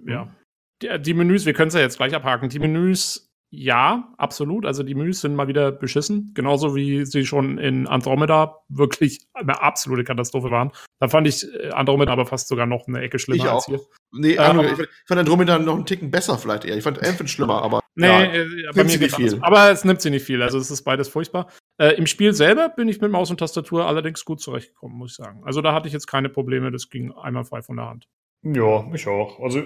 ja. 0.06 0.34
Die, 0.82 1.02
die 1.02 1.14
Menüs, 1.14 1.46
wir 1.46 1.54
können 1.54 1.68
es 1.68 1.74
ja 1.74 1.80
jetzt 1.80 1.96
gleich 1.96 2.14
abhaken. 2.14 2.48
Die 2.48 2.58
Menüs 2.58 3.33
ja, 3.56 4.12
absolut. 4.18 4.66
Also 4.66 4.82
die 4.82 4.94
Menüs 4.94 5.20
sind 5.20 5.34
mal 5.34 5.48
wieder 5.48 5.72
beschissen. 5.72 6.32
Genauso 6.34 6.74
wie 6.74 7.04
sie 7.06 7.24
schon 7.24 7.58
in 7.58 7.86
Andromeda 7.86 8.62
wirklich 8.68 9.26
eine 9.32 9.62
absolute 9.62 10.04
Katastrophe 10.04 10.50
waren. 10.50 10.72
Da 11.00 11.08
fand 11.08 11.26
ich 11.26 11.44
äh, 11.54 11.70
Andromeda 11.70 12.12
aber 12.12 12.26
fast 12.26 12.48
sogar 12.48 12.66
noch 12.66 12.86
eine 12.86 13.00
Ecke 13.00 13.18
schlimmer 13.18 13.44
ich 13.44 13.50
als 13.50 13.66
hier. 13.66 13.80
Nee, 14.12 14.34
ähm, 14.34 14.60
ich 14.60 14.88
fand 15.06 15.20
Andromeda 15.20 15.58
noch 15.58 15.74
einen 15.74 15.86
Ticken 15.86 16.10
besser 16.10 16.38
vielleicht 16.38 16.64
eher. 16.64 16.76
Ich 16.76 16.84
fand 16.84 17.02
Elfen 17.02 17.28
schlimmer, 17.28 17.62
aber. 17.62 17.80
Nee, 17.94 18.06
ja, 18.06 18.22
äh, 18.24 18.46
bei 18.74 18.84
mir 18.84 18.98
nicht 18.98 19.14
viel. 19.14 19.38
Aber 19.40 19.70
es 19.70 19.84
nimmt 19.84 20.00
sie 20.00 20.10
nicht 20.10 20.24
viel. 20.24 20.42
Also 20.42 20.58
es 20.58 20.70
ist 20.70 20.82
beides 20.82 21.08
furchtbar. 21.08 21.48
Äh, 21.78 21.94
Im 21.96 22.06
Spiel 22.06 22.32
selber 22.32 22.68
bin 22.68 22.88
ich 22.88 23.00
mit 23.00 23.10
Maus 23.10 23.30
und 23.30 23.38
Tastatur 23.38 23.86
allerdings 23.86 24.24
gut 24.24 24.40
zurechtgekommen, 24.40 24.96
muss 24.96 25.12
ich 25.12 25.16
sagen. 25.16 25.42
Also 25.44 25.60
da 25.60 25.72
hatte 25.72 25.86
ich 25.86 25.92
jetzt 25.92 26.06
keine 26.06 26.28
Probleme. 26.28 26.70
Das 26.70 26.88
ging 26.88 27.12
einmal 27.12 27.44
frei 27.44 27.62
von 27.62 27.76
der 27.76 27.86
Hand. 27.86 28.08
Ja, 28.42 28.84
ich 28.92 29.06
auch. 29.06 29.40
Also, 29.40 29.62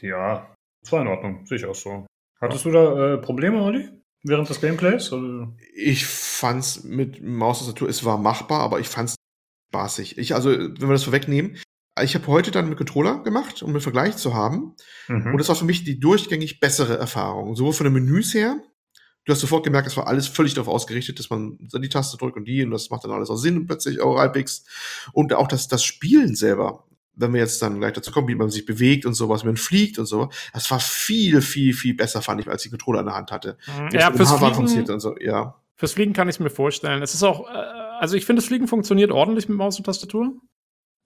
ja, 0.00 0.54
es 0.82 0.92
war 0.92 1.02
in 1.02 1.08
Ordnung. 1.08 1.46
Sehe 1.46 1.58
ich 1.58 1.64
auch 1.64 1.74
so. 1.74 2.06
Hattest 2.40 2.64
du 2.64 2.70
da 2.70 3.14
äh, 3.14 3.18
Probleme, 3.18 3.62
Olli? 3.62 3.88
Während 4.22 4.48
des 4.48 4.60
Gameplays? 4.60 5.12
Oder? 5.12 5.54
Ich 5.74 6.06
fand's 6.06 6.84
mit 6.84 7.22
Maustastatur, 7.22 7.88
es 7.88 8.04
war 8.04 8.18
machbar, 8.18 8.60
aber 8.60 8.80
ich 8.80 8.88
fand's 8.88 9.14
spaßig. 9.70 10.18
Ich, 10.18 10.34
also, 10.34 10.50
wenn 10.50 10.80
wir 10.80 10.92
das 10.92 11.04
vorwegnehmen, 11.04 11.58
ich 12.02 12.14
habe 12.14 12.26
heute 12.28 12.50
dann 12.50 12.68
mit 12.68 12.78
Controller 12.78 13.22
gemacht, 13.22 13.62
um 13.62 13.70
einen 13.70 13.80
Vergleich 13.80 14.16
zu 14.16 14.34
haben. 14.34 14.76
Mhm. 15.08 15.32
Und 15.32 15.38
das 15.38 15.48
war 15.48 15.56
für 15.56 15.64
mich 15.64 15.84
die 15.84 15.98
durchgängig 15.98 16.60
bessere 16.60 16.96
Erfahrung. 16.96 17.56
Sowohl 17.56 17.72
von 17.72 17.84
den 17.84 17.92
Menüs 17.92 18.34
her, 18.34 18.60
du 19.24 19.32
hast 19.32 19.40
sofort 19.40 19.64
gemerkt, 19.64 19.88
es 19.88 19.96
war 19.96 20.06
alles 20.06 20.28
völlig 20.28 20.54
darauf 20.54 20.72
ausgerichtet, 20.72 21.18
dass 21.18 21.30
man 21.30 21.58
die 21.58 21.88
Taste 21.88 22.16
drückt 22.16 22.36
und 22.36 22.44
die 22.44 22.62
und 22.62 22.70
das 22.70 22.90
macht 22.90 23.04
dann 23.04 23.10
alles 23.10 23.30
auch 23.30 23.36
Sinn 23.36 23.56
und 23.56 23.66
plötzlich 23.66 24.00
auch 24.00 24.18
halbwegs. 24.18 24.64
Und 25.12 25.32
auch 25.32 25.48
das, 25.48 25.68
das 25.68 25.84
Spielen 25.84 26.34
selber 26.34 26.87
wenn 27.18 27.32
wir 27.34 27.40
jetzt 27.40 27.60
dann 27.60 27.80
gleich 27.80 27.92
dazu 27.92 28.12
kommen, 28.12 28.28
wie 28.28 28.34
man 28.34 28.50
sich 28.50 28.64
bewegt 28.64 29.04
und 29.04 29.14
sowas, 29.14 29.42
wie 29.42 29.48
man 29.48 29.56
fliegt 29.56 29.98
und 29.98 30.06
so, 30.06 30.30
das 30.52 30.70
war 30.70 30.80
viel, 30.80 31.42
viel, 31.42 31.74
viel 31.74 31.94
besser, 31.94 32.22
fand 32.22 32.40
ich, 32.40 32.48
als 32.48 32.62
die 32.62 32.70
Controller 32.70 33.00
in 33.00 33.06
der 33.06 33.14
Hand 33.14 33.32
hatte. 33.32 33.58
Mhm. 33.66 33.88
Ja, 33.92 34.12
fürs 34.12 34.32
Fliegen, 34.32 34.90
und 34.90 35.00
so, 35.00 35.16
ja. 35.18 35.60
Fürs 35.76 35.92
Fliegen 35.92 36.12
kann 36.12 36.28
ich 36.28 36.36
es 36.36 36.40
mir 36.40 36.50
vorstellen. 36.50 37.02
Es 37.02 37.14
ist 37.14 37.22
auch, 37.22 37.48
äh, 37.48 37.52
also 37.52 38.16
ich 38.16 38.24
finde, 38.24 38.40
das 38.40 38.48
Fliegen 38.48 38.68
funktioniert 38.68 39.10
ordentlich 39.10 39.48
mit 39.48 39.58
Maus 39.58 39.78
und 39.78 39.84
Tastatur. 39.84 40.32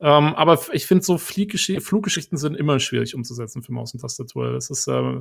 Ähm, 0.01 0.35
aber 0.35 0.61
ich 0.73 0.87
finde, 0.87 1.05
so 1.05 1.17
Fluggeschichten 1.17 2.37
sind 2.37 2.57
immer 2.57 2.81
schwierig 2.81 3.15
umzusetzen 3.15 3.63
für 3.63 3.73
Maus 3.73 3.95
und 3.95 4.01
Tastatur. 4.01 4.53
Das 4.53 4.69
ist, 4.69 4.89
äh, 4.89 5.21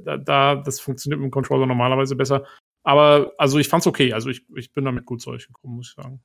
da, 0.00 0.16
da, 0.16 0.56
das 0.56 0.80
funktioniert 0.80 1.20
mit 1.20 1.28
dem 1.28 1.30
Controller 1.30 1.66
normalerweise 1.66 2.16
besser. 2.16 2.44
Aber, 2.84 3.32
also 3.36 3.58
ich 3.58 3.68
fand's 3.68 3.86
okay. 3.86 4.12
Also 4.12 4.30
ich, 4.30 4.46
ich 4.56 4.72
bin 4.72 4.84
damit 4.84 5.04
gut 5.04 5.20
zurechtgekommen, 5.20 5.76
muss 5.76 5.88
ich 5.88 6.02
sagen. 6.02 6.22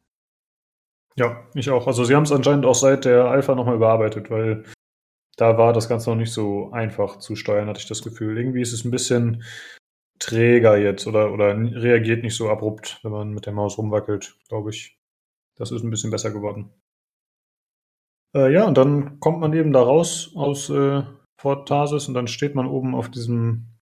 Ja, 1.16 1.48
ich 1.54 1.70
auch. 1.70 1.88
Also 1.88 2.04
sie 2.04 2.16
haben 2.16 2.24
es 2.24 2.32
anscheinend 2.32 2.66
auch 2.66 2.76
seit 2.76 3.06
der 3.06 3.26
Alpha 3.26 3.56
nochmal 3.56 3.76
überarbeitet, 3.76 4.32
weil 4.32 4.64
da 5.38 5.58
war 5.58 5.74
das 5.74 5.90
Ganze 5.90 6.10
noch 6.10 6.18
nicht 6.18 6.32
so 6.34 6.72
einfach 6.72 7.18
zu 7.20 7.36
steuern, 7.36 7.68
hatte 7.68 7.80
ich 7.80 7.88
das 7.88 8.04
Gefühl. 8.04 8.38
Irgendwie 8.38 8.62
ist 8.62 8.74
es 8.74 8.84
ein 8.84 8.92
bisschen 8.92 9.44
träger 10.20 10.78
jetzt 10.78 11.06
oder, 11.08 11.32
oder 11.34 11.56
reagiert 11.58 12.24
nicht 12.24 12.36
so 12.36 12.50
abrupt, 12.50 13.00
wenn 13.04 13.12
man 13.12 13.32
mit 13.32 13.46
der 13.46 13.54
Maus 13.54 13.78
rumwackelt, 13.78 14.38
glaube 14.48 14.70
ich. 14.70 14.98
Das 15.56 15.72
ist 15.72 15.84
ein 15.84 15.90
bisschen 15.90 16.12
besser 16.12 16.32
geworden. 16.32 16.72
Äh, 18.36 18.52
ja, 18.52 18.66
und 18.66 18.78
dann 18.78 19.20
kommt 19.20 19.40
man 19.40 19.54
eben 19.54 19.74
da 19.74 19.82
raus 19.82 20.32
aus 20.36 20.70
äh, 20.70 21.04
Fort 21.40 21.68
Tarsis 21.68 22.08
und 22.08 22.14
dann 22.14 22.28
steht 22.28 22.56
man 22.56 22.68
oben 22.68 22.96
auf 22.96 23.10
diesem 23.10 23.73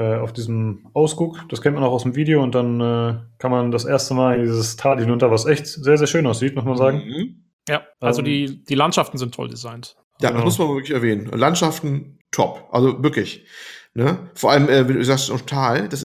auf 0.00 0.32
diesem 0.32 0.86
Ausguck. 0.94 1.44
Das 1.48 1.62
kennt 1.62 1.74
man 1.74 1.84
auch 1.84 1.92
aus 1.92 2.02
dem 2.02 2.16
Video 2.16 2.42
und 2.42 2.54
dann 2.54 2.80
äh, 2.80 3.18
kann 3.38 3.50
man 3.50 3.70
das 3.70 3.84
erste 3.84 4.14
Mal 4.14 4.36
in 4.36 4.42
dieses 4.42 4.76
Tal 4.76 4.98
hinunter, 4.98 5.30
was 5.30 5.46
echt 5.46 5.66
sehr, 5.66 5.98
sehr 5.98 6.06
schön 6.06 6.26
aussieht, 6.26 6.54
muss 6.54 6.64
man 6.64 6.76
sagen. 6.76 6.98
Mhm. 6.98 7.44
Ja, 7.68 7.82
also 8.00 8.20
ähm, 8.20 8.24
die, 8.24 8.64
die 8.64 8.74
Landschaften 8.74 9.18
sind 9.18 9.34
toll 9.34 9.48
designt. 9.48 9.96
Ja, 10.20 10.28
das 10.28 10.32
genau. 10.32 10.44
muss 10.44 10.58
man 10.58 10.68
wirklich 10.68 10.90
erwähnen. 10.90 11.26
Landschaften 11.26 12.18
top, 12.30 12.68
also 12.72 13.02
wirklich. 13.02 13.46
Ne? 13.94 14.30
Vor 14.34 14.52
allem, 14.52 14.68
äh, 14.68 14.88
wie 14.88 14.94
du 14.94 15.04
sagst, 15.04 15.30
auch 15.30 15.40
Tal, 15.40 15.88
das 15.88 16.02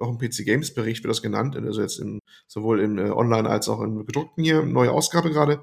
auch 0.00 0.08
im 0.08 0.18
PC 0.18 0.44
Games 0.44 0.72
Bericht 0.72 1.02
wird 1.04 1.10
das 1.10 1.22
genannt, 1.22 1.56
also 1.56 1.80
jetzt 1.80 1.98
im, 1.98 2.20
sowohl 2.46 2.80
im 2.80 2.98
äh, 2.98 3.10
Online 3.10 3.48
als 3.48 3.68
auch 3.68 3.80
im 3.80 4.06
gedruckten 4.06 4.44
hier, 4.44 4.62
neue 4.62 4.90
Ausgabe 4.92 5.30
gerade. 5.30 5.60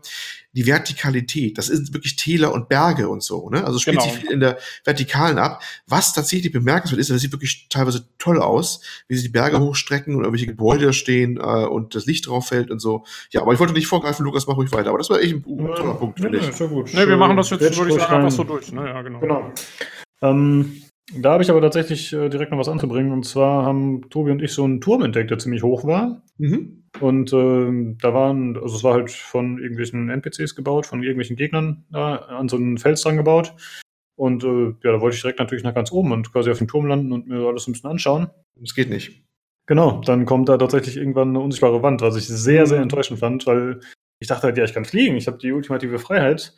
Die 0.54 0.66
Vertikalität, 0.66 1.58
das 1.58 1.70
ist 1.70 1.94
wirklich 1.94 2.16
Täler 2.16 2.52
und 2.52 2.68
Berge 2.68 3.10
und 3.10 3.22
so, 3.22 3.50
ne? 3.50 3.64
Also 3.64 3.78
spielt 3.78 4.00
genau. 4.00 4.10
sich 4.10 4.22
viel 4.22 4.32
in 4.32 4.40
der 4.40 4.58
Vertikalen 4.84 5.38
ab. 5.38 5.62
Was 5.86 6.14
tatsächlich 6.14 6.52
bemerkenswert 6.52 7.00
ist, 7.00 7.10
das 7.10 7.22
sieht 7.22 7.32
wirklich 7.32 7.68
teilweise 7.70 8.08
toll 8.18 8.42
aus, 8.42 8.82
wie 9.08 9.16
sie 9.16 9.24
die 9.24 9.30
Berge 9.30 9.60
hochstrecken 9.60 10.16
und 10.16 10.22
irgendwelche 10.22 10.48
Gebäude 10.48 10.86
da 10.86 10.94
stehen 10.94 11.38
äh, 11.38 11.66
und 11.66 11.94
das 11.96 12.06
Licht 12.06 12.28
drauf 12.28 12.48
fällt 12.48 12.72
und 12.72 12.80
so. 12.80 13.06
Ja, 13.32 13.42
aber 13.42 13.54
ich 13.54 13.60
wollte 13.60 13.74
nicht 13.74 13.88
vorgreifen, 13.88 14.26
Lukas, 14.26 14.48
mach 14.48 14.58
ruhig 14.58 14.72
weiter. 14.72 14.90
Aber 14.90 14.98
das 14.98 15.10
war 15.10 15.20
echt 15.20 15.34
ein 15.34 15.44
toller 15.44 15.94
Punkt, 15.96 16.20
finde 16.20 16.40
ich. 16.40 16.60
Ja, 16.60 16.66
gut. 16.66 16.94
Nee, 16.94 17.08
wir 17.08 17.18
machen 17.18 17.38
das 17.38 17.50
jetzt, 17.50 17.78
würde 17.78 17.92
ich 17.92 18.00
sagen, 18.00 18.16
einfach 18.16 18.32
so 18.32 18.44
durch. 18.44 18.72
Ne? 18.72 18.86
Ja, 18.88 19.02
genau. 19.02 19.20
genau. 19.20 19.54
Ähm, 20.22 20.82
da 21.14 21.32
habe 21.32 21.44
ich 21.44 21.50
aber 21.50 21.62
tatsächlich 21.62 22.12
äh, 22.14 22.30
direkt 22.30 22.52
noch 22.52 22.60
was 22.60 22.68
anzubringen. 22.68 23.12
Und 23.12 23.24
zwar 23.24 23.66
haben 23.66 24.10
Tobi 24.10 24.32
und 24.32 24.42
ich 24.42 24.52
so 24.52 24.64
einen 24.64 24.82
Turm 24.82 25.04
entdeckt, 25.04 25.32
der 25.32 25.40
ziemlich 25.40 25.64
hoch 25.64 25.86
war. 25.86 26.24
Mhm. 26.38 26.84
Und 27.00 27.32
äh, 27.32 27.96
da 28.02 28.14
waren, 28.14 28.58
also 28.58 28.76
es 28.76 28.84
war 28.84 28.94
halt 28.94 29.12
von 29.12 29.60
irgendwelchen 29.60 30.10
NPCs 30.10 30.56
gebaut, 30.56 30.86
von 30.86 31.04
irgendwelchen 31.04 31.36
Gegnern 31.36 31.86
da 31.92 32.16
an 32.16 32.50
so 32.50 32.58
einen 32.58 32.78
Fels 32.78 33.02
dran 33.02 33.18
gebaut. 33.18 33.54
Und 34.16 34.44
äh, 34.44 34.74
ja, 34.84 34.92
da 34.92 35.00
wollte 35.00 35.16
ich 35.16 35.22
direkt 35.22 35.40
natürlich 35.40 35.64
nach 35.64 35.76
ganz 35.76 35.92
oben 35.92 36.12
und 36.12 36.32
quasi 36.32 36.50
auf 36.50 36.58
dem 36.58 36.68
Turm 36.68 36.88
landen 36.88 37.12
und 37.12 37.28
mir 37.28 37.48
alles 37.48 37.68
ein 37.68 37.74
bisschen 37.74 37.90
anschauen. 37.90 38.30
Das 38.56 38.74
geht 38.74 38.90
nicht. 38.90 39.24
Genau, 39.68 40.02
dann 40.02 40.26
kommt 40.26 40.50
da 40.50 40.58
tatsächlich 40.58 40.98
irgendwann 40.98 41.30
eine 41.30 41.40
unsichtbare 41.40 41.84
Wand, 41.84 42.02
was 42.02 42.16
ich 42.16 42.26
sehr, 42.28 42.66
sehr 42.66 42.80
enttäuschend 42.82 43.20
fand, 43.20 43.46
weil 43.46 43.82
ich 44.20 44.28
dachte 44.28 44.44
halt, 44.44 44.58
ja, 44.58 44.64
ich 44.64 44.74
kann 44.74 44.86
fliegen, 44.86 45.18
ich 45.18 45.28
habe 45.28 45.38
die 45.38 45.52
ultimative 45.52 46.00
Freiheit. 46.00 46.58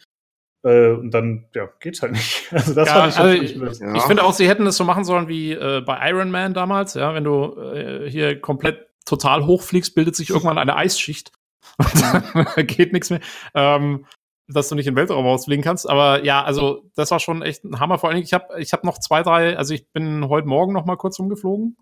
Äh, 0.63 0.91
und 0.91 1.11
dann, 1.11 1.45
ja, 1.55 1.69
geht's 1.79 2.01
halt 2.01 2.13
nicht. 2.13 2.47
Also 2.51 2.73
das 2.73 2.87
ja, 2.89 3.09
fand 3.09 3.13
ich 3.13 3.19
also 3.19 3.65
ich, 3.65 3.79
ja. 3.79 3.95
ich 3.95 4.03
finde 4.03 4.23
auch, 4.23 4.33
sie 4.33 4.47
hätten 4.47 4.65
es 4.67 4.77
so 4.77 4.83
machen 4.83 5.03
sollen 5.03 5.27
wie 5.27 5.53
äh, 5.53 5.81
bei 5.81 6.09
Iron 6.09 6.31
Man 6.31 6.53
damals, 6.53 6.95
ja, 6.95 7.13
wenn 7.13 7.23
du 7.23 7.55
äh, 7.61 8.09
hier 8.09 8.39
komplett 8.41 8.87
total 9.05 9.45
hochfliegst, 9.45 9.95
bildet 9.95 10.15
sich 10.15 10.29
irgendwann 10.29 10.57
eine 10.57 10.75
Eisschicht. 10.75 11.31
Und 11.77 12.01
dann 12.55 12.67
geht 12.67 12.93
nichts 12.93 13.09
mehr. 13.09 13.21
Ähm, 13.53 14.05
dass 14.51 14.67
du 14.67 14.75
nicht 14.75 14.87
in 14.87 14.93
den 14.93 14.97
Weltraum 14.97 15.25
rausfliegen 15.25 15.63
kannst. 15.63 15.87
Aber 15.87 16.23
ja, 16.25 16.43
also 16.43 16.89
das 16.95 17.11
war 17.11 17.19
schon 17.19 17.41
echt 17.43 17.63
ein 17.63 17.79
Hammer. 17.79 17.99
Vor 17.99 18.09
allem, 18.09 18.21
ich 18.21 18.33
habe 18.33 18.59
ich 18.59 18.73
hab 18.73 18.83
noch 18.83 18.97
zwei, 18.97 19.21
drei, 19.21 19.55
also 19.55 19.73
ich 19.73 19.91
bin 19.91 20.27
heute 20.27 20.47
Morgen 20.47 20.73
noch 20.73 20.85
mal 20.85 20.97
kurz 20.97 21.19
rumgeflogen 21.19 21.77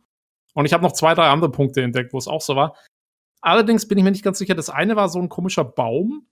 und 0.54 0.66
ich 0.66 0.74
habe 0.74 0.84
noch 0.84 0.92
zwei, 0.92 1.14
drei 1.14 1.30
andere 1.30 1.50
Punkte 1.50 1.82
entdeckt, 1.82 2.14
wo 2.14 2.18
es 2.18 2.28
auch 2.28 2.42
so 2.42 2.56
war. 2.56 2.76
Allerdings 3.42 3.88
bin 3.88 3.98
ich 3.98 4.04
mir 4.04 4.12
nicht 4.12 4.24
ganz 4.24 4.38
sicher. 4.38 4.56
Das 4.56 4.70
eine 4.70 4.96
war 4.96 5.08
so 5.08 5.20
ein 5.20 5.30
komischer 5.30 5.64
Baum, 5.64 6.28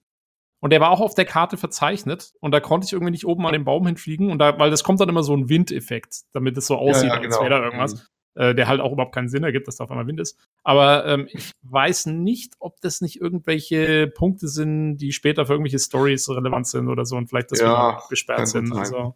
und 0.62 0.72
der 0.72 0.82
war 0.82 0.92
auch 0.92 1.02
auf 1.02 1.16
der 1.16 1.26
Karte 1.26 1.58
verzeichnet. 1.58 2.34
Und 2.40 2.52
da 2.52 2.60
konnte 2.60 2.86
ich 2.86 2.94
irgendwie 2.94 3.12
nicht 3.12 3.26
oben 3.26 3.46
an 3.46 3.54
den 3.54 3.66
Baum 3.66 3.86
hinfliegen. 3.86 4.32
Und 4.32 4.40
da, 4.40 4.58
weil 4.58 4.72
das 4.72 4.84
kommt 4.84 5.00
dann 5.00 5.10
immer 5.10 5.24
so 5.24 5.36
ein 5.36 5.50
Windeffekt, 5.50 6.22
damit 6.32 6.58
es 6.58 6.68
so 6.68 6.76
aussieht, 6.76 7.10
ja, 7.10 7.16
ja, 7.16 7.22
genau. 7.22 7.36
als 7.36 7.44
wäre 7.44 7.50
da 7.50 7.64
irgendwas. 7.64 7.96
Mhm. 7.96 8.02
Äh, 8.38 8.54
der 8.54 8.68
halt 8.68 8.82
auch 8.82 8.92
überhaupt 8.92 9.16
keinen 9.16 9.30
Sinn 9.30 9.46
ergibt, 9.46 9.66
dass 9.66 9.78
da 9.78 9.86
auf 9.86 9.92
einmal 9.92 10.08
Wind 10.08 10.20
ist. 10.20 10.38
Aber 10.62 11.06
ähm, 11.06 11.30
ich 11.32 11.52
weiß 11.62 12.08
nicht, 12.08 12.56
ob 12.60 12.82
das 12.82 13.00
nicht 13.00 13.22
irgendwelche 13.22 14.08
Punkte 14.08 14.50
sind, 14.50 14.98
die 14.98 15.14
später 15.14 15.46
für 15.46 15.54
irgendwelche 15.54 15.80
Stories 15.80 16.28
relevant 16.30 16.68
sind 16.68 16.90
oder 16.90 17.06
so 17.06 17.16
und 17.16 17.30
vielleicht 17.30 17.52
deswegen 17.52 17.72
ja, 17.72 18.04
gesperrt 18.10 18.50
sind. 18.50 18.74
Also. 18.74 19.16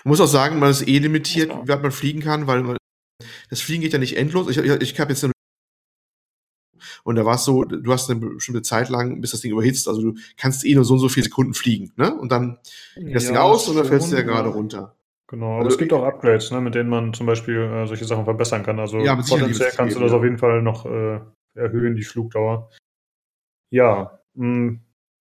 Ich 0.00 0.04
muss 0.04 0.20
auch 0.20 0.26
sagen, 0.26 0.58
man 0.58 0.70
ist 0.70 0.88
eh 0.88 0.98
limitiert, 0.98 1.52
wie 1.62 1.68
weit 1.68 1.82
man 1.82 1.92
fliegen 1.92 2.20
kann, 2.20 2.48
weil 2.48 2.62
man, 2.62 2.76
das 3.50 3.60
Fliegen 3.60 3.82
geht 3.82 3.92
ja 3.92 4.00
nicht 4.00 4.16
endlos. 4.16 4.48
Ich, 4.48 4.58
ich, 4.58 4.82
ich 4.82 4.98
habe 4.98 5.12
jetzt 5.12 5.22
eine 5.22 5.32
und 7.06 7.14
da 7.14 7.24
war 7.24 7.36
es 7.36 7.44
so, 7.44 7.62
du 7.62 7.92
hast 7.92 8.10
eine 8.10 8.18
bestimmte 8.18 8.62
Zeit 8.62 8.88
lang, 8.88 9.20
bis 9.20 9.30
das 9.30 9.40
Ding 9.40 9.52
überhitzt. 9.52 9.86
Also 9.86 10.02
du 10.02 10.14
kannst 10.36 10.66
eh 10.66 10.74
nur 10.74 10.84
so 10.84 10.94
und 10.94 11.00
so 11.00 11.08
viele 11.08 11.22
Sekunden 11.22 11.54
fliegen, 11.54 11.92
ne? 11.94 12.12
Und 12.12 12.32
dann 12.32 12.58
geht 12.96 13.14
das 13.14 13.26
ja, 13.26 13.30
Ding 13.30 13.38
aus 13.38 13.68
und 13.68 13.76
dann 13.76 13.84
fällst 13.84 14.10
du 14.10 14.16
ja 14.16 14.22
gerade 14.22 14.48
runter. 14.48 14.96
Genau, 15.28 15.52
aber 15.52 15.58
also, 15.58 15.68
es 15.68 15.78
gibt 15.78 15.92
auch 15.92 16.02
Upgrades, 16.02 16.50
ne, 16.50 16.60
mit 16.60 16.74
denen 16.74 16.90
man 16.90 17.14
zum 17.14 17.26
Beispiel 17.26 17.58
äh, 17.58 17.86
solche 17.86 18.06
Sachen 18.06 18.24
verbessern 18.24 18.64
kann. 18.64 18.80
Also 18.80 18.98
ja, 18.98 19.14
potenziell 19.14 19.70
kannst 19.70 19.94
du 19.94 20.00
das 20.00 20.10
ja. 20.10 20.18
auf 20.18 20.24
jeden 20.24 20.38
Fall 20.38 20.62
noch 20.62 20.84
äh, 20.84 21.20
erhöhen, 21.54 21.94
die 21.94 22.02
Flugdauer. 22.02 22.70
Ja, 23.70 24.18
mh, 24.34 24.48
mm, 24.48 24.80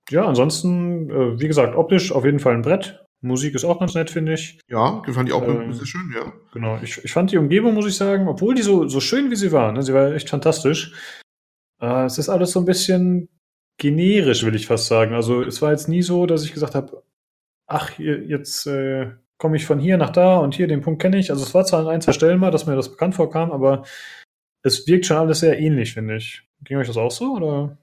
ja, 0.10 0.26
ansonsten, 0.26 1.12
äh, 1.12 1.40
wie 1.40 1.48
gesagt, 1.48 1.76
optisch 1.76 2.12
auf 2.12 2.26
jeden 2.26 2.40
Fall 2.40 2.56
ein 2.56 2.64
Brett. 2.64 3.06
Musik 3.22 3.54
ist 3.54 3.64
auch 3.64 3.80
ganz 3.80 3.94
nett, 3.94 4.10
finde 4.10 4.34
ich. 4.34 4.60
Ja, 4.68 5.04
fand 5.12 5.30
ich 5.30 5.36
auch 5.36 5.48
ähm, 5.48 5.72
sehr 5.72 5.86
schön, 5.86 6.12
ja. 6.16 6.34
Genau, 6.52 6.80
ich, 6.82 7.04
ich 7.04 7.12
fand 7.12 7.32
die 7.32 7.38
Umgebung, 7.38 7.76
muss 7.76 7.88
ich 7.88 7.96
sagen, 7.96 8.28
obwohl 8.28 8.56
die 8.56 8.64
so, 8.64 8.88
so 8.88 9.00
schön 9.00 9.30
wie 9.30 9.36
sie 9.36 9.52
war, 9.52 9.72
ne, 9.72 9.84
sie 9.84 9.94
war 9.94 10.14
echt 10.14 10.30
fantastisch, 10.30 10.94
äh, 11.82 12.06
es 12.06 12.18
ist 12.18 12.30
alles 12.30 12.52
so 12.52 12.60
ein 12.60 12.66
bisschen 12.66 13.30
generisch, 13.78 14.44
will 14.44 14.56
ich 14.56 14.68
fast 14.68 14.88
sagen. 14.88 15.14
Also 15.14 15.42
es 15.44 15.62
war 15.62 15.72
jetzt 15.72 15.90
nie 15.90 16.02
so, 16.02 16.26
dass 16.26 16.44
ich 16.44 16.54
gesagt 16.54 16.76
habe, 16.76 17.04
ach, 17.68 17.98
jetzt 17.98 18.68
äh, 18.68 19.12
komme 19.38 19.58
ich 19.58 19.66
von 19.66 19.80
hier 19.80 19.98
nach 19.98 20.12
da 20.12 20.38
und 20.38 20.56
hier 20.56 20.68
den 20.68 20.82
Punkt 20.82 21.02
kenne 21.02 21.18
ich. 21.18 21.32
Also 21.32 21.44
es 21.44 21.54
war 21.54 21.66
zwar 21.66 21.82
an 21.82 21.88
ein, 21.88 22.02
zwei 22.02 22.14
Stellen 22.14 22.40
mal, 22.40 22.52
dass 22.52 22.66
mir 22.66 22.76
das 22.76 22.92
bekannt 22.92 23.16
vorkam, 23.16 23.52
aber 23.52 23.84
es 24.64 24.88
wirkt 24.88 25.06
schon 25.06 25.18
alles 25.18 25.42
sehr 25.42 25.60
ähnlich, 25.60 25.94
finde 25.94 26.18
ich. 26.18 26.44
Ging 26.64 26.78
euch 26.78 26.88
das 26.88 26.98
auch 26.98 27.12
so? 27.12 27.36
Oder? 27.36 27.78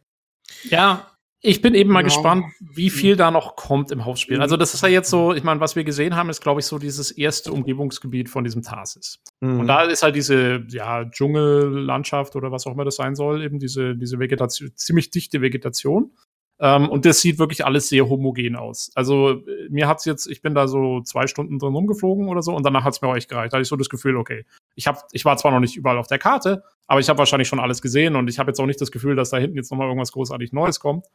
Ja, 0.65 1.12
ich 1.45 1.61
bin 1.61 1.75
eben 1.75 1.91
mal 1.91 2.01
ja. 2.01 2.05
gespannt, 2.05 2.47
wie 2.61 2.89
viel 2.89 3.17
da 3.17 3.33
noch 3.33 3.57
kommt 3.57 3.91
im 3.91 4.05
Hauptspiel. 4.05 4.41
Also 4.41 4.57
das 4.57 4.75
ist 4.75 4.83
ja 4.83 4.89
jetzt 4.89 5.11
so, 5.11 5.35
ich 5.35 5.43
meine, 5.43 5.59
was 5.59 5.75
wir 5.75 5.83
gesehen 5.83 6.15
haben, 6.15 6.31
ist, 6.31 6.41
glaube 6.41 6.61
ich, 6.61 6.67
so 6.67 6.79
dieses 6.79 7.11
erste 7.11 7.53
Umgebungsgebiet 7.53 8.29
von 8.29 8.45
diesem 8.45 8.63
Tarsis. 8.63 9.19
Mhm. 9.41 9.61
Und 9.61 9.67
da 9.67 9.83
ist 9.83 10.05
halt 10.05 10.15
diese, 10.15 10.65
ja, 10.69 11.05
Dschungellandschaft 11.05 12.37
oder 12.37 12.53
was 12.53 12.65
auch 12.67 12.73
immer 12.73 12.85
das 12.85 12.95
sein 12.95 13.17
soll, 13.17 13.43
eben 13.43 13.59
diese, 13.59 13.97
diese 13.97 14.21
Vegetation, 14.21 14.71
ziemlich 14.77 15.11
dichte 15.11 15.41
Vegetation. 15.41 16.13
Ähm, 16.61 16.89
und 16.89 17.05
das 17.05 17.21
sieht 17.21 17.41
wirklich 17.41 17.67
alles 17.67 17.89
sehr 17.89 18.09
homogen 18.09 18.55
aus. 18.55 18.93
Also 18.95 19.43
mir 19.69 19.89
hat's 19.89 20.05
jetzt, 20.05 20.27
ich 20.27 20.43
bin 20.43 20.55
da 20.55 20.69
so 20.69 21.01
zwei 21.01 21.27
Stunden 21.27 21.59
drin 21.59 21.75
rumgeflogen 21.75 22.29
oder 22.29 22.43
so 22.43 22.55
und 22.55 22.65
danach 22.65 22.85
hat's 22.85 23.03
mir 23.03 23.09
auch 23.09 23.17
echt 23.17 23.29
gereicht. 23.29 23.53
Da 23.53 23.57
hatte 23.57 23.63
ich 23.63 23.69
so 23.69 23.75
das 23.75 23.89
Gefühl, 23.89 24.17
okay, 24.17 24.45
ich 24.77 24.87
hab, 24.87 25.09
ich 25.11 25.25
war 25.25 25.37
zwar 25.37 25.51
noch 25.51 25.59
nicht 25.59 25.77
überall 25.77 25.99
auf 25.99 26.07
der 26.07 26.21
Karte, 26.21 26.63
aber 26.87 27.01
ich 27.01 27.09
habe 27.09 27.19
wahrscheinlich 27.19 27.49
schon 27.49 27.59
alles 27.59 27.83
gesehen 27.83 28.15
und 28.15 28.31
ich 28.31 28.39
habe 28.39 28.51
jetzt 28.51 28.61
auch 28.61 28.67
nicht 28.67 28.81
das 28.81 28.93
Gefühl, 28.93 29.17
dass 29.17 29.31
da 29.31 29.39
hinten 29.39 29.57
jetzt 29.57 29.73
nochmal 29.73 29.89
irgendwas 29.89 30.13
großartig 30.13 30.53
Neues 30.53 30.79
kommt. 30.79 31.07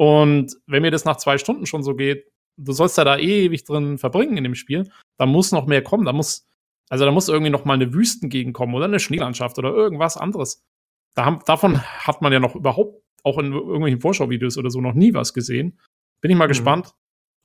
Und 0.00 0.56
wenn 0.66 0.80
mir 0.80 0.90
das 0.90 1.04
nach 1.04 1.18
zwei 1.18 1.36
Stunden 1.36 1.66
schon 1.66 1.82
so 1.82 1.94
geht, 1.94 2.24
du 2.56 2.72
sollst 2.72 2.96
ja 2.96 3.04
da 3.04 3.18
ewig 3.18 3.64
drin 3.64 3.98
verbringen 3.98 4.38
in 4.38 4.44
dem 4.44 4.54
Spiel, 4.54 4.90
da 5.18 5.26
muss 5.26 5.52
noch 5.52 5.66
mehr 5.66 5.82
kommen. 5.82 6.06
Da 6.06 6.14
muss, 6.14 6.48
also 6.88 7.04
da 7.04 7.10
muss 7.10 7.28
irgendwie 7.28 7.50
noch 7.50 7.66
mal 7.66 7.74
eine 7.74 7.92
Wüstengegend 7.92 8.54
kommen 8.54 8.74
oder 8.74 8.86
eine 8.86 8.98
Schneelandschaft 8.98 9.58
oder 9.58 9.74
irgendwas 9.74 10.16
anderes. 10.16 10.64
Da 11.14 11.26
haben, 11.26 11.40
davon 11.44 11.82
hat 11.82 12.22
man 12.22 12.32
ja 12.32 12.40
noch 12.40 12.56
überhaupt 12.56 13.02
auch 13.24 13.36
in 13.36 13.52
irgendwelchen 13.52 14.00
Vorschauvideos 14.00 14.56
oder 14.56 14.70
so 14.70 14.80
noch 14.80 14.94
nie 14.94 15.12
was 15.12 15.34
gesehen. 15.34 15.78
Bin 16.22 16.30
ich 16.30 16.36
mal 16.38 16.46
mhm. 16.46 16.52
gespannt, 16.52 16.94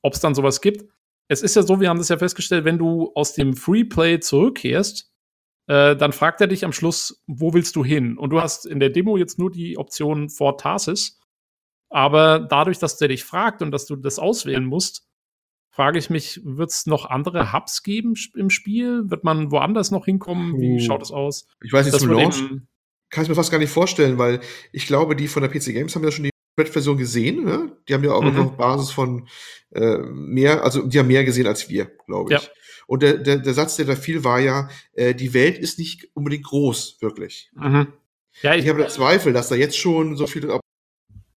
ob 0.00 0.14
es 0.14 0.20
dann 0.20 0.34
sowas 0.34 0.62
gibt. 0.62 0.90
Es 1.28 1.42
ist 1.42 1.56
ja 1.56 1.62
so, 1.62 1.78
wir 1.78 1.90
haben 1.90 1.98
das 1.98 2.08
ja 2.08 2.16
festgestellt, 2.16 2.64
wenn 2.64 2.78
du 2.78 3.12
aus 3.14 3.34
dem 3.34 3.52
Freeplay 3.52 4.18
zurückkehrst, 4.18 5.12
äh, 5.68 5.94
dann 5.94 6.12
fragt 6.12 6.40
er 6.40 6.46
dich 6.46 6.64
am 6.64 6.72
Schluss, 6.72 7.22
wo 7.26 7.52
willst 7.52 7.76
du 7.76 7.84
hin? 7.84 8.16
Und 8.16 8.30
du 8.30 8.40
hast 8.40 8.64
in 8.64 8.80
der 8.80 8.88
Demo 8.88 9.18
jetzt 9.18 9.38
nur 9.38 9.50
die 9.50 9.76
Option 9.76 10.30
Fort 10.30 10.60
Tarsis. 10.60 11.20
Aber 11.96 12.40
dadurch, 12.40 12.78
dass 12.78 12.98
der 12.98 13.08
dich 13.08 13.24
fragt 13.24 13.62
und 13.62 13.70
dass 13.70 13.86
du 13.86 13.96
das 13.96 14.18
auswählen 14.18 14.66
musst, 14.66 15.06
frage 15.70 15.98
ich 15.98 16.10
mich, 16.10 16.42
wird 16.44 16.70
es 16.70 16.84
noch 16.84 17.06
andere 17.06 17.54
Hubs 17.54 17.82
geben 17.82 18.12
im 18.34 18.50
Spiel? 18.50 19.08
Wird 19.08 19.24
man 19.24 19.50
woanders 19.50 19.90
noch 19.90 20.04
hinkommen? 20.04 20.60
Wie 20.60 20.78
schaut 20.78 21.00
es 21.00 21.10
aus? 21.10 21.46
Ich 21.64 21.72
weiß 21.72 21.86
nicht, 21.86 21.98
zum 21.98 22.10
Launch 22.10 22.36
kann 23.08 23.22
ich 23.22 23.30
mir 23.30 23.34
fast 23.34 23.50
gar 23.50 23.56
nicht 23.56 23.70
vorstellen, 23.70 24.18
weil 24.18 24.40
ich 24.72 24.86
glaube, 24.86 25.16
die 25.16 25.26
von 25.26 25.42
der 25.42 25.48
PC 25.48 25.72
Games 25.72 25.96
haben 25.96 26.04
ja 26.04 26.10
schon 26.10 26.24
die 26.24 26.30
Red-Version 26.60 26.98
gesehen. 26.98 27.46
Ne? 27.46 27.74
Die 27.88 27.94
haben 27.94 28.04
ja 28.04 28.12
auch 28.12 28.20
mhm. 28.20 28.40
auf 28.40 28.56
Basis 28.58 28.90
von 28.90 29.26
äh, 29.72 29.96
mehr, 29.96 30.64
also 30.64 30.86
die 30.86 30.98
haben 30.98 31.08
mehr 31.08 31.24
gesehen 31.24 31.46
als 31.46 31.70
wir, 31.70 31.86
glaube 32.06 32.34
ich. 32.34 32.42
Ja. 32.42 32.48
Und 32.86 33.02
der, 33.02 33.16
der, 33.16 33.38
der 33.38 33.54
Satz, 33.54 33.76
der 33.76 33.86
da 33.86 33.96
viel 33.96 34.22
war 34.22 34.40
ja, 34.40 34.68
äh, 34.92 35.14
die 35.14 35.32
Welt 35.32 35.56
ist 35.56 35.78
nicht 35.78 36.10
unbedingt 36.12 36.44
groß, 36.44 36.98
wirklich. 37.00 37.50
Mhm. 37.54 37.86
Ja, 38.42 38.54
ich, 38.54 38.64
ich 38.64 38.68
habe 38.68 38.86
Zweifel, 38.88 39.32
dass 39.32 39.48
da 39.48 39.54
jetzt 39.54 39.78
schon 39.78 40.18
so 40.18 40.26
viele 40.26 40.60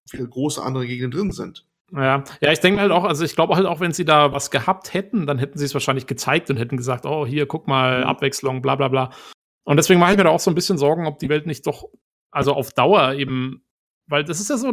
viele 0.09 0.27
große 0.27 0.61
andere 0.61 0.87
Gegenden 0.87 1.11
drin 1.11 1.31
sind. 1.31 1.65
Ja, 1.91 2.23
ja, 2.41 2.51
ich 2.51 2.59
denke 2.59 2.81
halt 2.81 2.91
auch, 2.91 3.03
also 3.03 3.25
ich 3.25 3.35
glaube 3.35 3.55
halt 3.55 3.65
auch, 3.65 3.79
wenn 3.79 3.93
sie 3.93 4.05
da 4.05 4.31
was 4.31 4.51
gehabt 4.51 4.93
hätten, 4.93 5.25
dann 5.25 5.39
hätten 5.39 5.57
sie 5.57 5.65
es 5.65 5.73
wahrscheinlich 5.73 6.07
gezeigt 6.07 6.49
und 6.49 6.57
hätten 6.57 6.77
gesagt, 6.77 7.05
oh, 7.05 7.25
hier, 7.25 7.47
guck 7.47 7.67
mal, 7.67 7.99
mhm. 7.99 8.05
Abwechslung, 8.05 8.61
bla 8.61 8.75
bla 8.75 8.87
bla. 8.87 9.11
Und 9.63 9.77
deswegen 9.77 9.99
mache 9.99 10.11
ich 10.11 10.17
mir 10.17 10.23
da 10.23 10.29
auch 10.29 10.39
so 10.39 10.51
ein 10.51 10.55
bisschen 10.55 10.77
Sorgen, 10.77 11.07
ob 11.07 11.19
die 11.19 11.29
Welt 11.29 11.45
nicht 11.45 11.65
doch, 11.65 11.89
also 12.31 12.53
auf 12.53 12.71
Dauer 12.71 13.13
eben, 13.13 13.63
weil 14.07 14.23
das 14.23 14.39
ist 14.39 14.49
ja 14.49 14.57
so, 14.57 14.71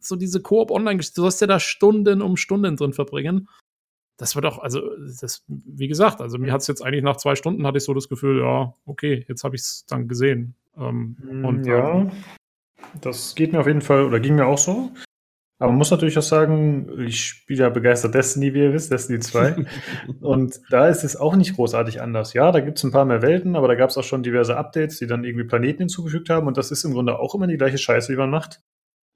so 0.00 0.16
diese 0.16 0.40
Koop-Online-Geschichte, 0.42 1.16
du 1.16 1.22
sollst 1.22 1.40
ja 1.40 1.46
da 1.46 1.60
Stunden 1.60 2.22
um 2.22 2.36
Stunden 2.36 2.76
drin 2.76 2.92
verbringen. 2.92 3.48
Das 4.18 4.34
wird 4.34 4.46
auch, 4.46 4.58
also, 4.58 4.80
das, 5.20 5.44
wie 5.46 5.88
gesagt, 5.88 6.20
also 6.20 6.38
mir 6.38 6.52
hat 6.52 6.62
es 6.62 6.68
jetzt 6.68 6.82
eigentlich 6.82 7.04
nach 7.04 7.16
zwei 7.16 7.34
Stunden 7.34 7.66
hatte 7.66 7.78
ich 7.78 7.84
so 7.84 7.92
das 7.92 8.08
Gefühl, 8.08 8.40
ja, 8.40 8.74
okay, 8.86 9.24
jetzt 9.28 9.44
habe 9.44 9.56
ich 9.56 9.62
es 9.62 9.84
dann 9.86 10.08
gesehen. 10.08 10.54
Ähm, 10.76 11.16
mm, 11.20 11.44
und, 11.44 11.66
ja. 11.66 12.00
Ähm, 12.00 12.10
das 13.00 13.34
geht 13.34 13.52
mir 13.52 13.60
auf 13.60 13.66
jeden 13.66 13.82
Fall, 13.82 14.04
oder 14.04 14.20
ging 14.20 14.36
mir 14.36 14.46
auch 14.46 14.58
so. 14.58 14.90
Aber 15.58 15.70
man 15.70 15.78
muss 15.78 15.90
natürlich 15.90 16.18
auch 16.18 16.22
sagen, 16.22 17.00
ich 17.00 17.24
spiele 17.24 17.64
ja 17.64 17.68
begeistert 17.70 18.14
Destiny, 18.14 18.52
wie 18.52 18.60
ihr 18.60 18.74
wisst, 18.74 18.92
Destiny 18.92 19.20
2. 19.20 19.64
und 20.20 20.60
da 20.68 20.88
ist 20.88 21.02
es 21.02 21.16
auch 21.16 21.34
nicht 21.34 21.56
großartig 21.56 22.02
anders. 22.02 22.34
Ja, 22.34 22.52
da 22.52 22.60
gibt 22.60 22.76
es 22.76 22.84
ein 22.84 22.92
paar 22.92 23.06
mehr 23.06 23.22
Welten, 23.22 23.56
aber 23.56 23.66
da 23.68 23.74
gab 23.74 23.88
es 23.88 23.96
auch 23.96 24.04
schon 24.04 24.22
diverse 24.22 24.56
Updates, 24.56 24.98
die 24.98 25.06
dann 25.06 25.24
irgendwie 25.24 25.46
Planeten 25.46 25.80
hinzugefügt 25.80 26.28
haben. 26.28 26.46
Und 26.46 26.58
das 26.58 26.70
ist 26.70 26.84
im 26.84 26.92
Grunde 26.92 27.18
auch 27.18 27.34
immer 27.34 27.46
die 27.46 27.56
gleiche 27.56 27.78
Scheiße, 27.78 28.12
wie 28.12 28.18
man 28.18 28.28
macht. 28.28 28.60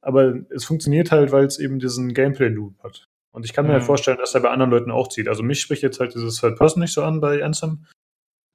Aber 0.01 0.35
es 0.49 0.65
funktioniert 0.65 1.13
halt, 1.13 1.31
weil 1.31 1.45
es 1.45 1.59
eben 1.59 1.79
diesen 1.79 2.15
Gameplay-Loop 2.15 2.83
hat. 2.83 3.07
Und 3.33 3.45
ich 3.45 3.53
kann 3.53 3.67
mir 3.67 3.73
halt 3.73 3.81
mhm. 3.81 3.83
halt 3.83 3.87
vorstellen, 3.87 4.19
dass 4.19 4.35
er 4.35 4.41
bei 4.41 4.51
anderen 4.51 4.71
Leuten 4.71 4.91
auch 4.91 5.09
zieht. 5.09 5.29
Also 5.29 5.43
mich 5.43 5.61
spricht 5.61 5.83
jetzt 5.83 6.01
halt 6.01 6.15
dieses 6.15 6.41
Third 6.41 6.57
Person 6.57 6.81
nicht 6.81 6.95
so 6.95 7.03
an 7.03 7.21
bei 7.21 7.45
Anthem. 7.45 7.85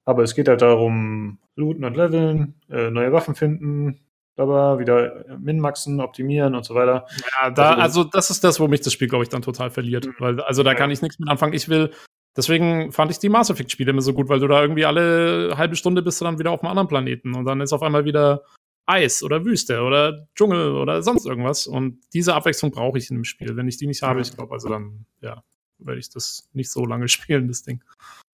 Aber 0.04 0.24
es 0.24 0.34
geht 0.34 0.48
halt 0.48 0.62
darum, 0.62 1.38
looten 1.54 1.84
und 1.84 1.96
leveln, 1.96 2.54
äh, 2.68 2.90
neue 2.90 3.12
Waffen 3.12 3.36
finden, 3.36 4.00
aber 4.38 4.78
wieder 4.78 5.24
minmaxen, 5.38 6.00
optimieren 6.00 6.54
und 6.54 6.64
so 6.64 6.74
weiter. 6.74 7.06
Ja, 7.42 7.50
da, 7.50 7.70
also, 7.70 8.00
also 8.00 8.04
das 8.04 8.30
ist 8.30 8.44
das, 8.44 8.60
wo 8.60 8.68
mich 8.68 8.80
das 8.80 8.92
Spiel, 8.92 9.08
glaube 9.08 9.24
ich, 9.24 9.28
dann 9.28 9.42
total 9.42 9.70
verliert. 9.70 10.06
Mhm. 10.06 10.14
Weil, 10.18 10.40
also 10.40 10.62
da 10.62 10.74
kann 10.74 10.90
ich 10.90 11.02
nichts 11.02 11.18
mit 11.18 11.28
anfangen. 11.28 11.52
Ich 11.52 11.68
will, 11.68 11.92
deswegen 12.36 12.92
fand 12.92 13.10
ich 13.10 13.18
die 13.18 13.28
Mass 13.28 13.50
Effect-Spiele 13.50 13.90
immer 13.90 14.02
so 14.02 14.12
gut, 14.12 14.28
weil 14.28 14.40
du 14.40 14.48
da 14.48 14.60
irgendwie 14.60 14.84
alle 14.84 15.54
halbe 15.56 15.76
Stunde 15.76 16.02
bist 16.02 16.20
du 16.20 16.24
dann 16.24 16.38
wieder 16.38 16.50
auf 16.50 16.62
einem 16.62 16.70
anderen 16.70 16.88
Planeten 16.88 17.34
und 17.34 17.44
dann 17.44 17.60
ist 17.60 17.72
auf 17.72 17.82
einmal 17.82 18.04
wieder 18.04 18.42
Eis 18.86 19.22
oder 19.22 19.44
Wüste 19.44 19.82
oder 19.82 20.28
Dschungel 20.34 20.76
oder 20.76 21.02
sonst 21.02 21.26
irgendwas. 21.26 21.66
Und 21.66 22.00
diese 22.12 22.34
Abwechslung 22.34 22.70
brauche 22.70 22.98
ich 22.98 23.10
in 23.10 23.16
dem 23.16 23.24
Spiel. 23.24 23.56
Wenn 23.56 23.68
ich 23.68 23.78
die 23.78 23.86
nicht 23.86 24.02
habe, 24.02 24.20
ich 24.20 24.34
glaube, 24.34 24.52
also 24.52 24.68
dann, 24.68 25.06
ja, 25.20 25.42
werde 25.78 25.98
ich 25.98 26.08
das 26.08 26.48
nicht 26.52 26.70
so 26.70 26.84
lange 26.84 27.08
spielen, 27.08 27.48
das 27.48 27.62
Ding. 27.62 27.82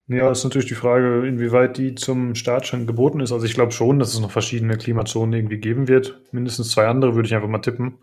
Ja, 0.09 0.31
ist 0.31 0.45
natürlich 0.45 0.69
die 0.69 0.75
Frage, 0.75 1.27
inwieweit 1.27 1.79
die 1.79 1.95
zum 1.95 2.35
Start 2.35 2.67
schon 2.67 2.87
geboten 2.87 3.21
ist. 3.21 3.33
Also 3.33 3.47
ich 3.47 3.55
glaube 3.55 3.73
schon, 3.73 3.99
dass 3.99 4.13
es 4.13 4.21
noch 4.21 4.31
verschiedene 4.31 4.77
Klimazonen 4.77 5.33
irgendwie 5.33 5.59
geben 5.59 5.89
wird. 5.89 6.21
Mindestens 6.33 6.73
zwei 6.73 6.87
andere 6.87 7.15
würde 7.15 7.27
ich 7.27 7.35
einfach 7.35 7.49
mal 7.49 7.61
tippen. 7.61 7.99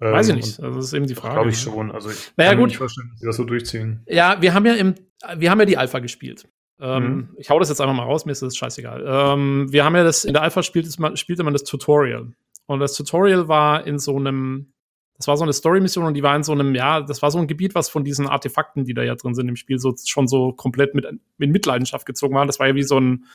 Weiß 0.00 0.28
ähm, 0.28 0.38
ich 0.38 0.44
nicht. 0.44 0.60
Also 0.60 0.76
das 0.76 0.86
ist 0.86 0.92
eben 0.92 1.06
die 1.06 1.14
Frage. 1.14 1.34
Glaube 1.34 1.50
ich 1.50 1.58
schon. 1.58 1.92
Also 1.92 2.10
ich 2.10 2.32
naja, 2.36 2.50
kann 2.50 2.58
gut. 2.58 2.64
mir 2.64 2.68
nicht 2.68 2.78
vorstellen, 2.78 3.10
dass 3.10 3.20
sie 3.20 3.26
das 3.26 3.36
so 3.36 3.44
durchziehen. 3.44 4.02
Ja, 4.06 4.42
wir 4.42 4.52
haben 4.54 4.66
ja 4.66 4.74
im, 4.74 4.94
wir 5.36 5.50
haben 5.50 5.60
ja 5.60 5.66
die 5.66 5.78
Alpha 5.78 6.00
gespielt. 6.00 6.48
Ähm, 6.80 7.04
mhm. 7.04 7.28
Ich 7.36 7.50
hau 7.50 7.58
das 7.58 7.68
jetzt 7.68 7.80
einfach 7.80 7.94
mal 7.94 8.02
raus, 8.02 8.26
mir 8.26 8.32
ist 8.32 8.42
das 8.42 8.56
scheißegal. 8.56 9.04
Ähm, 9.06 9.72
wir 9.72 9.84
haben 9.84 9.94
ja 9.94 10.02
das, 10.02 10.24
in 10.24 10.32
der 10.32 10.42
Alpha 10.42 10.62
spielt, 10.62 10.88
spielte 11.14 11.44
man 11.44 11.52
das 11.52 11.64
Tutorial. 11.64 12.32
Und 12.66 12.80
das 12.80 12.94
Tutorial 12.94 13.48
war 13.48 13.86
in 13.86 13.98
so 13.98 14.16
einem, 14.16 14.72
das 15.16 15.28
war 15.28 15.36
so 15.36 15.44
eine 15.44 15.52
Story-Mission 15.52 16.04
und 16.04 16.14
die 16.14 16.22
war 16.22 16.34
in 16.34 16.42
so 16.42 16.52
einem, 16.52 16.74
ja, 16.74 17.00
das 17.00 17.22
war 17.22 17.30
so 17.30 17.38
ein 17.38 17.46
Gebiet, 17.46 17.74
was 17.74 17.88
von 17.88 18.04
diesen 18.04 18.26
Artefakten, 18.26 18.84
die 18.84 18.94
da 18.94 19.02
ja 19.02 19.14
drin 19.14 19.34
sind 19.34 19.48
im 19.48 19.56
Spiel, 19.56 19.78
so 19.78 19.94
schon 20.04 20.26
so 20.26 20.52
komplett 20.52 20.94
mit, 20.94 21.06
mit 21.38 21.50
Mitleidenschaft 21.50 22.04
gezogen 22.04 22.34
waren. 22.34 22.48
Das 22.48 22.58
war 22.58 22.66
ja 22.66 22.74
wie 22.74 22.82
so 22.82 22.98
ein, 22.98 23.26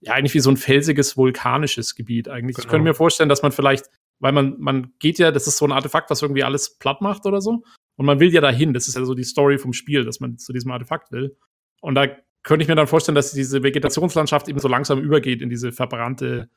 ja, 0.00 0.14
eigentlich 0.14 0.34
wie 0.34 0.40
so 0.40 0.50
ein 0.50 0.56
felsiges, 0.56 1.16
vulkanisches 1.16 1.94
Gebiet 1.94 2.28
eigentlich. 2.28 2.56
Genau. 2.56 2.64
Ich 2.64 2.70
könnte 2.70 2.84
mir 2.84 2.94
vorstellen, 2.94 3.28
dass 3.28 3.42
man 3.42 3.52
vielleicht, 3.52 3.90
weil 4.18 4.32
man, 4.32 4.58
man 4.58 4.94
geht 4.98 5.18
ja, 5.18 5.30
das 5.30 5.46
ist 5.46 5.58
so 5.58 5.66
ein 5.66 5.72
Artefakt, 5.72 6.08
was 6.08 6.22
irgendwie 6.22 6.42
alles 6.42 6.78
platt 6.78 7.02
macht 7.02 7.26
oder 7.26 7.42
so. 7.42 7.62
Und 7.96 8.06
man 8.06 8.18
will 8.18 8.32
ja 8.32 8.40
dahin. 8.40 8.72
Das 8.72 8.88
ist 8.88 8.96
ja 8.96 9.04
so 9.04 9.14
die 9.14 9.24
Story 9.24 9.58
vom 9.58 9.74
Spiel, 9.74 10.06
dass 10.06 10.20
man 10.20 10.38
zu 10.38 10.54
diesem 10.54 10.70
Artefakt 10.70 11.12
will. 11.12 11.36
Und 11.82 11.96
da 11.96 12.06
könnte 12.42 12.62
ich 12.62 12.68
mir 12.68 12.76
dann 12.76 12.86
vorstellen, 12.86 13.14
dass 13.14 13.32
diese 13.32 13.62
Vegetationslandschaft 13.62 14.48
eben 14.48 14.58
so 14.58 14.68
langsam 14.68 15.00
übergeht 15.00 15.42
in 15.42 15.50
diese 15.50 15.70
verbrannte 15.70 16.48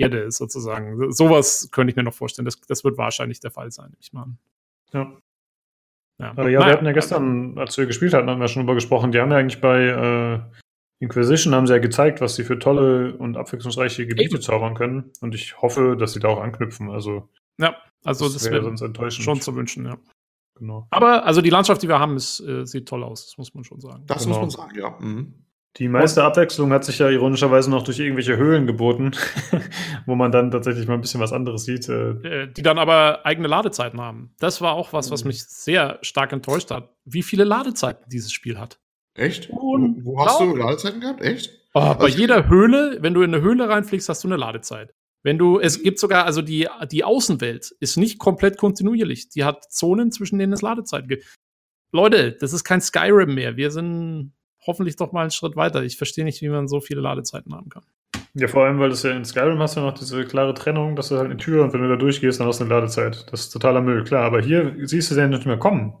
Erde 0.00 0.30
sozusagen. 0.30 1.12
Sowas 1.12 1.68
könnte 1.72 1.90
ich 1.90 1.96
mir 1.96 2.02
noch 2.02 2.14
vorstellen. 2.14 2.44
Das, 2.44 2.60
das 2.60 2.84
wird 2.84 2.98
wahrscheinlich 2.98 3.40
der 3.40 3.50
Fall 3.50 3.70
sein, 3.70 3.94
ich 4.00 4.12
meine. 4.12 4.36
Ja. 4.92 5.12
Ja, 6.18 6.30
Aber 6.32 6.50
ja 6.50 6.60
wir 6.60 6.72
hatten 6.72 6.84
ja 6.84 6.92
gestern, 6.92 7.56
als 7.58 7.78
wir 7.78 7.86
gespielt 7.86 8.12
hatten, 8.12 8.28
haben 8.28 8.40
wir 8.40 8.48
schon 8.48 8.62
drüber 8.62 8.74
gesprochen. 8.74 9.10
Die 9.10 9.20
haben 9.20 9.30
ja 9.30 9.38
eigentlich 9.38 9.60
bei 9.60 9.86
äh, 9.86 10.40
Inquisition 11.02 11.54
haben 11.54 11.66
sie 11.66 11.72
ja 11.72 11.78
gezeigt, 11.78 12.20
was 12.20 12.34
sie 12.34 12.44
für 12.44 12.58
tolle 12.58 13.16
und 13.16 13.38
abwechslungsreiche 13.38 14.06
Gebiete 14.06 14.34
Eben. 14.34 14.42
zaubern 14.42 14.74
können. 14.74 15.12
Und 15.22 15.34
ich 15.34 15.60
hoffe, 15.62 15.96
dass 15.98 16.12
sie 16.12 16.20
da 16.20 16.28
auch 16.28 16.40
anknüpfen. 16.40 16.90
Also 16.90 17.28
ja, 17.58 17.74
also 18.04 18.26
das, 18.26 18.34
das 18.34 18.50
wäre 18.50 18.62
sonst 18.62 18.82
enttäuschend. 18.82 19.24
Schon 19.24 19.40
zu 19.40 19.54
wünschen, 19.54 19.86
ja. 19.86 19.96
Genau. 20.58 20.86
Aber 20.90 21.24
also 21.24 21.40
die 21.40 21.48
Landschaft, 21.48 21.82
die 21.82 21.88
wir 21.88 21.98
haben, 21.98 22.16
ist, 22.16 22.40
äh, 22.40 22.66
sieht 22.66 22.86
toll 22.86 23.02
aus, 23.02 23.24
das 23.24 23.38
muss 23.38 23.54
man 23.54 23.64
schon 23.64 23.80
sagen. 23.80 24.04
Das 24.06 24.24
genau. 24.24 24.40
muss 24.40 24.56
man 24.56 24.66
sagen, 24.68 24.78
ja. 24.78 24.98
Mhm. 25.00 25.34
Die 25.76 25.88
meiste 25.88 26.24
Abwechslung 26.24 26.72
hat 26.72 26.84
sich 26.84 26.98
ja 26.98 27.08
ironischerweise 27.08 27.70
noch 27.70 27.84
durch 27.84 28.00
irgendwelche 28.00 28.36
Höhlen 28.36 28.66
geboten, 28.66 29.12
wo 30.06 30.16
man 30.16 30.32
dann 30.32 30.50
tatsächlich 30.50 30.88
mal 30.88 30.94
ein 30.94 31.00
bisschen 31.00 31.20
was 31.20 31.32
anderes 31.32 31.64
sieht. 31.64 31.88
Äh. 31.88 32.10
äh. 32.10 32.52
Die 32.52 32.62
dann 32.62 32.78
aber 32.78 33.24
eigene 33.24 33.46
Ladezeiten 33.46 34.00
haben. 34.00 34.34
Das 34.40 34.60
war 34.60 34.72
auch 34.72 34.92
was, 34.92 35.10
was 35.10 35.22
mhm. 35.22 35.28
mich 35.28 35.44
sehr 35.44 35.98
stark 36.02 36.32
enttäuscht 36.32 36.70
hat, 36.70 36.90
wie 37.04 37.22
viele 37.22 37.44
Ladezeiten 37.44 38.04
dieses 38.08 38.32
Spiel 38.32 38.58
hat. 38.58 38.80
Echt? 39.14 39.50
Wo, 39.50 39.78
wo 40.02 40.24
hast 40.24 40.40
du 40.40 40.56
Ladezeiten 40.56 41.00
gehabt? 41.00 41.20
Echt? 41.20 41.50
Oh, 41.74 41.80
bei 41.80 42.06
also 42.06 42.18
jeder 42.18 42.48
Höhle, 42.48 42.98
wenn 43.00 43.14
du 43.14 43.22
in 43.22 43.32
eine 43.32 43.42
Höhle 43.42 43.68
reinfliegst, 43.68 44.08
hast 44.08 44.24
du 44.24 44.28
eine 44.28 44.36
Ladezeit. 44.36 44.92
Wenn 45.22 45.38
du, 45.38 45.60
es 45.60 45.82
gibt 45.82 45.98
sogar, 45.98 46.24
also 46.24 46.42
die, 46.42 46.66
die 46.90 47.04
Außenwelt 47.04 47.70
ist 47.78 47.96
nicht 47.96 48.18
komplett 48.18 48.56
kontinuierlich. 48.56 49.28
Die 49.28 49.44
hat 49.44 49.70
Zonen, 49.70 50.10
zwischen 50.10 50.38
denen 50.38 50.52
es 50.52 50.62
Ladezeiten 50.62 51.08
gibt. 51.08 51.26
Leute, 51.92 52.32
das 52.32 52.52
ist 52.52 52.64
kein 52.64 52.80
Skyrim 52.80 53.34
mehr. 53.34 53.56
Wir 53.56 53.70
sind 53.70 54.32
hoffentlich 54.70 54.96
doch 54.96 55.12
mal 55.12 55.22
einen 55.22 55.30
Schritt 55.30 55.56
weiter. 55.56 55.82
Ich 55.82 55.96
verstehe 55.96 56.24
nicht, 56.24 56.40
wie 56.42 56.48
man 56.48 56.68
so 56.68 56.80
viele 56.80 57.00
Ladezeiten 57.00 57.54
haben 57.54 57.68
kann. 57.68 57.82
Ja, 58.34 58.46
vor 58.46 58.64
allem, 58.64 58.78
weil 58.78 58.90
das 58.90 59.02
ja 59.02 59.10
in 59.10 59.24
Skyrim 59.24 59.58
hast 59.58 59.76
du 59.76 59.80
noch 59.80 59.92
diese 59.92 60.24
klare 60.24 60.54
Trennung, 60.54 60.94
dass 60.94 61.08
du 61.08 61.16
halt 61.16 61.26
eine 61.26 61.36
Tür 61.36 61.64
und 61.64 61.72
wenn 61.72 61.82
du 61.82 61.88
da 61.88 61.96
durchgehst, 61.96 62.38
dann 62.38 62.46
hast 62.46 62.60
du 62.60 62.64
eine 62.64 62.72
Ladezeit. 62.72 63.26
Das 63.32 63.40
ist 63.40 63.50
totaler 63.50 63.80
Müll, 63.80 64.04
klar. 64.04 64.24
Aber 64.24 64.40
hier 64.40 64.74
siehst 64.86 65.10
du 65.10 65.16
den 65.16 65.30
nicht 65.30 65.46
mehr 65.46 65.58
kommen. 65.58 65.94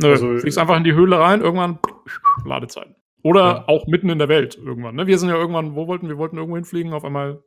Nö, 0.00 0.10
also, 0.10 0.38
fliegst 0.38 0.58
einfach 0.58 0.76
in 0.76 0.84
die 0.84 0.94
Höhle 0.94 1.18
rein, 1.18 1.40
irgendwann 1.40 1.80
Ladezeiten. 2.44 2.94
Oder 3.24 3.40
ja. 3.40 3.64
auch 3.66 3.86
mitten 3.86 4.08
in 4.08 4.18
der 4.18 4.28
Welt 4.28 4.56
irgendwann. 4.56 4.94
Ne? 4.94 5.06
Wir 5.06 5.18
sind 5.18 5.30
ja 5.30 5.36
irgendwann, 5.36 5.74
wo 5.74 5.88
wollten 5.88 6.08
wir? 6.08 6.16
wollten 6.18 6.36
irgendwo 6.36 6.56
hinfliegen, 6.56 6.92
auf 6.92 7.04
einmal 7.04 7.42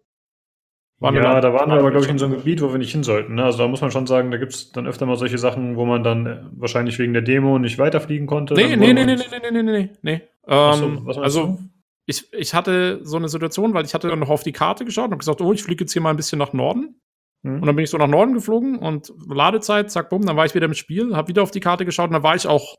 waren 1.00 1.14
ja, 1.14 1.40
da 1.42 1.54
waren 1.54 1.70
wir 1.70 1.78
aber, 1.78 1.92
glaube 1.92 2.06
ich, 2.06 2.12
in 2.12 2.18
so 2.18 2.26
einem 2.26 2.38
Gebiet, 2.38 2.60
wo 2.60 2.72
wir 2.72 2.80
nicht 2.80 2.92
hin 2.92 3.04
sollten. 3.04 3.36
Ne? 3.36 3.44
Also 3.44 3.60
da 3.60 3.68
muss 3.68 3.82
man 3.82 3.92
schon 3.92 4.08
sagen, 4.08 4.32
da 4.32 4.38
gibt 4.38 4.54
es 4.54 4.72
dann 4.72 4.88
öfter 4.88 5.06
mal 5.06 5.16
solche 5.16 5.38
Sachen, 5.38 5.76
wo 5.76 5.86
man 5.86 6.04
dann 6.04 6.26
äh, 6.26 6.40
wahrscheinlich 6.54 6.98
wegen 6.98 7.14
der 7.14 7.22
Demo 7.22 7.60
nicht 7.60 7.78
weiterfliegen 7.78 8.26
konnte. 8.26 8.56
Nee, 8.56 8.76
nee, 8.76 8.94
nee, 8.94 9.06
nee, 9.06 9.16
nee, 9.16 9.26
nee, 9.52 9.52
nee, 9.52 9.64
nee, 9.64 9.90
nee. 10.02 10.22
Ähm, 10.48 11.04
so, 11.06 11.22
also 11.22 11.60
ich, 12.06 12.32
ich 12.34 12.54
hatte 12.54 13.00
so 13.04 13.18
eine 13.18 13.30
Situation, 13.30 13.74
weil 13.74 13.86
ich 13.86 13.94
hatte 13.94 14.08
dann 14.08 14.20
noch 14.20 14.30
auf 14.30 14.44
die 14.44 14.54
Karte 14.54 14.86
geschaut 14.86 15.12
und 15.12 15.20
gesagt, 15.20 15.42
oh, 15.42 15.54
ich 15.54 15.64
fliege 15.64 15.84
jetzt 15.84 15.94
hier 15.94 16.02
mal 16.02 16.12
ein 16.12 16.16
bisschen 16.16 16.40
nach 16.40 16.54
Norden. 16.54 17.02
Mhm. 17.44 17.56
Und 17.56 17.66
dann 17.66 17.76
bin 17.76 17.84
ich 17.84 17.90
so 17.90 17.98
nach 17.98 18.08
Norden 18.08 18.34
geflogen 18.34 18.80
und 18.80 19.12
Ladezeit, 19.28 19.92
zack, 19.92 20.10
bumm, 20.10 20.26
dann 20.26 20.38
war 20.38 20.46
ich 20.46 20.56
wieder 20.56 20.66
im 20.66 20.74
Spiel, 20.74 21.16
habe 21.16 21.28
wieder 21.28 21.44
auf 21.44 21.52
die 21.52 21.60
Karte 21.60 21.86
geschaut 21.86 22.08
und 22.08 22.14
dann 22.14 22.24
war 22.24 22.36
ich 22.36 22.48
auch 22.48 22.78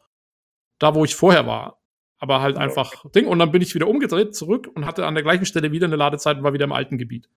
da, 0.78 0.94
wo 0.94 1.04
ich 1.04 1.14
vorher 1.14 1.46
war. 1.46 1.78
Aber 2.20 2.40
halt 2.40 2.56
einfach 2.56 3.04
okay. 3.04 3.20
Ding. 3.20 3.26
Und 3.26 3.38
dann 3.38 3.52
bin 3.52 3.62
ich 3.62 3.74
wieder 3.74 3.86
umgedreht, 3.86 4.34
zurück 4.34 4.68
und 4.74 4.86
hatte 4.86 5.06
an 5.06 5.14
der 5.14 5.22
gleichen 5.22 5.46
Stelle 5.46 5.70
wieder 5.70 5.86
eine 5.86 5.96
Ladezeit 5.96 6.38
und 6.38 6.42
war 6.42 6.52
wieder 6.52 6.64
im 6.64 6.72
alten 6.72 6.98
Gebiet. 6.98 7.28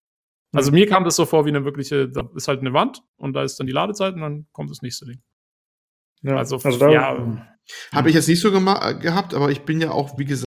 Also 0.53 0.71
mir 0.71 0.88
kam 0.88 1.03
das 1.03 1.15
so 1.15 1.25
vor 1.25 1.45
wie 1.45 1.49
eine 1.49 1.63
wirkliche, 1.65 2.09
da 2.09 2.29
ist 2.36 2.47
halt 2.47 2.59
eine 2.59 2.73
Wand 2.73 3.03
und 3.15 3.34
da 3.34 3.43
ist 3.43 3.59
dann 3.59 3.67
die 3.67 3.73
Ladezeit 3.73 4.15
und 4.15 4.21
dann 4.21 4.47
kommt 4.51 4.69
das 4.69 4.82
nächste 4.82 5.05
Ding. 5.05 5.21
Ja, 6.23 6.38
also, 6.38 6.57
also 6.57 6.77
da, 6.77 6.89
ja. 6.89 7.50
Habe 7.91 8.09
ich 8.09 8.15
jetzt 8.15 8.28
nicht 8.28 8.41
so 8.41 8.51
gehabt, 8.51 9.34
aber 9.34 9.51
ich 9.51 9.61
bin 9.61 9.82
ja 9.82 9.91
auch, 9.91 10.17
wie 10.17 10.26
gesagt. 10.26 10.45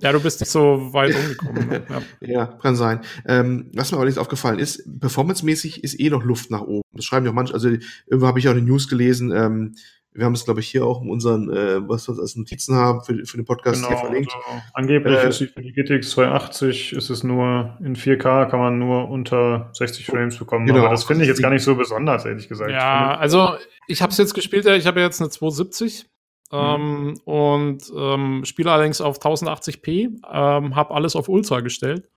Ja, 0.00 0.10
du 0.10 0.20
bist 0.20 0.40
nicht 0.40 0.50
so 0.50 0.92
weit 0.92 1.14
umgekommen. 1.14 1.68
Ne? 1.68 1.86
Ja. 1.88 2.02
ja. 2.28 2.46
kann 2.46 2.74
sein. 2.74 3.02
Ähm, 3.24 3.70
was 3.74 3.92
mir 3.92 3.98
aber 3.98 4.06
nicht 4.06 4.18
aufgefallen 4.18 4.58
ist, 4.58 4.82
performancemäßig 5.00 5.84
ist 5.84 6.00
eh 6.00 6.10
noch 6.10 6.24
Luft 6.24 6.50
nach 6.50 6.62
oben. 6.62 6.82
Das 6.92 7.04
schreiben 7.04 7.24
ja 7.24 7.30
auch 7.30 7.36
manche, 7.36 7.54
also 7.54 7.68
irgendwo 7.68 8.26
habe 8.26 8.40
ich 8.40 8.48
auch 8.48 8.52
eine 8.52 8.62
News 8.62 8.88
gelesen, 8.88 9.30
ähm, 9.32 9.76
wir 10.14 10.26
haben 10.26 10.34
es, 10.34 10.44
glaube 10.44 10.60
ich, 10.60 10.68
hier 10.68 10.84
auch 10.84 11.00
in 11.00 11.08
unseren, 11.08 11.50
äh, 11.50 11.88
was 11.88 12.06
wir 12.08 12.18
als 12.18 12.36
Notizen 12.36 12.74
haben 12.74 13.02
für, 13.02 13.24
für 13.24 13.38
den 13.38 13.46
Podcast 13.46 13.76
genau, 13.76 13.88
hier 13.88 13.98
verlinkt. 13.98 14.32
Also 14.34 14.62
angeblich 14.74 15.18
äh, 15.18 15.28
ist 15.28 15.38
für 15.38 15.62
die 15.62 15.72
GTX 15.72 16.10
280 16.10 16.92
ist 16.92 17.10
es 17.10 17.24
nur 17.24 17.78
in 17.82 17.96
4K 17.96 18.46
kann 18.46 18.60
man 18.60 18.78
nur 18.78 19.08
unter 19.08 19.70
60 19.72 20.06
Frames 20.06 20.36
bekommen. 20.36 20.66
Genau, 20.66 20.80
aber 20.80 20.90
das 20.90 21.04
finde 21.04 21.24
ich 21.24 21.28
jetzt 21.28 21.40
gar 21.40 21.50
nicht 21.50 21.62
so 21.62 21.74
besonders, 21.74 22.26
ehrlich 22.26 22.48
gesagt. 22.48 22.70
Ja, 22.70 23.16
also 23.16 23.56
ich 23.88 24.02
habe 24.02 24.12
es 24.12 24.18
jetzt 24.18 24.34
gespielt, 24.34 24.66
ich 24.66 24.86
habe 24.86 25.00
jetzt 25.00 25.20
eine 25.20 25.30
270 25.30 26.06
mhm. 26.50 26.58
ähm, 26.58 27.20
und 27.24 27.92
ähm, 27.96 28.44
spiele 28.44 28.70
allerdings 28.70 29.00
auf 29.00 29.18
1080p, 29.18 30.20
ähm, 30.30 30.76
habe 30.76 30.94
alles 30.94 31.16
auf 31.16 31.28
Ultra 31.28 31.60
gestellt. 31.60 32.10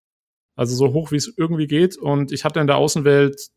Also 0.57 0.75
so 0.75 0.93
hoch, 0.93 1.11
wie 1.11 1.17
es 1.17 1.33
irgendwie 1.37 1.67
geht. 1.67 1.97
Und 1.97 2.31
ich 2.31 2.45
hatte 2.45 2.59
in 2.59 2.67
der 2.67 2.77
Außenwelt 2.77 3.49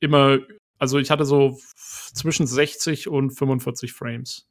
immer, 0.00 0.38
also 0.78 0.98
ich 0.98 1.10
hatte 1.10 1.26
so 1.26 1.58
zwischen 2.14 2.46
60 2.46 3.08
und 3.08 3.30
45 3.30 3.92
Frames. 3.92 4.48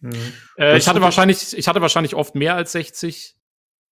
Mhm. 0.00 0.12
Äh, 0.58 0.76
ich 0.76 0.88
hatte 0.88 1.00
wahrscheinlich, 1.00 1.56
ich 1.56 1.68
hatte 1.68 1.80
wahrscheinlich 1.80 2.14
oft 2.14 2.34
mehr 2.34 2.54
als 2.54 2.72
60. 2.72 3.36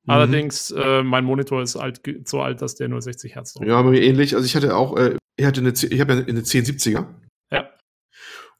Mhm. 0.05 0.11
Allerdings, 0.11 0.70
äh, 0.70 1.03
mein 1.03 1.24
Monitor 1.24 1.62
ist 1.62 1.76
alt, 1.76 2.01
so 2.24 2.40
alt, 2.40 2.62
dass 2.62 2.76
der 2.76 2.88
nur 2.88 3.03
60 3.03 3.34
Hertz 3.34 3.55
drauf 3.55 3.66
Ja, 3.66 3.82
bei 3.82 3.90
mir 3.90 4.03
ähnlich. 4.03 4.34
Also 4.34 4.46
ich 4.46 4.57
hatte 4.57 4.76
auch, 4.76 4.96
äh, 4.96 5.16
ich 5.36 5.44
hatte 5.44 5.61
eine, 5.61 5.70
ich 5.70 6.01
habe 6.01 6.14
ja 6.14 6.20
eine 6.20 6.40
1070er. 6.40 7.07
Ja. 7.51 7.70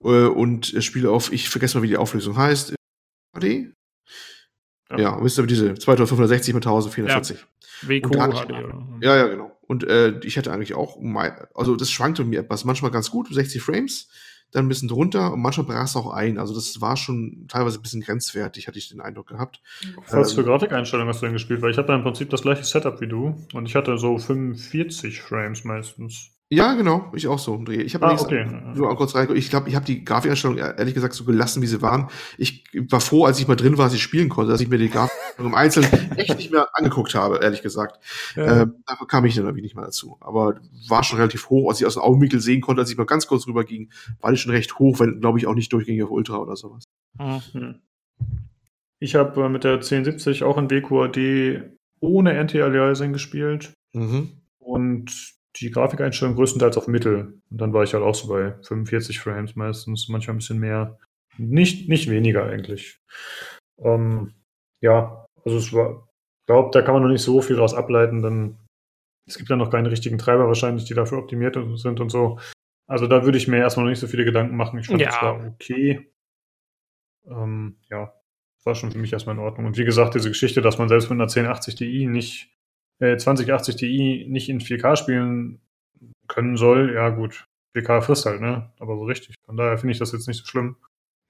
Äh, 0.03 0.27
und 0.27 0.67
spiele 0.81 1.11
auf, 1.11 1.33
ich 1.33 1.49
vergesse 1.49 1.79
mal, 1.79 1.83
wie 1.83 1.89
die 1.89 1.97
Auflösung 1.97 2.37
heißt. 2.37 2.75
HD? 3.39 3.73
Ja, 4.91 4.99
ja 4.99 5.25
wisst 5.25 5.39
ihr, 5.39 5.47
diese 5.47 5.75
2560 5.75 6.55
mit 6.55 6.67
1440. 6.67 7.39
Ja. 7.39 7.47
WQ 7.83 8.09
HD, 8.11 9.05
Ja, 9.05 9.17
ja, 9.17 9.27
genau. 9.29 9.57
Und 9.67 9.85
äh, 9.85 10.19
ich 10.21 10.39
hatte 10.39 10.53
eigentlich 10.53 10.75
auch, 10.75 10.99
also 11.55 11.77
das 11.77 11.91
schwankte 11.91 12.25
mir 12.25 12.41
etwas, 12.41 12.65
manchmal 12.65 12.91
ganz 12.91 13.11
gut, 13.11 13.33
60 13.33 13.63
Frames, 13.63 14.09
dann 14.53 14.65
ein 14.65 14.69
bisschen 14.69 14.89
drunter 14.89 15.33
und 15.33 15.41
manchmal 15.41 15.67
brach 15.67 15.85
es 15.85 15.97
auch 15.97 16.11
ein. 16.11 16.39
Also 16.39 16.55
das 16.55 16.81
war 16.81 16.97
schon 16.97 17.47
teilweise 17.49 17.79
ein 17.79 17.83
bisschen 17.83 18.01
grenzwertig, 18.01 18.67
hatte 18.67 18.79
ich 18.79 18.89
den 18.89 19.01
Eindruck 19.01 19.29
gehabt. 19.29 19.61
Was 20.11 20.31
ähm, 20.31 20.37
für 20.37 20.45
Grafikeinstellungen 20.45 21.13
hast 21.13 21.21
du 21.21 21.27
denn 21.27 21.35
gespielt? 21.35 21.61
Weil 21.61 21.71
ich 21.71 21.79
hatte 21.79 21.93
im 21.93 22.03
Prinzip 22.03 22.31
das 22.31 22.43
gleiche 22.43 22.65
Setup 22.65 23.01
wie 23.01 23.09
du 23.09 23.47
und 23.53 23.67
ich 23.67 23.75
hatte 23.75 23.99
so 23.99 24.17
45 24.17 25.21
Frames 25.21 25.65
meistens. 25.65 26.38
Ja, 26.51 26.73
genau, 26.73 27.13
ich 27.15 27.29
auch 27.29 27.39
so. 27.39 27.63
Ich 27.69 27.95
habe 27.95 28.07
ah, 28.07 28.17
okay. 28.19 28.47
nur 28.75 28.97
kurz 28.97 29.15
rein. 29.15 29.29
Ich 29.37 29.51
glaube, 29.51 29.69
ich 29.69 29.77
habe 29.77 29.85
die 29.85 30.03
Grafikeinstellungen 30.03 30.65
ehrlich 30.79 30.95
gesagt 30.95 31.13
so 31.13 31.25
gelassen, 31.25 31.61
wie 31.61 31.67
sie 31.67 31.83
waren. 31.83 32.09
Ich 32.39 32.65
war 32.89 33.03
froh, 33.03 33.27
als 33.27 33.39
ich 33.39 33.47
mal 33.47 33.55
drin 33.55 33.77
war, 33.77 33.85
dass 33.85 33.95
ich 33.95 34.03
spielen 34.03 34.31
konnte, 34.31 34.51
dass 34.51 34.63
ich 34.63 34.69
mir 34.69 34.79
die 34.79 34.89
Grafikeinstellungen 34.89 35.53
im 35.53 35.55
Einzelnen 35.55 36.13
echt 36.17 36.35
nicht 36.39 36.51
mehr 36.51 36.69
angeguckt 36.73 37.15
habe, 37.15 37.41
ehrlich 37.43 37.61
gesagt. 37.61 38.03
Ja. 38.35 38.63
Ähm, 38.63 38.77
dafür 38.87 39.07
kam 39.07 39.27
ich 39.27 39.35
dann 39.35 39.45
irgendwie 39.45 39.61
nicht 39.61 39.77
mal 39.77 39.85
dazu. 39.85 40.17
Aber 40.21 40.59
war 40.89 41.05
schon 41.05 41.19
relativ 41.19 41.51
hoch, 41.51 41.69
als 41.69 41.81
ich 41.81 41.87
aus 41.87 41.95
dem 41.95 42.03
Augenwinkel 42.03 42.41
sehen 42.41 42.63
konnte, 42.63 42.81
als 42.81 42.91
ich 42.91 42.97
mal 42.97 43.05
ganz 43.05 43.27
kurz 43.27 43.47
rüber 43.47 43.65
ging, 43.65 43.91
war 44.21 44.31
die 44.31 44.39
schon 44.39 44.53
recht 44.53 44.79
hoch, 44.79 45.01
wenn, 45.01 45.21
glaube 45.21 45.39
ich, 45.39 45.47
auch 45.47 45.55
nicht 45.55 45.71
durchgängig 45.71 46.03
auf 46.03 46.11
Ultra 46.11 46.39
oder 46.39 46.57
sowas. 46.57 46.85
Mhm. 47.19 47.81
Ich 49.01 49.17
habe 49.17 49.45
äh, 49.45 49.49
mit 49.51 49.65
der 49.65 49.75
1070 49.75 50.45
auch 50.45 50.57
in 50.57 50.71
WQAD 50.71 51.75
ohne 52.01 52.39
Anti-Aliasing 52.39 53.13
gespielt. 53.13 53.75
Mhm. 53.93 54.31
Und 54.59 55.38
die 55.59 55.71
Grafikeinstellung 55.71 56.35
größtenteils 56.35 56.77
auf 56.77 56.89
Mittel. 56.89 57.41
Und 57.51 57.61
dann 57.61 57.73
war 57.73 57.83
ich 57.85 57.95
halt 57.95 58.05
auch 58.05 58.15
so 58.15 58.29
bei 58.29 58.55
45 58.63 59.21
Frames 59.21 59.57
meistens, 59.57 60.09
manchmal 60.09 60.35
ein 60.35 60.39
bisschen 60.39 60.59
mehr. 60.59 60.99
Nicht, 61.37 61.89
nicht 61.89 62.11
weniger 62.11 62.45
eigentlich. 62.45 63.01
Ähm, 63.79 64.35
ja, 64.81 65.27
also 65.45 65.59
es 65.59 65.73
war, 65.73 66.09
ich 66.41 66.47
glaube, 66.47 66.71
da 66.73 66.83
kann 66.83 66.95
man 66.95 67.03
noch 67.03 67.11
nicht 67.11 67.23
so 67.23 67.41
viel 67.41 67.57
draus 67.57 67.75
ableiten, 67.75 68.23
denn 68.23 68.57
es 69.27 69.37
gibt 69.37 69.51
ja 69.51 69.57
noch 69.57 69.71
keine 69.71 69.91
richtigen 69.91 70.19
Treiber 70.19 70.49
wahrscheinlich, 70.49 70.85
die 70.85 70.95
dafür 70.95 71.19
optimiert 71.19 71.57
sind 71.77 72.01
und 72.01 72.09
so. 72.09 72.39
Also 72.89 73.07
da 73.07 73.25
würde 73.25 73.39
ich 73.39 73.47
mir 73.47 73.59
erstmal 73.59 73.85
noch 73.85 73.91
nicht 73.91 74.01
so 74.01 74.07
viele 74.07 74.25
Gedanken 74.25 74.57
machen. 74.57 74.79
Ich 74.79 74.87
fand 74.87 75.01
ja. 75.01 75.11
das 75.11 75.23
war 75.23 75.47
okay. 75.47 76.11
Ähm, 77.27 77.77
ja, 77.91 78.15
war 78.65 78.75
schon 78.75 78.91
für 78.91 78.99
mich 78.99 79.13
erstmal 79.13 79.35
in 79.35 79.43
Ordnung. 79.43 79.67
Und 79.67 79.77
wie 79.77 79.85
gesagt, 79.85 80.15
diese 80.15 80.31
Geschichte, 80.31 80.63
dass 80.63 80.79
man 80.79 80.89
selbst 80.89 81.11
mit 81.11 81.17
einer 81.17 81.25
1080 81.25 81.75
Ti 81.75 82.07
nicht, 82.07 82.51
äh, 83.01 83.17
2080 83.17 83.77
Ti 83.77 84.27
nicht 84.29 84.49
in 84.49 84.61
4K 84.61 84.97
spielen 84.97 85.61
können 86.27 86.57
soll, 86.57 86.95
ja 86.95 87.09
gut, 87.09 87.47
4K 87.77 88.03
frisst 88.03 88.27
halt, 88.27 88.41
ne? 88.41 88.71
Aber 88.79 88.97
so 88.97 89.05
richtig. 89.05 89.35
Von 89.47 89.57
daher 89.57 89.79
finde 89.79 89.93
ich 89.93 89.99
das 89.99 90.13
jetzt 90.13 90.29
nicht 90.29 90.39
so 90.39 90.47
schlimm. 90.47 90.77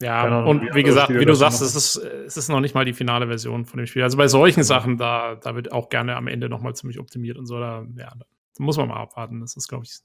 Ja, 0.00 0.22
Ahnung, 0.22 0.46
und 0.46 0.62
wie, 0.62 0.74
wie 0.76 0.82
gesagt, 0.84 1.10
wie 1.12 1.24
du 1.24 1.34
sagst, 1.34 1.60
es 1.60 1.74
ist, 1.74 1.96
es 1.96 2.36
ist 2.36 2.48
noch 2.48 2.60
nicht 2.60 2.74
mal 2.74 2.84
die 2.84 2.92
finale 2.92 3.26
Version 3.26 3.64
von 3.64 3.78
dem 3.78 3.86
Spiel. 3.86 4.04
Also 4.04 4.16
bei 4.16 4.28
solchen 4.28 4.62
Sachen, 4.62 4.96
da, 4.96 5.34
da 5.34 5.56
wird 5.56 5.72
auch 5.72 5.88
gerne 5.88 6.14
am 6.14 6.28
Ende 6.28 6.48
nochmal 6.48 6.74
ziemlich 6.76 7.00
optimiert 7.00 7.36
und 7.36 7.46
so. 7.46 7.58
Da, 7.58 7.84
ja, 7.96 8.12
da 8.16 8.24
muss 8.58 8.76
man 8.76 8.88
mal 8.88 9.00
abwarten. 9.00 9.40
Das 9.40 9.56
ist, 9.56 9.66
glaube 9.66 9.84
ich, 9.84 9.98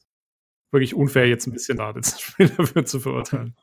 wirklich 0.71 0.95
unfair, 0.95 1.27
jetzt 1.27 1.45
ein 1.45 1.53
bisschen 1.53 1.77
da 1.77 1.93
das 1.93 2.19
Spiel 2.21 2.49
dafür 2.49 2.85
zu 2.85 2.99
verurteilen. 2.99 3.55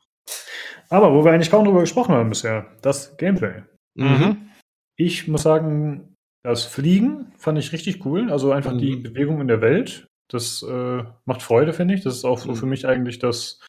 Aber 0.89 1.13
wo 1.13 1.25
wir 1.25 1.33
eigentlich 1.33 1.51
kaum 1.51 1.65
drüber 1.65 1.81
gesprochen 1.81 2.15
haben 2.15 2.29
bisher, 2.29 2.77
das 2.81 3.17
Gameplay. 3.17 3.63
Mhm. 3.95 4.49
Ich 4.95 5.27
muss 5.27 5.43
sagen, 5.43 6.15
das 6.43 6.65
Fliegen 6.65 7.31
fand 7.37 7.57
ich 7.59 7.71
richtig 7.71 8.05
cool. 8.05 8.31
Also 8.31 8.51
einfach 8.51 8.73
mhm. 8.73 8.79
die 8.79 8.95
Bewegung 8.95 9.41
in 9.41 9.47
der 9.47 9.61
Welt. 9.61 10.07
Das 10.27 10.63
äh, 10.63 11.03
macht 11.25 11.41
Freude, 11.41 11.73
finde 11.73 11.93
ich. 11.93 12.03
Das 12.03 12.15
ist 12.15 12.25
auch 12.25 12.39
so 12.39 12.51
mhm. 12.51 12.55
für 12.55 12.65
mich 12.65 12.87
eigentlich 12.87 13.19
das 13.19 13.59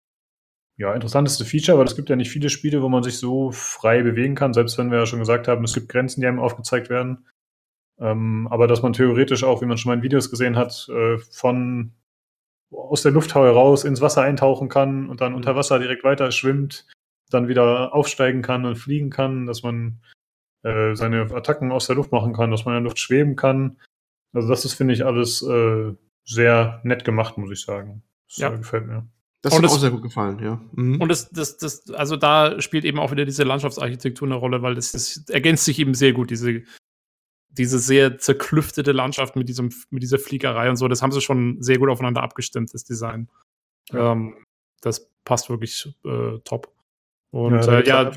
ja, 0.78 0.94
interessanteste 0.94 1.44
Feature, 1.44 1.78
weil 1.78 1.86
es 1.86 1.96
gibt 1.96 2.08
ja 2.08 2.16
nicht 2.16 2.30
viele 2.30 2.48
Spiele, 2.48 2.82
wo 2.82 2.88
man 2.88 3.02
sich 3.02 3.18
so 3.18 3.50
frei 3.50 4.02
bewegen 4.02 4.34
kann, 4.34 4.54
selbst 4.54 4.78
wenn 4.78 4.90
wir 4.90 4.98
ja 4.98 5.06
schon 5.06 5.18
gesagt 5.18 5.46
haben, 5.46 5.64
es 5.64 5.74
gibt 5.74 5.88
Grenzen, 5.88 6.20
die 6.20 6.26
einem 6.26 6.40
aufgezeigt 6.40 6.88
werden. 6.88 7.26
Ähm, 8.00 8.48
aber 8.50 8.66
dass 8.66 8.82
man 8.82 8.94
theoretisch 8.94 9.44
auch, 9.44 9.60
wie 9.60 9.66
man 9.66 9.76
schon 9.76 9.90
mal 9.90 9.96
in 9.96 10.02
Videos 10.02 10.30
gesehen 10.30 10.56
hat, 10.56 10.88
äh, 10.88 11.18
von 11.18 11.92
aus 12.72 13.02
der 13.02 13.12
Luft 13.12 13.34
heraus 13.34 13.84
ins 13.84 14.00
Wasser 14.00 14.22
eintauchen 14.22 14.68
kann 14.68 15.10
und 15.10 15.20
dann 15.20 15.34
unter 15.34 15.54
Wasser 15.56 15.78
direkt 15.78 16.04
weiter 16.04 16.32
schwimmt, 16.32 16.86
dann 17.30 17.48
wieder 17.48 17.94
aufsteigen 17.94 18.40
kann 18.40 18.64
und 18.64 18.76
fliegen 18.76 19.10
kann, 19.10 19.46
dass 19.46 19.62
man 19.62 20.00
äh, 20.62 20.94
seine 20.94 21.22
Attacken 21.34 21.72
aus 21.72 21.86
der 21.86 21.96
Luft 21.96 22.12
machen 22.12 22.32
kann, 22.32 22.50
dass 22.50 22.64
man 22.64 22.74
in 22.76 22.82
der 22.82 22.88
Luft 22.88 22.98
schweben 22.98 23.36
kann. 23.36 23.78
Also 24.32 24.48
das 24.48 24.64
ist, 24.64 24.74
finde 24.74 24.94
ich, 24.94 25.04
alles 25.04 25.42
äh, 25.42 25.94
sehr 26.24 26.80
nett 26.84 27.04
gemacht, 27.04 27.38
muss 27.38 27.50
ich 27.50 27.62
sagen. 27.62 28.02
Das 28.28 28.38
ja. 28.38 28.52
Äh, 28.52 28.58
gefällt 28.58 28.86
mir. 28.86 29.06
Das 29.42 29.54
hat 29.54 29.62
mir 29.62 29.68
auch 29.68 29.78
sehr 29.78 29.90
gut 29.90 30.02
gefallen, 30.02 30.38
ja. 30.38 30.60
Mhm. 30.72 31.00
Und 31.00 31.08
das, 31.08 31.28
das, 31.30 31.56
das, 31.56 31.90
also 31.90 32.16
da 32.16 32.60
spielt 32.60 32.84
eben 32.84 33.00
auch 33.00 33.10
wieder 33.10 33.24
diese 33.24 33.42
Landschaftsarchitektur 33.42 34.28
eine 34.28 34.36
Rolle, 34.36 34.62
weil 34.62 34.76
das, 34.76 34.92
das 34.92 35.24
ergänzt 35.28 35.64
sich 35.64 35.80
eben 35.80 35.94
sehr 35.94 36.12
gut, 36.12 36.30
diese 36.30 36.62
diese 37.52 37.78
sehr 37.78 38.18
zerklüftete 38.18 38.92
Landschaft 38.92 39.36
mit, 39.36 39.48
diesem, 39.48 39.70
mit 39.90 40.02
dieser 40.02 40.18
Fliegerei 40.18 40.70
und 40.70 40.76
so, 40.76 40.88
das 40.88 41.02
haben 41.02 41.12
sie 41.12 41.20
schon 41.20 41.62
sehr 41.62 41.78
gut 41.78 41.90
aufeinander 41.90 42.22
abgestimmt, 42.22 42.72
das 42.72 42.84
Design. 42.84 43.28
Ja. 43.90 44.12
Ähm, 44.12 44.44
das 44.80 45.10
passt 45.24 45.50
wirklich 45.50 45.94
äh, 46.04 46.38
top. 46.44 46.72
Und 47.30 47.64
ja, 47.66 47.80
äh, 47.80 47.86
ja 47.86 48.12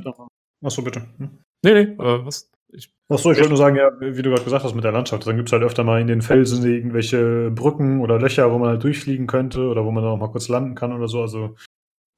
Achso, 0.63 0.81
bitte. 0.81 1.07
Hm? 1.17 1.37
Nee, 1.65 1.73
nee, 1.73 2.03
äh, 2.03 2.25
was? 2.25 2.51
Ich, 2.71 2.93
Achso, 3.09 3.31
ich 3.31 3.37
wollte 3.37 3.49
nur 3.49 3.57
sagen, 3.57 3.75
ja, 3.75 3.89
wie 3.99 4.21
du 4.21 4.29
gerade 4.29 4.43
gesagt 4.43 4.63
hast 4.63 4.75
mit 4.75 4.83
der 4.83 4.91
Landschaft, 4.91 5.25
dann 5.25 5.35
gibt 5.35 5.49
es 5.49 5.53
halt 5.53 5.63
öfter 5.63 5.83
mal 5.83 5.99
in 5.99 6.05
den 6.05 6.21
Felsen 6.21 6.63
irgendwelche 6.63 7.49
Brücken 7.49 8.01
oder 8.01 8.19
Löcher, 8.19 8.51
wo 8.51 8.59
man 8.59 8.69
halt 8.69 8.83
durchfliegen 8.83 9.25
könnte 9.25 9.67
oder 9.67 9.83
wo 9.83 9.89
man 9.89 10.03
dann 10.03 10.13
auch 10.13 10.19
mal 10.19 10.29
kurz 10.29 10.47
landen 10.47 10.75
kann 10.75 10.93
oder 10.93 11.07
so. 11.07 11.21
Also 11.21 11.55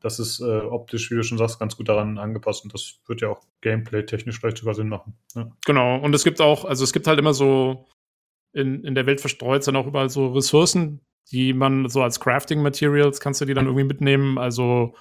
das 0.01 0.19
ist 0.19 0.41
äh, 0.41 0.59
optisch, 0.59 1.09
wie 1.11 1.15
du 1.15 1.23
schon 1.23 1.37
sagst, 1.37 1.59
ganz 1.59 1.77
gut 1.77 1.87
daran 1.87 2.17
angepasst 2.17 2.65
und 2.65 2.73
das 2.73 2.99
wird 3.07 3.21
ja 3.21 3.29
auch 3.29 3.41
gameplay-technisch 3.61 4.37
vielleicht 4.37 4.57
sogar 4.57 4.73
Sinn 4.73 4.89
machen. 4.89 5.13
Ja. 5.33 5.49
Genau, 5.65 5.97
und 5.97 6.13
es 6.13 6.25
gibt 6.25 6.41
auch, 6.41 6.65
also 6.65 6.83
es 6.83 6.91
gibt 6.91 7.07
halt 7.07 7.17
immer 7.17 7.33
so 7.33 7.85
in, 8.51 8.83
in 8.83 8.95
der 8.95 9.05
Welt 9.05 9.21
verstreut 9.21 9.63
sind 9.63 9.77
auch 9.77 9.87
überall 9.87 10.09
so 10.09 10.27
Ressourcen, 10.33 10.99
die 11.31 11.53
man 11.53 11.87
so 11.87 12.01
als 12.01 12.19
Crafting-Materials 12.19 13.21
kannst 13.21 13.39
du 13.39 13.45
die 13.45 13.53
dann 13.53 13.65
irgendwie 13.65 13.85
mitnehmen. 13.85 14.37
Also 14.37 14.93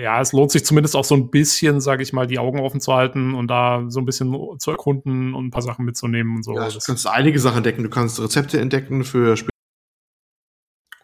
ja, 0.00 0.20
es 0.20 0.32
lohnt 0.32 0.50
sich 0.50 0.64
zumindest 0.64 0.96
auch 0.96 1.04
so 1.04 1.14
ein 1.14 1.30
bisschen, 1.30 1.80
sage 1.80 2.02
ich 2.02 2.12
mal, 2.12 2.26
die 2.26 2.38
Augen 2.38 2.60
offen 2.60 2.80
zu 2.80 2.94
halten 2.94 3.34
und 3.34 3.48
da 3.48 3.84
so 3.88 4.00
ein 4.00 4.06
bisschen 4.06 4.34
zu 4.58 4.70
erkunden 4.70 5.34
und 5.34 5.46
ein 5.46 5.50
paar 5.50 5.62
Sachen 5.62 5.84
mitzunehmen 5.84 6.36
und 6.36 6.42
so. 6.44 6.54
Ja, 6.54 6.68
du 6.68 6.78
kannst 6.78 7.06
einige 7.06 7.38
Sachen 7.38 7.58
entdecken. 7.58 7.82
Du 7.82 7.90
kannst 7.90 8.20
Rezepte 8.20 8.60
entdecken 8.60 9.04
für 9.04 9.32
Sp 9.34 9.48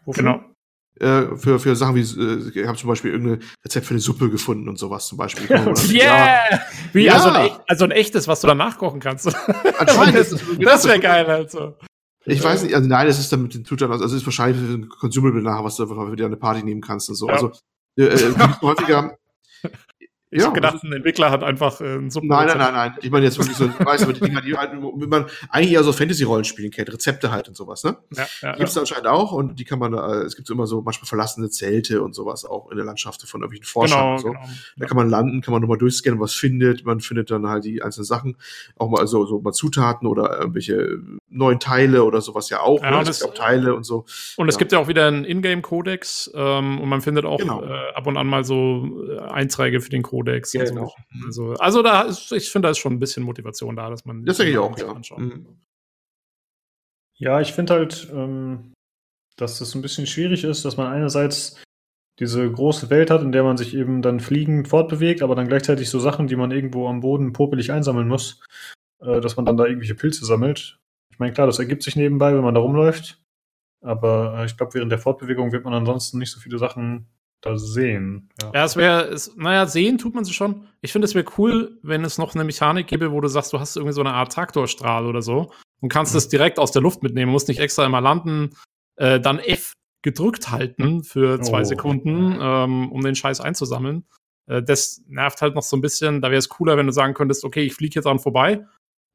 Genau 0.05 0.41
äh, 0.99 1.35
für, 1.35 1.59
für 1.59 1.75
Sachen 1.75 1.95
wie, 1.95 2.01
äh, 2.01 2.61
ich 2.61 2.67
habe 2.67 2.77
zum 2.77 2.89
Beispiel 2.89 3.11
irgendein 3.11 3.43
Rezept 3.65 3.85
für 3.85 3.93
eine 3.93 3.99
Suppe 3.99 4.29
gefunden 4.29 4.69
und 4.69 4.77
sowas 4.77 5.07
zum 5.07 5.17
Beispiel. 5.17 5.49
yeah! 5.91 6.49
Ja. 6.51 6.61
Wie, 6.93 7.05
ja. 7.05 7.13
Also, 7.13 7.29
ein, 7.29 7.49
also 7.67 7.85
ein 7.85 7.91
echtes, 7.91 8.27
was 8.27 8.41
du 8.41 8.47
dann 8.47 8.57
nachkochen 8.57 8.99
kannst. 8.99 9.27
Anscheinend 9.77 10.15
das, 10.15 10.29
das 10.29 10.87
wäre 10.87 10.99
geil, 10.99 11.25
also. 11.25 11.75
Ich 12.25 12.39
ja. 12.39 12.45
weiß 12.45 12.63
nicht, 12.63 12.73
also 12.73 12.87
nein, 12.87 13.07
das 13.07 13.19
ist 13.19 13.31
dann 13.33 13.41
mit 13.41 13.53
den 13.53 13.65
Zutaten, 13.65 13.91
also 13.91 14.05
es 14.05 14.13
ist 14.13 14.25
wahrscheinlich 14.25 14.61
ein 14.61 14.87
Consumable 14.87 15.41
nachher, 15.41 15.65
was 15.65 15.75
du 15.75 15.87
für 15.87 16.15
dir 16.15 16.25
eine 16.25 16.37
Party 16.37 16.63
nehmen 16.63 16.81
kannst 16.81 17.09
und 17.09 17.15
so. 17.15 17.27
Ja. 17.27 17.33
Also 17.33 17.51
äh, 17.97 18.33
häufiger 18.61 19.17
ich 20.33 20.39
ja, 20.39 20.45
habe 20.45 20.55
gedacht, 20.55 20.83
ein 20.83 20.91
Entwickler 20.91 21.29
hat 21.29 21.43
einfach 21.43 21.79
äh, 21.79 21.95
ein 21.95 22.09
Suppen. 22.09 22.27
Nein, 22.27 22.47
nein, 22.47 22.57
nein, 22.57 22.73
nein. 22.73 22.95
Ich 23.01 23.11
meine 23.11 23.25
jetzt 23.25 23.37
wirklich 23.37 23.55
so, 23.55 23.69
weißt 23.85 24.07
du, 24.07 24.13
die 24.13 24.19
Dinger, 24.19 24.41
die 24.41 24.57
halt, 24.57 24.71
man 24.73 25.27
eigentlich 25.49 25.73
eher 25.73 25.83
so 25.83 25.93
Fantasy-Rollenspielen 25.93 26.71
kennt, 26.71 26.91
Rezepte 26.91 27.31
halt 27.31 27.47
und 27.47 27.55
sowas, 27.55 27.83
ne? 27.83 27.97
Ja, 28.15 28.25
ja, 28.41 28.55
Gibt's 28.55 28.73
ja. 28.73 28.81
anscheinend 28.81 29.07
auch 29.07 29.31
und 29.31 29.59
die 29.59 29.63
kann 29.63 29.77
man, 29.77 29.93
äh, 29.93 30.23
es 30.23 30.35
gibt 30.35 30.49
immer 30.49 30.65
so 30.65 30.81
manchmal 30.81 31.07
verlassene 31.07 31.51
Zelte 31.51 32.01
und 32.01 32.15
sowas 32.15 32.45
auch 32.45 32.71
in 32.71 32.77
der 32.77 32.85
Landschaft 32.85 33.21
von 33.21 33.41
irgendwelchen 33.41 33.67
Forschern 33.67 33.99
genau, 33.99 34.11
und 34.13 34.19
so. 34.19 34.27
Genau. 34.29 34.41
Da 34.77 34.85
kann 34.87 34.97
man 34.97 35.09
landen, 35.09 35.41
kann 35.41 35.51
man 35.51 35.61
nochmal 35.61 35.77
durchscannen, 35.77 36.19
was 36.19 36.33
findet. 36.33 36.83
Man 36.83 36.99
findet 36.99 37.29
dann 37.29 37.47
halt 37.47 37.65
die 37.65 37.83
einzelnen 37.83 38.05
Sachen, 38.05 38.37
auch 38.77 38.89
mal 38.89 39.05
so, 39.05 39.25
so 39.27 39.39
mal 39.39 39.53
Zutaten 39.53 40.07
oder 40.07 40.39
irgendwelche 40.39 40.97
neuen 41.29 41.59
Teile 41.59 42.03
oder 42.05 42.21
sowas 42.21 42.49
ja 42.49 42.61
auch. 42.61 42.81
Ja, 42.81 42.89
ne? 42.89 43.07
Es 43.07 43.19
gibt 43.19 43.31
auch 43.31 43.35
Teile 43.35 43.75
und 43.75 43.83
so. 43.83 44.05
Und 44.37 44.49
es 44.49 44.57
gibt 44.57 44.71
ja 44.71 44.79
auch 44.79 44.87
wieder 44.87 45.07
einen 45.07 45.25
Ingame-Kodex 45.25 46.31
ähm, 46.33 46.79
und 46.79 46.89
man 46.89 47.01
findet 47.01 47.25
auch 47.25 47.37
genau. 47.37 47.63
äh, 47.63 47.93
ab 47.93 48.07
und 48.07 48.17
an 48.17 48.25
mal 48.25 48.43
so 48.43 49.05
äh, 49.07 49.19
Einträge 49.19 49.79
für 49.79 49.89
den 49.89 50.01
Kodex. 50.01 50.22
Codex 50.23 50.51
genau. 50.51 50.93
und 51.23 51.31
so. 51.31 51.51
Also, 51.51 51.55
also 51.55 51.83
da 51.83 52.01
ist, 52.03 52.31
ich 52.31 52.49
finde, 52.51 52.67
da 52.67 52.71
ist 52.71 52.77
schon 52.77 52.93
ein 52.93 52.99
bisschen 52.99 53.23
Motivation 53.23 53.75
da, 53.75 53.89
dass 53.89 54.05
man 54.05 54.25
das 54.25 54.37
denke 54.37 54.51
ich 54.51 54.57
auch, 54.57 54.77
ja. 54.77 55.17
Mhm. 55.17 55.59
Ja, 57.15 57.41
ich 57.41 57.53
finde 57.53 57.73
halt, 57.73 58.09
ähm, 58.13 58.73
dass 59.37 59.59
das 59.59 59.75
ein 59.75 59.81
bisschen 59.81 60.07
schwierig 60.07 60.43
ist, 60.43 60.65
dass 60.65 60.77
man 60.77 60.91
einerseits 60.91 61.61
diese 62.19 62.49
große 62.49 62.89
Welt 62.89 63.09
hat, 63.09 63.21
in 63.21 63.31
der 63.31 63.43
man 63.43 63.57
sich 63.57 63.75
eben 63.75 64.01
dann 64.01 64.19
fliegend 64.19 64.67
fortbewegt, 64.67 65.21
aber 65.21 65.35
dann 65.35 65.47
gleichzeitig 65.47 65.89
so 65.89 65.99
Sachen, 65.99 66.27
die 66.27 66.35
man 66.35 66.51
irgendwo 66.51 66.87
am 66.87 66.99
Boden 66.99 67.33
popelig 67.33 67.71
einsammeln 67.71 68.07
muss, 68.07 68.41
äh, 68.99 69.19
dass 69.19 69.35
man 69.35 69.45
dann 69.45 69.57
da 69.57 69.65
irgendwelche 69.65 69.95
Pilze 69.95 70.25
sammelt. 70.25 70.79
Ich 71.11 71.19
meine, 71.19 71.33
klar, 71.33 71.47
das 71.47 71.59
ergibt 71.59 71.83
sich 71.83 71.95
nebenbei, 71.95 72.33
wenn 72.33 72.43
man 72.43 72.53
da 72.53 72.61
rumläuft, 72.61 73.21
aber 73.81 74.39
äh, 74.39 74.45
ich 74.45 74.57
glaube, 74.57 74.75
während 74.75 74.91
der 74.91 74.99
Fortbewegung 74.99 75.51
wird 75.51 75.65
man 75.65 75.73
ansonsten 75.73 76.19
nicht 76.19 76.31
so 76.31 76.39
viele 76.39 76.59
Sachen 76.59 77.07
da 77.43 77.57
sehen. 77.57 78.29
Ja, 78.41 78.51
ja 78.53 78.65
es 78.65 78.75
wäre, 78.75 79.15
naja, 79.35 79.65
sehen 79.67 79.97
tut 79.97 80.15
man 80.15 80.23
sie 80.23 80.33
schon. 80.33 80.67
Ich 80.81 80.91
finde, 80.91 81.05
es 81.05 81.13
wäre 81.13 81.25
cool, 81.37 81.77
wenn 81.83 82.03
es 82.05 82.17
noch 82.17 82.33
eine 82.33 82.43
Mechanik 82.43 82.87
gäbe, 82.87 83.11
wo 83.11 83.21
du 83.21 83.27
sagst, 83.27 83.53
du 83.53 83.59
hast 83.59 83.75
irgendwie 83.75 83.93
so 83.93 84.01
eine 84.01 84.13
Art 84.13 84.31
Traktorstrahl 84.31 85.05
oder 85.05 85.21
so 85.21 85.51
und 85.81 85.89
kannst 85.89 86.13
mhm. 86.13 86.17
das 86.17 86.29
direkt 86.29 86.57
aus 86.57 86.71
der 86.71 86.81
Luft 86.81 87.03
mitnehmen, 87.03 87.31
musst 87.31 87.49
nicht 87.49 87.59
extra 87.59 87.85
immer 87.85 88.01
landen, 88.01 88.51
äh, 88.95 89.19
dann 89.19 89.39
F 89.39 89.73
gedrückt 90.01 90.51
halten 90.51 91.03
für 91.03 91.41
zwei 91.41 91.61
oh. 91.61 91.65
Sekunden, 91.65 92.37
ähm, 92.39 92.91
um 92.91 93.01
den 93.01 93.15
Scheiß 93.15 93.41
einzusammeln. 93.41 94.05
Äh, 94.47 94.63
das 94.63 95.03
nervt 95.07 95.41
halt 95.41 95.55
noch 95.55 95.63
so 95.63 95.77
ein 95.77 95.81
bisschen. 95.81 96.21
Da 96.21 96.29
wäre 96.29 96.39
es 96.39 96.49
cooler, 96.49 96.77
wenn 96.77 96.87
du 96.87 96.93
sagen 96.93 97.13
könntest, 97.13 97.43
okay, 97.43 97.63
ich 97.63 97.73
fliege 97.73 97.95
jetzt 97.95 98.07
an 98.07 98.19
vorbei. 98.19 98.65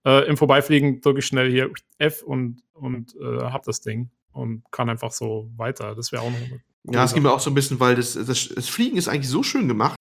Äh, 0.06 0.26
Im 0.28 0.36
Vorbeifliegen 0.36 1.00
drücke 1.00 1.20
ich 1.20 1.26
schnell 1.26 1.50
hier 1.50 1.70
F 1.98 2.22
und, 2.22 2.62
und 2.72 3.14
äh, 3.16 3.42
hab 3.42 3.64
das 3.64 3.80
Ding 3.80 4.10
und 4.32 4.64
kann 4.70 4.88
einfach 4.88 5.12
so 5.12 5.50
weiter. 5.56 5.94
Das 5.94 6.12
wäre 6.12 6.22
auch 6.22 6.30
noch 6.30 6.58
ja, 6.92 7.04
es 7.04 7.14
geht 7.14 7.22
mir 7.22 7.32
auch 7.32 7.40
so 7.40 7.50
ein 7.50 7.54
bisschen, 7.54 7.80
weil 7.80 7.96
das, 7.96 8.14
das, 8.14 8.48
das 8.48 8.68
Fliegen 8.68 8.96
ist 8.96 9.08
eigentlich 9.08 9.28
so 9.28 9.42
schön 9.42 9.68
gemacht. 9.68 9.97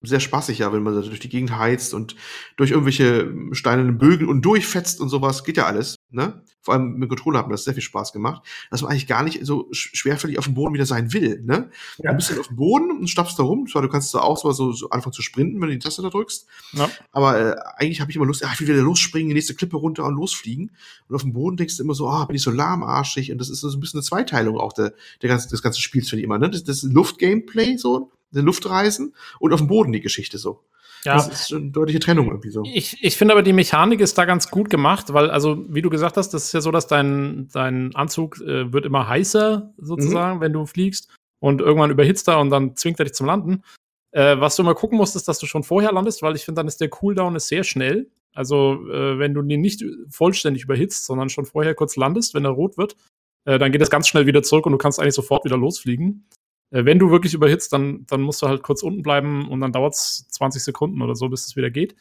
Sehr 0.00 0.20
spaßig, 0.20 0.58
ja, 0.60 0.72
wenn 0.72 0.84
man 0.84 0.94
da 0.94 1.00
durch 1.00 1.18
die 1.18 1.28
Gegend 1.28 1.56
heizt 1.56 1.92
und 1.92 2.14
durch 2.56 2.70
irgendwelche 2.70 3.34
steinernen 3.50 3.98
Bögen 3.98 4.28
und 4.28 4.42
durchfetzt 4.42 5.00
und 5.00 5.08
sowas. 5.08 5.42
Geht 5.42 5.56
ja 5.56 5.66
alles, 5.66 5.96
ne? 6.10 6.44
Vor 6.60 6.74
allem 6.74 6.98
mit 6.98 7.08
Controller 7.08 7.38
hat 7.38 7.48
mir 7.48 7.54
das 7.54 7.64
sehr 7.64 7.74
viel 7.74 7.82
Spaß 7.82 8.12
gemacht, 8.12 8.42
dass 8.70 8.82
man 8.82 8.92
eigentlich 8.92 9.06
gar 9.06 9.22
nicht 9.22 9.44
so 9.44 9.68
schwerfällig 9.72 10.38
auf 10.38 10.44
dem 10.44 10.54
Boden 10.54 10.74
wieder 10.74 10.86
sein 10.86 11.12
will, 11.12 11.42
ne? 11.42 11.70
Ja. 11.96 12.10
Du 12.10 12.16
bist 12.16 12.30
dann 12.30 12.38
auf 12.38 12.46
dem 12.46 12.56
Boden 12.56 12.90
und 12.90 13.08
stapfst 13.08 13.36
da 13.38 13.42
rum. 13.42 13.66
Zwar, 13.66 13.82
du 13.82 13.88
kannst 13.88 14.14
da 14.14 14.20
auch 14.20 14.36
so, 14.36 14.52
so 14.52 14.90
anfangen 14.90 15.14
zu 15.14 15.22
sprinten, 15.22 15.60
wenn 15.60 15.68
du 15.68 15.74
die 15.74 15.80
Taste 15.80 16.02
da 16.02 16.10
drückst. 16.10 16.46
Ja. 16.74 16.88
Aber 17.10 17.40
äh, 17.40 17.56
eigentlich 17.76 18.00
habe 18.00 18.10
ich 18.10 18.16
immer 18.16 18.26
Lust, 18.26 18.44
ach, 18.44 18.54
ich 18.54 18.60
will 18.60 18.68
wieder 18.68 18.82
losspringen, 18.82 19.30
die 19.30 19.34
nächste 19.34 19.54
Klippe 19.54 19.78
runter 19.78 20.04
und 20.04 20.14
losfliegen. 20.14 20.70
Und 21.08 21.16
auf 21.16 21.22
dem 21.22 21.32
Boden 21.32 21.56
denkst 21.56 21.76
du 21.76 21.82
immer 21.82 21.94
so, 21.94 22.08
ah, 22.08 22.24
bin 22.26 22.36
ich 22.36 22.42
so 22.42 22.52
lahmarschig. 22.52 23.32
Und 23.32 23.38
das 23.38 23.50
ist 23.50 23.62
so 23.62 23.68
ein 23.68 23.80
bisschen 23.80 23.98
eine 23.98 24.04
Zweiteilung 24.04 24.58
auch 24.58 24.72
der, 24.72 24.92
der 25.22 25.28
ganzen, 25.28 25.48
des 25.48 25.62
ganzen 25.62 25.80
Spiels, 25.80 26.08
finde 26.08 26.20
ich 26.20 26.24
immer, 26.26 26.38
ne? 26.38 26.50
Das, 26.50 26.62
das 26.62 26.82
Luft-Gameplay 26.82 27.78
so, 27.78 28.12
der 28.30 28.42
Luftreisen 28.42 29.14
und 29.38 29.52
auf 29.52 29.60
dem 29.60 29.68
Boden 29.68 29.92
die 29.92 30.00
Geschichte 30.00 30.38
so. 30.38 30.64
Ja. 31.04 31.14
Das 31.14 31.28
ist 31.28 31.52
eine 31.52 31.70
deutliche 31.70 32.00
Trennung 32.00 32.28
irgendwie 32.28 32.50
so. 32.50 32.62
Ich, 32.64 33.02
ich 33.02 33.16
finde 33.16 33.34
aber, 33.34 33.42
die 33.42 33.52
Mechanik 33.52 34.00
ist 34.00 34.18
da 34.18 34.24
ganz 34.24 34.50
gut 34.50 34.68
gemacht, 34.68 35.12
weil, 35.12 35.30
also, 35.30 35.64
wie 35.68 35.82
du 35.82 35.90
gesagt 35.90 36.16
hast, 36.16 36.30
das 36.34 36.46
ist 36.46 36.52
ja 36.52 36.60
so, 36.60 36.70
dass 36.70 36.86
dein, 36.86 37.48
dein 37.52 37.94
Anzug 37.94 38.40
äh, 38.40 38.72
wird 38.72 38.84
immer 38.84 39.08
heißer, 39.08 39.72
sozusagen, 39.78 40.38
mhm. 40.38 40.40
wenn 40.40 40.52
du 40.52 40.66
fliegst. 40.66 41.08
Und 41.40 41.60
irgendwann 41.60 41.90
überhitzt 41.90 42.28
er 42.28 42.40
und 42.40 42.50
dann 42.50 42.74
zwingt 42.74 42.98
er 42.98 43.04
dich 43.04 43.14
zum 43.14 43.26
Landen. 43.26 43.62
Äh, 44.10 44.40
was 44.40 44.56
du 44.56 44.64
mal 44.64 44.74
gucken 44.74 44.98
musst, 44.98 45.14
ist, 45.14 45.28
dass 45.28 45.38
du 45.38 45.46
schon 45.46 45.62
vorher 45.62 45.92
landest, 45.92 46.22
weil 46.22 46.34
ich 46.34 46.44
finde, 46.44 46.58
dann 46.58 46.66
ist 46.68 46.80
der 46.80 46.88
Cooldown 46.88 47.36
ist 47.36 47.48
sehr 47.48 47.62
schnell. 47.62 48.10
Also, 48.34 48.88
äh, 48.90 49.18
wenn 49.18 49.34
du 49.34 49.42
ihn 49.42 49.60
nicht 49.60 49.84
vollständig 50.10 50.64
überhitzt, 50.64 51.06
sondern 51.06 51.28
schon 51.28 51.44
vorher 51.44 51.74
kurz 51.74 51.96
landest, 51.96 52.34
wenn 52.34 52.44
er 52.44 52.50
rot 52.50 52.76
wird, 52.76 52.96
äh, 53.44 53.58
dann 53.58 53.70
geht 53.70 53.82
es 53.82 53.90
ganz 53.90 54.08
schnell 54.08 54.26
wieder 54.26 54.42
zurück 54.42 54.66
und 54.66 54.72
du 54.72 54.78
kannst 54.78 54.98
eigentlich 54.98 55.14
sofort 55.14 55.44
wieder 55.44 55.56
losfliegen. 55.56 56.26
Äh, 56.70 56.84
wenn 56.84 56.98
du 56.98 57.10
wirklich 57.10 57.34
überhitzt, 57.34 57.72
dann, 57.72 58.06
dann 58.06 58.22
musst 58.22 58.42
du 58.42 58.48
halt 58.48 58.62
kurz 58.62 58.82
unten 58.82 59.02
bleiben 59.02 59.48
und 59.48 59.60
dann 59.60 59.72
dauert 59.72 59.94
es 59.94 60.28
20 60.30 60.62
Sekunden 60.62 61.02
oder 61.02 61.14
so, 61.14 61.28
bis 61.28 61.46
es 61.46 61.56
wieder 61.56 61.70
geht. 61.70 61.96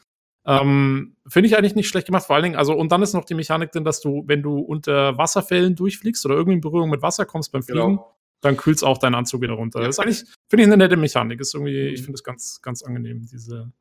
Ähm, 0.45 1.17
Finde 1.27 1.47
ich 1.47 1.57
eigentlich 1.57 1.75
nicht 1.75 1.89
schlecht 1.89 2.07
gemacht, 2.07 2.25
vor 2.25 2.35
allen 2.35 2.43
Dingen, 2.43 2.55
also, 2.55 2.73
und 2.73 2.89
dann 2.93 3.01
ist 3.01 3.13
noch 3.13 3.25
die 3.25 3.33
Mechanik 3.33 3.71
drin, 3.73 3.83
dass 3.83 3.99
du, 3.99 4.23
wenn 4.27 4.41
du 4.41 4.59
unter 4.59 5.17
Wasserfällen 5.17 5.75
durchfliegst 5.75 6.25
oder 6.25 6.35
irgendwie 6.35 6.55
in 6.55 6.61
Berührung 6.61 6.89
mit 6.89 7.01
Wasser 7.01 7.25
kommst 7.25 7.51
beim 7.51 7.63
Fliegen, 7.63 7.97
genau. 7.97 8.15
dann 8.39 8.55
kühlst 8.55 8.81
auch 8.85 8.97
deinen 8.97 9.15
Anzug 9.15 9.41
wieder 9.41 9.55
runter. 9.55 9.81
Das 9.81 9.89
ist 9.89 9.99
eigentlich, 9.99 10.23
finde 10.47 10.63
ich, 10.63 10.67
eine 10.67 10.77
nette 10.77 10.95
Mechanik. 10.95 11.41
Ist 11.41 11.53
irgendwie, 11.53 11.87
ich 11.87 11.99
mhm. 11.99 12.05
finde 12.05 12.15
es 12.15 12.23
ganz, 12.23 12.61
ganz 12.61 12.81
angenehm, 12.81 13.25
diese, 13.29 13.73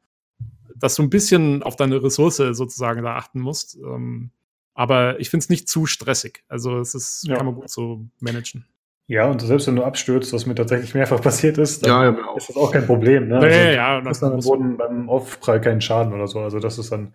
dass 0.74 0.96
du 0.96 1.04
ein 1.04 1.10
bisschen 1.10 1.62
auf 1.62 1.76
deine 1.76 2.02
Ressource 2.02 2.38
sozusagen 2.38 3.04
da 3.04 3.14
achten 3.14 3.40
musst. 3.40 3.76
Ähm, 3.76 4.32
aber 4.74 5.20
ich 5.20 5.30
finde 5.30 5.44
es 5.44 5.48
nicht 5.48 5.68
zu 5.68 5.86
stressig. 5.86 6.42
Also 6.48 6.80
es 6.80 6.96
ist, 6.96 7.28
ja. 7.28 7.36
kann 7.36 7.46
man 7.46 7.54
gut 7.54 7.70
so 7.70 8.08
managen. 8.18 8.66
Ja, 9.08 9.30
und 9.30 9.40
selbst 9.40 9.68
wenn 9.68 9.76
du 9.76 9.84
abstürzt, 9.84 10.32
was 10.32 10.46
mir 10.46 10.56
tatsächlich 10.56 10.94
mehrfach 10.94 11.22
passiert 11.22 11.58
ist, 11.58 11.86
dann 11.86 12.16
ja, 12.16 12.36
ist 12.36 12.48
das 12.48 12.56
auch 12.56 12.72
kein 12.72 12.86
Problem. 12.86 13.28
Ne? 13.28 13.38
Nee, 13.38 13.44
also, 13.44 13.76
ja, 13.76 14.00
du 14.00 14.08
hast 14.08 14.22
dann 14.22 14.32
am 14.32 14.40
Boden 14.40 14.76
beim 14.76 15.08
Aufprall 15.08 15.60
keinen 15.60 15.80
Schaden 15.80 16.12
oder 16.12 16.26
so. 16.26 16.40
Also 16.40 16.58
das 16.58 16.78
ist 16.78 16.90
dann 16.90 17.14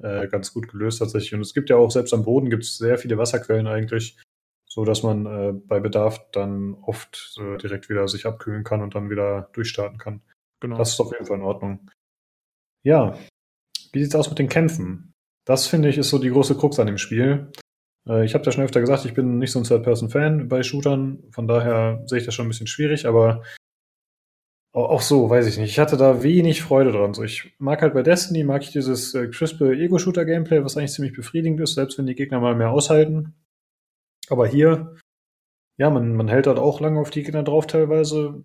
äh, 0.00 0.28
ganz 0.28 0.52
gut 0.52 0.68
gelöst 0.68 1.00
tatsächlich. 1.00 1.34
Und 1.34 1.40
es 1.40 1.52
gibt 1.52 1.70
ja 1.70 1.76
auch 1.76 1.90
selbst 1.90 2.14
am 2.14 2.24
Boden 2.24 2.50
gibt 2.50 2.62
es 2.62 2.78
sehr 2.78 2.98
viele 2.98 3.18
Wasserquellen 3.18 3.66
eigentlich, 3.66 4.16
so 4.64 4.84
dass 4.84 5.02
man 5.02 5.26
äh, 5.26 5.52
bei 5.52 5.80
Bedarf 5.80 6.20
dann 6.30 6.74
oft 6.82 7.36
äh, 7.40 7.58
direkt 7.58 7.88
wieder 7.88 8.06
sich 8.06 8.26
abkühlen 8.26 8.62
kann 8.62 8.80
und 8.80 8.94
dann 8.94 9.10
wieder 9.10 9.48
durchstarten 9.54 9.98
kann. 9.98 10.22
Genau. 10.60 10.78
Das 10.78 10.90
ist 10.90 11.00
auf 11.00 11.12
jeden 11.12 11.26
Fall 11.26 11.38
in 11.38 11.44
Ordnung. 11.44 11.90
Ja, 12.84 13.18
wie 13.92 14.02
sieht's 14.02 14.14
aus 14.14 14.28
mit 14.28 14.38
den 14.38 14.48
Kämpfen? 14.48 15.12
Das 15.44 15.66
finde 15.66 15.88
ich 15.88 15.98
ist 15.98 16.10
so 16.10 16.18
die 16.18 16.30
große 16.30 16.56
Krux 16.56 16.78
an 16.78 16.86
dem 16.86 16.98
Spiel. 16.98 17.50
Äh, 18.08 18.24
ich 18.24 18.34
habe 18.34 18.44
ja 18.44 18.52
schon 18.52 18.64
öfter 18.64 18.80
gesagt, 18.80 19.04
ich 19.04 19.14
bin 19.14 19.38
nicht 19.38 19.52
so 19.52 19.60
ein 19.60 19.64
Third-Person-Fan 19.64 20.48
bei 20.48 20.62
Shootern, 20.62 21.22
von 21.30 21.48
daher 21.48 22.02
sehe 22.06 22.18
ich 22.18 22.24
das 22.24 22.34
schon 22.34 22.46
ein 22.46 22.48
bisschen 22.48 22.66
schwierig, 22.66 23.06
aber 23.06 23.42
auch 24.74 25.02
so, 25.02 25.30
weiß 25.30 25.46
ich 25.46 25.56
nicht. 25.56 25.70
Ich 25.70 25.78
hatte 25.78 25.96
da 25.96 26.24
wenig 26.24 26.62
Freude 26.62 26.90
dran. 26.90 27.14
So, 27.14 27.22
ich 27.22 27.54
mag 27.58 27.80
halt 27.80 27.94
bei 27.94 28.02
Destiny, 28.02 28.42
mag 28.42 28.62
ich 28.62 28.72
dieses 28.72 29.14
äh, 29.14 29.28
crispe 29.28 29.72
Ego-Shooter-Gameplay, 29.72 30.64
was 30.64 30.76
eigentlich 30.76 30.92
ziemlich 30.92 31.14
befriedigend 31.14 31.60
ist, 31.60 31.74
selbst 31.74 31.96
wenn 31.96 32.06
die 32.06 32.16
Gegner 32.16 32.40
mal 32.40 32.56
mehr 32.56 32.70
aushalten. 32.70 33.34
Aber 34.28 34.48
hier, 34.48 34.96
ja, 35.76 35.90
man, 35.90 36.16
man 36.16 36.26
hält 36.26 36.48
halt 36.48 36.58
auch 36.58 36.80
lange 36.80 36.98
auf 37.00 37.10
die 37.10 37.22
Gegner 37.22 37.44
drauf 37.44 37.68
teilweise. 37.68 38.44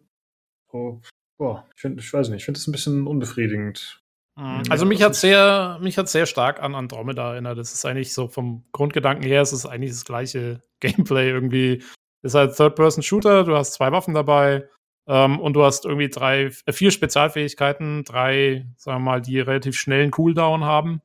Oh, 0.71 1.01
boah, 1.39 1.67
ich, 1.75 1.81
find, 1.81 1.99
ich 1.99 2.13
weiß 2.13 2.29
nicht, 2.29 2.41
ich 2.41 2.45
finde 2.45 2.59
es 2.59 2.67
ein 2.67 2.73
bisschen 2.73 3.07
unbefriedigend. 3.07 4.03
Mhm. 4.39 4.63
Also 4.69 4.85
mich 4.85 5.03
hat 5.03 5.15
sehr, 5.15 5.77
mich 5.81 5.97
hat 5.97 6.07
sehr 6.09 6.25
stark 6.25 6.61
an 6.63 6.75
Andromeda 6.75 7.33
erinnert. 7.33 7.57
Das 7.57 7.73
ist 7.73 7.85
eigentlich 7.85 8.13
so 8.13 8.27
vom 8.27 8.63
Grundgedanken 8.71 9.25
her, 9.25 9.41
es 9.41 9.53
ist 9.53 9.65
eigentlich 9.65 9.91
das 9.91 10.05
gleiche 10.05 10.61
Gameplay 10.79 11.29
irgendwie. 11.29 11.83
Es 12.21 12.31
ist 12.31 12.35
halt 12.35 12.55
Third-Person-Shooter, 12.55 13.43
du 13.43 13.55
hast 13.55 13.73
zwei 13.73 13.91
Waffen 13.91 14.13
dabei 14.13 14.67
ähm, 15.07 15.39
und 15.39 15.53
du 15.53 15.63
hast 15.63 15.85
irgendwie 15.85 16.09
drei, 16.09 16.51
äh, 16.65 16.71
vier 16.71 16.91
Spezialfähigkeiten, 16.91 18.03
drei, 18.03 18.65
sagen 18.77 19.03
wir 19.03 19.11
mal, 19.11 19.21
die 19.21 19.39
relativ 19.39 19.77
schnellen 19.77 20.11
Cooldown 20.11 20.63
haben 20.63 21.01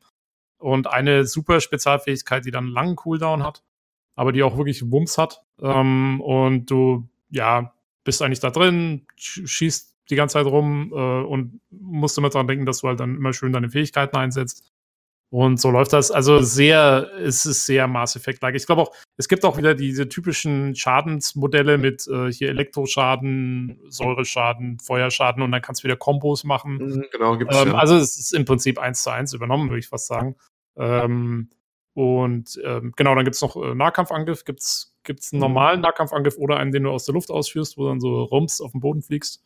und 0.59 0.87
eine 0.87 1.25
super 1.25 1.61
Spezialfähigkeit, 1.61 2.45
die 2.45 2.51
dann 2.51 2.65
einen 2.65 2.73
langen 2.73 2.97
Cooldown 2.97 3.43
hat, 3.43 3.63
aber 4.17 4.33
die 4.33 4.43
auch 4.43 4.57
wirklich 4.57 4.91
Wumms 4.91 5.19
hat. 5.19 5.43
Ähm, 5.61 6.21
und 6.21 6.71
du, 6.71 7.09
ja, 7.31 7.75
bist 8.05 8.23
eigentlich 8.23 8.41
da 8.41 8.51
drin, 8.51 9.07
schießt 9.17 9.94
die 10.11 10.17
ganze 10.17 10.35
Zeit 10.35 10.47
rum 10.47 10.93
äh, 10.95 10.97
und 10.97 11.61
musst 11.71 12.19
immer 12.19 12.31
dran 12.31 12.47
denken, 12.47 12.67
dass 12.67 12.81
du 12.81 12.89
halt 12.89 13.01
dann 13.01 13.17
immer 13.17 13.33
schön 13.33 13.53
deine 13.53 13.71
Fähigkeiten 13.71 14.17
einsetzt. 14.17 14.71
Und 15.31 15.61
so 15.61 15.73
läuft 15.73 15.93
das. 15.93 16.13
Also 16.13 16.39
sehr, 16.43 17.11
es 17.21 17.45
ist 17.45 17.67
sehr 17.67 17.89
Mass 17.89 18.15
Effect-like. 18.15 18.55
Ich 18.55 18.67
glaube 18.67 18.83
auch, 18.83 18.95
es 19.17 19.27
gibt 19.27 19.45
auch 19.45 19.59
wieder 19.59 19.75
diese 19.75 20.09
typischen 20.09 20.77
Schadensmodelle 20.77 21.77
mit 21.77 22.07
äh, 22.07 22.31
hier 22.31 22.51
Elektroschaden, 22.51 23.81
Säureschaden, 23.89 24.79
Feuerschaden 24.79 25.43
und 25.43 25.51
dann 25.51 25.61
kannst 25.61 25.83
du 25.83 25.89
wieder 25.89 25.97
Kombos 25.97 26.45
machen. 26.45 26.77
Mhm, 26.77 27.07
genau, 27.11 27.37
gibt's 27.37 27.57
ähm, 27.61 27.73
ja. 27.73 27.75
Also 27.75 27.97
es 27.97 28.17
ist 28.17 28.33
im 28.33 28.45
Prinzip 28.45 28.79
eins 28.79 29.03
zu 29.03 29.11
eins 29.11 29.33
übernommen, 29.33 29.71
würde 29.71 29.81
ich 29.81 29.89
fast 29.89 30.07
sagen. 30.07 30.37
Ähm, 30.77 31.49
und 31.95 32.61
ähm, 32.65 32.93
genau, 32.95 33.17
dann 33.17 33.25
gibt 33.25 33.35
es 33.35 33.43
noch 33.43 33.57
äh, 33.57 33.75
Nahkampfangriff, 33.75 34.45
gibt 34.45 34.61
es 34.61 34.93
einen 35.07 35.19
mhm. 35.33 35.39
normalen 35.41 35.81
Nahkampfangriff 35.81 36.37
oder 36.37 36.59
einen, 36.59 36.71
den 36.71 36.85
du 36.85 36.91
aus 36.91 37.07
der 37.07 37.15
Luft 37.15 37.31
ausführst, 37.31 37.77
wo 37.77 37.83
du 37.83 37.89
dann 37.89 38.01
so 38.01 38.23
rums 38.23 38.61
auf 38.61 38.71
den 38.71 38.81
Boden 38.81 39.03
fliegst. 39.03 39.43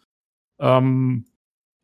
Ähm, 0.59 1.27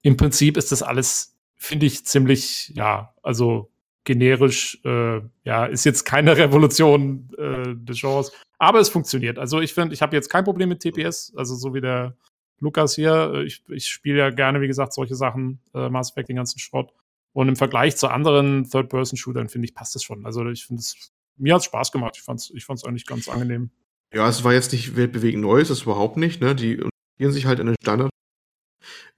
Im 0.03 0.17
Prinzip 0.17 0.57
ist 0.57 0.73
das 0.73 0.83
alles, 0.83 1.37
finde 1.57 1.87
ich, 1.87 2.05
ziemlich, 2.05 2.73
ja, 2.75 3.15
also 3.23 3.71
generisch, 4.05 4.79
äh, 4.85 5.21
ja, 5.45 5.67
ist 5.67 5.85
jetzt 5.85 6.05
keine 6.05 6.37
Revolution 6.37 7.31
äh, 7.39 7.75
des 7.75 8.01
Genres, 8.01 8.33
aber 8.59 8.81
es 8.81 8.89
funktioniert. 8.89 9.39
Also 9.39 9.61
ich 9.61 9.75
finde, 9.75 9.95
ich 9.95 10.03
habe 10.03 10.15
jetzt 10.15 10.29
kein 10.29 10.45
Problem 10.45 10.69
mit 10.69 10.81
TPS, 10.81 11.33
also 11.37 11.55
so 11.55 11.75
wie 11.75 11.81
der 11.81 12.17
Lukas 12.61 12.95
hier. 12.95 13.33
Äh, 13.35 13.45
ich, 13.45 13.63
ich 13.69 13.87
spiele 13.89 14.19
ja 14.19 14.31
gerne, 14.31 14.61
wie 14.61 14.67
gesagt, 14.67 14.93
solche 14.93 15.15
Sachen, 15.15 15.61
äh, 15.75 15.89
Mass 15.89 16.11
Effect, 16.11 16.29
den 16.29 16.37
ganzen 16.37 16.59
Schrott. 16.59 16.93
Und 17.33 17.49
im 17.49 17.57
Vergleich 17.57 17.97
zu 17.97 18.09
anderen 18.09 18.69
Third-Person-Shootern, 18.71 19.49
finde 19.49 19.67
ich, 19.67 19.75
passt 19.75 19.95
das 19.95 20.05
schon. 20.05 20.25
Also 20.25 20.49
ich 20.49 20.67
finde 20.67 20.81
es, 20.81 21.13
mir 21.37 21.55
hat 21.55 21.61
es 21.61 21.67
Spaß 21.67 21.91
gemacht. 21.91 22.15
Ich 22.17 22.23
fand 22.23 22.41
es 22.41 22.51
ich 22.51 22.65
fand's 22.65 22.85
eigentlich 22.85 23.07
ganz 23.07 23.29
angenehm. 23.29 23.71
Ja, 24.13 24.29
es 24.29 24.45
war 24.45 24.53
jetzt 24.53 24.73
nicht 24.73 24.95
weltbewegend 24.95 25.43
Neues, 25.43 25.69
das 25.69 25.83
überhaupt 25.83 26.17
nicht. 26.17 26.41
Ne? 26.41 26.55
Die 26.55 26.81
orientieren 26.81 27.33
sich 27.33 27.47
halt 27.47 27.59
an 27.59 27.67
den 27.67 27.77
Standard 27.83 28.11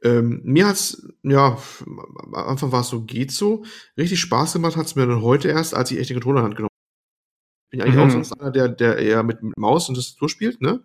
ähm, 0.02 0.40
mir 0.44 0.66
hat's, 0.66 1.06
ja, 1.22 1.58
am 1.86 2.34
Anfang 2.34 2.72
war 2.72 2.82
es 2.82 2.88
so, 2.88 3.02
geht 3.02 3.32
so. 3.32 3.64
Richtig 3.96 4.20
Spaß 4.20 4.54
gemacht 4.54 4.76
hat's 4.76 4.96
mir 4.96 5.06
dann 5.06 5.22
heute 5.22 5.48
erst, 5.48 5.74
als 5.74 5.90
ich 5.90 5.98
echt 5.98 6.10
den 6.10 6.16
Controller 6.16 6.40
in 6.40 6.44
Hand 6.46 6.56
genommen 6.56 6.75
eigentlich 7.82 7.96
mhm. 7.96 8.02
auch 8.02 8.10
sonst 8.10 8.32
einer, 8.32 8.50
der, 8.50 8.68
der 8.68 8.98
eher 8.98 9.22
mit 9.22 9.38
Maus 9.56 9.88
und 9.88 9.94
Tastatur 9.94 10.28
spielt, 10.28 10.60
ne? 10.60 10.80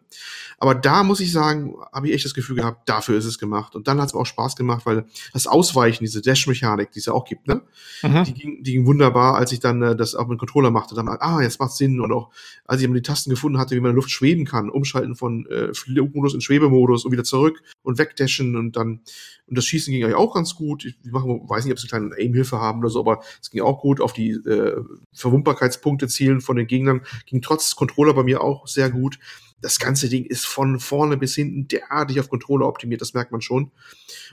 Aber 0.58 0.76
da 0.76 1.04
muss 1.04 1.20
ich 1.20 1.32
sagen, 1.32 1.76
habe 1.92 2.08
ich 2.08 2.14
echt 2.14 2.26
das 2.26 2.36
Gefühl 2.36 2.58
gehabt, 2.58 2.88
dafür 2.88 3.18
ist 3.18 3.26
es 3.26 3.40
gemacht. 3.40 3.76
Und 3.76 3.88
dann 3.88 4.00
hat 4.00 4.10
es 4.10 4.14
auch 4.14 4.28
Spaß 4.28 4.56
gemacht, 4.56 4.86
weil 4.86 5.06
das 5.34 5.48
Ausweichen, 5.48 6.04
diese 6.04 6.22
Dash-Mechanik, 6.22 6.92
die 6.92 7.00
es 7.00 7.08
ja 7.08 7.14
auch 7.14 7.26
gibt, 7.26 7.48
ne? 7.48 7.62
Mhm. 8.04 8.24
Die, 8.26 8.34
ging, 8.34 8.64
die 8.64 8.74
ging 8.74 8.86
wunderbar, 8.86 9.36
als 9.36 9.52
ich 9.52 9.60
dann 9.60 9.82
äh, 9.82 9.96
das 9.96 10.14
auch 10.14 10.28
mit 10.28 10.38
dem 10.38 10.40
Controller 10.40 10.70
machte. 10.70 10.94
Dann, 10.94 11.08
ah, 11.08 11.42
jetzt 11.42 11.60
macht 11.60 11.72
Sinn. 11.72 12.00
Und 12.00 12.12
auch, 12.12 12.30
als 12.66 12.82
ich 12.82 12.92
die 12.92 13.02
Tasten 13.02 13.32
gefunden 13.32 13.58
hatte, 13.58 13.76
wie 13.76 13.80
man 13.80 13.90
in 13.90 13.96
der 13.96 14.02
Luft 14.02 14.12
schweben 14.12 14.46
kann, 14.46 14.70
umschalten 14.70 15.16
von 15.16 15.48
äh, 15.48 15.74
Flugmodus 15.74 16.36
in 16.36 16.42
Schwebemodus 16.42 17.06
und 17.06 17.12
wieder 17.12 17.24
zurück 17.24 17.64
und 17.82 17.98
wegdashen 17.98 18.56
und 18.56 18.76
dann, 18.76 19.02
und 19.48 19.58
das 19.58 19.66
Schießen 19.66 19.92
ging 19.92 20.04
eigentlich 20.04 20.16
auch 20.16 20.36
ganz 20.36 20.56
gut. 20.56 20.86
Ich 20.86 20.96
mache, 21.12 21.26
weiß 21.26 21.66
nicht, 21.66 21.74
ob 21.74 21.80
sie 21.80 21.92
eine 21.92 22.10
kleine 22.10 22.24
Aim-Hilfe 22.24 22.60
haben 22.60 22.80
oder 22.80 22.90
so, 22.90 23.00
aber 23.00 23.22
es 23.42 23.50
ging 23.50 23.62
auch 23.62 23.82
gut 23.82 24.00
auf 24.00 24.14
die 24.14 24.32
äh, 24.32 24.82
Verwundbarkeitspunkte 25.14 26.08
zielen 26.08 26.42
von 26.42 26.56
den 26.56 26.68
Gegnern 26.68 26.81
ging 27.26 27.42
trotz 27.42 27.76
Controller 27.76 28.14
bei 28.14 28.24
mir 28.24 28.42
auch 28.42 28.68
sehr 28.68 28.90
gut. 28.90 29.20
Das 29.62 29.78
ganze 29.78 30.10
Ding 30.10 30.26
ist 30.26 30.48
von 30.48 30.80
vorne 30.80 31.18
bis 31.18 31.36
hinten 31.36 31.68
derartig 31.68 32.20
auf 32.20 32.30
Controller 32.30 32.68
optimiert, 32.68 33.00
das 33.00 33.14
merkt 33.14 33.32
man 33.32 33.42
schon. 33.42 33.72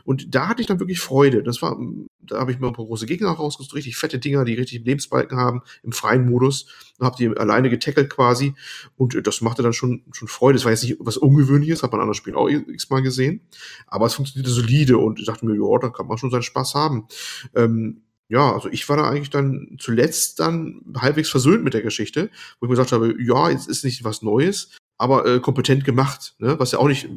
Und 0.04 0.34
da 0.34 0.48
hatte 0.48 0.62
ich 0.62 0.66
dann 0.66 0.80
wirklich 0.80 1.00
Freude. 1.00 1.42
Das 1.42 1.60
war, 1.60 1.78
da 2.20 2.40
habe 2.40 2.50
ich 2.50 2.58
mir 2.58 2.66
ein 2.66 2.72
paar 2.72 2.86
große 2.86 3.04
Gegner 3.04 3.28
rausgesucht, 3.28 3.74
richtig 3.74 3.96
fette 3.96 4.18
Dinger, 4.18 4.46
die 4.46 4.54
richtig 4.54 4.84
Lebensbalken 4.86 5.36
haben, 5.36 5.60
im 5.82 5.92
freien 5.92 6.28
Modus. 6.28 6.66
Und 6.98 7.06
habe 7.06 7.16
die 7.16 7.28
alleine 7.36 7.68
getackelt 7.68 8.08
quasi. 8.08 8.54
Und 8.96 9.26
das 9.26 9.42
machte 9.42 9.62
dann 9.62 9.74
schon, 9.74 10.02
schon 10.12 10.28
Freude. 10.28 10.56
Das 10.56 10.64
war 10.64 10.72
jetzt 10.72 10.82
nicht 10.82 10.96
was 10.98 11.18
Ungewöhnliches, 11.18 11.82
hat 11.82 11.92
man 11.92 11.98
in 11.98 12.02
anderen 12.02 12.14
Spielen 12.14 12.36
auch 12.36 12.48
x-mal 12.48 13.02
gesehen. 13.02 13.42
Aber 13.86 14.06
es 14.06 14.14
funktionierte 14.14 14.50
solide 14.50 14.96
und 14.96 15.20
ich 15.20 15.26
dachte 15.26 15.44
mir, 15.44 15.54
ja, 15.54 15.78
da 15.78 15.90
kann 15.90 16.06
man 16.06 16.16
schon 16.16 16.30
seinen 16.30 16.42
Spaß 16.42 16.74
haben. 16.74 17.06
Ähm, 17.54 18.02
ja, 18.28 18.52
also 18.52 18.68
ich 18.68 18.88
war 18.88 18.96
da 18.96 19.08
eigentlich 19.08 19.30
dann 19.30 19.76
zuletzt 19.78 20.40
dann 20.40 20.82
halbwegs 20.96 21.30
versöhnt 21.30 21.64
mit 21.64 21.74
der 21.74 21.82
Geschichte, 21.82 22.30
wo 22.60 22.66
ich 22.66 22.68
mir 22.68 22.76
gesagt 22.76 22.92
habe, 22.92 23.14
ja, 23.18 23.50
es 23.50 23.66
ist 23.66 23.84
nicht 23.84 24.04
was 24.04 24.22
Neues, 24.22 24.76
aber 24.98 25.26
äh, 25.26 25.40
kompetent 25.40 25.84
gemacht, 25.84 26.34
ne? 26.38 26.58
was 26.58 26.72
ja 26.72 26.78
auch 26.78 26.88
nicht 26.88 27.08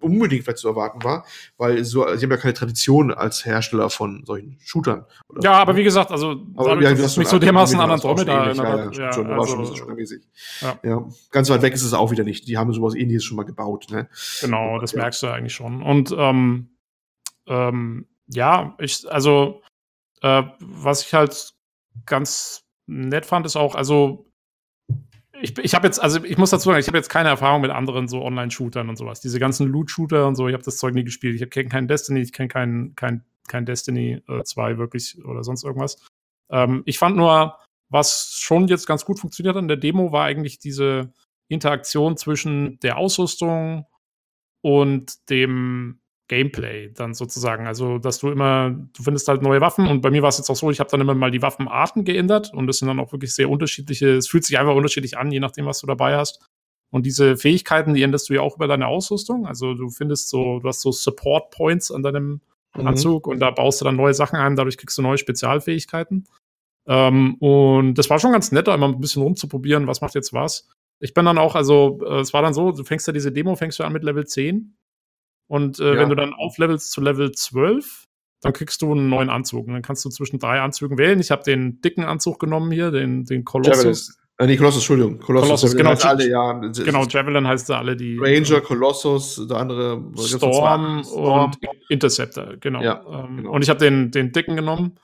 unbedingt 0.00 0.44
vielleicht 0.44 0.58
zu 0.58 0.68
erwarten 0.68 1.02
war, 1.02 1.24
weil 1.56 1.84
so, 1.84 2.02
sie 2.16 2.24
haben 2.24 2.30
ja 2.30 2.36
keine 2.36 2.54
Tradition 2.54 3.12
als 3.12 3.44
Hersteller 3.44 3.90
von 3.90 4.24
solchen 4.24 4.58
Shootern. 4.60 5.04
Oder? 5.28 5.42
Ja, 5.42 5.52
aber 5.54 5.76
wie 5.76 5.82
gesagt, 5.82 6.10
also 6.10 6.30
aber, 6.56 6.68
dadurch, 6.68 6.84
ja, 6.84 6.90
das 6.90 7.00
ist 7.00 7.16
nicht 7.18 7.30
so 7.30 7.38
dermaßen 7.38 7.78
an 7.80 7.90
Andromeda. 7.90 8.52
Ja, 8.52 8.64
ja, 8.64 8.90
ja, 8.90 9.12
schon, 9.12 9.26
also, 9.26 9.64
schon, 9.64 9.76
schon 9.76 9.94
mäßig. 9.94 10.22
Ja. 10.60 10.78
ja. 10.84 11.04
ganz 11.30 11.50
weit 11.50 11.62
weg 11.62 11.74
ist 11.74 11.82
es 11.82 11.94
auch 11.94 12.10
wieder 12.10 12.24
nicht. 12.24 12.46
Die 12.46 12.56
haben 12.56 12.72
sowas 12.72 12.94
ähnliches 12.94 13.24
schon 13.24 13.36
mal 13.36 13.44
gebaut. 13.44 13.86
Ne? 13.90 14.08
Genau, 14.40 14.78
das 14.78 14.94
merkst 14.94 15.22
du 15.22 15.28
eigentlich 15.28 15.54
schon. 15.54 15.82
Und 15.82 16.14
ähm, 16.16 16.68
ähm, 17.46 18.06
ja, 18.28 18.76
ich, 18.78 19.10
also 19.10 19.62
äh, 20.22 20.42
was 20.60 21.02
ich 21.02 21.14
halt 21.14 21.54
ganz 22.06 22.64
nett 22.86 23.26
fand, 23.26 23.46
ist 23.46 23.56
auch, 23.56 23.74
also 23.74 24.26
ich, 25.40 25.56
ich 25.58 25.74
habe 25.74 25.86
jetzt, 25.86 26.00
also 26.00 26.24
ich 26.24 26.38
muss 26.38 26.50
dazu 26.50 26.68
sagen, 26.68 26.80
ich 26.80 26.88
habe 26.88 26.98
jetzt 26.98 27.10
keine 27.10 27.28
Erfahrung 27.28 27.60
mit 27.60 27.70
anderen 27.70 28.08
so 28.08 28.22
Online-Shootern 28.22 28.88
und 28.88 28.96
sowas. 28.96 29.20
Diese 29.20 29.38
ganzen 29.38 29.68
Loot-Shooter 29.68 30.26
und 30.26 30.34
so, 30.34 30.48
ich 30.48 30.54
habe 30.54 30.64
das 30.64 30.78
Zeug 30.78 30.94
nie 30.94 31.04
gespielt. 31.04 31.40
Ich 31.40 31.50
kenne 31.50 31.68
keinen 31.68 31.88
Destiny, 31.88 32.20
ich 32.20 32.32
kenne 32.32 32.48
keinen 32.48 32.94
kein 32.96 33.24
kein 33.48 33.66
Destiny 33.66 34.22
äh, 34.28 34.44
2 34.44 34.78
wirklich 34.78 35.24
oder 35.24 35.42
sonst 35.42 35.64
irgendwas. 35.64 36.06
Ähm, 36.50 36.82
ich 36.86 36.98
fand 36.98 37.16
nur, 37.16 37.58
was 37.88 38.38
schon 38.38 38.68
jetzt 38.68 38.86
ganz 38.86 39.04
gut 39.04 39.18
funktioniert 39.18 39.56
an 39.56 39.68
der 39.68 39.76
Demo, 39.76 40.12
war 40.12 40.24
eigentlich 40.24 40.58
diese 40.58 41.12
Interaktion 41.48 42.16
zwischen 42.16 42.78
der 42.80 42.98
Ausrüstung 42.98 43.86
und 44.62 45.30
dem 45.30 46.00
Gameplay 46.28 46.92
dann 46.92 47.14
sozusagen. 47.14 47.66
Also, 47.66 47.98
dass 47.98 48.18
du 48.18 48.30
immer, 48.30 48.70
du 48.70 49.02
findest 49.02 49.26
halt 49.28 49.42
neue 49.42 49.60
Waffen 49.60 49.88
und 49.88 50.02
bei 50.02 50.10
mir 50.10 50.22
war 50.22 50.28
es 50.28 50.38
jetzt 50.38 50.50
auch 50.50 50.56
so, 50.56 50.70
ich 50.70 50.78
habe 50.78 50.90
dann 50.90 51.00
immer 51.00 51.14
mal 51.14 51.30
die 51.30 51.42
Waffenarten 51.42 52.04
geändert 52.04 52.52
und 52.52 52.66
das 52.66 52.78
sind 52.78 52.88
dann 52.88 53.00
auch 53.00 53.12
wirklich 53.12 53.34
sehr 53.34 53.50
unterschiedliche, 53.50 54.16
es 54.16 54.28
fühlt 54.28 54.44
sich 54.44 54.58
einfach 54.58 54.74
unterschiedlich 54.74 55.18
an, 55.18 55.32
je 55.32 55.40
nachdem, 55.40 55.66
was 55.66 55.80
du 55.80 55.86
dabei 55.86 56.16
hast. 56.16 56.46
Und 56.90 57.04
diese 57.04 57.36
Fähigkeiten, 57.36 57.94
die 57.94 58.02
änderst 58.02 58.28
du 58.28 58.34
ja 58.34 58.40
auch 58.40 58.56
über 58.56 58.66
deine 58.66 58.86
Ausrüstung. 58.86 59.46
Also 59.46 59.74
du 59.74 59.90
findest 59.90 60.30
so, 60.30 60.60
du 60.60 60.68
hast 60.68 60.80
so 60.80 60.90
Support 60.90 61.50
Points 61.50 61.90
an 61.90 62.02
deinem 62.02 62.40
mhm. 62.76 62.86
Anzug 62.86 63.26
und 63.26 63.40
da 63.40 63.50
baust 63.50 63.80
du 63.80 63.84
dann 63.84 63.96
neue 63.96 64.14
Sachen 64.14 64.36
ein, 64.36 64.56
dadurch 64.56 64.78
kriegst 64.78 64.96
du 64.96 65.02
neue 65.02 65.18
Spezialfähigkeiten. 65.18 66.26
Ähm, 66.86 67.34
und 67.36 67.94
das 67.94 68.08
war 68.08 68.18
schon 68.18 68.32
ganz 68.32 68.52
nett, 68.52 68.68
da 68.68 68.74
immer 68.74 68.88
ein 68.88 69.00
bisschen 69.00 69.22
rumzuprobieren, 69.22 69.86
was 69.86 70.00
macht 70.00 70.14
jetzt 70.14 70.32
was. 70.32 70.68
Ich 71.00 71.14
bin 71.14 71.26
dann 71.26 71.38
auch, 71.38 71.54
also 71.54 72.00
äh, 72.04 72.20
es 72.20 72.32
war 72.32 72.42
dann 72.42 72.54
so, 72.54 72.72
du 72.72 72.84
fängst 72.84 73.06
ja 73.06 73.12
diese 73.12 73.32
Demo, 73.32 73.54
fängst 73.54 73.78
du 73.78 73.84
an 73.84 73.92
mit 73.92 74.04
Level 74.04 74.26
10 74.26 74.74
und 75.48 75.80
äh, 75.80 75.94
ja. 75.94 75.98
wenn 75.98 76.08
du 76.08 76.14
dann 76.14 76.34
auflevelst 76.34 76.92
zu 76.92 77.00
Level 77.00 77.32
12, 77.32 78.04
dann 78.42 78.52
kriegst 78.52 78.82
du 78.82 78.92
einen 78.92 79.08
neuen 79.08 79.30
Anzug. 79.30 79.66
Und 79.66 79.72
dann 79.72 79.82
kannst 79.82 80.04
du 80.04 80.10
zwischen 80.10 80.38
drei 80.38 80.60
Anzügen 80.60 80.96
wählen. 80.98 81.18
Ich 81.18 81.30
habe 81.30 81.42
den 81.42 81.80
dicken 81.80 82.04
Anzug 82.04 82.38
genommen 82.38 82.70
hier, 82.70 82.90
den, 82.90 83.24
den 83.24 83.44
Colossus. 83.44 84.16
Äh, 84.38 84.46
nee, 84.46 84.56
Colossus, 84.56 84.82
Entschuldigung. 84.82 85.18
Colossus, 85.18 85.48
Colossus 85.48 85.76
genau. 85.76 85.94
Alle, 85.94 86.28
ja, 86.28 86.52
genau, 86.52 87.04
Javelin 87.06 87.48
heißt 87.48 87.68
da 87.68 87.78
alle 87.78 87.96
die. 87.96 88.16
Ranger, 88.20 88.60
Colossus, 88.60 89.44
der 89.48 89.56
andere. 89.56 90.12
Storm, 90.16 91.02
Storm 91.02 91.44
und 91.44 91.58
Interceptor, 91.88 92.56
genau. 92.60 92.80
Ja, 92.80 93.02
ähm, 93.10 93.38
genau. 93.38 93.50
Und 93.50 93.62
ich 93.62 93.68
habe 93.68 93.80
den, 93.80 94.12
den 94.12 94.30
dicken 94.30 94.54
genommen. 94.54 95.00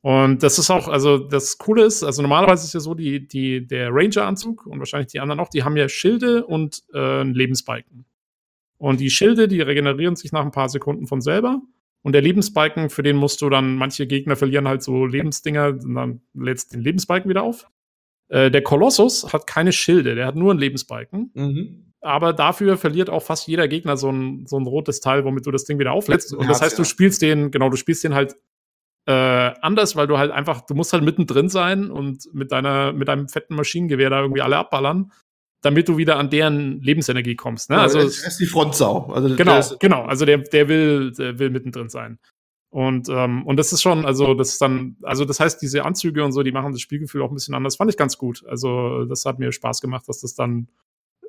Und 0.00 0.42
das 0.42 0.58
ist 0.58 0.68
auch, 0.68 0.88
also 0.88 1.16
das 1.18 1.58
Coole 1.58 1.84
ist, 1.84 2.02
also 2.02 2.22
normalerweise 2.22 2.64
ist 2.64 2.74
ja 2.74 2.80
so, 2.80 2.94
die, 2.94 3.28
die, 3.28 3.64
der 3.64 3.90
Ranger-Anzug 3.92 4.66
und 4.66 4.80
wahrscheinlich 4.80 5.12
die 5.12 5.20
anderen 5.20 5.38
auch, 5.38 5.48
die 5.48 5.62
haben 5.62 5.76
ja 5.76 5.88
Schilde 5.88 6.44
und 6.44 6.82
äh, 6.92 7.20
einen 7.20 7.34
Lebensbalken. 7.34 8.04
Und 8.82 8.98
die 8.98 9.10
Schilde, 9.10 9.46
die 9.46 9.60
regenerieren 9.60 10.16
sich 10.16 10.32
nach 10.32 10.44
ein 10.44 10.50
paar 10.50 10.68
Sekunden 10.68 11.06
von 11.06 11.20
selber. 11.20 11.62
Und 12.02 12.14
der 12.14 12.20
Lebensbalken, 12.20 12.90
für 12.90 13.04
den 13.04 13.14
musst 13.14 13.40
du 13.40 13.48
dann, 13.48 13.76
manche 13.76 14.08
Gegner 14.08 14.34
verlieren 14.34 14.66
halt 14.66 14.82
so 14.82 15.06
Lebensdinger, 15.06 15.68
und 15.68 15.94
dann 15.94 16.20
lädst 16.34 16.74
den 16.74 16.80
Lebensbalken 16.80 17.30
wieder 17.30 17.44
auf. 17.44 17.68
Äh, 18.26 18.50
der 18.50 18.62
Kolossus 18.62 19.32
hat 19.32 19.46
keine 19.46 19.70
Schilde, 19.70 20.16
der 20.16 20.26
hat 20.26 20.34
nur 20.34 20.50
einen 20.50 20.58
Lebensbalken. 20.58 21.30
Mhm. 21.32 21.92
Aber 22.00 22.32
dafür 22.32 22.76
verliert 22.76 23.08
auch 23.08 23.22
fast 23.22 23.46
jeder 23.46 23.68
Gegner 23.68 23.96
so 23.96 24.10
ein, 24.10 24.46
so 24.46 24.58
ein 24.58 24.66
rotes 24.66 24.98
Teil, 24.98 25.24
womit 25.24 25.46
du 25.46 25.52
das 25.52 25.62
Ding 25.62 25.78
wieder 25.78 25.92
auflädst. 25.92 26.34
Und 26.34 26.48
das 26.48 26.60
heißt, 26.60 26.76
du 26.76 26.82
spielst 26.82 27.22
den, 27.22 27.52
genau, 27.52 27.68
du 27.68 27.76
spielst 27.76 28.02
den 28.02 28.14
halt 28.14 28.34
äh, 29.06 29.12
anders, 29.12 29.94
weil 29.94 30.08
du 30.08 30.18
halt 30.18 30.32
einfach, 30.32 30.62
du 30.62 30.74
musst 30.74 30.92
halt 30.92 31.04
mittendrin 31.04 31.48
sein 31.48 31.88
und 31.88 32.28
mit 32.34 32.50
deiner, 32.50 32.92
mit 32.92 33.06
deinem 33.06 33.28
fetten 33.28 33.54
Maschinengewehr 33.54 34.10
da 34.10 34.22
irgendwie 34.22 34.42
alle 34.42 34.56
abballern, 34.56 35.12
damit 35.62 35.88
du 35.88 35.96
wieder 35.96 36.18
an 36.18 36.28
deren 36.28 36.80
Lebensenergie 36.80 37.36
kommst. 37.36 37.70
Ne? 37.70 37.78
Also, 37.78 38.00
das 38.00 38.18
ist 38.18 38.38
die 38.38 38.46
Frontsau. 38.46 39.12
Also 39.12 39.34
genau, 39.34 39.60
genau. 39.78 40.02
Also 40.02 40.26
der, 40.26 40.38
der 40.38 40.68
will, 40.68 41.12
der 41.12 41.38
will 41.38 41.50
mittendrin 41.50 41.88
sein. 41.88 42.18
Und, 42.70 43.08
ähm, 43.10 43.46
und 43.46 43.58
das 43.58 43.72
ist 43.72 43.82
schon, 43.82 44.06
also 44.06 44.34
das 44.34 44.50
ist 44.50 44.62
dann, 44.62 44.96
also 45.02 45.24
das 45.24 45.40
heißt, 45.40 45.60
diese 45.60 45.84
Anzüge 45.84 46.24
und 46.24 46.32
so, 46.32 46.42
die 46.42 46.52
machen 46.52 46.72
das 46.72 46.80
Spielgefühl 46.80 47.22
auch 47.22 47.30
ein 47.30 47.34
bisschen 47.34 47.54
anders. 47.54 47.76
Fand 47.76 47.90
ich 47.90 47.98
ganz 47.98 48.16
gut. 48.18 48.44
Also 48.48 49.04
das 49.04 49.24
hat 49.24 49.38
mir 49.38 49.52
Spaß 49.52 49.80
gemacht, 49.80 50.08
dass 50.08 50.20
das 50.20 50.34
dann 50.34 50.68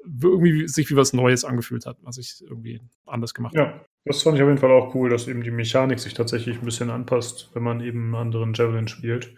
irgendwie 0.06 0.68
sich 0.68 0.90
wie 0.90 0.96
was 0.96 1.14
Neues 1.14 1.46
angefühlt 1.46 1.86
hat, 1.86 1.98
was 2.02 2.18
ich 2.18 2.42
irgendwie 2.42 2.82
anders 3.06 3.34
gemacht 3.34 3.58
habe. 3.58 3.70
Ja, 3.72 3.86
das 4.06 4.24
fand 4.24 4.38
ich 4.38 4.42
auf 4.42 4.48
jeden 4.48 4.60
Fall 4.60 4.72
auch 4.72 4.96
cool, 4.96 5.10
dass 5.10 5.28
eben 5.28 5.44
die 5.44 5.52
Mechanik 5.52 6.00
sich 6.00 6.14
tatsächlich 6.14 6.60
ein 6.60 6.66
bisschen 6.66 6.90
anpasst, 6.90 7.50
wenn 7.54 7.64
man 7.64 7.82
eben 7.82 8.06
einen 8.06 8.16
anderen 8.16 8.54
Javelin 8.54 8.88
spielt. 8.88 9.36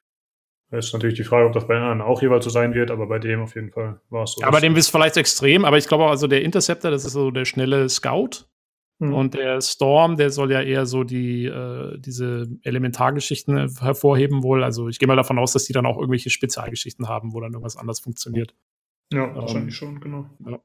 Ist 0.71 0.93
natürlich 0.93 1.15
die 1.15 1.23
Frage, 1.23 1.45
ob 1.45 1.53
das 1.53 1.67
bei 1.67 1.75
anderen 1.75 2.01
auch 2.01 2.21
jeweils 2.21 2.43
so 2.43 2.49
sein 2.49 2.73
wird, 2.73 2.91
aber 2.91 3.07
bei 3.07 3.19
dem 3.19 3.41
auf 3.41 3.55
jeden 3.55 3.71
Fall 3.71 4.01
war 4.09 4.23
es 4.23 4.33
so. 4.33 4.41
Ja, 4.41 4.49
bei 4.49 4.59
dem 4.59 4.75
ist 4.75 4.89
vielleicht 4.89 5.15
extrem, 5.15 5.63
aber 5.63 5.77
ich 5.77 5.87
glaube 5.87 6.05
auch, 6.05 6.09
also 6.09 6.27
der 6.27 6.43
Interceptor, 6.43 6.91
das 6.91 7.05
ist 7.05 7.13
so 7.13 7.31
der 7.31 7.45
schnelle 7.45 7.87
Scout. 7.87 8.45
Mhm. 8.99 9.13
Und 9.13 9.33
der 9.33 9.61
Storm, 9.61 10.15
der 10.15 10.29
soll 10.29 10.51
ja 10.51 10.61
eher 10.61 10.85
so 10.85 11.03
die, 11.03 11.45
äh, 11.45 11.97
diese 11.99 12.47
Elementargeschichten 12.63 13.77
hervorheben 13.79 14.41
wohl. 14.41 14.63
Also 14.63 14.87
ich 14.87 14.99
gehe 14.99 15.07
mal 15.07 15.17
davon 15.17 15.37
aus, 15.37 15.51
dass 15.51 15.65
die 15.65 15.73
dann 15.73 15.85
auch 15.85 15.97
irgendwelche 15.97 16.29
Spezialgeschichten 16.29 17.07
haben, 17.07 17.33
wo 17.33 17.41
dann 17.41 17.51
irgendwas 17.51 17.77
anders 17.77 17.99
funktioniert. 17.99 18.55
Ja, 19.11 19.25
ähm, 19.25 19.35
wahrscheinlich 19.35 19.75
schon, 19.75 19.99
genau. 19.99 20.29
Ja. 20.45 20.59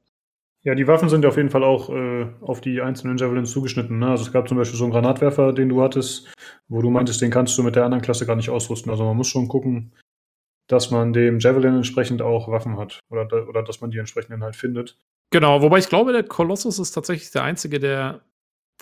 Ja, 0.63 0.75
die 0.75 0.87
Waffen 0.87 1.09
sind 1.09 1.23
ja 1.23 1.29
auf 1.29 1.37
jeden 1.37 1.49
Fall 1.49 1.63
auch 1.63 1.89
äh, 1.89 2.27
auf 2.41 2.61
die 2.61 2.81
einzelnen 2.81 3.17
Javelins 3.17 3.51
zugeschnitten. 3.51 3.97
Ne? 3.97 4.09
Also 4.09 4.25
es 4.25 4.31
gab 4.31 4.47
zum 4.47 4.57
Beispiel 4.57 4.77
so 4.77 4.83
einen 4.83 4.93
Granatwerfer, 4.93 5.53
den 5.53 5.69
du 5.69 5.81
hattest, 5.81 6.31
wo 6.67 6.81
du 6.81 6.91
meintest, 6.91 7.21
den 7.21 7.31
kannst 7.31 7.57
du 7.57 7.63
mit 7.63 7.75
der 7.75 7.85
anderen 7.85 8.03
Klasse 8.03 8.27
gar 8.27 8.35
nicht 8.35 8.49
ausrüsten. 8.49 8.91
Also 8.91 9.03
man 9.03 9.17
muss 9.17 9.27
schon 9.27 9.47
gucken, 9.47 9.93
dass 10.67 10.91
man 10.91 11.13
dem 11.13 11.39
Javelin 11.39 11.75
entsprechend 11.75 12.21
auch 12.21 12.47
Waffen 12.47 12.77
hat 12.77 12.99
oder, 13.09 13.49
oder 13.49 13.63
dass 13.63 13.81
man 13.81 13.89
die 13.89 13.97
entsprechenden 13.97 14.43
halt 14.43 14.55
findet. 14.55 14.99
Genau, 15.31 15.61
wobei 15.61 15.79
ich 15.79 15.89
glaube, 15.89 16.13
der 16.13 16.23
Kolossus 16.23 16.77
ist 16.77 16.91
tatsächlich 16.91 17.31
der 17.31 17.43
einzige, 17.43 17.79
der, 17.79 18.21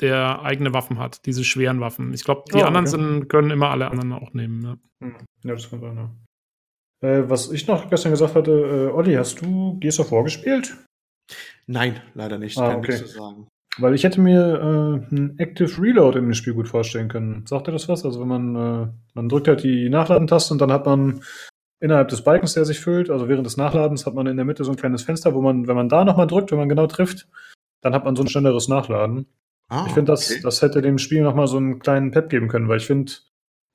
der 0.02 0.42
eigene 0.42 0.74
Waffen 0.74 1.00
hat, 1.00 1.26
diese 1.26 1.46
schweren 1.46 1.80
Waffen. 1.80 2.14
Ich 2.14 2.26
glaube, 2.26 2.44
die 2.54 2.62
oh, 2.62 2.66
anderen 2.66 2.88
sind, 2.88 3.30
können 3.30 3.52
immer 3.52 3.70
alle 3.70 3.90
anderen 3.90 4.12
auch 4.12 4.34
nehmen. 4.34 4.64
Ja, 4.64 5.06
hm. 5.08 5.16
ja 5.46 5.54
das 5.54 5.70
kann 5.70 5.80
sein, 5.80 5.96
ja. 5.96 6.12
Äh, 7.08 7.30
was 7.30 7.52
ich 7.52 7.68
noch 7.68 7.90
gestern 7.90 8.12
gesagt 8.12 8.36
hatte, 8.36 8.52
äh, 8.52 8.94
Olli, 8.94 9.14
hast 9.14 9.42
du 9.42 9.80
Gears 9.80 10.00
of 10.02 10.12
War 10.12 10.24
gespielt? 10.24 10.76
Nein, 11.70 12.02
leider 12.16 12.40
nicht. 12.40 12.58
Ah, 12.58 12.70
Kann 12.70 12.80
okay. 12.80 12.94
nichts 12.94 13.14
sagen. 13.14 13.48
Weil 13.78 13.94
ich 13.94 14.04
hätte 14.04 14.20
mir 14.20 15.06
äh, 15.12 15.16
ein 15.16 15.38
Active 15.38 15.80
Reload 15.80 16.18
in 16.18 16.26
dem 16.26 16.34
Spiel 16.34 16.56
gut 16.56 16.68
vorstellen 16.68 17.10
können. 17.10 17.46
Sagt 17.46 17.70
ihr 17.70 17.72
das 17.72 17.88
was? 17.88 18.04
Also 18.04 18.20
wenn 18.20 18.28
man, 18.28 18.56
äh, 18.56 18.88
man 19.14 19.30
drückt 19.30 19.48
halt 19.48 19.64
die 19.64 19.88
Nachladentaste 19.88 20.52
und 20.52 20.60
dann 20.60 20.72
hat 20.72 20.88
man 20.88 21.22
innerhalb 21.80 22.08
des 22.08 22.24
Balkens, 22.24 22.56
der 22.56 22.66
sich 22.66 22.80
füllt, 22.80 23.12
also 23.12 23.30
während 23.30 23.46
des 23.46 23.56
Nachladens 23.56 24.08
hat 24.08 24.16
man 24.16 24.26
in 24.26 24.36
der 24.36 24.46
Mitte 24.46 24.64
so 24.64 24.72
ein 24.72 24.78
kleines 24.78 25.04
Fenster, 25.04 25.36
wo 25.36 25.42
man, 25.42 25.68
wenn 25.68 25.76
man 25.76 25.90
da 25.90 26.04
nochmal 26.04 26.26
drückt, 26.26 26.52
wenn 26.52 26.58
man 26.58 26.70
genau 26.70 26.88
trifft, 26.88 27.28
dann 27.82 27.94
hat 27.94 28.04
man 28.04 28.16
so 28.16 28.24
ein 28.24 28.30
schnelleres 28.30 28.68
Nachladen. 28.68 29.28
Ah, 29.70 29.86
ich 29.86 29.94
finde, 29.94 30.12
das, 30.12 30.32
okay. 30.32 30.40
das 30.42 30.64
hätte 30.64 30.82
dem 30.82 30.98
Spiel 30.98 31.22
nochmal 31.22 31.46
so 31.46 31.58
einen 31.58 31.78
kleinen 31.78 32.10
Pep 32.10 32.30
geben 32.30 32.48
können, 32.48 32.68
weil 32.68 32.78
ich 32.78 32.88
finde, 32.88 33.12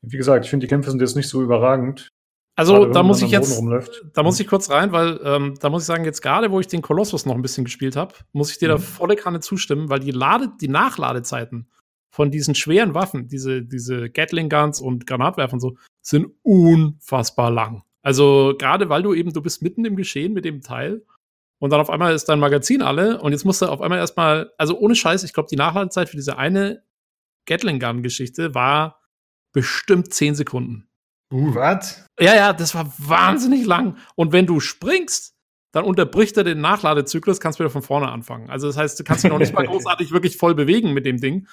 wie 0.02 0.16
gesagt, 0.16 0.44
ich 0.44 0.50
finde, 0.50 0.66
die 0.66 0.68
Kämpfe 0.70 0.90
sind 0.90 1.00
jetzt 1.00 1.14
nicht 1.14 1.28
so 1.28 1.42
überragend. 1.42 2.08
Also 2.56 2.86
da 2.86 3.02
muss 3.02 3.20
ich 3.20 3.30
jetzt, 3.32 3.60
da 4.12 4.22
muss 4.22 4.38
ich 4.38 4.46
kurz 4.46 4.70
rein, 4.70 4.92
weil 4.92 5.18
ähm, 5.24 5.54
da 5.60 5.70
muss 5.70 5.82
ich 5.82 5.86
sagen, 5.86 6.04
jetzt 6.04 6.22
gerade, 6.22 6.52
wo 6.52 6.60
ich 6.60 6.68
den 6.68 6.82
Kolossus 6.82 7.26
noch 7.26 7.34
ein 7.34 7.42
bisschen 7.42 7.64
gespielt 7.64 7.96
habe, 7.96 8.14
muss 8.32 8.50
ich 8.52 8.58
dir 8.58 8.68
mhm. 8.68 8.72
da 8.72 8.78
volle 8.78 9.16
Kanne 9.16 9.40
zustimmen, 9.40 9.90
weil 9.90 9.98
die 9.98 10.12
Lade, 10.12 10.52
die 10.60 10.68
Nachladezeiten 10.68 11.68
von 12.10 12.30
diesen 12.30 12.54
schweren 12.54 12.94
Waffen, 12.94 13.26
diese, 13.26 13.62
diese 13.62 14.08
Gatling 14.08 14.48
Guns 14.48 14.80
und 14.80 15.04
Granatwerfer 15.04 15.54
und 15.54 15.60
so, 15.60 15.76
sind 16.00 16.28
unfassbar 16.42 17.50
lang. 17.50 17.82
Also 18.02 18.54
gerade 18.56 18.88
weil 18.88 19.02
du 19.02 19.14
eben, 19.14 19.32
du 19.32 19.42
bist 19.42 19.62
mitten 19.62 19.84
im 19.84 19.96
Geschehen 19.96 20.32
mit 20.32 20.44
dem 20.44 20.60
Teil 20.60 21.04
und 21.58 21.70
dann 21.70 21.80
auf 21.80 21.90
einmal 21.90 22.14
ist 22.14 22.26
dein 22.26 22.38
Magazin 22.38 22.82
alle 22.82 23.20
und 23.20 23.32
jetzt 23.32 23.44
musst 23.44 23.62
du 23.62 23.66
auf 23.66 23.80
einmal 23.80 23.98
erstmal, 23.98 24.52
also 24.58 24.78
ohne 24.78 24.94
Scheiß, 24.94 25.24
ich 25.24 25.32
glaube, 25.32 25.48
die 25.50 25.56
Nachladezeit 25.56 26.08
für 26.08 26.16
diese 26.16 26.38
eine 26.38 26.84
Gatling 27.46 27.80
Gun 27.80 28.04
Geschichte 28.04 28.54
war 28.54 29.00
bestimmt 29.52 30.14
zehn 30.14 30.36
Sekunden. 30.36 30.86
Uh, 31.32 31.54
was? 31.54 32.06
Ja, 32.20 32.34
ja, 32.34 32.52
das 32.52 32.74
war 32.74 32.92
wahnsinnig 32.98 33.66
lang. 33.66 33.96
Und 34.14 34.32
wenn 34.32 34.46
du 34.46 34.60
springst, 34.60 35.34
dann 35.72 35.84
unterbricht 35.84 36.36
er 36.36 36.44
den 36.44 36.60
Nachladezyklus, 36.60 37.40
kannst 37.40 37.58
wieder 37.58 37.70
von 37.70 37.82
vorne 37.82 38.10
anfangen. 38.10 38.48
Also 38.48 38.68
das 38.68 38.76
heißt, 38.76 38.98
du 39.00 39.04
kannst 39.04 39.24
dich 39.24 39.30
noch 39.30 39.38
nicht 39.38 39.52
mal 39.52 39.66
großartig 39.66 40.12
wirklich 40.12 40.36
voll 40.36 40.54
bewegen 40.54 40.92
mit 40.92 41.04
dem 41.04 41.18
Ding. 41.18 41.48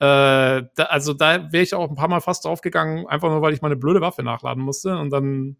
Äh, 0.00 0.64
da, 0.74 0.84
also 0.88 1.12
da 1.12 1.52
wäre 1.52 1.62
ich 1.62 1.74
auch 1.74 1.90
ein 1.90 1.96
paar 1.96 2.08
Mal 2.08 2.20
fast 2.20 2.44
draufgegangen, 2.44 3.06
einfach 3.08 3.28
nur, 3.28 3.42
weil 3.42 3.52
ich 3.52 3.60
meine 3.60 3.76
blöde 3.76 4.00
Waffe 4.00 4.22
nachladen 4.22 4.62
musste. 4.62 4.96
Und 4.96 5.10
dann 5.10 5.56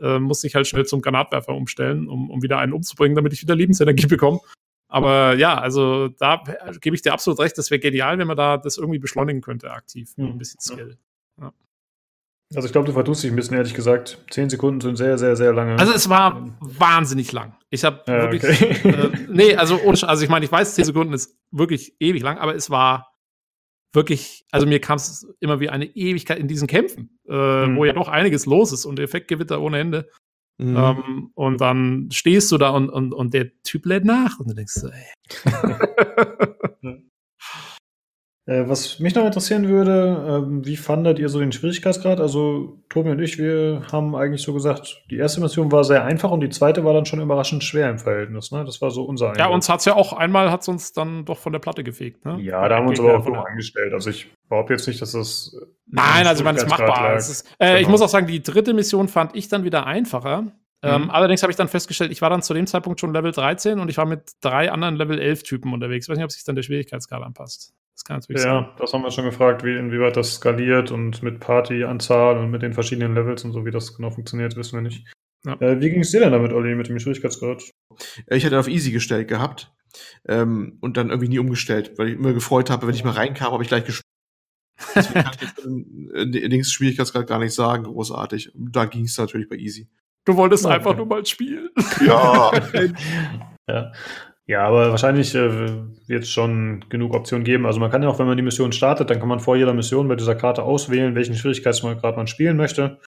äh, 0.00 0.18
musste 0.18 0.46
ich 0.46 0.54
halt 0.54 0.66
schnell 0.66 0.86
zum 0.86 1.02
Granatwerfer 1.02 1.54
umstellen, 1.54 2.08
um, 2.08 2.30
um 2.30 2.42
wieder 2.42 2.58
einen 2.58 2.72
umzubringen, 2.72 3.16
damit 3.16 3.34
ich 3.34 3.42
wieder 3.42 3.54
Lebensenergie 3.54 4.06
bekomme. 4.06 4.40
Aber 4.88 5.34
ja, 5.34 5.58
also 5.58 6.08
da 6.08 6.42
gebe 6.80 6.94
ich 6.94 7.02
dir 7.02 7.14
absolut 7.14 7.40
recht, 7.40 7.56
das 7.56 7.70
wäre 7.70 7.80
genial, 7.80 8.18
wenn 8.18 8.26
man 8.26 8.36
da 8.36 8.58
das 8.58 8.76
irgendwie 8.76 8.98
beschleunigen 8.98 9.40
könnte, 9.40 9.70
aktiv, 9.70 10.12
mit 10.16 10.28
ein 10.28 10.38
bisschen 10.38 10.60
Skill. 10.60 10.98
Ja. 11.40 11.52
Also 12.54 12.66
ich 12.66 12.72
glaube, 12.72 12.86
du 12.86 12.92
verdust 12.92 13.22
dich 13.22 13.30
ein 13.30 13.36
bisschen, 13.36 13.56
ehrlich 13.56 13.74
gesagt. 13.74 14.18
Zehn 14.30 14.50
Sekunden 14.50 14.80
sind 14.80 14.96
sehr, 14.96 15.16
sehr, 15.18 15.36
sehr 15.36 15.52
lange. 15.52 15.78
Also 15.78 15.92
es 15.92 16.08
war 16.08 16.56
wahnsinnig 16.60 17.32
lang. 17.32 17.54
Ich 17.70 17.84
habe 17.84 18.02
ja, 18.06 18.30
wirklich. 18.30 18.62
Okay. 18.62 18.88
Äh, 18.88 19.10
nee, 19.28 19.56
also, 19.56 19.80
also 19.84 20.22
ich 20.22 20.28
meine, 20.28 20.44
ich 20.44 20.52
weiß, 20.52 20.74
zehn 20.74 20.84
Sekunden 20.84 21.14
ist 21.14 21.38
wirklich 21.50 21.94
ewig 22.00 22.22
lang, 22.22 22.38
aber 22.38 22.54
es 22.54 22.68
war 22.70 23.12
wirklich, 23.94 24.44
also 24.50 24.66
mir 24.66 24.80
kam 24.80 24.96
es 24.96 25.26
immer 25.40 25.60
wie 25.60 25.70
eine 25.70 25.86
Ewigkeit 25.86 26.38
in 26.38 26.48
diesen 26.48 26.68
Kämpfen, 26.68 27.18
äh, 27.28 27.66
mhm. 27.66 27.76
wo 27.76 27.84
ja 27.84 27.92
doch 27.92 28.08
einiges 28.08 28.46
los 28.46 28.72
ist 28.72 28.84
und 28.84 28.98
Effektgewitter 28.98 29.60
ohne 29.60 29.78
Ende. 29.78 30.08
Mhm. 30.58 30.76
Ähm, 30.76 31.30
und 31.34 31.60
dann 31.60 32.08
stehst 32.12 32.52
du 32.52 32.58
da 32.58 32.70
und, 32.70 32.90
und, 32.90 33.14
und 33.14 33.32
der 33.34 33.50
Typ 33.62 33.86
lädt 33.86 34.04
nach 34.04 34.38
und 34.38 34.50
du 34.50 34.54
denkst 34.54 34.74
so, 34.74 34.88
ey. 34.88 35.06
Äh, 38.44 38.68
was 38.68 38.98
mich 38.98 39.14
noch 39.14 39.24
interessieren 39.24 39.68
würde, 39.68 40.26
ähm, 40.28 40.66
wie 40.66 40.76
fandet 40.76 41.20
ihr 41.20 41.28
so 41.28 41.38
den 41.38 41.52
Schwierigkeitsgrad? 41.52 42.18
Also 42.18 42.82
Tobi 42.88 43.10
und 43.10 43.20
ich, 43.20 43.38
wir 43.38 43.82
haben 43.92 44.16
eigentlich 44.16 44.42
so 44.42 44.52
gesagt, 44.52 45.04
die 45.10 45.16
erste 45.16 45.40
Mission 45.40 45.70
war 45.70 45.84
sehr 45.84 46.04
einfach 46.04 46.32
und 46.32 46.40
die 46.40 46.48
zweite 46.48 46.84
war 46.84 46.92
dann 46.92 47.06
schon 47.06 47.20
überraschend 47.20 47.62
schwer 47.62 47.88
im 47.88 48.00
Verhältnis. 48.00 48.50
Ne? 48.50 48.64
Das 48.64 48.82
war 48.82 48.90
so 48.90 49.04
unser 49.04 49.26
Eindruck. 49.26 49.38
Ja, 49.38 49.46
uns 49.46 49.68
hat 49.68 49.78
es 49.78 49.84
ja 49.84 49.94
auch 49.94 50.12
einmal 50.12 50.50
hat's 50.50 50.66
uns 50.66 50.92
dann 50.92 51.24
doch 51.24 51.38
von 51.38 51.52
der 51.52 51.60
Platte 51.60 51.84
gefegt. 51.84 52.24
Ne? 52.24 52.40
Ja, 52.40 52.68
da 52.68 52.76
haben 52.76 52.86
wir 52.86 52.90
uns 52.90 53.00
aber 53.00 53.18
auch 53.18 53.24
so 53.24 53.32
eingestellt. 53.32 53.92
Also 53.92 54.10
ich 54.10 54.28
behaupte 54.48 54.72
jetzt 54.72 54.88
nicht, 54.88 55.00
dass 55.00 55.12
das. 55.12 55.56
Nein, 55.86 56.26
also 56.26 56.42
man 56.42 56.56
ist 56.56 56.68
machbar. 56.68 57.14
Ist, 57.14 57.46
äh, 57.60 57.68
genau. 57.68 57.80
Ich 57.80 57.88
muss 57.88 58.02
auch 58.02 58.08
sagen, 58.08 58.26
die 58.26 58.42
dritte 58.42 58.74
Mission 58.74 59.06
fand 59.06 59.36
ich 59.36 59.48
dann 59.48 59.62
wieder 59.62 59.86
einfacher. 59.86 60.46
Ähm, 60.84 61.02
mhm. 61.02 61.10
allerdings 61.10 61.42
habe 61.42 61.52
ich 61.52 61.56
dann 61.56 61.68
festgestellt, 61.68 62.10
ich 62.10 62.22
war 62.22 62.30
dann 62.30 62.42
zu 62.42 62.54
dem 62.54 62.66
Zeitpunkt 62.66 62.98
schon 62.98 63.12
Level 63.12 63.30
13 63.30 63.78
und 63.78 63.88
ich 63.88 63.96
war 63.98 64.06
mit 64.06 64.32
drei 64.40 64.70
anderen 64.70 64.96
Level 64.96 65.18
11 65.18 65.44
Typen 65.44 65.72
unterwegs. 65.72 66.06
Ich 66.06 66.10
weiß 66.10 66.16
nicht, 66.16 66.24
ob 66.24 66.32
sich 66.32 66.44
dann 66.44 66.56
der 66.56 66.62
Schwierigkeitsgrad 66.62 67.22
anpasst. 67.22 67.72
Das 67.94 68.04
kann 68.04 68.16
natürlich 68.16 68.42
ja, 68.42 68.48
sein. 68.48 68.64
Ja, 68.64 68.76
das 68.78 68.92
haben 68.92 69.02
wir 69.02 69.10
schon 69.12 69.24
gefragt, 69.24 69.64
wie, 69.64 69.76
inwieweit 69.76 70.16
das 70.16 70.34
skaliert 70.34 70.90
und 70.90 71.22
mit 71.22 71.38
Partyanzahl 71.38 72.36
und 72.38 72.50
mit 72.50 72.62
den 72.62 72.72
verschiedenen 72.72 73.14
Levels 73.14 73.44
und 73.44 73.52
so, 73.52 73.64
wie 73.64 73.70
das 73.70 73.96
genau 73.96 74.10
funktioniert, 74.10 74.56
wissen 74.56 74.76
wir 74.76 74.82
nicht. 74.82 75.06
Ja. 75.44 75.60
Äh, 75.60 75.80
wie 75.80 75.90
ging 75.90 76.00
es 76.00 76.10
dir 76.10 76.20
denn 76.20 76.32
damit, 76.32 76.52
Olli, 76.52 76.74
mit 76.74 76.88
dem 76.88 76.98
Schwierigkeitsgrad? 76.98 77.62
Ich 78.28 78.44
hatte 78.44 78.58
auf 78.58 78.68
Easy 78.68 78.90
gestellt 78.90 79.28
gehabt 79.28 79.72
ähm, 80.26 80.78
und 80.80 80.96
dann 80.96 81.10
irgendwie 81.10 81.28
nie 81.28 81.38
umgestellt, 81.38 81.92
weil 81.96 82.08
ich 82.08 82.14
immer 82.14 82.32
gefreut 82.32 82.70
habe, 82.70 82.88
wenn 82.88 82.94
ich 82.94 83.04
mal 83.04 83.10
reinkam, 83.12 83.52
habe 83.52 83.62
ich 83.62 83.68
gleich 83.68 83.84
gespielt. 83.84 84.06
Deswegen 84.96 85.22
kann 85.22 85.34
ich 85.34 85.42
jetzt 85.42 85.64
den 86.52 86.64
Schwierigkeitsgrad 86.64 87.26
gar 87.28 87.38
nicht 87.38 87.54
sagen, 87.54 87.84
großartig. 87.84 88.50
Da 88.54 88.86
ging 88.86 89.04
es 89.04 89.16
natürlich 89.18 89.48
bei 89.48 89.56
Easy. 89.56 89.88
Du 90.24 90.36
wolltest 90.36 90.64
okay. 90.64 90.74
einfach 90.74 90.96
nur 90.96 91.06
mal 91.06 91.24
spielen. 91.26 91.70
Ja. 92.06 92.52
ja. 93.68 93.92
Ja, 94.46 94.66
aber 94.66 94.90
wahrscheinlich 94.90 95.34
äh, 95.36 95.70
wird 96.08 96.24
es 96.24 96.30
schon 96.30 96.84
genug 96.88 97.14
Optionen 97.14 97.44
geben. 97.44 97.64
Also 97.64 97.78
man 97.78 97.90
kann 97.90 98.02
ja 98.02 98.08
auch, 98.08 98.18
wenn 98.18 98.26
man 98.26 98.36
die 98.36 98.42
Mission 98.42 98.72
startet, 98.72 99.08
dann 99.08 99.20
kann 99.20 99.28
man 99.28 99.38
vor 99.38 99.56
jeder 99.56 99.72
Mission 99.72 100.08
bei 100.08 100.16
dieser 100.16 100.34
Karte 100.34 100.64
auswählen, 100.64 101.14
welchen 101.14 101.36
Schwierigkeitsgrad 101.36 102.16
man 102.16 102.26
spielen 102.26 102.56
möchte. 102.56 103.00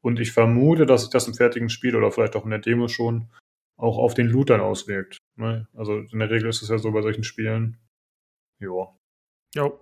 Und 0.00 0.20
ich 0.20 0.30
vermute, 0.30 0.86
dass 0.86 1.02
sich 1.02 1.10
das 1.10 1.26
im 1.26 1.34
fertigen 1.34 1.68
Spiel 1.68 1.96
oder 1.96 2.12
vielleicht 2.12 2.36
auch 2.36 2.44
in 2.44 2.50
der 2.50 2.60
Demo 2.60 2.86
schon 2.86 3.28
auch 3.76 3.98
auf 3.98 4.14
den 4.14 4.28
Loot 4.28 4.50
dann 4.50 4.60
auswirkt. 4.60 5.18
Ne? 5.36 5.66
Also 5.74 5.98
in 5.98 6.18
der 6.20 6.30
Regel 6.30 6.48
ist 6.48 6.62
es 6.62 6.68
ja 6.68 6.78
so 6.78 6.92
bei 6.92 7.02
solchen 7.02 7.24
Spielen. 7.24 7.78
Ja. 8.60 8.88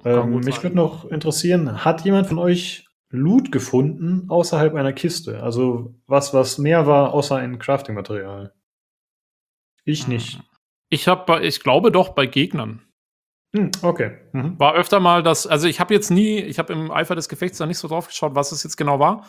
Ähm, 0.05 0.41
mich 0.41 0.63
würde 0.63 0.77
noch 0.77 1.05
interessieren, 1.05 1.85
hat 1.85 2.03
jemand 2.03 2.27
von 2.27 2.39
euch 2.39 2.86
Loot 3.17 3.53
gefunden 3.53 4.27
außerhalb 4.29 4.75
einer 4.75 4.93
Kiste? 4.93 5.43
Also 5.43 5.95
was, 6.07 6.35
was 6.35 6.59
mehr 6.59 6.87
war 6.87 7.13
außer 7.13 7.37
ein 7.37 7.59
Crafting-Material? 7.59 8.53
Ich 9.85 10.05
hm. 10.05 10.15
nicht. 10.15 10.41
Ich 10.89 11.09
habe, 11.09 11.45
ich 11.45 11.61
glaube 11.61 11.91
doch 11.91 12.11
bei 12.11 12.27
Gegnern. 12.27 12.83
Hm, 13.55 13.71
okay. 13.83 14.19
Mhm. 14.33 14.59
War 14.59 14.75
öfter 14.75 15.01
mal 15.01 15.23
das, 15.23 15.47
also 15.47 15.67
ich 15.67 15.81
habe 15.81 15.95
jetzt 15.95 16.11
nie, 16.11 16.39
ich 16.41 16.59
habe 16.59 16.73
im 16.73 16.91
Eifer 16.91 17.15
des 17.15 17.29
Gefechts 17.29 17.59
da 17.59 17.67
nicht 17.67 17.79
so 17.79 17.89
drauf 17.89 18.09
geschaut, 18.09 18.35
was 18.35 18.53
es 18.53 18.63
jetzt 18.63 18.77
genau 18.77 18.99
war. 18.99 19.27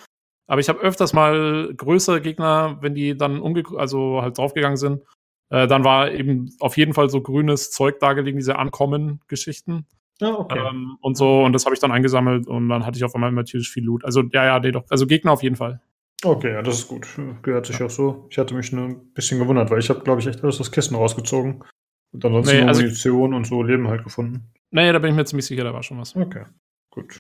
Aber 0.47 0.61
ich 0.61 0.69
habe 0.69 0.79
öfters 0.79 1.13
mal 1.13 1.73
größere 1.75 2.21
Gegner, 2.21 2.77
wenn 2.81 2.95
die 2.95 3.15
dann 3.15 3.39
umge 3.39 3.63
also 3.75 4.21
halt 4.21 4.37
draufgegangen 4.37 4.77
sind, 4.77 5.03
äh, 5.49 5.67
dann 5.67 5.83
war 5.83 6.11
eben 6.11 6.55
auf 6.59 6.77
jeden 6.77 6.93
Fall 6.93 7.09
so 7.09 7.21
grünes 7.21 7.71
Zeug 7.71 7.99
da 7.99 8.13
gelegen, 8.13 8.37
diese 8.37 8.57
Ankommen-Geschichten. 8.57 9.87
Ja, 10.19 10.29
ah, 10.29 10.39
okay. 10.39 10.59
Ähm, 10.59 10.97
und 11.01 11.15
so, 11.15 11.43
und 11.43 11.53
das 11.53 11.65
habe 11.65 11.75
ich 11.75 11.79
dann 11.79 11.91
eingesammelt 11.91 12.47
und 12.47 12.69
dann 12.69 12.85
hatte 12.85 12.97
ich 12.97 13.03
auf 13.03 13.13
einmal 13.13 13.31
natürlich 13.31 13.69
viel 13.69 13.83
Loot. 13.83 14.03
Also, 14.03 14.23
ja, 14.33 14.45
ja, 14.45 14.59
nee, 14.59 14.71
doch. 14.71 14.85
Also 14.89 15.05
Gegner 15.05 15.31
auf 15.31 15.43
jeden 15.43 15.55
Fall. 15.55 15.81
Okay, 16.23 16.53
ja, 16.53 16.61
das 16.63 16.79
ist 16.79 16.87
gut. 16.87 17.07
Gehört 17.43 17.67
sich 17.67 17.77
ja. 17.77 17.85
auch 17.85 17.91
so. 17.91 18.27
Ich 18.31 18.37
hatte 18.39 18.55
mich 18.55 18.71
nur 18.71 18.85
ein 18.85 19.13
bisschen 19.13 19.39
gewundert, 19.39 19.69
weil 19.69 19.79
ich 19.79 19.89
habe, 19.89 19.99
glaube 19.99 20.21
ich, 20.21 20.27
echt 20.27 20.43
alles 20.43 20.59
aus 20.59 20.71
Kisten 20.71 20.95
rausgezogen. 20.95 21.63
Und 22.11 22.25
ansonsten 22.25 22.57
nee, 22.57 22.63
also, 22.63 22.81
Munition 22.81 23.33
und 23.33 23.45
so 23.45 23.61
Leben 23.61 23.87
halt 23.87 24.03
gefunden. 24.03 24.51
Naja, 24.71 24.93
da 24.93 24.99
bin 24.99 25.11
ich 25.11 25.15
mir 25.15 25.25
ziemlich 25.25 25.45
sicher, 25.45 25.63
da 25.63 25.73
war 25.73 25.83
schon 25.83 25.99
was. 25.99 26.15
Okay, 26.15 26.45
gut. 26.89 27.19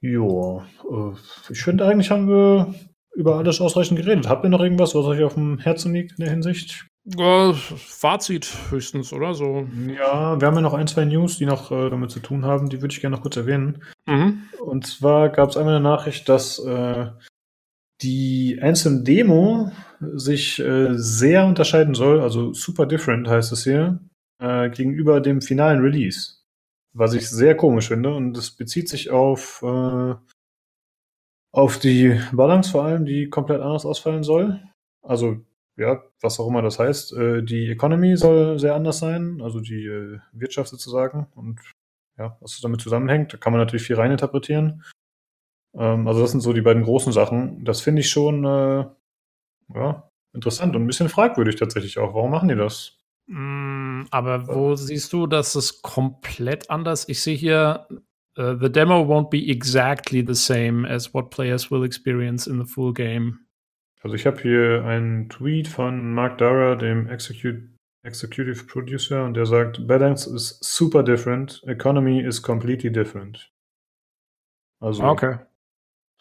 Ja, 0.00 0.66
äh, 0.90 1.12
ich 1.50 1.62
finde 1.62 1.84
eigentlich 1.84 2.10
haben 2.10 2.28
wir 2.28 2.74
über 3.14 3.36
alles 3.36 3.60
ausreichend 3.60 3.98
geredet. 3.98 4.28
Habt 4.28 4.44
ihr 4.44 4.48
noch 4.48 4.60
irgendwas, 4.60 4.94
was 4.94 5.04
euch 5.04 5.22
auf 5.22 5.34
dem 5.34 5.58
Herzen 5.58 5.92
liegt 5.92 6.12
in 6.12 6.24
der 6.24 6.30
Hinsicht? 6.30 6.87
Fazit 7.14 8.52
höchstens, 8.70 9.12
oder 9.12 9.34
so? 9.34 9.66
Ja, 9.86 10.40
wir 10.40 10.46
haben 10.46 10.56
ja 10.56 10.60
noch 10.60 10.74
ein, 10.74 10.86
zwei 10.86 11.04
News, 11.04 11.38
die 11.38 11.46
noch 11.46 11.70
äh, 11.70 11.90
damit 11.90 12.10
zu 12.10 12.20
tun 12.20 12.44
haben. 12.44 12.68
Die 12.68 12.82
würde 12.82 12.92
ich 12.92 13.00
gerne 13.00 13.16
noch 13.16 13.22
kurz 13.22 13.36
erwähnen. 13.36 13.82
Mhm. 14.06 14.42
Und 14.60 14.86
zwar 14.86 15.30
gab 15.30 15.50
es 15.50 15.56
einmal 15.56 15.76
eine 15.76 15.82
Nachricht, 15.82 16.28
dass 16.28 16.58
äh, 16.58 17.06
die 18.02 18.58
Anthem 18.62 19.04
Demo 19.04 19.72
sich 20.00 20.58
äh, 20.60 20.94
sehr 20.94 21.46
unterscheiden 21.46 21.94
soll, 21.94 22.20
also 22.20 22.52
super 22.52 22.86
different 22.86 23.28
heißt 23.28 23.52
es 23.52 23.64
hier, 23.64 23.98
äh, 24.40 24.70
gegenüber 24.70 25.20
dem 25.20 25.40
finalen 25.40 25.80
Release. 25.80 26.34
Was 26.92 27.14
ich 27.14 27.28
sehr 27.28 27.56
komisch 27.56 27.88
finde 27.88 28.14
und 28.14 28.36
es 28.36 28.50
bezieht 28.50 28.88
sich 28.88 29.10
auf, 29.10 29.62
äh, 29.62 30.14
auf 31.52 31.78
die 31.78 32.20
Balance 32.32 32.70
vor 32.70 32.84
allem, 32.84 33.04
die 33.04 33.28
komplett 33.28 33.60
anders 33.60 33.84
ausfallen 33.84 34.22
soll. 34.22 34.60
Also 35.02 35.44
ja, 35.78 36.02
was 36.20 36.40
auch 36.40 36.48
immer 36.48 36.60
das 36.60 36.78
heißt. 36.78 37.12
Äh, 37.14 37.42
die 37.42 37.70
Economy 37.70 38.16
soll 38.16 38.58
sehr 38.58 38.74
anders 38.74 38.98
sein, 38.98 39.40
also 39.42 39.60
die 39.60 39.86
äh, 39.86 40.18
Wirtschaft 40.32 40.70
sozusagen. 40.70 41.28
Und 41.34 41.60
ja, 42.18 42.36
was 42.40 42.60
damit 42.60 42.80
zusammenhängt, 42.80 43.32
da 43.32 43.36
kann 43.38 43.52
man 43.52 43.60
natürlich 43.60 43.86
viel 43.86 43.96
reininterpretieren. 43.96 44.82
Ähm, 45.74 46.08
also 46.08 46.20
das 46.20 46.32
sind 46.32 46.40
so 46.40 46.52
die 46.52 46.62
beiden 46.62 46.82
großen 46.82 47.12
Sachen. 47.12 47.64
Das 47.64 47.80
finde 47.80 48.00
ich 48.00 48.10
schon 48.10 48.44
äh, 48.44 48.86
ja, 49.74 50.10
interessant 50.34 50.74
und 50.74 50.82
ein 50.82 50.86
bisschen 50.86 51.08
fragwürdig 51.08 51.56
tatsächlich 51.56 51.98
auch. 51.98 52.14
Warum 52.14 52.32
machen 52.32 52.48
die 52.48 52.56
das? 52.56 52.98
Mm, 53.26 54.02
aber 54.10 54.48
wo 54.48 54.74
siehst 54.74 55.12
du, 55.12 55.26
dass 55.26 55.54
es 55.54 55.82
komplett 55.82 56.70
anders? 56.70 57.08
Ich 57.08 57.22
sehe 57.22 57.36
hier, 57.36 57.86
uh, 58.36 58.56
the 58.60 58.72
demo 58.72 59.02
won't 59.02 59.30
be 59.30 59.48
exactly 59.48 60.24
the 60.26 60.34
same 60.34 60.88
as 60.88 61.14
what 61.14 61.30
players 61.30 61.70
will 61.70 61.84
experience 61.84 62.46
in 62.48 62.58
the 62.58 62.66
full 62.66 62.92
game. 62.92 63.40
Also 64.02 64.14
ich 64.14 64.26
habe 64.26 64.40
hier 64.40 64.84
einen 64.84 65.28
Tweet 65.28 65.68
von 65.68 66.14
Mark 66.14 66.38
Dara, 66.38 66.76
dem 66.76 67.08
Execute, 67.08 67.68
Executive 68.04 68.64
Producer, 68.64 69.24
und 69.24 69.34
der 69.34 69.46
sagt, 69.46 69.86
Balance 69.86 70.32
is 70.32 70.58
super 70.60 71.02
different, 71.02 71.62
Economy 71.66 72.20
is 72.20 72.40
completely 72.40 72.92
different. 72.92 73.50
Also, 74.80 75.02
okay. 75.02 75.38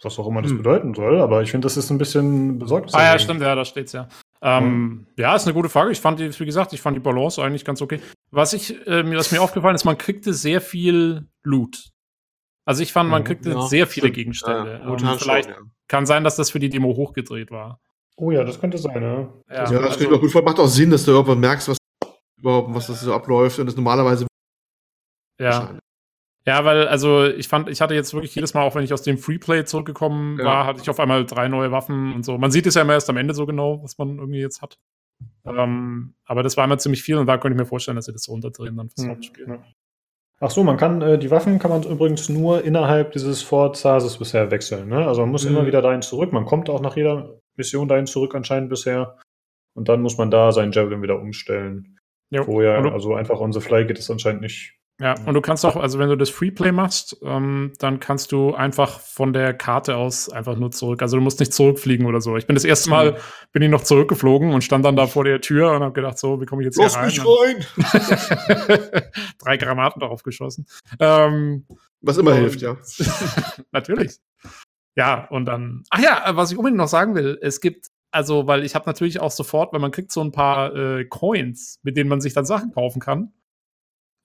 was 0.01 0.17
auch 0.17 0.27
immer 0.27 0.41
das 0.41 0.51
hm. 0.51 0.57
bedeuten 0.57 0.93
soll, 0.95 1.21
aber 1.21 1.43
ich 1.43 1.51
finde, 1.51 1.65
das 1.65 1.77
ist 1.77 1.91
ein 1.91 1.99
bisschen 1.99 2.57
besorgt. 2.57 2.93
Ah 2.93 3.03
ja, 3.03 3.19
stimmt, 3.19 3.41
ja, 3.41 3.53
da 3.53 3.63
steht's 3.63 3.91
ja. 3.91 4.07
Ähm, 4.41 4.63
hm. 4.63 5.07
Ja, 5.17 5.35
ist 5.35 5.45
eine 5.45 5.53
gute 5.53 5.69
Frage. 5.69 5.91
Ich 5.91 5.99
fand, 5.99 6.19
die, 6.19 6.39
wie 6.39 6.45
gesagt, 6.45 6.73
ich 6.73 6.81
fand 6.81 6.95
die 6.95 7.01
Balance 7.01 7.41
eigentlich 7.41 7.65
ganz 7.65 7.81
okay. 7.81 7.99
Was 8.31 8.53
ich, 8.53 8.71
äh, 8.87 9.15
was 9.15 9.31
mir 9.31 9.41
aufgefallen 9.41 9.75
ist, 9.75 9.85
man 9.85 9.97
kriegte 9.97 10.33
sehr 10.33 10.61
viel 10.61 11.27
Loot. 11.43 11.91
Also 12.67 12.83
ich 12.83 12.91
fand, 12.91 13.09
man 13.09 13.21
mhm. 13.21 13.25
kriegte 13.25 13.51
ja, 13.51 13.61
sehr 13.61 13.87
viele 13.87 14.11
Gegenstände. 14.11 14.81
Ja, 14.83 14.97
ja, 14.97 15.17
vielleicht 15.17 15.49
schon, 15.49 15.71
kann 15.87 16.05
sein, 16.05 16.25
dass 16.25 16.35
das 16.35 16.51
für 16.51 16.59
die 16.59 16.67
Demo 16.67 16.89
hochgedreht 16.97 17.49
war. 17.49 17.79
Oh 18.17 18.29
ja, 18.29 18.43
das 18.43 18.59
könnte 18.59 18.77
sein, 18.77 19.01
ja. 19.01 19.19
Ja, 19.49 19.61
das, 19.61 19.71
das 19.71 20.05
also, 20.05 20.19
gut, 20.19 20.43
macht 20.43 20.59
auch 20.59 20.67
Sinn, 20.67 20.91
dass 20.91 21.05
du 21.05 21.11
irgendwann 21.11 21.39
merkst, 21.39 21.69
was 21.69 21.77
überhaupt, 22.37 22.75
was 22.75 22.87
das 22.87 22.99
so 22.99 23.13
abläuft 23.13 23.57
und 23.59 23.67
das 23.67 23.75
normalerweise. 23.77 24.27
Ja. 25.39 25.77
Ja, 26.45 26.65
weil, 26.65 26.89
also 26.89 27.25
ich 27.25 27.47
fand, 27.47 27.69
ich 27.69 27.79
hatte 27.79 27.93
jetzt 27.93 28.13
wirklich 28.13 28.35
jedes 28.35 28.53
Mal, 28.53 28.63
auch 28.63 28.75
wenn 28.75 28.83
ich 28.83 28.91
aus 28.91 29.01
dem 29.01 29.17
Freeplay 29.17 29.63
zurückgekommen 29.63 30.37
war, 30.37 30.65
hatte 30.65 30.81
ich 30.81 30.89
auf 30.89 30.99
einmal 30.99 31.25
drei 31.25 31.47
neue 31.47 31.71
Waffen 31.71 32.13
und 32.13 32.25
so. 32.25 32.37
Man 32.37 32.51
sieht 32.51 32.65
es 32.65 32.75
ja 32.75 32.81
immer 32.81 32.93
erst 32.93 33.09
am 33.09 33.17
Ende 33.17 33.33
so 33.33 33.45
genau, 33.45 33.81
was 33.81 33.97
man 33.97 34.17
irgendwie 34.17 34.39
jetzt 34.39 34.61
hat. 34.61 34.77
Ähm, 35.45 36.15
aber 36.25 36.43
das 36.43 36.57
war 36.57 36.65
immer 36.65 36.77
ziemlich 36.77 37.01
viel 37.01 37.17
und 37.17 37.27
da 37.27 37.37
könnte 37.37 37.55
ich 37.55 37.61
mir 37.61 37.65
vorstellen, 37.65 37.95
dass 37.95 38.05
sie 38.05 38.13
das 38.13 38.23
so 38.23 38.33
runterdrehen 38.33 38.75
dann 38.75 38.89
fürs 38.89 39.05
hm, 39.05 39.11
Hauptspiel. 39.11 39.47
Ja. 39.47 39.63
Ach 40.39 40.51
so, 40.51 40.63
man 40.63 40.77
kann 40.77 41.01
äh, 41.01 41.17
die 41.17 41.31
Waffen 41.31 41.57
kann 41.57 41.71
man 41.71 41.83
übrigens 41.83 42.29
nur 42.29 42.63
innerhalb 42.63 43.11
dieses 43.11 43.41
Fort 43.41 43.75
Sasis 43.75 44.17
bisher 44.17 44.51
wechseln. 44.51 44.87
Ne? 44.87 45.07
Also 45.07 45.21
man 45.21 45.31
muss 45.31 45.45
mhm. 45.45 45.51
immer 45.51 45.65
wieder 45.65 45.81
dahin 45.81 46.03
zurück. 46.03 46.31
Man 46.31 46.45
kommt 46.45 46.69
auch 46.69 46.81
nach 46.81 46.95
jeder 46.95 47.39
Mission 47.55 47.87
dahin 47.87 48.05
zurück 48.05 48.35
anscheinend 48.35 48.69
bisher. 48.69 49.17
Und 49.73 49.89
dann 49.89 50.01
muss 50.01 50.17
man 50.17 50.29
da 50.29 50.51
seinen 50.51 50.71
Javelin 50.71 51.01
wieder 51.01 51.19
umstellen. 51.19 51.97
Jo. 52.29 52.43
Vorher, 52.43 52.83
also 52.91 53.15
einfach 53.15 53.39
on 53.39 53.53
the 53.53 53.61
fly 53.61 53.85
geht 53.85 53.99
es 53.99 54.11
anscheinend 54.11 54.41
nicht. 54.41 54.76
Ja, 54.99 55.13
und 55.25 55.35
du 55.35 55.41
kannst 55.41 55.63
auch, 55.63 55.75
also 55.75 55.99
wenn 55.99 56.09
du 56.09 56.15
das 56.15 56.31
Freeplay 56.31 56.71
machst, 56.71 57.17
ähm, 57.21 57.71
dann 57.77 57.99
kannst 57.99 58.31
du 58.31 58.55
einfach 58.55 58.99
von 58.99 59.31
der 59.31 59.53
Karte 59.53 59.95
aus 59.95 60.27
einfach 60.27 60.55
nur 60.55 60.71
zurück. 60.71 61.03
Also 61.03 61.17
du 61.17 61.21
musst 61.21 61.39
nicht 61.39 61.53
zurückfliegen 61.53 62.07
oder 62.07 62.19
so. 62.19 62.35
Ich 62.35 62.47
bin 62.47 62.55
das 62.55 62.63
erste 62.65 62.89
Mal, 62.89 63.11
mhm. 63.11 63.17
bin 63.51 63.61
ich 63.61 63.69
noch 63.69 63.83
zurückgeflogen 63.83 64.53
und 64.53 64.63
stand 64.63 64.83
dann 64.85 64.95
da 64.95 65.05
vor 65.05 65.23
der 65.23 65.39
Tür 65.39 65.73
und 65.73 65.83
habe 65.83 65.93
gedacht, 65.93 66.17
so, 66.17 66.41
wie 66.41 66.47
komme 66.47 66.63
ich 66.63 66.65
jetzt 66.65 66.77
Lass 66.77 66.99
hier 67.13 67.23
rein? 67.23 67.57
Mich 67.77 67.93
rein. 67.93 69.01
Drei 69.39 69.57
Granaten 69.57 69.99
darauf 69.99 70.23
geschossen. 70.23 70.65
Ähm, 70.99 71.67
was 72.01 72.17
immer 72.17 72.33
hilft, 72.33 72.61
ja. 72.61 72.77
natürlich. 73.71 74.17
Ja, 74.95 75.27
und 75.29 75.45
dann, 75.45 75.83
ach 75.91 75.99
ja, 75.99 76.23
was 76.35 76.51
ich 76.51 76.57
unbedingt 76.57 76.79
noch 76.79 76.87
sagen 76.87 77.13
will, 77.13 77.37
es 77.43 77.61
gibt, 77.61 77.85
also, 78.09 78.47
weil 78.47 78.65
ich 78.65 78.73
habe 78.73 78.87
natürlich 78.87 79.19
auch 79.19 79.29
sofort, 79.29 79.73
weil 79.73 79.79
man 79.79 79.91
kriegt 79.91 80.11
so 80.11 80.21
ein 80.21 80.31
paar 80.31 80.75
äh, 80.75 81.05
Coins, 81.05 81.79
mit 81.83 81.97
denen 81.97 82.09
man 82.09 82.19
sich 82.19 82.33
dann 82.33 82.45
Sachen 82.45 82.71
kaufen 82.71 82.99
kann 82.99 83.31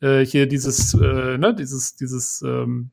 äh, 0.03 0.27
hier 0.27 0.47
dieses, 0.47 0.95
äh, 0.95 1.39
ne, 1.39 1.55
dieses, 1.55 1.97
dieses, 1.97 2.43
ähm, 2.43 2.91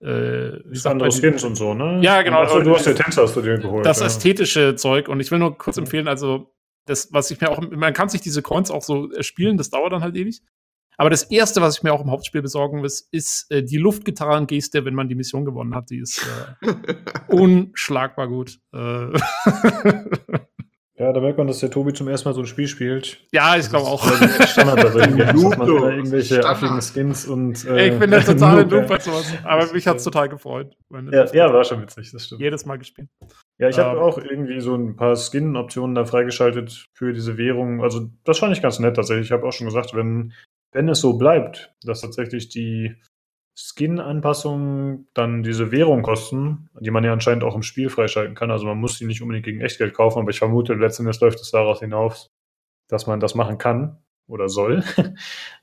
äh, 0.00 0.50
man, 0.84 1.10
Skins 1.10 1.42
und 1.42 1.56
so, 1.56 1.74
ne? 1.74 2.00
Ja, 2.02 2.22
genau. 2.22 2.40
Also, 2.40 2.60
du 2.60 2.74
hast 2.74 2.86
ja 2.86 2.94
Tänzer 2.94 3.22
hast 3.22 3.34
du 3.34 3.42
dir 3.42 3.58
geholt. 3.58 3.84
Das 3.84 3.98
ja. 3.98 4.06
ästhetische 4.06 4.76
Zeug 4.76 5.08
und 5.08 5.18
ich 5.18 5.30
will 5.30 5.40
nur 5.40 5.58
kurz 5.58 5.76
empfehlen, 5.76 6.06
also 6.06 6.54
das, 6.86 7.12
was 7.12 7.30
ich 7.30 7.40
mir 7.40 7.50
auch, 7.50 7.60
man 7.60 7.92
kann 7.92 8.08
sich 8.08 8.20
diese 8.20 8.40
Coins 8.40 8.70
auch 8.70 8.82
so 8.82 9.10
spielen, 9.20 9.56
das 9.56 9.70
dauert 9.70 9.92
dann 9.92 10.02
halt 10.02 10.16
ewig. 10.16 10.40
Aber 10.96 11.10
das 11.10 11.24
erste, 11.24 11.60
was 11.60 11.76
ich 11.76 11.82
mir 11.82 11.92
auch 11.92 12.00
im 12.00 12.10
Hauptspiel 12.10 12.42
besorgen 12.42 12.78
muss, 12.78 13.00
ist 13.12 13.50
äh, 13.50 13.62
die 13.62 13.76
Luftgitarrengeste, 13.76 14.84
wenn 14.84 14.94
man 14.94 15.08
die 15.08 15.14
Mission 15.14 15.44
gewonnen 15.44 15.74
hat. 15.74 15.90
Die 15.90 15.98
ist 15.98 16.26
äh, 16.62 16.94
unschlagbar 17.28 18.26
gut. 18.26 18.58
Äh 18.72 19.12
Ja, 20.98 21.12
da 21.12 21.20
merkt 21.20 21.38
man, 21.38 21.46
dass 21.46 21.60
der 21.60 21.70
Tobi 21.70 21.92
zum 21.92 22.08
ersten 22.08 22.28
Mal 22.28 22.34
so 22.34 22.40
ein 22.40 22.46
Spiel 22.46 22.66
spielt. 22.66 23.24
Ja, 23.32 23.56
ich 23.56 23.68
glaube 23.68 23.86
auch. 23.86 24.04
Standard 24.48 24.96
immer 24.96 25.68
irgendwelche 25.68 26.44
affigen 26.44 26.80
Skins 26.82 27.26
und. 27.26 27.64
Äh, 27.66 27.90
ich 27.90 27.98
bin 27.98 28.10
der 28.10 28.24
totale 28.24 28.66
Noob 28.66 28.88
bei 28.88 28.98
sowas. 28.98 29.32
Aber 29.44 29.72
mich 29.72 29.86
hat 29.86 29.98
es 29.98 30.04
total 30.04 30.28
gefreut. 30.28 30.76
Ja, 31.12 31.24
ja, 31.32 31.52
war 31.52 31.62
schon 31.62 31.82
witzig, 31.82 32.10
das 32.10 32.26
stimmt. 32.26 32.40
Jedes 32.40 32.66
Mal 32.66 32.78
gespielt. 32.78 33.08
Ja, 33.58 33.68
ich 33.68 33.78
habe 33.78 33.96
ähm, 33.96 34.02
auch 34.02 34.18
irgendwie 34.18 34.60
so 34.60 34.74
ein 34.74 34.96
paar 34.96 35.14
Skin-Optionen 35.14 35.94
da 35.94 36.04
freigeschaltet 36.04 36.88
für 36.94 37.12
diese 37.12 37.38
Währung. 37.38 37.80
Also, 37.80 38.10
das 38.24 38.40
fand 38.40 38.56
ich 38.56 38.62
ganz 38.62 38.80
nett 38.80 38.96
tatsächlich. 38.96 39.26
Ich 39.26 39.32
habe 39.32 39.46
auch 39.46 39.52
schon 39.52 39.68
gesagt, 39.68 39.94
wenn, 39.94 40.32
wenn 40.72 40.88
es 40.88 41.00
so 41.00 41.16
bleibt, 41.16 41.72
dass 41.82 42.00
tatsächlich 42.00 42.48
die 42.48 42.96
Skin-Anpassungen 43.60 45.08
dann 45.14 45.42
diese 45.42 45.72
Währung 45.72 46.02
kosten, 46.02 46.70
die 46.78 46.92
man 46.92 47.02
ja 47.02 47.12
anscheinend 47.12 47.42
auch 47.42 47.56
im 47.56 47.64
Spiel 47.64 47.90
freischalten 47.90 48.36
kann. 48.36 48.52
Also 48.52 48.66
man 48.66 48.78
muss 48.78 48.98
die 48.98 49.04
nicht 49.04 49.20
unbedingt 49.20 49.46
gegen 49.46 49.60
Echtgeld 49.60 49.94
kaufen, 49.94 50.20
aber 50.20 50.30
ich 50.30 50.38
vermute, 50.38 50.74
letztendlich 50.74 51.20
läuft 51.20 51.40
es 51.40 51.50
daraus 51.50 51.80
hinaus, 51.80 52.30
dass 52.86 53.08
man 53.08 53.18
das 53.18 53.34
machen 53.34 53.58
kann 53.58 54.00
oder 54.28 54.48
soll. 54.48 54.84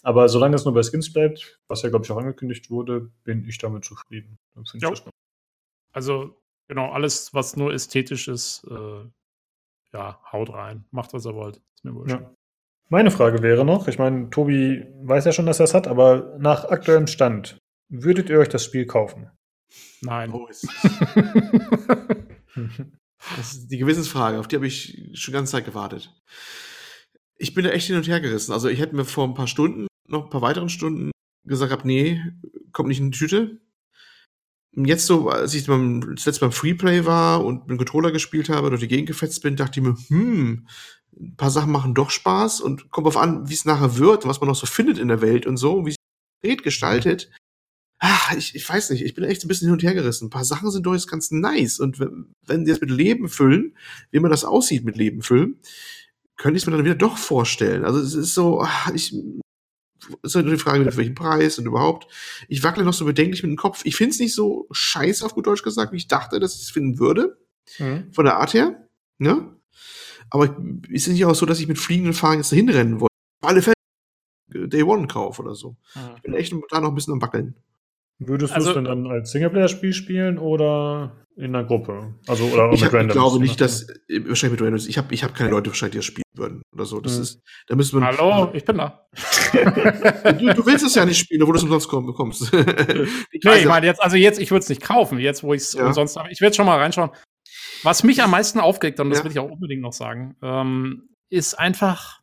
aber 0.03 0.27
solange 0.27 0.55
es 0.55 0.65
nur 0.65 0.73
bei 0.73 0.83
Skins 0.83 1.13
bleibt, 1.13 1.61
was 1.69 1.83
ja, 1.83 1.89
glaube 1.89 2.03
ich, 2.03 2.11
auch 2.11 2.17
angekündigt 2.17 2.69
wurde, 2.69 3.11
bin 3.23 3.47
ich 3.47 3.59
damit 3.59 3.85
zufrieden. 3.85 4.37
Ja. 4.73 4.91
Also, 5.93 6.35
genau, 6.67 6.91
alles, 6.91 7.33
was 7.33 7.55
nur 7.55 7.73
ästhetisch 7.73 8.27
ist, 8.27 8.67
äh, 8.69 9.05
ja, 9.93 10.19
haut 10.33 10.51
rein. 10.51 10.83
Macht, 10.91 11.13
was 11.13 11.25
er 11.25 11.33
wollt. 11.33 11.61
Ist 11.75 11.85
mir 11.85 11.95
wurscht. 11.95 12.11
Ja. 12.11 12.29
Meine 12.89 13.09
Frage 13.09 13.41
wäre 13.41 13.63
noch, 13.63 13.87
ich 13.87 13.97
meine, 13.97 14.29
Tobi 14.29 14.85
weiß 15.01 15.23
ja 15.25 15.31
schon, 15.31 15.45
dass 15.45 15.61
er 15.61 15.63
es 15.63 15.73
hat, 15.73 15.87
aber 15.87 16.35
nach 16.39 16.65
aktuellem 16.65 17.07
Stand, 17.07 17.57
Würdet 18.03 18.29
ihr 18.29 18.39
euch 18.39 18.49
das 18.49 18.63
Spiel 18.63 18.85
kaufen? 18.85 19.29
Nein. 20.01 20.31
Oh, 20.31 20.47
ist 20.47 20.67
das 23.35 23.53
ist 23.53 23.67
die 23.67 23.77
Gewissensfrage, 23.77 24.39
auf 24.39 24.47
die 24.47 24.55
habe 24.55 24.67
ich 24.67 25.11
schon 25.13 25.33
ganz 25.33 25.51
Zeit 25.51 25.65
gewartet. 25.65 26.13
Ich 27.37 27.53
bin 27.53 27.63
da 27.63 27.71
echt 27.71 27.87
hin 27.87 27.97
und 27.97 28.07
her 28.07 28.21
gerissen. 28.21 28.53
Also 28.53 28.69
ich 28.69 28.79
hätte 28.79 28.95
mir 28.95 29.05
vor 29.05 29.27
ein 29.27 29.33
paar 29.33 29.47
Stunden, 29.47 29.87
noch 30.07 30.25
ein 30.25 30.29
paar 30.29 30.41
weiteren 30.41 30.69
Stunden 30.69 31.11
gesagt 31.45 31.71
habe, 31.71 31.87
nee, 31.87 32.21
kommt 32.71 32.89
nicht 32.89 32.99
in 32.99 33.11
die 33.11 33.17
Tüte. 33.17 33.61
Jetzt 34.77 35.05
so, 35.05 35.29
als 35.29 35.53
ich 35.53 35.67
beim, 35.67 36.15
das 36.15 36.25
letzte 36.25 36.41
beim 36.41 36.51
Freeplay 36.51 37.05
war 37.05 37.45
und 37.45 37.61
mit 37.61 37.69
dem 37.71 37.77
Controller 37.77 38.11
gespielt 38.11 38.49
habe, 38.49 38.69
durch 38.69 38.81
die 38.81 38.89
Gegend 38.89 39.07
gefetzt 39.07 39.41
bin, 39.41 39.55
dachte 39.55 39.79
ich 39.79 39.85
mir, 39.85 39.95
hm, 40.07 40.67
ein 41.17 41.35
paar 41.37 41.51
Sachen 41.51 41.71
machen 41.71 41.93
doch 41.93 42.09
Spaß 42.09 42.59
und 42.59 42.91
kommt 42.91 43.07
auf 43.07 43.15
an, 43.15 43.47
wie 43.47 43.53
es 43.53 43.63
nachher 43.63 43.97
wird, 43.97 44.27
was 44.27 44.41
man 44.41 44.49
noch 44.49 44.55
so 44.55 44.65
findet 44.65 44.97
in 44.97 45.07
der 45.07 45.21
Welt 45.21 45.45
und 45.45 45.55
so, 45.55 45.85
wie 45.85 45.95
es 46.43 46.57
gestaltet 46.63 47.31
ach, 47.99 48.33
ich, 48.35 48.55
ich 48.55 48.67
weiß 48.67 48.89
nicht, 48.91 49.03
ich 49.03 49.13
bin 49.13 49.23
echt 49.23 49.43
ein 49.43 49.47
bisschen 49.47 49.67
hin 49.67 49.73
und 49.73 49.83
her 49.83 49.93
gerissen. 49.93 50.27
Ein 50.27 50.31
paar 50.31 50.45
Sachen 50.45 50.69
sind 50.71 50.85
jetzt 50.85 51.09
ganz 51.09 51.31
nice. 51.31 51.79
Und 51.79 51.99
wenn, 51.99 52.33
wenn 52.45 52.65
die 52.65 52.71
das 52.71 52.81
mit 52.81 52.91
Leben 52.91 53.29
füllen, 53.29 53.75
wie 54.11 54.19
man 54.19 54.31
das 54.31 54.45
aussieht 54.45 54.85
mit 54.85 54.97
Leben 54.97 55.21
füllen, 55.21 55.59
könnte 56.37 56.57
ich 56.57 56.63
es 56.63 56.67
mir 56.67 56.75
dann 56.75 56.85
wieder 56.85 56.95
doch 56.95 57.17
vorstellen. 57.17 57.85
Also 57.85 57.99
es 57.99 58.13
ist 58.13 58.33
so, 58.33 58.61
ach, 58.61 58.91
ich, 58.93 59.15
ist 60.21 60.35
halt 60.35 60.47
die 60.47 60.57
Frage, 60.57 60.83
mit 60.83 60.97
welchem 60.97 61.15
Preis 61.15 61.57
und 61.57 61.65
überhaupt. 61.65 62.11
Ich 62.47 62.63
wackle 62.63 62.83
noch 62.83 62.93
so 62.93 63.05
bedenklich 63.05 63.43
mit 63.43 63.51
dem 63.51 63.57
Kopf. 63.57 63.81
Ich 63.85 63.95
finde 63.95 64.11
es 64.11 64.19
nicht 64.19 64.35
so 64.35 64.67
scheiße, 64.71 65.25
auf 65.25 65.33
gut 65.33 65.47
Deutsch 65.47 65.63
gesagt, 65.63 65.91
wie 65.93 65.97
ich 65.97 66.07
dachte, 66.07 66.39
dass 66.39 66.55
ich 66.55 66.63
es 66.63 66.69
finden 66.69 66.99
würde. 66.99 67.37
Mhm. 67.79 68.11
Von 68.13 68.25
der 68.25 68.37
Art 68.37 68.53
her. 68.53 68.87
Ne? 69.17 69.55
Aber 70.29 70.57
es 70.91 71.07
ist 71.07 71.07
nicht 71.07 71.25
auch 71.25 71.35
so, 71.35 71.45
dass 71.45 71.59
ich 71.59 71.67
mit 71.67 71.79
fliegenden 71.79 72.13
Fahnen 72.13 72.39
jetzt 72.39 72.51
dahin 72.51 72.69
rennen 72.69 72.99
wollte. 72.99 73.13
Auf 73.41 73.49
alle 73.49 73.61
Fälle 73.61 73.75
Day 74.67 74.83
One 74.83 75.07
Kauf 75.07 75.39
oder 75.39 75.55
so. 75.55 75.75
Mhm. 75.95 76.01
Ich 76.17 76.21
bin 76.21 76.33
echt 76.33 76.53
da 76.69 76.81
noch 76.81 76.89
ein 76.89 76.95
bisschen 76.95 77.13
am 77.13 77.21
Wackeln. 77.21 77.55
Würdest 78.19 78.55
du 78.55 78.59
es 78.59 78.67
also, 78.67 78.73
denn 78.73 78.85
dann 78.85 79.07
als 79.07 79.31
Singleplayer-Spiel 79.31 79.93
spielen 79.93 80.37
oder 80.37 81.25
in 81.35 81.53
einer 81.53 81.65
Gruppe? 81.65 82.15
Also 82.27 82.45
oder 82.45 82.71
ich 82.71 82.81
mit 82.81 82.87
hab, 82.87 82.93
Randoms? 82.93 83.15
Ich 83.15 83.21
glaube 83.21 83.39
nicht, 83.39 83.61
dass 83.61 83.89
äh, 84.07 84.27
wahrscheinlich 84.27 84.59
mit 84.59 84.61
Randoms. 84.61 84.87
Ich 84.87 84.97
habe 84.97 85.13
ich 85.13 85.23
hab 85.23 85.35
keine 85.35 85.49
Leute 85.49 85.69
wahrscheinlich, 85.69 85.91
die 85.91 85.97
das 85.97 86.05
spielen 86.05 86.23
würden 86.33 86.61
oder 86.73 86.85
so. 86.85 87.01
Das 87.01 87.15
hm. 87.15 87.21
ist, 87.23 87.41
da 87.67 87.75
müssen 87.75 87.99
wir. 87.99 88.07
Hallo, 88.07 88.51
ich 88.53 88.63
bin 88.63 88.77
da. 88.77 89.05
du, 89.51 90.53
du, 90.53 90.65
willst 90.65 90.85
es 90.85 90.95
ja 90.95 91.05
nicht 91.05 91.19
spielen, 91.19 91.45
wo 91.45 91.51
du 91.51 91.57
es 91.57 91.63
umsonst 91.63 91.89
bekommst. 91.89 92.53
ich 93.31 93.43
nee, 93.43 93.57
ich 93.59 93.65
meine 93.65 93.85
jetzt, 93.85 94.01
also 94.01 94.15
jetzt, 94.15 94.39
ich 94.39 94.49
würde 94.49 94.63
es 94.63 94.69
nicht 94.69 94.81
kaufen, 94.81 95.19
jetzt 95.19 95.43
wo 95.43 95.53
ich 95.53 95.63
es 95.63 95.73
ja. 95.73 95.85
umsonst 95.85 96.15
habe. 96.15 96.31
Ich 96.31 96.39
werde 96.39 96.55
schon 96.55 96.65
mal 96.65 96.79
reinschauen. 96.79 97.11
Was 97.83 98.03
mich 98.03 98.23
am 98.23 98.31
meisten 98.31 98.61
aufgeregt 98.61 98.99
und 99.01 99.09
das 99.09 99.19
ja. 99.19 99.25
will 99.25 99.31
ich 99.31 99.39
auch 99.39 99.51
unbedingt 99.51 99.81
noch 99.81 99.93
sagen, 99.93 100.37
ähm, 100.41 101.09
ist 101.29 101.55
einfach 101.55 102.21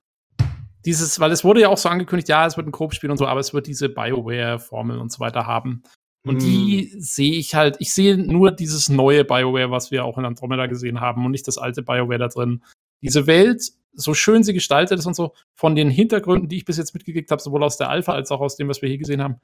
dieses, 0.85 1.21
weil 1.21 1.33
es 1.33 1.45
wurde 1.45 1.61
ja 1.61 1.69
auch 1.69 1.79
so 1.79 1.89
angekündigt, 1.89 2.29
ja, 2.29 2.47
es 2.47 2.57
wird 2.57 2.67
ein 2.67 2.73
Koop-Spiel 2.73 3.11
und 3.11 3.17
so, 3.17 3.27
aber 3.27 3.41
es 3.41 3.55
wird 3.55 3.67
diese 3.67 3.89
BioWare-Formel 3.89 4.99
und 4.99 5.13
so 5.13 5.21
weiter 5.21 5.47
haben. 5.47 5.83
Und 6.27 6.37
mm. 6.37 6.41
die 6.41 6.95
sehe 6.99 7.35
ich 7.35 7.55
halt, 7.55 7.77
ich 7.81 7.93
sehe 7.93 8.17
nur 8.17 8.51
dieses 8.53 8.89
neue 8.89 9.25
BioWare, 9.25 9.71
was 9.71 9.91
wir 9.91 10.05
auch 10.05 10.19
in 10.19 10.25
Andromeda 10.25 10.67
gesehen 10.67 11.01
haben 11.01 11.25
und 11.25 11.33
nicht 11.33 11.49
das 11.49 11.59
alte 11.59 11.83
BioWare 11.83 12.19
da 12.19 12.29
drin. 12.29 12.63
Diese 13.03 13.27
Welt, 13.27 13.63
so 13.95 14.15
schön 14.15 14.45
sie 14.45 14.55
gestaltet 14.55 14.99
ist 14.99 15.07
und 15.07 15.15
so, 15.15 15.35
von 15.55 15.75
den 15.75 15.91
Hintergründen, 15.91 16.49
die 16.49 16.59
ich 16.59 16.65
bis 16.65 16.77
jetzt 16.77 16.95
mitgekriegt 16.95 17.31
habe, 17.31 17.43
sowohl 17.43 17.65
aus 17.65 17.77
der 17.77 17.91
Alpha 17.91 18.13
als 18.13 18.31
auch 18.31 18.41
aus 18.41 18.57
dem, 18.57 18.69
was 18.69 18.83
wir 18.83 18.89
hier 18.89 18.99
gesehen 18.99 19.23
haben, 19.23 19.41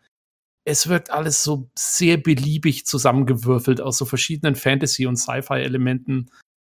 es 0.64 0.88
wirkt 0.88 1.10
alles 1.10 1.42
so 1.42 1.70
sehr 1.76 2.18
beliebig 2.18 2.84
zusammengewürfelt 2.84 3.80
aus 3.80 3.96
so 3.96 4.04
verschiedenen 4.04 4.54
Fantasy- 4.54 5.06
und 5.06 5.16
Sci-Fi-Elementen. 5.16 6.30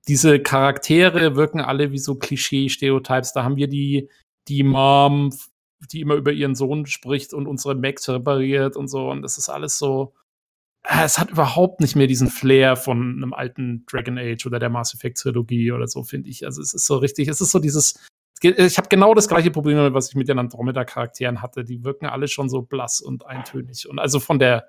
Diese 0.08 0.40
Charaktere 0.40 1.36
wirken 1.36 1.62
alle 1.62 1.92
wie 1.92 2.00
so 2.00 2.16
Klischee-Stereotypes. 2.16 3.34
Da 3.34 3.44
haben 3.44 3.56
wir 3.56 3.68
die, 3.68 4.10
die 4.48 4.64
Mom, 4.64 5.32
die 5.92 6.02
immer 6.02 6.16
über 6.16 6.32
ihren 6.32 6.56
Sohn 6.56 6.86
spricht 6.86 7.34
und 7.34 7.48
unsere 7.48 7.76
Macs 7.76 8.08
repariert 8.10 8.76
und 8.76 8.88
so. 8.88 9.10
Und 9.10 9.22
das 9.22 9.38
ist 9.38 9.50
alles 9.50 9.78
so. 9.78 10.14
Äh, 10.84 11.04
es 11.04 11.20
hat 11.20 11.32
überhaupt 11.32 11.82
nicht 11.82 11.96
mehr 11.96 12.08
diesen 12.08 12.30
Flair 12.30 12.76
von 12.76 13.16
einem 13.18 13.34
alten 13.34 13.86
Dragon 13.86 14.18
Age 14.18 14.46
oder 14.46 14.60
der 14.60 14.70
Mass 14.70 14.94
Effect 14.94 15.18
Trilogie 15.18 15.72
oder 15.72 15.88
so, 15.88 16.04
finde 16.04 16.30
ich. 16.30 16.46
Also 16.46 16.62
es 16.62 16.74
ist 16.74 16.86
so 16.86 16.98
richtig, 16.98 17.28
es 17.28 17.42
ist 17.42 17.52
so 17.52 17.60
dieses. 17.60 18.00
Ich 18.42 18.78
habe 18.78 18.90
genau 18.90 19.14
das 19.14 19.30
gleiche 19.30 19.52
Problem, 19.52 19.94
was 19.94 20.10
ich 20.10 20.16
mit 20.16 20.28
den 20.28 20.38
Andromeda-Charakteren 20.38 21.42
hatte. 21.42 21.64
Die 21.64 21.86
wirken 21.86 22.08
alle 22.08 22.28
schon 22.28 22.50
so 22.50 22.62
blass 22.62 23.00
und 23.00 23.26
eintönig. 23.26 23.88
Und 23.88 24.00
also 24.00 24.20
von 24.20 24.38
der 24.38 24.68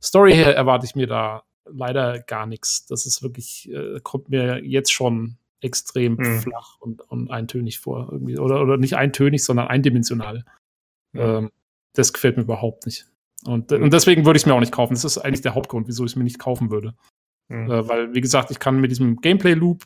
Story 0.00 0.32
her 0.32 0.54
erwarte 0.54 0.86
ich 0.86 0.94
mir 0.94 1.08
da 1.08 1.42
leider 1.64 2.20
gar 2.20 2.46
nichts. 2.46 2.86
Das 2.86 3.04
ist 3.04 3.24
wirklich, 3.24 3.68
äh, 3.72 3.98
kommt 4.00 4.28
mir 4.28 4.64
jetzt 4.64 4.92
schon 4.92 5.38
extrem 5.60 6.14
mhm. 6.14 6.40
flach 6.40 6.78
und, 6.80 7.00
und 7.02 7.30
eintönig 7.30 7.78
vor. 7.78 8.08
Irgendwie. 8.10 8.38
Oder, 8.38 8.60
oder 8.62 8.76
nicht 8.76 8.96
eintönig, 8.96 9.44
sondern 9.44 9.68
eindimensional. 9.68 10.44
Mhm. 11.12 11.20
Ähm, 11.20 11.50
das 11.94 12.12
gefällt 12.12 12.36
mir 12.36 12.44
überhaupt 12.44 12.86
nicht. 12.86 13.06
Und, 13.44 13.70
mhm. 13.70 13.84
und 13.84 13.92
deswegen 13.92 14.24
würde 14.24 14.36
ich 14.36 14.42
es 14.42 14.46
mir 14.46 14.54
auch 14.54 14.60
nicht 14.60 14.72
kaufen. 14.72 14.94
Das 14.94 15.04
ist 15.04 15.18
eigentlich 15.18 15.42
der 15.42 15.54
Hauptgrund, 15.54 15.88
wieso 15.88 16.04
ich 16.04 16.12
es 16.12 16.16
mir 16.16 16.24
nicht 16.24 16.38
kaufen 16.38 16.70
würde. 16.70 16.94
Mhm. 17.48 17.70
Äh, 17.70 17.88
weil, 17.88 18.14
wie 18.14 18.20
gesagt, 18.20 18.50
ich 18.50 18.58
kann 18.58 18.80
mit 18.80 18.90
diesem 18.90 19.16
Gameplay-Loop 19.16 19.84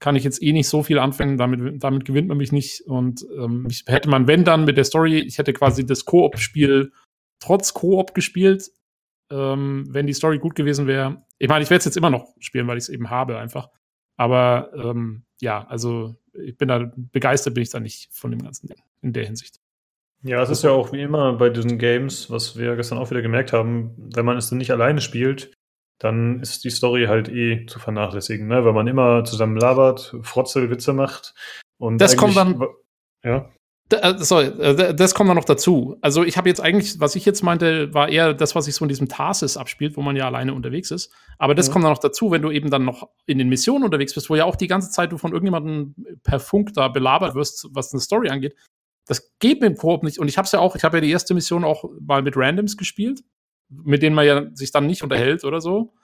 kann 0.00 0.16
ich 0.16 0.24
jetzt 0.24 0.42
eh 0.42 0.52
nicht 0.52 0.68
so 0.68 0.82
viel 0.82 0.98
anfangen, 0.98 1.36
damit, 1.36 1.82
damit 1.82 2.06
gewinnt 2.06 2.28
man 2.28 2.38
mich 2.38 2.52
nicht. 2.52 2.80
Und 2.82 3.26
ähm, 3.36 3.66
ich, 3.70 3.84
hätte 3.86 4.08
man, 4.08 4.26
wenn 4.26 4.44
dann 4.44 4.64
mit 4.64 4.78
der 4.78 4.84
Story, 4.84 5.18
ich 5.18 5.36
hätte 5.36 5.52
quasi 5.52 5.84
das 5.84 6.06
Koop-Spiel 6.06 6.92
trotz 7.38 7.74
Koop 7.74 8.14
gespielt, 8.14 8.70
ähm, 9.30 9.86
wenn 9.90 10.06
die 10.06 10.14
Story 10.14 10.38
gut 10.38 10.54
gewesen 10.54 10.86
wäre. 10.86 11.22
Ich 11.38 11.48
meine, 11.48 11.62
ich 11.62 11.70
werde 11.70 11.80
es 11.80 11.84
jetzt 11.84 11.96
immer 11.96 12.10
noch 12.10 12.34
spielen, 12.38 12.66
weil 12.66 12.78
ich 12.78 12.84
es 12.84 12.88
eben 12.88 13.10
habe 13.10 13.38
einfach. 13.38 13.68
Aber 14.20 14.70
ähm, 14.74 15.22
ja, 15.40 15.66
also 15.68 16.14
ich 16.34 16.58
bin 16.58 16.68
da 16.68 16.92
begeistert, 16.94 17.54
bin 17.54 17.62
ich 17.62 17.70
da 17.70 17.80
nicht 17.80 18.12
von 18.12 18.30
dem 18.30 18.42
ganzen 18.42 18.66
Ding 18.66 18.76
in 19.00 19.14
der 19.14 19.24
Hinsicht. 19.24 19.60
Ja, 20.22 20.42
es 20.42 20.50
ist 20.50 20.62
ja 20.62 20.72
auch 20.72 20.92
wie 20.92 21.00
immer 21.00 21.32
bei 21.32 21.48
diesen 21.48 21.78
Games, 21.78 22.30
was 22.30 22.58
wir 22.58 22.76
gestern 22.76 22.98
auch 22.98 23.10
wieder 23.10 23.22
gemerkt 23.22 23.54
haben, 23.54 23.94
wenn 23.96 24.26
man 24.26 24.36
es 24.36 24.50
dann 24.50 24.58
nicht 24.58 24.72
alleine 24.72 25.00
spielt, 25.00 25.54
dann 25.98 26.40
ist 26.40 26.64
die 26.64 26.70
Story 26.70 27.06
halt 27.06 27.30
eh 27.30 27.64
zu 27.64 27.78
vernachlässigen, 27.78 28.46
ne? 28.46 28.62
Wenn 28.62 28.74
man 28.74 28.88
immer 28.88 29.24
zusammen 29.24 29.56
labert, 29.56 30.14
Frotzel, 30.20 30.68
Witze 30.68 30.92
macht 30.92 31.34
und 31.78 31.98
das 31.98 32.14
kommt 32.18 32.36
dann 32.36 32.62
ja. 33.24 33.50
Äh, 33.90 34.14
sorry, 34.18 34.46
äh, 34.46 34.94
das 34.94 35.14
kommt 35.14 35.28
dann 35.28 35.36
noch 35.36 35.44
dazu. 35.44 35.96
Also 36.00 36.22
ich 36.22 36.36
habe 36.36 36.48
jetzt 36.48 36.60
eigentlich, 36.60 37.00
was 37.00 37.16
ich 37.16 37.24
jetzt 37.24 37.42
meinte, 37.42 37.92
war 37.92 38.08
eher 38.08 38.34
das, 38.34 38.54
was 38.54 38.66
sich 38.66 38.74
so 38.74 38.84
in 38.84 38.88
diesem 38.88 39.08
Tarsis 39.08 39.56
abspielt, 39.56 39.96
wo 39.96 40.02
man 40.02 40.14
ja 40.14 40.26
alleine 40.26 40.54
unterwegs 40.54 40.90
ist. 40.90 41.12
Aber 41.38 41.54
das 41.54 41.66
ja. 41.66 41.72
kommt 41.72 41.84
dann 41.84 41.92
noch 41.92 41.98
dazu, 41.98 42.30
wenn 42.30 42.42
du 42.42 42.50
eben 42.50 42.70
dann 42.70 42.84
noch 42.84 43.08
in 43.26 43.38
den 43.38 43.48
Missionen 43.48 43.84
unterwegs 43.84 44.14
bist, 44.14 44.30
wo 44.30 44.36
ja 44.36 44.44
auch 44.44 44.56
die 44.56 44.68
ganze 44.68 44.90
Zeit 44.90 45.10
du 45.10 45.18
von 45.18 45.32
irgendjemandem 45.32 45.94
per 46.22 46.38
Funk 46.38 46.72
da 46.74 46.88
belabert 46.88 47.34
wirst, 47.34 47.68
was 47.72 47.92
eine 47.92 48.00
Story 48.00 48.28
angeht. 48.28 48.54
Das 49.06 49.32
geht 49.40 49.60
mit 49.60 49.70
dem 49.70 49.76
Koop 49.76 50.04
nicht. 50.04 50.18
Und 50.20 50.28
ich 50.28 50.38
habe 50.38 50.46
es 50.46 50.52
ja 50.52 50.60
auch, 50.60 50.76
ich 50.76 50.84
habe 50.84 50.98
ja 50.98 51.00
die 51.00 51.10
erste 51.10 51.34
Mission 51.34 51.64
auch 51.64 51.84
mal 52.00 52.22
mit 52.22 52.36
Randoms 52.36 52.76
gespielt, 52.76 53.24
mit 53.68 54.02
denen 54.02 54.14
man 54.14 54.26
ja 54.26 54.46
sich 54.54 54.70
dann 54.70 54.86
nicht 54.86 55.02
unterhält 55.02 55.44
oder 55.44 55.60
so. 55.60 55.94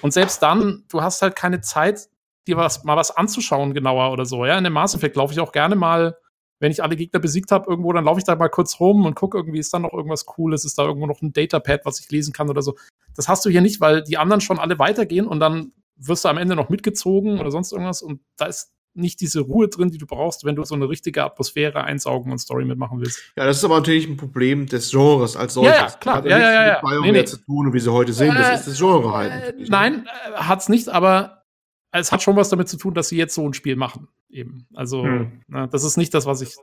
Und 0.00 0.14
selbst 0.14 0.42
dann, 0.42 0.84
du 0.88 1.02
hast 1.02 1.20
halt 1.20 1.36
keine 1.36 1.60
Zeit, 1.60 2.08
dir 2.46 2.56
was, 2.56 2.84
mal 2.84 2.96
was 2.96 3.10
anzuschauen 3.10 3.74
genauer 3.74 4.12
oder 4.12 4.24
so. 4.24 4.46
Ja, 4.46 4.56
in 4.56 4.64
dem 4.64 4.72
Mass 4.72 4.94
Effect 4.94 5.16
laufe 5.16 5.32
ich 5.32 5.40
auch 5.40 5.52
gerne 5.52 5.76
mal 5.76 6.16
wenn 6.64 6.72
ich 6.72 6.82
alle 6.82 6.96
Gegner 6.96 7.20
besiegt 7.20 7.52
habe 7.52 7.70
irgendwo, 7.70 7.92
dann 7.92 8.04
laufe 8.04 8.18
ich 8.18 8.24
da 8.24 8.34
mal 8.36 8.48
kurz 8.48 8.80
rum 8.80 9.04
und 9.04 9.14
gucke 9.14 9.36
irgendwie, 9.36 9.58
ist 9.58 9.74
da 9.74 9.78
noch 9.78 9.92
irgendwas 9.92 10.24
Cooles, 10.24 10.64
ist 10.64 10.78
da 10.78 10.84
irgendwo 10.84 11.06
noch 11.06 11.20
ein 11.20 11.34
Datapad, 11.34 11.84
was 11.84 12.00
ich 12.00 12.10
lesen 12.10 12.32
kann 12.32 12.48
oder 12.48 12.62
so. 12.62 12.74
Das 13.14 13.28
hast 13.28 13.44
du 13.44 13.50
hier 13.50 13.60
nicht, 13.60 13.82
weil 13.82 14.02
die 14.02 14.16
anderen 14.16 14.40
schon 14.40 14.58
alle 14.58 14.78
weitergehen 14.78 15.26
und 15.26 15.40
dann 15.40 15.72
wirst 15.96 16.24
du 16.24 16.30
am 16.30 16.38
Ende 16.38 16.56
noch 16.56 16.70
mitgezogen 16.70 17.38
oder 17.38 17.50
sonst 17.50 17.70
irgendwas 17.70 18.00
und 18.00 18.22
da 18.38 18.46
ist 18.46 18.72
nicht 18.94 19.20
diese 19.20 19.40
Ruhe 19.40 19.68
drin, 19.68 19.90
die 19.90 19.98
du 19.98 20.06
brauchst, 20.06 20.46
wenn 20.46 20.56
du 20.56 20.64
so 20.64 20.74
eine 20.74 20.88
richtige 20.88 21.22
Atmosphäre 21.24 21.84
einsaugen 21.84 22.32
und 22.32 22.38
Story 22.38 22.64
mitmachen 22.64 22.98
willst. 22.98 23.20
Ja, 23.36 23.44
das 23.44 23.58
ist 23.58 23.64
aber 23.64 23.76
natürlich 23.76 24.08
ein 24.08 24.16
Problem 24.16 24.66
des 24.66 24.90
Genres 24.90 25.36
als 25.36 25.52
solches. 25.52 25.74
Ja, 25.74 25.86
ja 25.86 25.90
klar. 25.90 26.16
Hat 26.16 26.24
ja, 26.24 26.38
ja, 26.38 26.52
ja, 26.52 26.66
ja. 26.66 26.80
Mit 26.82 27.02
nee, 27.02 27.12
nee. 27.12 27.24
zu 27.26 27.36
tun, 27.36 27.74
wie 27.74 27.80
sie 27.80 27.92
heute 27.92 28.14
sehen. 28.14 28.34
Das 28.34 28.48
äh, 28.48 28.54
ist 28.54 28.68
das 28.68 28.78
Genre 28.78 29.12
halt. 29.12 29.32
Äh, 29.32 29.64
nein, 29.68 30.06
äh, 30.06 30.32
hat's 30.36 30.70
nicht, 30.70 30.88
aber 30.88 31.44
es 31.90 32.10
hat 32.10 32.22
schon 32.22 32.36
was 32.36 32.48
damit 32.48 32.68
zu 32.68 32.76
tun, 32.76 32.94
dass 32.94 33.08
sie 33.08 33.16
jetzt 33.16 33.34
so 33.34 33.46
ein 33.46 33.54
Spiel 33.54 33.76
machen. 33.76 34.08
Eben. 34.34 34.66
Also, 34.74 35.04
hm. 35.04 35.42
na, 35.48 35.66
das 35.66 35.84
ist 35.84 35.96
nicht 35.96 36.12
das, 36.12 36.26
was 36.26 36.42
ich, 36.42 36.54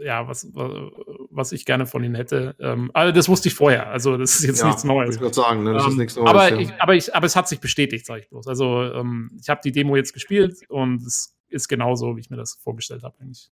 ja, 0.00 0.26
was, 0.26 0.48
was 0.52 1.52
ich 1.52 1.64
gerne 1.64 1.86
von 1.86 2.02
ihnen 2.02 2.14
hätte. 2.14 2.56
Ähm, 2.58 2.90
aber 2.94 3.12
das 3.12 3.28
wusste 3.28 3.48
ich 3.48 3.54
vorher. 3.54 3.88
Also, 3.88 4.16
das 4.16 4.36
ist 4.36 4.44
jetzt 4.44 4.60
ja, 4.60 4.66
nichts 4.66 4.84
Neues. 4.84 5.16
Ich 5.16 5.20
würde 5.20 5.34
sagen, 5.34 5.64
ne? 5.64 5.74
das 5.74 5.84
ähm, 5.84 5.90
ist 5.90 5.98
nichts 5.98 6.16
Neues. 6.16 6.30
Aber, 6.30 6.50
ja. 6.50 6.56
ich, 6.58 6.72
aber, 6.80 6.94
ich, 6.94 7.14
aber 7.14 7.26
es 7.26 7.36
hat 7.36 7.48
sich 7.48 7.60
bestätigt, 7.60 8.06
sage 8.06 8.20
ich 8.22 8.28
bloß. 8.28 8.48
Also, 8.48 8.82
ähm, 8.82 9.30
ich 9.40 9.48
habe 9.48 9.60
die 9.62 9.72
Demo 9.72 9.96
jetzt 9.96 10.12
gespielt 10.12 10.58
und 10.68 11.02
es 11.02 11.36
ist 11.48 11.68
genauso, 11.68 12.16
wie 12.16 12.20
ich 12.20 12.30
mir 12.30 12.36
das 12.36 12.54
vorgestellt 12.62 13.02
habe, 13.02 13.16
eigentlich. 13.20 13.50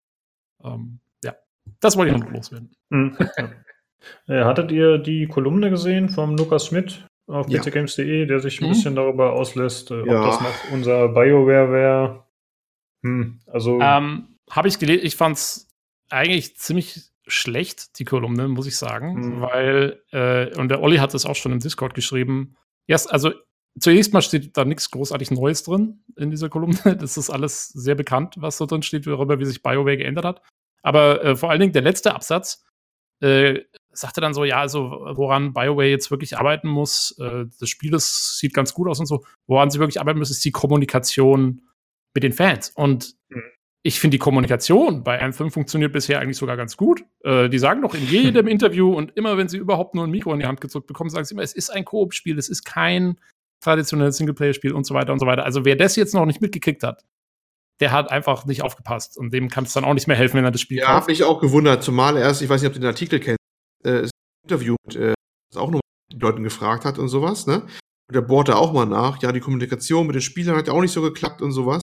Ähm, 0.62 1.01
ja, 1.24 1.35
das 1.81 1.97
wollte 1.97 2.15
ich 2.15 2.20
noch 2.20 2.31
loswerden. 2.31 2.70
Hm. 2.91 3.16
Äh, 4.28 4.45
hattet 4.45 4.70
ihr 4.70 4.99
die 4.99 5.27
Kolumne 5.27 5.70
gesehen 5.70 6.09
vom 6.09 6.37
Lukas 6.37 6.66
Schmidt 6.66 7.07
auf 7.27 7.49
ja. 7.49 7.61
pcgames.de, 7.61 8.27
der 8.27 8.41
sich 8.41 8.61
ein 8.61 8.66
mhm. 8.66 8.73
bisschen 8.73 8.95
darüber 8.95 9.33
auslässt, 9.33 9.91
äh, 9.91 10.01
ob 10.01 10.07
ja. 10.07 10.27
das 10.27 10.41
noch 10.41 10.73
unser 10.73 11.09
BioWare 11.09 11.73
wäre? 11.73 12.26
Hm, 13.07 13.41
also. 13.47 13.81
Ähm, 13.81 14.37
Habe 14.51 14.69
ich 14.69 14.78
gelesen, 14.78 15.07
ich 15.07 15.16
fand 15.16 15.37
es 15.37 15.69
eigentlich 16.11 16.57
ziemlich 16.57 17.11
schlecht, 17.27 17.99
die 17.99 18.05
Kolumne, 18.05 18.49
muss 18.49 18.66
ich 18.66 18.77
sagen, 18.77 19.15
mhm. 19.15 19.41
weil, 19.41 20.03
äh, 20.12 20.57
und 20.59 20.69
der 20.69 20.83
Olli 20.83 20.99
hat 20.99 21.15
es 21.15 21.27
auch 21.27 21.35
schon 21.35 21.53
im 21.53 21.59
Discord 21.59 21.95
geschrieben. 21.95 22.57
Yes, 22.87 23.07
also 23.07 23.33
zunächst 23.81 24.12
mal 24.12 24.23
steht 24.23 24.57
da 24.57 24.65
nichts 24.65 24.91
großartig 24.91 25.31
Neues 25.33 25.65
drin 25.65 26.05
in 26.16 26.31
dieser 26.31 26.49
Kolumne. 26.49 26.78
Das 27.01 27.16
ist 27.16 27.31
alles 27.31 27.69
sehr 27.69 27.95
bekannt, 27.95 28.35
was 28.39 28.59
da 28.59 28.66
drin 28.66 28.83
steht, 28.83 29.07
darüber, 29.07 29.39
wie 29.41 29.45
sich 29.45 29.62
BioWare 29.62 29.97
geändert 29.97 30.24
hat. 30.24 30.43
Aber 30.83 31.24
äh, 31.24 31.37
vor 31.37 31.51
allen 31.51 31.61
Dingen 31.61 31.73
der 31.73 31.83
letzte 31.83 32.15
Absatz 32.15 32.65
äh, 33.20 33.61
sagte 33.91 34.20
dann 34.20 34.35
so, 34.35 34.45
ja, 34.45 34.61
also 34.61 34.91
woran 35.15 35.53
BioWare 35.53 35.89
jetzt 35.89 36.11
wirklich 36.11 36.39
arbeiten 36.39 36.69
muss, 36.69 37.16
äh, 37.19 37.47
das 37.59 37.69
Spiel 37.69 37.91
das 37.91 38.39
sieht 38.39 38.55
ganz 38.55 38.73
gut 38.73 38.89
aus 38.89 39.01
und 39.01 39.07
so, 39.07 39.24
woran 39.49 39.70
sie 39.70 39.81
wirklich 39.81 40.01
arbeiten 40.01 40.19
müssen, 40.19 40.33
ist 40.33 40.45
die 40.45 40.53
Kommunikation 40.53 41.62
mit 42.16 42.24
den 42.24 42.32
Fans. 42.32 42.70
Und 42.74 43.14
mhm. 43.28 43.43
ich 43.84 44.01
finde, 44.01 44.16
die 44.16 44.18
Kommunikation 44.18 45.05
bei 45.05 45.20
Anthem 45.20 45.52
funktioniert 45.52 45.93
bisher 45.93 46.18
eigentlich 46.18 46.38
sogar 46.38 46.56
ganz 46.56 46.76
gut. 46.76 47.05
Äh, 47.22 47.48
die 47.48 47.59
sagen 47.59 47.82
doch 47.82 47.94
in 47.94 48.05
jedem 48.06 48.48
Interview 48.48 48.93
und 48.93 49.16
immer, 49.16 49.36
wenn 49.36 49.48
sie 49.48 49.59
überhaupt 49.59 49.94
nur 49.94 50.05
ein 50.05 50.10
Mikro 50.10 50.32
in 50.32 50.40
die 50.40 50.47
Hand 50.47 50.60
gedrückt 50.60 50.88
bekommen, 50.88 51.10
sagen 51.10 51.24
sie 51.24 51.34
immer, 51.34 51.44
es 51.44 51.52
ist 51.52 51.70
ein 51.70 51.84
Koop-Spiel, 51.84 52.36
es 52.38 52.48
ist 52.48 52.64
kein 52.64 53.20
traditionelles 53.62 54.16
Singleplayer-Spiel 54.16 54.72
und 54.72 54.84
so 54.84 54.94
weiter 54.94 55.12
und 55.12 55.20
so 55.20 55.26
weiter. 55.26 55.44
Also 55.44 55.64
wer 55.64 55.76
das 55.76 55.94
jetzt 55.94 56.14
noch 56.14 56.26
nicht 56.26 56.40
mitgekriegt 56.40 56.82
hat, 56.82 57.05
der 57.80 57.93
hat 57.93 58.10
einfach 58.10 58.47
nicht 58.47 58.62
aufgepasst 58.62 59.18
und 59.18 59.32
dem 59.32 59.48
kann 59.48 59.64
es 59.64 59.72
dann 59.74 59.84
auch 59.84 59.94
nicht 59.94 60.06
mehr 60.06 60.16
helfen, 60.16 60.38
wenn 60.38 60.44
er 60.44 60.51
das 60.51 60.60
Spiel 60.62 60.78
ja, 60.78 60.86
kauft. 60.86 60.94
Ja, 60.94 61.02
habe 61.02 61.12
ich 61.12 61.24
auch 61.24 61.40
gewundert, 61.40 61.82
zumal 61.82 62.16
erst, 62.16 62.43
ich 62.43 62.48
weiß 62.48 62.62
nicht, 62.62 62.68
ob 62.68 62.74
du 62.74 62.80
den 62.80 62.88
Artikel 62.88 63.20
kennst, 63.20 63.38
äh, 63.84 64.09
Interview 64.43 64.76
äh, 64.94 65.14
das 65.51 65.60
auch 65.60 65.70
noch 65.70 65.80
die 66.10 66.18
Leuten 66.18 66.43
gefragt 66.43 66.84
hat 66.84 66.98
und 66.98 67.09
sowas, 67.09 67.47
ne? 67.47 67.62
Und 68.09 68.14
der 68.14 68.22
bohrte 68.22 68.56
auch 68.56 68.72
mal 68.72 68.86
nach, 68.86 69.20
ja, 69.20 69.32
die 69.32 69.40
Kommunikation 69.40 70.06
mit 70.06 70.14
den 70.14 70.22
Spielern 70.22 70.56
hat 70.56 70.68
ja 70.68 70.72
auch 70.72 70.80
nicht 70.80 70.93
so 70.93 71.02
geklappt 71.02 71.43
und 71.43 71.51
sowas. 71.51 71.82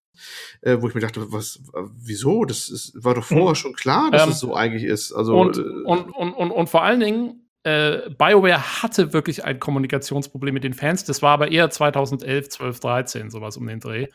Äh, 0.62 0.78
wo 0.82 0.88
ich 0.88 0.96
mir 0.96 1.02
dachte, 1.02 1.32
was, 1.32 1.60
wieso? 1.74 2.46
Das 2.46 2.70
ist, 2.70 3.04
war 3.04 3.16
doch 3.16 3.24
vorher 3.24 3.56
schon 3.56 3.74
klar, 3.74 4.12
dass 4.12 4.24
ähm, 4.24 4.30
es 4.30 4.40
so 4.40 4.56
eigentlich 4.56 4.84
ist. 4.84 5.12
Also, 5.14 5.40
und, 5.40 5.58
äh, 5.58 5.62
und, 5.62 6.12
und, 6.12 6.34
und, 6.34 6.52
und 6.52 6.70
vor 6.70 6.84
allen 6.84 7.00
Dingen, 7.00 7.50
äh, 7.64 8.10
BioWare 8.10 8.82
hatte 8.84 9.14
wirklich 9.14 9.46
ein 9.46 9.60
Kommunikationsproblem 9.60 10.54
mit 10.54 10.64
den 10.64 10.74
Fans. 10.74 11.04
Das 11.06 11.22
war 11.22 11.32
aber 11.32 11.52
eher 11.52 11.70
2011, 11.70 12.50
12, 12.50 12.80
13, 12.80 13.30
sowas 13.30 13.58
um 13.58 13.66
den 13.68 13.80
Dreh. 13.80 14.08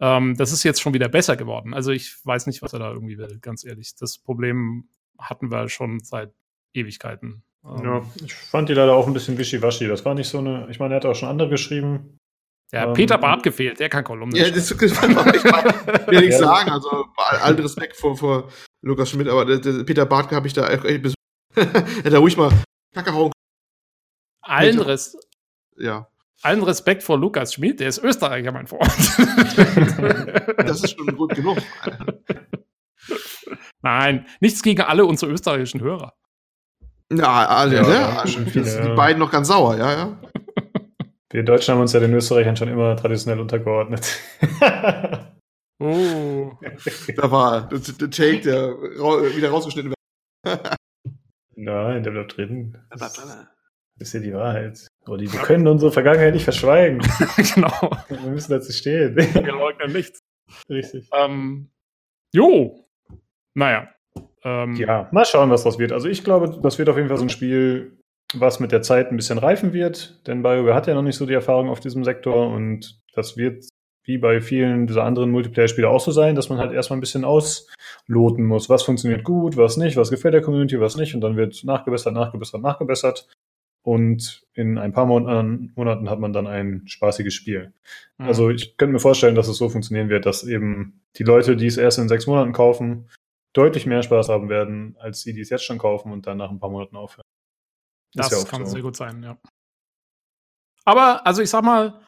Ähm, 0.00 0.36
das 0.36 0.52
ist 0.52 0.64
jetzt 0.64 0.80
schon 0.80 0.94
wieder 0.94 1.08
besser 1.08 1.36
geworden. 1.36 1.74
Also 1.74 1.92
ich 1.92 2.16
weiß 2.24 2.46
nicht, 2.46 2.62
was 2.62 2.72
er 2.72 2.78
da 2.78 2.92
irgendwie 2.92 3.18
will, 3.18 3.38
ganz 3.40 3.64
ehrlich. 3.64 3.94
Das 3.96 4.18
Problem 4.18 4.88
hatten 5.18 5.50
wir 5.50 5.68
schon 5.68 6.00
seit 6.00 6.32
Ewigkeiten. 6.72 7.44
Ja, 7.62 7.98
ähm, 7.98 8.10
ich 8.24 8.34
fand 8.34 8.68
die 8.68 8.74
leider 8.74 8.94
auch 8.94 9.06
ein 9.06 9.12
bisschen 9.12 9.38
wischiwaschi. 9.38 9.86
Das 9.86 10.04
war 10.04 10.14
nicht 10.14 10.28
so 10.28 10.38
eine, 10.38 10.66
ich 10.70 10.80
meine, 10.80 10.94
er 10.94 10.96
hat 10.96 11.06
auch 11.06 11.14
schon 11.14 11.28
andere 11.28 11.48
geschrieben. 11.48 12.18
Ja, 12.72 12.86
ähm, 12.86 12.94
Peter 12.94 13.18
Barth 13.18 13.42
gefehlt, 13.42 13.78
der 13.78 13.88
kann 13.88 14.04
Kolumne. 14.04 14.36
Ja, 14.36 14.50
das, 14.50 14.68
das 14.68 14.70
ich 14.70 14.80
will 15.02 16.20
nichts 16.20 16.38
sagen, 16.38 16.70
also 16.70 17.06
allen 17.16 17.58
Respekt 17.58 17.96
vor, 17.96 18.16
vor 18.16 18.48
Lukas 18.82 19.10
Schmidt, 19.10 19.28
aber 19.28 19.44
der, 19.44 19.58
der 19.58 19.84
Peter 19.84 20.06
Barth 20.06 20.32
habe 20.32 20.46
ich 20.46 20.52
da 20.52 20.68
echt 20.68 21.02
besucht. 21.02 21.18
Hätte 21.54 22.16
ruhig 22.16 22.36
mal 22.36 22.50
Kacke 22.94 23.12
hauen. 23.12 23.32
Allen, 24.42 24.80
Res 24.80 25.16
ja. 25.76 26.08
allen 26.42 26.62
Respekt 26.62 27.02
vor 27.02 27.18
Lukas 27.18 27.54
Schmidt, 27.54 27.80
der 27.80 27.88
ist 27.88 27.98
Österreicher, 27.98 28.52
mein 28.52 28.66
Freund. 28.66 28.82
das 30.58 30.84
ist 30.84 30.96
schon 30.96 31.16
gut 31.16 31.34
genug. 31.34 31.58
Nein, 33.82 34.26
nichts 34.40 34.62
gegen 34.62 34.82
alle 34.82 35.04
unsere 35.04 35.32
österreichischen 35.32 35.80
Hörer. 35.80 36.14
Ja, 37.12 37.46
alle, 37.46 37.76
ja, 37.76 37.82
ne? 37.82 37.94
Ja, 37.94 38.24
die 38.24 38.94
beiden 38.94 39.18
noch 39.18 39.30
ganz 39.30 39.48
sauer, 39.48 39.76
ja, 39.76 39.92
ja. 39.92 40.18
Wir 41.34 41.42
Deutschen 41.42 41.74
haben 41.74 41.80
uns 41.80 41.92
ja 41.92 41.98
den 41.98 42.14
Österreichern 42.14 42.56
schon 42.56 42.68
immer 42.68 42.96
traditionell 42.96 43.40
untergeordnet. 43.40 44.20
oh. 45.80 46.52
Da 47.16 47.28
war 47.28 47.68
der 47.68 47.80
Take, 48.10 48.40
der 48.42 48.68
wieder 48.70 49.50
rausgeschnitten 49.50 49.92
wird. 49.92 50.78
Nein, 51.56 52.04
der 52.04 52.12
bleibt 52.12 52.36
drin. 52.36 52.78
Das 52.88 53.18
ist 53.98 54.12
ja 54.12 54.20
die 54.20 54.32
Wahrheit. 54.32 54.86
Oh, 55.08 55.16
die, 55.16 55.32
wir 55.32 55.40
können 55.40 55.66
unsere 55.66 55.90
Vergangenheit 55.90 56.34
nicht 56.34 56.44
verschweigen. 56.44 56.98
genau. 57.54 57.90
Wir 58.08 58.30
müssen 58.30 58.52
dazu 58.52 58.70
stehen. 58.70 59.16
Wir 59.16 59.52
leugnen 59.52 59.92
nichts. 59.92 60.20
Richtig. 60.70 61.08
Ähm, 61.12 61.68
jo, 62.32 62.86
naja. 63.54 63.88
Ähm, 64.44 64.76
ja, 64.76 65.08
mal 65.10 65.24
schauen, 65.24 65.50
was 65.50 65.64
das 65.64 65.80
wird. 65.80 65.90
Also 65.90 66.06
ich 66.06 66.22
glaube, 66.22 66.60
das 66.62 66.78
wird 66.78 66.88
auf 66.88 66.96
jeden 66.96 67.08
Fall 67.08 67.18
so 67.18 67.24
ein 67.24 67.30
Spiel, 67.30 67.98
was 68.34 68.60
mit 68.60 68.72
der 68.72 68.82
Zeit 68.82 69.10
ein 69.10 69.16
bisschen 69.16 69.38
reifen 69.38 69.72
wird, 69.72 70.26
denn 70.26 70.42
BioWare 70.42 70.74
hat 70.74 70.86
ja 70.86 70.94
noch 70.94 71.02
nicht 71.02 71.16
so 71.16 71.26
die 71.26 71.34
Erfahrung 71.34 71.68
auf 71.68 71.80
diesem 71.80 72.04
Sektor 72.04 72.48
und 72.48 73.00
das 73.14 73.36
wird 73.36 73.64
wie 74.06 74.18
bei 74.18 74.40
vielen 74.40 74.86
dieser 74.86 75.04
anderen 75.04 75.30
Multiplayer-Spiele 75.30 75.88
auch 75.88 76.00
so 76.00 76.10
sein, 76.10 76.34
dass 76.34 76.50
man 76.50 76.58
halt 76.58 76.72
erstmal 76.72 76.98
ein 76.98 77.00
bisschen 77.00 77.24
ausloten 77.24 78.44
muss, 78.44 78.68
was 78.68 78.82
funktioniert 78.82 79.24
gut, 79.24 79.56
was 79.56 79.76
nicht, 79.76 79.96
was 79.96 80.10
gefällt 80.10 80.34
der 80.34 80.42
Community, 80.42 80.78
was 80.78 80.96
nicht 80.96 81.14
und 81.14 81.22
dann 81.22 81.36
wird 81.36 81.64
nachgebessert, 81.64 82.12
nachgebessert, 82.12 82.60
nachgebessert 82.60 83.28
und 83.82 84.46
in 84.54 84.78
ein 84.78 84.92
paar 84.92 85.06
Monaten 85.06 86.10
hat 86.10 86.18
man 86.18 86.32
dann 86.32 86.46
ein 86.46 86.82
spaßiges 86.86 87.34
Spiel. 87.34 87.72
Mhm. 88.18 88.26
Also 88.26 88.50
ich 88.50 88.76
könnte 88.76 88.92
mir 88.92 88.98
vorstellen, 88.98 89.34
dass 89.34 89.48
es 89.48 89.58
so 89.58 89.68
funktionieren 89.68 90.08
wird, 90.08 90.26
dass 90.26 90.44
eben 90.44 91.02
die 91.16 91.24
Leute, 91.24 91.56
die 91.56 91.66
es 91.66 91.76
erst 91.76 91.98
in 91.98 92.08
sechs 92.08 92.26
Monaten 92.26 92.52
kaufen, 92.52 93.08
deutlich 93.52 93.86
mehr 93.86 94.02
Spaß 94.02 94.28
haben 94.30 94.48
werden, 94.48 94.96
als 94.98 95.22
die, 95.22 95.32
die 95.32 95.40
es 95.40 95.50
jetzt 95.50 95.64
schon 95.64 95.78
kaufen 95.78 96.12
und 96.12 96.26
dann 96.26 96.38
nach 96.38 96.50
ein 96.50 96.58
paar 96.58 96.70
Monaten 96.70 96.96
aufhören. 96.96 97.24
Das 98.14 98.30
ja 98.30 98.44
kann 98.44 98.64
so. 98.64 98.72
sehr 98.72 98.82
gut 98.82 98.96
sein, 98.96 99.22
ja. 99.22 99.38
Aber, 100.84 101.26
also 101.26 101.42
ich 101.42 101.50
sag 101.50 101.64
mal, 101.64 102.04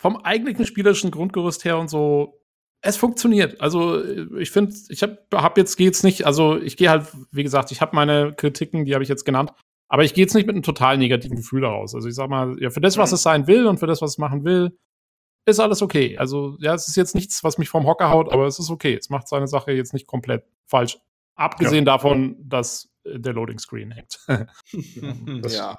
vom 0.00 0.16
eigentlichen 0.16 0.66
spielerischen 0.66 1.10
Grundgerüst 1.10 1.64
her 1.64 1.78
und 1.78 1.88
so, 1.88 2.40
es 2.82 2.96
funktioniert. 2.96 3.60
Also 3.60 4.04
ich 4.36 4.50
finde, 4.50 4.74
ich 4.88 5.02
habe 5.02 5.18
hab 5.32 5.56
jetzt 5.56 5.76
geht's 5.76 6.02
nicht, 6.02 6.26
also 6.26 6.60
ich 6.60 6.76
gehe 6.76 6.90
halt, 6.90 7.06
wie 7.30 7.42
gesagt, 7.42 7.72
ich 7.72 7.80
habe 7.80 7.96
meine 7.96 8.34
Kritiken, 8.34 8.84
die 8.84 8.92
habe 8.94 9.02
ich 9.02 9.08
jetzt 9.08 9.24
genannt, 9.24 9.52
aber 9.88 10.04
ich 10.04 10.12
gehe 10.12 10.24
jetzt 10.24 10.34
nicht 10.34 10.46
mit 10.46 10.54
einem 10.54 10.62
total 10.62 10.98
negativen 10.98 11.36
Gefühl 11.36 11.62
daraus. 11.62 11.94
Also 11.94 12.08
ich 12.08 12.14
sag 12.14 12.28
mal, 12.28 12.56
ja, 12.60 12.70
für 12.70 12.80
das, 12.80 12.98
was 12.98 13.10
mhm. 13.10 13.14
es 13.14 13.22
sein 13.22 13.46
will 13.46 13.66
und 13.66 13.78
für 13.78 13.86
das, 13.86 14.02
was 14.02 14.12
es 14.12 14.18
machen 14.18 14.44
will, 14.44 14.76
ist 15.46 15.60
alles 15.60 15.82
okay. 15.82 16.16
Also, 16.18 16.56
ja, 16.60 16.74
es 16.74 16.88
ist 16.88 16.96
jetzt 16.96 17.14
nichts, 17.14 17.44
was 17.44 17.58
mich 17.58 17.68
vom 17.68 17.86
Hocker 17.86 18.10
haut, 18.10 18.32
aber 18.32 18.46
es 18.46 18.58
ist 18.58 18.70
okay. 18.70 18.94
Es 18.94 19.10
macht 19.10 19.28
seine 19.28 19.46
Sache 19.46 19.72
jetzt 19.72 19.92
nicht 19.92 20.06
komplett 20.06 20.44
falsch. 20.66 20.98
Abgesehen 21.36 21.84
ja. 21.84 21.92
davon, 21.92 22.36
dass 22.38 22.84
äh, 22.84 22.93
der 23.04 23.32
Loading 23.32 23.58
Screen 23.58 23.90
hängt. 23.90 24.18
ja. 25.52 25.78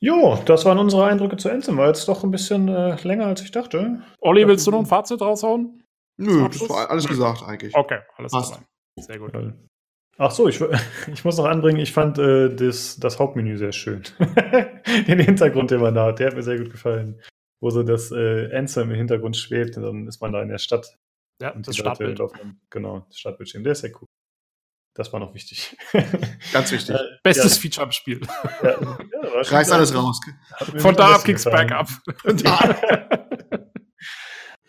Jo, 0.00 0.38
das 0.44 0.64
waren 0.64 0.78
unsere 0.78 1.06
Eindrücke 1.06 1.36
zu 1.36 1.50
Anthem. 1.50 1.78
War 1.78 1.86
jetzt 1.86 2.06
doch 2.08 2.24
ein 2.24 2.30
bisschen 2.30 2.68
äh, 2.68 2.96
länger, 3.02 3.26
als 3.26 3.42
ich 3.42 3.50
dachte. 3.50 4.02
Olli, 4.20 4.46
willst 4.46 4.66
du 4.66 4.70
noch 4.70 4.80
ein 4.80 4.86
Fazit 4.86 5.20
raushauen? 5.20 5.82
Nö, 6.18 6.46
das 6.48 6.68
war 6.68 6.90
alles 6.90 7.08
gesagt 7.08 7.42
eigentlich. 7.42 7.74
Okay, 7.74 8.00
alles 8.16 8.32
Passt. 8.32 8.60
Sehr 9.00 9.18
gut. 9.18 9.32
Ach 10.18 10.30
so, 10.30 10.46
ich, 10.46 10.60
ich 11.12 11.24
muss 11.24 11.38
noch 11.38 11.46
anbringen, 11.46 11.80
ich 11.80 11.92
fand 11.92 12.18
äh, 12.18 12.54
das, 12.54 12.98
das 13.00 13.18
Hauptmenü 13.18 13.56
sehr 13.56 13.72
schön. 13.72 14.02
Den 15.08 15.18
Hintergrund, 15.18 15.70
den 15.70 15.80
man 15.80 15.94
da 15.94 16.06
hat, 16.06 16.18
der 16.18 16.28
hat 16.28 16.36
mir 16.36 16.42
sehr 16.42 16.58
gut 16.58 16.70
gefallen 16.70 17.20
wo 17.64 17.70
so 17.70 17.82
das 17.82 18.12
äh, 18.12 18.54
Anthem 18.54 18.90
im 18.90 18.96
Hintergrund 18.96 19.38
schwebt 19.38 19.78
und 19.78 19.84
dann 19.84 20.06
ist 20.06 20.20
man 20.20 20.32
da 20.32 20.42
in 20.42 20.50
der 20.50 20.58
Stadt. 20.58 20.98
Ja, 21.40 21.50
und 21.50 21.66
das 21.66 21.76
Stadtbild. 21.76 22.18
Laufen, 22.18 22.60
genau, 22.68 23.06
das 23.08 23.18
Stadtbildschirm. 23.18 23.64
Der 23.64 23.72
ist 23.72 23.80
sehr 23.80 23.90
cool. 24.00 24.06
Das 24.94 25.12
war 25.12 25.20
noch 25.20 25.34
wichtig. 25.34 25.76
Ganz 26.52 26.70
wichtig. 26.70 26.94
Äh, 26.94 27.00
Bestes 27.22 27.56
ja. 27.56 27.62
Feature 27.62 27.86
am 27.86 27.92
Spiel. 27.92 28.20
Ja, 28.62 28.80
ja, 28.80 28.98
Reiß 29.42 29.72
alles 29.72 29.94
raus. 29.94 30.20
Von 30.76 30.94
da 30.94 31.16
ab 31.16 31.24
ging's 31.24 31.44
back 31.44 31.72
up. 31.72 31.88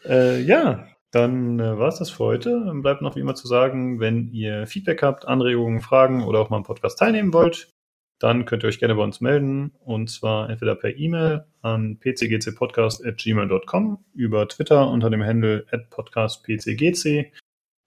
äh, 0.06 0.42
ja, 0.42 0.88
dann 1.12 1.60
äh, 1.60 1.78
war 1.78 1.90
es 1.90 2.00
das 2.00 2.10
für 2.10 2.26
heute. 2.26 2.64
Dann 2.66 2.82
bleibt 2.82 3.04
noch 3.04 3.16
wie 3.16 3.20
immer 3.20 3.36
zu 3.36 3.48
sagen, 3.48 4.00
wenn 4.00 4.32
ihr 4.32 4.66
Feedback 4.66 5.04
habt, 5.04 5.28
Anregungen, 5.28 5.82
Fragen 5.82 6.24
oder 6.24 6.40
auch 6.40 6.50
mal 6.50 6.58
am 6.58 6.64
Podcast 6.64 6.98
teilnehmen 6.98 7.32
wollt, 7.32 7.76
dann 8.18 8.46
könnt 8.46 8.64
ihr 8.64 8.68
euch 8.68 8.80
gerne 8.80 8.96
bei 8.96 9.04
uns 9.04 9.22
melden 9.22 9.74
und 9.80 10.10
zwar 10.10 10.50
entweder 10.50 10.76
per 10.76 10.98
E-Mail 10.98 11.46
an 11.62 12.00
pcgcpodcast.gmail.com, 12.00 14.06
über 14.14 14.48
Twitter 14.48 14.90
unter 14.90 15.10
dem 15.10 15.24
Handle 15.24 15.66
podcastpcgc 15.90 17.32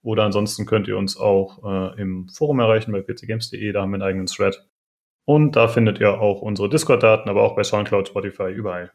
oder 0.02 0.24
ansonsten 0.24 0.66
könnt 0.66 0.88
ihr 0.88 0.96
uns 0.96 1.16
auch 1.16 1.64
äh, 1.64 2.00
im 2.00 2.28
Forum 2.28 2.60
erreichen 2.60 2.92
bei 2.92 3.00
pcgames.de, 3.00 3.72
da 3.72 3.82
haben 3.82 3.90
wir 3.90 3.96
einen 3.96 4.02
eigenen 4.02 4.26
Thread. 4.26 4.66
Und 5.24 5.56
da 5.56 5.68
findet 5.68 6.00
ihr 6.00 6.20
auch 6.20 6.40
unsere 6.40 6.68
Discord-Daten, 6.68 7.28
aber 7.28 7.42
auch 7.42 7.54
bei 7.54 7.62
Soundcloud, 7.62 8.08
Spotify, 8.08 8.50
überall. 8.50 8.92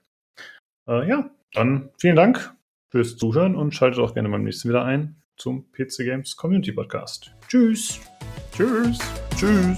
Äh, 0.88 1.08
ja, 1.08 1.30
dann 1.54 1.90
vielen 1.98 2.16
Dank 2.16 2.56
fürs 2.90 3.18
Zuhören 3.18 3.56
und 3.56 3.74
schaltet 3.74 4.00
auch 4.00 4.14
gerne 4.14 4.30
beim 4.30 4.44
nächsten 4.44 4.70
wieder 4.70 4.84
ein 4.84 5.22
zum 5.38 5.72
PC 5.72 5.98
Games 6.06 6.36
Community 6.36 6.72
Podcast. 6.72 7.34
Tschüss. 7.48 8.00
Tschüss. 8.52 9.00
Tschüss. 9.36 9.78